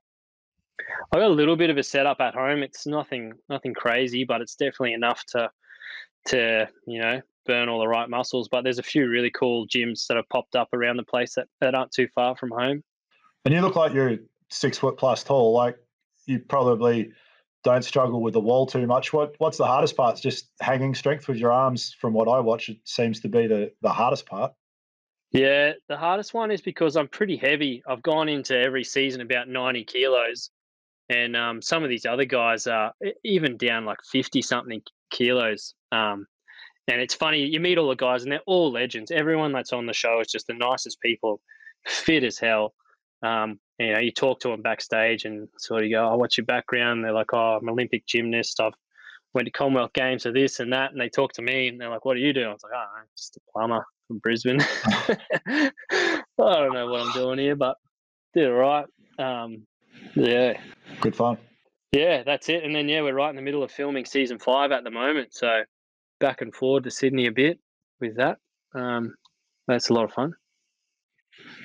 I've 1.13 1.21
got 1.21 1.31
a 1.31 1.35
little 1.35 1.57
bit 1.57 1.71
of 1.71 1.79
a 1.79 1.83
setup 1.83 2.21
at 2.21 2.35
home. 2.35 2.63
It's 2.63 2.87
nothing 2.87 3.33
nothing 3.49 3.75
crazy, 3.75 4.25
but 4.25 4.41
it's 4.41 4.55
definitely 4.55 4.93
enough 4.93 5.25
to 5.29 5.51
to 6.27 6.69
you 6.87 7.01
know 7.01 7.21
burn 7.47 7.69
all 7.69 7.81
the 7.81 7.89
right 7.89 8.09
muscles. 8.09 8.49
But 8.49 8.63
there's 8.63 8.79
a 8.79 8.83
few 8.83 9.09
really 9.09 9.31
cool 9.31 9.67
gyms 9.67 10.07
that 10.07 10.17
have 10.17 10.29
popped 10.29 10.55
up 10.55 10.69
around 10.73 10.97
the 10.97 11.05
place 11.05 11.35
that, 11.35 11.49
that 11.61 11.75
aren't 11.75 11.93
too 11.93 12.09
far 12.15 12.37
from 12.37 12.51
home. 12.51 12.83
And 13.45 13.55
you 13.55 13.61
look 13.61 13.77
like 13.77 13.95
you're 13.95 14.19
six 14.51 14.79
foot 14.79 14.97
plus 14.97 15.25
tall. 15.25 15.53
Like 15.53 15.77
you 16.27 16.39
probably 16.41 17.13
don't 17.69 17.85
struggle 17.85 18.23
with 18.23 18.35
the 18.35 18.41
wall 18.41 18.67
too 18.67 18.87
much. 18.87 19.13
What 19.13 19.35
what's 19.39 19.59
the 19.59 19.67
hardest 19.67 19.97
part? 19.97 20.15
It's 20.15 20.21
just 20.21 20.49
hanging 20.61 20.95
strength 20.95 21.29
with 21.29 21.37
your 21.37 21.53
arms. 21.53 21.95
From 22.01 22.15
what 22.15 22.29
I 22.29 22.41
watch, 22.41 22.69
it 22.69 22.79
seems 22.85 23.21
to 23.21 23.29
be 23.29 23.47
the 23.47 23.73
the 23.83 23.91
hardest 23.91 24.27
part. 24.27 24.53
Yeah, 25.31 25.73
the 25.89 25.97
hardest 25.97 26.33
one 26.33 26.51
is 26.51 26.63
because 26.63 26.97
I'm 26.97 27.09
pretty 27.09 27.37
heavy. 27.37 27.83
I've 27.87 28.03
gone 28.03 28.31
into 28.31 28.57
every 28.57 28.83
season 28.83 29.21
about 29.21 29.47
90 29.47 29.85
kilos, 29.85 30.51
and 31.11 31.37
um, 31.37 31.61
some 31.61 31.85
of 31.85 31.91
these 31.91 32.07
other 32.07 32.25
guys 32.25 32.67
are 32.67 32.95
even 33.25 33.59
down 33.59 33.85
like 33.85 33.99
50 34.11 34.41
something 34.41 34.81
kilos. 35.11 35.75
Um, 35.93 36.27
and 36.87 37.03
it's 37.03 37.15
funny, 37.15 37.45
you 37.45 37.61
meet 37.61 37.77
all 37.77 37.91
the 37.91 37.95
guys, 37.95 38.23
and 38.23 38.33
they're 38.33 38.41
all 38.47 38.73
legends. 38.73 39.11
Everyone 39.11 39.53
that's 39.53 39.75
on 39.75 39.85
the 39.85 39.93
show 39.93 40.21
is 40.21 40.29
just 40.29 40.47
the 40.47 40.55
nicest 40.55 40.99
people, 41.03 41.43
fit 41.87 42.25
as 42.25 42.39
hell. 42.39 42.73
Um, 43.23 43.61
you 43.79 43.93
know, 43.93 44.01
you 44.01 44.11
talk 44.11 44.41
to 44.41 44.49
them 44.49 44.63
backstage 44.63 45.25
and 45.25 45.49
sort 45.59 45.85
of 45.85 45.91
go, 45.91 46.11
"Oh, 46.11 46.17
what's 46.17 46.37
your 46.37 46.47
background?" 46.47 47.05
they're 47.05 47.13
like, 47.13 47.33
"Oh, 47.33 47.57
I'm 47.57 47.69
an 47.69 47.73
Olympic 47.73 48.07
gymnast. 48.07 48.61
I've 48.61 48.75
went 49.35 49.47
to 49.47 49.53
Commonwealth 49.53 49.93
Games 49.93 50.25
for 50.25 50.33
this 50.33 50.61
and 50.61 50.73
that." 50.73 50.91
And 50.91 51.01
they 51.01 51.09
talk 51.09 51.33
to 51.35 51.43
me, 51.43 51.69
and 51.69 51.81
they're 51.81 51.91
like, 51.91 52.05
"What 52.05 52.15
do 52.15 52.21
you 52.21 52.33
do?" 52.33 52.45
I 52.45 52.53
was 52.53 52.63
like, 52.63 52.73
"Oh, 52.75 52.99
I'm 52.99 53.07
just 53.17 53.37
a 53.37 53.41
plumber 53.53 53.87
from 54.09 54.19
Brisbane. 54.19 54.61
I 54.87 55.71
don't 56.37 56.75
know 56.75 56.89
what 56.89 57.03
I'm 57.03 57.13
doing 57.13 57.39
here, 57.39 57.57
but 57.57 57.77
did 58.35 58.45
it 58.45 58.53
right." 58.53 58.87
Um, 59.19 59.67
yeah, 60.15 60.61
good 61.01 61.15
fun. 61.15 61.39
Yeah, 61.93 62.23
that's 62.25 62.49
it. 62.49 62.65
And 62.65 62.75
then 62.75 62.89
yeah, 62.89 63.03
we're 63.03 63.15
right 63.15 63.31
in 63.31 63.37
the 63.37 63.43
middle 63.43 63.63
of 63.63 63.71
filming 63.71 64.05
season 64.05 64.39
five 64.39 64.73
at 64.73 64.85
the 64.85 64.91
moment, 64.91 65.35
so 65.35 65.63
back 66.21 66.41
and 66.41 66.55
forward 66.55 66.85
to 66.85 66.91
Sydney 66.91 67.27
a 67.27 67.33
bit 67.33 67.59
with 68.01 68.17
that. 68.17 68.39
Um, 68.75 69.15
that's 69.67 69.89
a 69.89 69.95
lot 69.95 70.05
of 70.05 70.13
fun. 70.13 70.35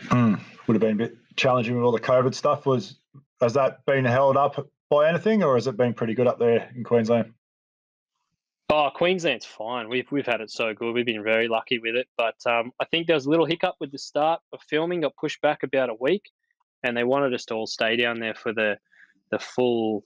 Mm, 0.07 0.39
would 0.67 0.75
have 0.75 0.81
been 0.81 0.91
a 0.91 1.07
bit 1.07 1.17
challenging 1.35 1.75
with 1.75 1.83
all 1.83 1.91
the 1.91 1.99
COVID 1.99 2.33
stuff. 2.33 2.65
Was 2.65 2.95
has 3.41 3.53
that 3.53 3.85
been 3.85 4.05
held 4.05 4.37
up 4.37 4.67
by 4.89 5.09
anything, 5.09 5.43
or 5.43 5.55
has 5.55 5.67
it 5.67 5.77
been 5.77 5.93
pretty 5.93 6.13
good 6.13 6.27
up 6.27 6.39
there 6.39 6.69
in 6.75 6.83
Queensland? 6.83 7.33
Oh, 8.69 8.89
Queensland's 8.93 9.45
fine. 9.45 9.89
We've 9.89 10.09
we've 10.11 10.25
had 10.25 10.41
it 10.41 10.49
so 10.49 10.73
good. 10.73 10.93
We've 10.93 11.05
been 11.05 11.23
very 11.23 11.47
lucky 11.47 11.79
with 11.79 11.95
it. 11.95 12.07
But 12.17 12.35
um, 12.45 12.71
I 12.79 12.85
think 12.85 13.07
there 13.07 13.15
was 13.15 13.25
a 13.25 13.29
little 13.29 13.45
hiccup 13.45 13.75
with 13.79 13.91
the 13.91 13.99
start 13.99 14.41
of 14.51 14.61
filming. 14.67 15.01
Got 15.01 15.15
pushed 15.15 15.41
back 15.41 15.63
about 15.63 15.89
a 15.89 15.95
week, 15.99 16.31
and 16.83 16.95
they 16.95 17.03
wanted 17.03 17.33
us 17.33 17.45
to 17.45 17.53
all 17.53 17.67
stay 17.67 17.95
down 17.95 18.19
there 18.19 18.33
for 18.33 18.53
the 18.53 18.77
the 19.31 19.39
full. 19.39 20.05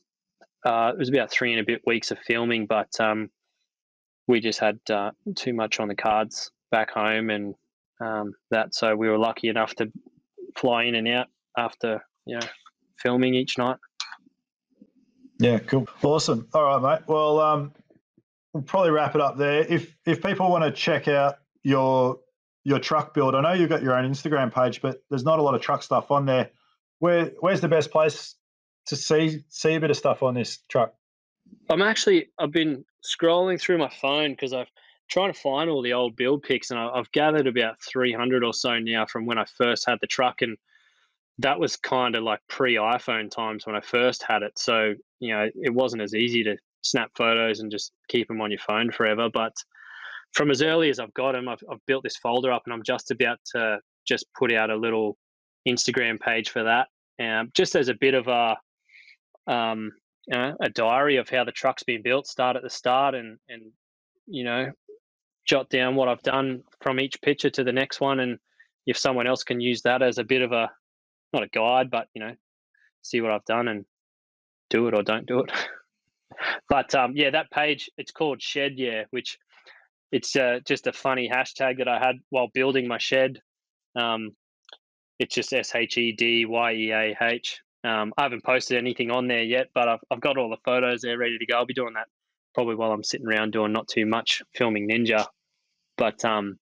Uh, 0.65 0.91
it 0.93 0.97
was 0.97 1.09
about 1.09 1.31
three 1.31 1.53
and 1.53 1.61
a 1.61 1.63
bit 1.63 1.81
weeks 1.85 2.11
of 2.11 2.19
filming, 2.19 2.65
but 2.65 2.89
um, 2.99 3.29
we 4.27 4.41
just 4.41 4.59
had 4.59 4.79
uh, 4.89 5.11
too 5.35 5.53
much 5.53 5.79
on 5.79 5.87
the 5.87 5.95
cards 5.95 6.51
back 6.71 6.91
home 6.91 7.29
and 7.29 7.55
um, 8.01 8.33
that. 8.51 8.73
So 8.75 8.95
we 8.95 9.07
were 9.07 9.17
lucky 9.17 9.47
enough 9.47 9.75
to 9.75 9.91
fly 10.57 10.83
in 10.83 10.95
and 10.95 11.07
out 11.07 11.27
after 11.57 12.03
you 12.25 12.35
know 12.35 12.47
filming 12.97 13.33
each 13.33 13.57
night. 13.57 13.77
Yeah, 15.39 15.59
cool, 15.59 15.87
awesome. 16.01 16.47
All 16.53 16.63
right, 16.63 16.99
mate. 16.99 17.07
Well, 17.07 17.39
um, 17.39 17.73
we'll 18.53 18.63
probably 18.63 18.91
wrap 18.91 19.15
it 19.15 19.21
up 19.21 19.37
there. 19.37 19.61
If 19.61 19.95
if 20.05 20.21
people 20.21 20.49
want 20.49 20.63
to 20.63 20.71
check 20.71 21.07
out 21.07 21.37
your 21.63 22.19
your 22.63 22.79
truck 22.79 23.13
build, 23.13 23.35
I 23.35 23.41
know 23.41 23.53
you've 23.53 23.69
got 23.69 23.83
your 23.83 23.95
own 23.95 24.09
Instagram 24.09 24.53
page, 24.53 24.81
but 24.81 25.03
there's 25.09 25.23
not 25.23 25.39
a 25.39 25.41
lot 25.41 25.55
of 25.55 25.61
truck 25.61 25.83
stuff 25.83 26.11
on 26.11 26.25
there. 26.25 26.49
Where 26.99 27.31
where's 27.39 27.61
the 27.61 27.67
best 27.67 27.91
place 27.91 28.35
to 28.87 28.95
see 28.95 29.43
see 29.49 29.75
a 29.75 29.79
bit 29.79 29.91
of 29.91 29.97
stuff 29.97 30.23
on 30.23 30.33
this 30.33 30.59
truck? 30.69 30.93
I'm 31.69 31.81
actually 31.81 32.29
I've 32.39 32.51
been 32.51 32.83
scrolling 33.05 33.59
through 33.61 33.77
my 33.77 33.91
phone 34.01 34.31
because 34.31 34.53
I've 34.53 34.71
trying 35.09 35.31
to 35.31 35.39
find 35.39 35.69
all 35.69 35.81
the 35.81 35.93
old 35.93 36.15
build 36.15 36.43
pics, 36.43 36.71
and 36.71 36.79
I've 36.79 37.11
gathered 37.11 37.47
about 37.47 37.81
300 37.81 38.43
or 38.43 38.53
so 38.53 38.77
now 38.79 39.05
from 39.05 39.25
when 39.25 39.37
I 39.37 39.45
first 39.45 39.85
had 39.87 39.99
the 40.01 40.07
truck, 40.07 40.41
and 40.41 40.57
that 41.39 41.59
was 41.59 41.77
kind 41.77 42.15
of 42.15 42.23
like 42.23 42.39
pre 42.49 42.75
iPhone 42.75 43.29
times 43.29 43.65
when 43.65 43.75
I 43.75 43.81
first 43.81 44.23
had 44.23 44.43
it. 44.43 44.57
So 44.57 44.93
you 45.19 45.33
know, 45.33 45.49
it 45.55 45.73
wasn't 45.73 46.01
as 46.01 46.13
easy 46.13 46.43
to 46.43 46.57
snap 46.81 47.11
photos 47.15 47.59
and 47.59 47.71
just 47.71 47.91
keep 48.07 48.27
them 48.27 48.41
on 48.41 48.51
your 48.51 48.59
phone 48.59 48.91
forever. 48.91 49.29
But 49.33 49.53
from 50.33 50.51
as 50.51 50.61
early 50.61 50.89
as 50.89 50.99
I've 50.99 51.13
got 51.13 51.33
them, 51.33 51.47
I've, 51.47 51.63
I've 51.71 51.85
built 51.85 52.03
this 52.03 52.17
folder 52.17 52.51
up, 52.51 52.63
and 52.65 52.73
I'm 52.73 52.83
just 52.83 53.11
about 53.11 53.39
to 53.53 53.79
just 54.07 54.25
put 54.37 54.53
out 54.53 54.69
a 54.69 54.75
little 54.75 55.17
Instagram 55.67 56.19
page 56.19 56.49
for 56.49 56.63
that, 56.63 56.87
um, 57.19 57.51
just 57.53 57.75
as 57.75 57.89
a 57.89 57.93
bit 57.93 58.13
of 58.13 58.27
a 58.27 58.57
um, 59.51 59.91
you 60.27 60.37
know, 60.37 60.55
a 60.59 60.69
diary 60.69 61.15
of 61.15 61.29
how 61.29 61.45
the 61.45 61.51
truck's 61.51 61.83
been 61.83 62.01
built, 62.01 62.27
start 62.27 62.57
at 62.57 62.63
the 62.63 62.69
start, 62.69 63.15
and 63.15 63.37
and 63.47 63.71
you 64.27 64.43
know 64.43 64.71
jot 65.47 65.69
down 65.69 65.95
what 65.95 66.07
I've 66.07 66.21
done 66.21 66.63
from 66.81 66.99
each 66.99 67.21
picture 67.21 67.49
to 67.49 67.63
the 67.63 67.71
next 67.71 67.99
one, 67.99 68.19
and 68.19 68.37
if 68.85 68.97
someone 68.97 69.27
else 69.27 69.43
can 69.43 69.59
use 69.59 69.81
that 69.83 70.01
as 70.01 70.17
a 70.17 70.23
bit 70.23 70.41
of 70.41 70.51
a 70.51 70.69
not 71.33 71.43
a 71.43 71.47
guide, 71.47 71.89
but 71.89 72.07
you 72.13 72.21
know, 72.21 72.35
see 73.01 73.21
what 73.21 73.31
I've 73.31 73.45
done 73.45 73.67
and 73.67 73.85
do 74.69 74.87
it 74.87 74.93
or 74.93 75.03
don't 75.03 75.25
do 75.25 75.39
it. 75.39 75.51
but 76.69 76.93
um, 76.93 77.13
yeah, 77.15 77.31
that 77.31 77.51
page 77.51 77.89
it's 77.97 78.11
called 78.11 78.41
Shed 78.41 78.73
Yeah, 78.75 79.03
which 79.09 79.39
it's 80.11 80.35
uh, 80.35 80.59
just 80.65 80.87
a 80.87 80.93
funny 80.93 81.29
hashtag 81.33 81.79
that 81.79 81.87
I 81.87 81.99
had 81.99 82.17
while 82.29 82.47
building 82.53 82.87
my 82.87 82.97
shed. 82.97 83.41
Um, 83.95 84.31
it's 85.19 85.35
just 85.35 85.53
S 85.53 85.75
H 85.75 85.97
E 85.97 86.13
D 86.13 86.45
Y 86.45 86.73
E 86.73 86.91
A 86.91 87.15
H. 87.21 87.61
Um, 87.83 88.13
I 88.17 88.23
haven't 88.23 88.43
posted 88.43 88.77
anything 88.77 89.11
on 89.11 89.27
there 89.27 89.43
yet, 89.43 89.67
but 89.73 89.87
I've, 89.87 89.99
I've 90.11 90.21
got 90.21 90.37
all 90.37 90.49
the 90.49 90.57
photos 90.63 91.01
there 91.01 91.17
ready 91.17 91.37
to 91.37 91.45
go. 91.45 91.57
I'll 91.57 91.65
be 91.65 91.73
doing 91.73 91.93
that 91.93 92.07
probably 92.53 92.75
while 92.75 92.91
I'm 92.91 93.03
sitting 93.03 93.27
around 93.27 93.51
doing 93.51 93.71
not 93.71 93.87
too 93.87 94.05
much 94.05 94.41
filming 94.55 94.89
Ninja. 94.89 95.25
But 95.97 96.23
um, 96.23 96.57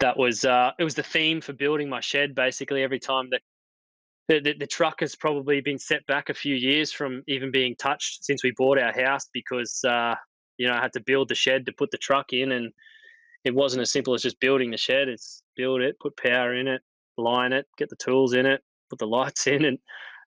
that 0.00 0.16
was 0.16 0.44
uh, 0.44 0.72
it 0.78 0.84
was 0.84 0.94
the 0.94 1.02
theme 1.02 1.40
for 1.40 1.52
building 1.52 1.88
my 1.88 2.00
shed. 2.00 2.34
Basically, 2.34 2.82
every 2.82 2.98
time 2.98 3.28
that 3.30 3.40
the, 4.28 4.40
the, 4.40 4.54
the, 4.58 4.66
truck 4.66 5.00
has 5.00 5.14
probably 5.14 5.60
been 5.60 5.78
set 5.78 6.06
back 6.06 6.28
a 6.28 6.34
few 6.34 6.54
years 6.54 6.92
from 6.92 7.22
even 7.26 7.50
being 7.50 7.74
touched 7.76 8.24
since 8.24 8.42
we 8.42 8.52
bought 8.56 8.78
our 8.78 8.92
house 8.92 9.28
because 9.32 9.80
uh, 9.84 10.14
you 10.58 10.68
know 10.68 10.74
I 10.74 10.80
had 10.80 10.92
to 10.94 11.00
build 11.00 11.28
the 11.28 11.34
shed 11.34 11.66
to 11.66 11.72
put 11.72 11.90
the 11.90 11.98
truck 11.98 12.32
in, 12.32 12.52
and 12.52 12.72
it 13.44 13.54
wasn't 13.54 13.82
as 13.82 13.92
simple 13.92 14.14
as 14.14 14.22
just 14.22 14.40
building 14.40 14.70
the 14.70 14.76
shed. 14.76 15.08
It's 15.08 15.42
build 15.56 15.80
it, 15.80 15.98
put 16.00 16.16
power 16.16 16.54
in 16.54 16.68
it, 16.68 16.82
line 17.16 17.52
it, 17.52 17.66
get 17.78 17.88
the 17.88 17.96
tools 17.96 18.34
in 18.34 18.44
it, 18.46 18.60
put 18.90 18.98
the 18.98 19.06
lights 19.18 19.46
in, 19.46 19.64
and 19.64 19.78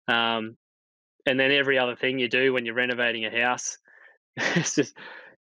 um, 0.08 0.58
and 1.26 1.40
then 1.40 1.52
every 1.52 1.78
other 1.78 1.96
thing 1.96 2.18
you 2.18 2.30
do 2.30 2.54
when 2.54 2.66
you're 2.66 2.76
renovating 2.76 3.26
a 3.26 3.42
house. 3.42 3.78
it's 4.38 4.76
just 4.76 4.96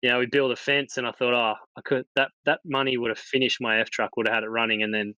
you 0.03 0.09
know, 0.09 0.19
we 0.19 0.25
built 0.25 0.51
a 0.51 0.55
fence, 0.57 0.97
and 0.97 1.07
I 1.07 1.13
thought, 1.13 1.33
oh, 1.33 1.55
I 1.77 1.81
could 1.81 2.03
that 2.17 2.29
that 2.45 2.59
money 2.65 2.97
would 2.97 3.09
have 3.09 3.17
finished 3.17 3.61
my 3.61 3.79
F 3.79 3.89
truck, 3.89 4.17
would 4.17 4.27
have 4.27 4.35
had 4.35 4.43
it 4.43 4.49
running, 4.49 4.83
and 4.83 4.93
then 4.93 5.13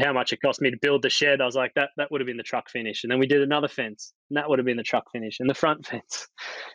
how 0.00 0.12
much 0.12 0.32
it 0.32 0.42
cost 0.42 0.60
me 0.60 0.72
to 0.72 0.76
build 0.82 1.02
the 1.02 1.08
shed. 1.08 1.40
I 1.40 1.44
was 1.44 1.54
like, 1.54 1.72
that 1.76 1.90
that 1.96 2.10
would 2.10 2.20
have 2.20 2.26
been 2.26 2.36
the 2.36 2.42
truck 2.42 2.68
finish. 2.68 3.04
And 3.04 3.12
then 3.12 3.20
we 3.20 3.28
did 3.28 3.42
another 3.42 3.68
fence, 3.68 4.12
and 4.28 4.36
that 4.36 4.48
would 4.48 4.58
have 4.58 4.66
been 4.66 4.76
the 4.76 4.82
truck 4.82 5.04
finish, 5.12 5.38
and 5.38 5.48
the 5.48 5.54
front 5.54 5.86
fence. 5.86 6.26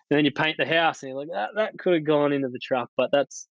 And 0.09 0.17
then 0.17 0.23
you 0.23 0.32
paint 0.32 0.55
the 0.57 0.65
house, 0.65 1.03
and 1.03 1.09
you're 1.09 1.19
like, 1.19 1.28
that 1.34 1.49
that 1.55 1.78
could 1.78 1.95
have 1.95 2.05
gone 2.05 2.32
into 2.32 2.47
the 2.47 2.59
truck, 2.63 2.89
but 2.95 3.09
that's 3.11 3.45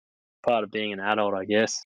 part 0.46 0.62
of 0.62 0.70
being 0.70 0.92
an 0.92 1.00
adult, 1.00 1.34
I 1.34 1.44
guess. 1.44 1.84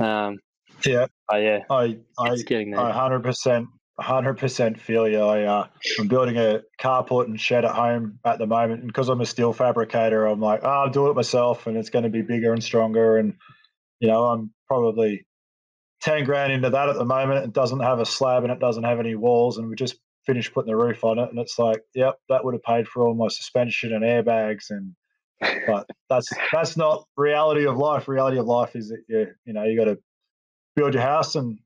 Um, 0.00 0.38
Yeah, 0.86 1.08
but 1.28 1.42
yeah, 1.42 1.58
I 1.68 1.98
I 2.18 2.36
getting 2.46 2.70
there. 2.70 2.80
I 2.80 2.90
hundred 2.90 3.22
percent 3.22 3.68
hundred 3.98 4.34
percent 4.34 4.80
feel 4.80 5.08
you. 5.08 5.20
I 5.20 5.44
uh, 5.44 5.66
I'm 5.98 6.08
building 6.08 6.36
a 6.36 6.62
carport 6.80 7.26
and 7.26 7.40
shed 7.40 7.64
at 7.64 7.74
home 7.74 8.18
at 8.24 8.38
the 8.38 8.46
moment, 8.46 8.80
and 8.80 8.88
because 8.88 9.08
I'm 9.08 9.20
a 9.20 9.26
steel 9.26 9.52
fabricator, 9.52 10.26
I'm 10.26 10.40
like, 10.40 10.60
oh, 10.62 10.68
I'll 10.68 10.90
do 10.90 11.08
it 11.08 11.16
myself, 11.16 11.66
and 11.66 11.76
it's 11.76 11.90
going 11.90 12.04
to 12.04 12.10
be 12.10 12.22
bigger 12.22 12.52
and 12.52 12.62
stronger. 12.62 13.16
And 13.16 13.34
you 14.00 14.08
know, 14.08 14.24
I'm 14.24 14.52
probably 14.66 15.26
ten 16.02 16.24
grand 16.24 16.52
into 16.52 16.70
that 16.70 16.88
at 16.88 16.96
the 16.96 17.04
moment. 17.04 17.44
It 17.44 17.52
doesn't 17.52 17.80
have 17.80 17.98
a 17.98 18.06
slab 18.06 18.42
and 18.42 18.52
it 18.52 18.60
doesn't 18.60 18.84
have 18.84 19.00
any 19.00 19.14
walls, 19.14 19.56
and 19.56 19.68
we 19.68 19.76
just 19.76 19.96
finished 20.26 20.52
putting 20.52 20.70
the 20.70 20.76
roof 20.76 21.02
on 21.04 21.18
it, 21.18 21.30
and 21.30 21.38
it's 21.38 21.58
like, 21.58 21.82
yep, 21.94 22.16
that 22.28 22.44
would 22.44 22.54
have 22.54 22.62
paid 22.64 22.88
for 22.88 23.06
all 23.06 23.14
my 23.14 23.28
suspension 23.28 23.92
and 23.92 24.04
airbags 24.04 24.70
and. 24.70 24.94
But 25.66 25.86
that's 26.08 26.30
that's 26.50 26.78
not 26.78 27.04
reality 27.14 27.66
of 27.66 27.76
life. 27.76 28.08
Reality 28.08 28.38
of 28.38 28.46
life 28.46 28.74
is 28.74 28.88
that 28.88 29.02
you 29.06 29.26
you 29.44 29.52
know 29.52 29.64
you 29.64 29.76
got 29.76 29.84
to 29.84 29.98
build 30.76 30.94
your 30.94 31.02
house 31.02 31.34
and 31.34 31.58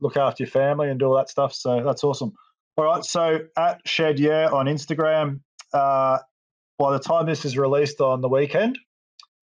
look 0.00 0.16
after 0.16 0.44
your 0.44 0.50
family 0.50 0.88
and 0.90 0.98
do 0.98 1.06
all 1.06 1.16
that 1.16 1.28
stuff. 1.28 1.54
So 1.54 1.82
that's 1.84 2.04
awesome. 2.04 2.32
All 2.76 2.84
right. 2.84 3.04
So 3.04 3.40
at 3.56 3.80
Shed 3.86 4.18
Yeah 4.20 4.48
on 4.52 4.66
Instagram, 4.66 5.40
uh, 5.72 6.18
by 6.78 6.92
the 6.92 6.98
time 6.98 7.26
this 7.26 7.44
is 7.44 7.58
released 7.58 8.00
on 8.00 8.20
the 8.20 8.28
weekend, 8.28 8.78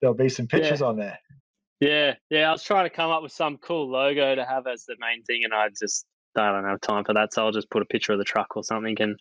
there'll 0.01 0.15
be 0.15 0.29
some 0.29 0.47
pictures 0.47 0.81
on 0.81 0.97
there. 0.97 1.19
Yeah, 1.81 2.13
yeah. 2.29 2.47
I 2.47 2.51
was 2.51 2.63
trying 2.63 2.85
to 2.85 2.89
come 2.89 3.11
up 3.11 3.21
with 3.21 3.33
some 3.33 3.57
cool 3.57 3.89
logo 3.89 4.35
to 4.35 4.45
have 4.45 4.65
as 4.67 4.85
the 4.85 4.95
main 4.99 5.23
thing, 5.23 5.43
and 5.43 5.53
I 5.53 5.67
just 5.77 6.05
I 6.37 6.51
don't 6.51 6.63
have 6.63 6.81
time 6.81 7.03
for 7.03 7.13
that. 7.13 7.33
So 7.33 7.45
I'll 7.45 7.51
just 7.51 7.69
put 7.69 7.81
a 7.81 7.85
picture 7.85 8.13
of 8.13 8.19
the 8.19 8.25
truck 8.25 8.55
or 8.55 8.63
something, 8.63 8.95
and 8.99 9.17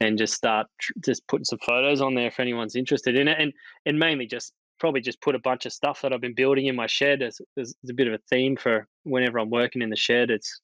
and 0.00 0.16
just 0.16 0.34
start 0.34 0.68
tr- 0.80 0.92
just 1.04 1.26
putting 1.26 1.44
some 1.44 1.58
photos 1.66 2.00
on 2.00 2.14
there 2.14 2.28
if 2.28 2.38
anyone's 2.38 2.76
interested 2.76 3.16
in 3.16 3.26
it, 3.26 3.40
and 3.40 3.52
and 3.86 3.98
mainly 3.98 4.26
just 4.26 4.52
probably 4.82 5.00
just 5.00 5.20
put 5.20 5.36
a 5.36 5.38
bunch 5.38 5.64
of 5.64 5.72
stuff 5.72 6.02
that 6.02 6.12
I've 6.12 6.20
been 6.20 6.34
building 6.34 6.66
in 6.66 6.74
my 6.74 6.88
shed 6.88 7.22
as 7.22 7.40
a 7.56 7.92
bit 7.94 8.08
of 8.08 8.14
a 8.14 8.18
theme 8.28 8.56
for 8.56 8.88
whenever 9.04 9.38
I'm 9.38 9.48
working 9.48 9.80
in 9.80 9.90
the 9.90 9.96
shed. 9.96 10.28
It's 10.28 10.60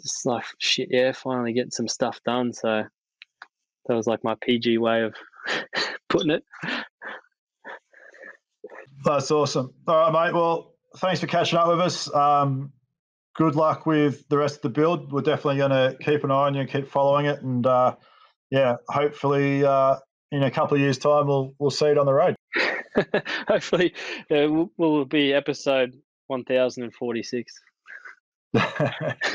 just 0.00 0.24
like 0.24 0.46
shit. 0.58 0.88
Yeah, 0.90 1.12
finally 1.12 1.52
getting 1.52 1.70
some 1.70 1.86
stuff 1.86 2.18
done. 2.24 2.54
So 2.54 2.84
that 3.86 3.94
was 3.94 4.06
like 4.06 4.24
my 4.24 4.36
PG 4.40 4.78
way 4.78 5.02
of 5.02 5.14
putting 6.08 6.30
it. 6.30 6.44
That's 9.04 9.30
awesome. 9.30 9.74
All 9.86 10.10
right, 10.10 10.28
mate. 10.28 10.34
Well, 10.34 10.72
thanks 10.96 11.20
for 11.20 11.26
catching 11.26 11.58
up 11.58 11.68
with 11.68 11.80
us. 11.80 12.12
Um, 12.14 12.72
good 13.36 13.54
luck 13.54 13.84
with 13.84 14.26
the 14.30 14.38
rest 14.38 14.56
of 14.56 14.62
the 14.62 14.70
build. 14.70 15.12
We're 15.12 15.20
definitely 15.20 15.58
going 15.58 15.72
to 15.72 15.94
keep 16.00 16.24
an 16.24 16.30
eye 16.30 16.46
on 16.46 16.54
you 16.54 16.62
and 16.62 16.70
keep 16.70 16.88
following 16.88 17.26
it. 17.26 17.42
And 17.42 17.66
uh, 17.66 17.96
yeah, 18.50 18.76
hopefully 18.88 19.62
uh, 19.62 19.96
in 20.32 20.42
a 20.42 20.50
couple 20.50 20.76
of 20.76 20.80
years' 20.80 20.96
time, 20.96 21.26
we'll 21.26 21.52
we'll 21.58 21.70
see 21.70 21.88
it 21.88 21.98
on 21.98 22.06
the 22.06 22.14
road. 22.14 22.34
Hopefully, 23.48 23.94
uh, 24.30 24.48
will 24.48 24.70
will 24.76 25.04
be 25.04 25.32
episode 25.32 25.94
one 26.26 26.44
thousand 26.44 26.84
and 26.84 26.94
forty 26.94 27.22
six. 27.22 27.52
no 28.54 28.62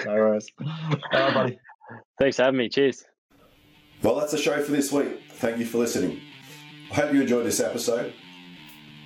worries. 0.08 0.48
All 0.60 1.00
right, 1.14 1.34
buddy. 1.34 1.60
Thanks 2.20 2.38
for 2.38 2.44
having 2.44 2.58
me. 2.58 2.70
Cheers. 2.70 3.06
Well, 4.02 4.16
that's 4.16 4.32
the 4.32 4.38
show 4.38 4.62
for 4.62 4.72
this 4.72 4.92
week. 4.92 5.22
Thank 5.34 5.58
you 5.58 5.66
for 5.66 5.78
listening. 5.78 6.22
I 6.92 6.96
hope 6.96 7.14
you 7.14 7.22
enjoyed 7.22 7.46
this 7.46 7.60
episode. 7.60 8.14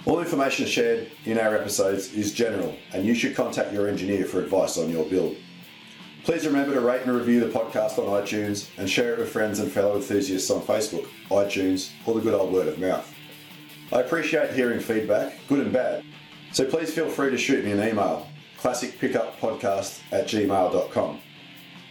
All 0.06 0.20
information 0.20 0.66
shared 0.66 1.12
in 1.26 1.38
our 1.38 1.56
episodes 1.56 2.14
is 2.14 2.34
general, 2.34 2.76
and 2.93 3.06
you 3.06 3.14
should 3.14 3.36
contact 3.36 3.74
your 3.74 3.88
engineer 3.88 4.26
for 4.26 4.41
advice 4.41 4.78
on 4.78 4.89
your 4.89 5.06
build. 5.06 5.36
Please 6.24 6.45
remember 6.45 6.74
to 6.74 6.82
rate 6.82 7.04
and 7.04 7.16
review 7.16 7.39
the 7.39 7.47
podcast 7.47 7.97
on 7.97 8.06
iTunes 8.22 8.70
and 8.78 8.89
share 8.89 9.14
it 9.14 9.20
with 9.20 9.30
friends 9.30 9.60
and 9.60 9.72
fellow 9.72 9.95
enthusiasts 9.95 10.50
on 10.52 10.62
Facebook, 10.62 11.08
iTunes, 11.30 11.91
or 12.06 12.16
the 12.16 12.22
good 12.22 12.34
old 12.34 12.52
word 12.52 12.68
of 12.68 12.80
mouth. 12.80 13.14
I 13.92 14.02
appreciate 14.02 14.52
hearing 14.52 14.80
feedback, 14.80 15.34
good 15.48 15.62
and 15.62 15.74
bad, 15.74 16.04
so 16.52 16.64
please 16.64 16.94
feel 16.94 17.10
free 17.10 17.32
to 17.32 17.38
shoot 17.38 17.66
me 17.66 17.72
an 17.72 17.80
email, 17.80 18.28
classicpickuppodcast 18.60 20.02
at 20.12 20.28
gmail.com. 20.28 21.20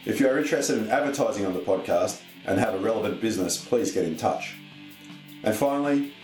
If 0.04 0.20
you 0.20 0.28
are 0.28 0.38
interested 0.38 0.78
in 0.78 0.90
advertising 0.90 1.44
on 1.44 1.54
the 1.54 1.60
podcast 1.60 2.20
and 2.46 2.60
have 2.60 2.74
a 2.74 2.78
relevant 2.78 3.20
business, 3.20 3.58
please 3.58 3.90
get 3.90 4.04
in 4.04 4.16
touch. 4.16 4.54
And 5.42 5.56
finally, 5.56 6.14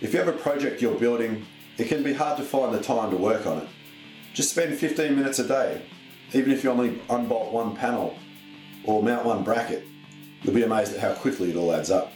if 0.00 0.12
you 0.12 0.18
have 0.18 0.26
a 0.26 0.32
project 0.32 0.82
you're 0.82 0.98
building, 0.98 1.46
it 1.78 1.86
can 1.86 2.02
be 2.02 2.12
hard 2.12 2.36
to 2.38 2.42
find 2.42 2.74
the 2.74 2.82
time 2.82 3.12
to 3.12 3.16
work 3.16 3.46
on 3.46 3.58
it. 3.58 3.68
Just 4.34 4.50
spend 4.50 4.76
15 4.76 5.14
minutes 5.14 5.38
a 5.38 5.46
day, 5.46 5.82
even 6.32 6.50
if 6.50 6.64
you 6.64 6.70
only 6.70 7.00
unbolt 7.08 7.52
one 7.52 7.76
panel 7.76 8.18
or 8.82 9.00
mount 9.00 9.24
one 9.24 9.44
bracket. 9.44 9.86
You'll 10.42 10.54
be 10.54 10.64
amazed 10.64 10.94
at 10.94 11.00
how 11.00 11.14
quickly 11.14 11.50
it 11.50 11.56
all 11.56 11.72
adds 11.72 11.90
up. 11.90 12.12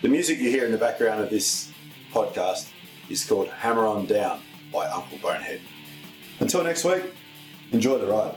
The 0.00 0.08
music 0.08 0.38
you 0.38 0.48
hear 0.50 0.64
in 0.64 0.72
the 0.72 0.78
background 0.78 1.20
of 1.20 1.28
this 1.30 1.71
podcast 2.12 2.70
is 3.08 3.24
called 3.24 3.48
Hammer 3.48 3.86
On 3.86 4.06
Down 4.06 4.40
by 4.72 4.86
Uncle 4.86 5.18
Bonehead. 5.18 5.60
Until 6.40 6.62
next 6.64 6.84
week, 6.84 7.02
enjoy 7.72 7.98
the 7.98 8.06
ride. 8.06 8.34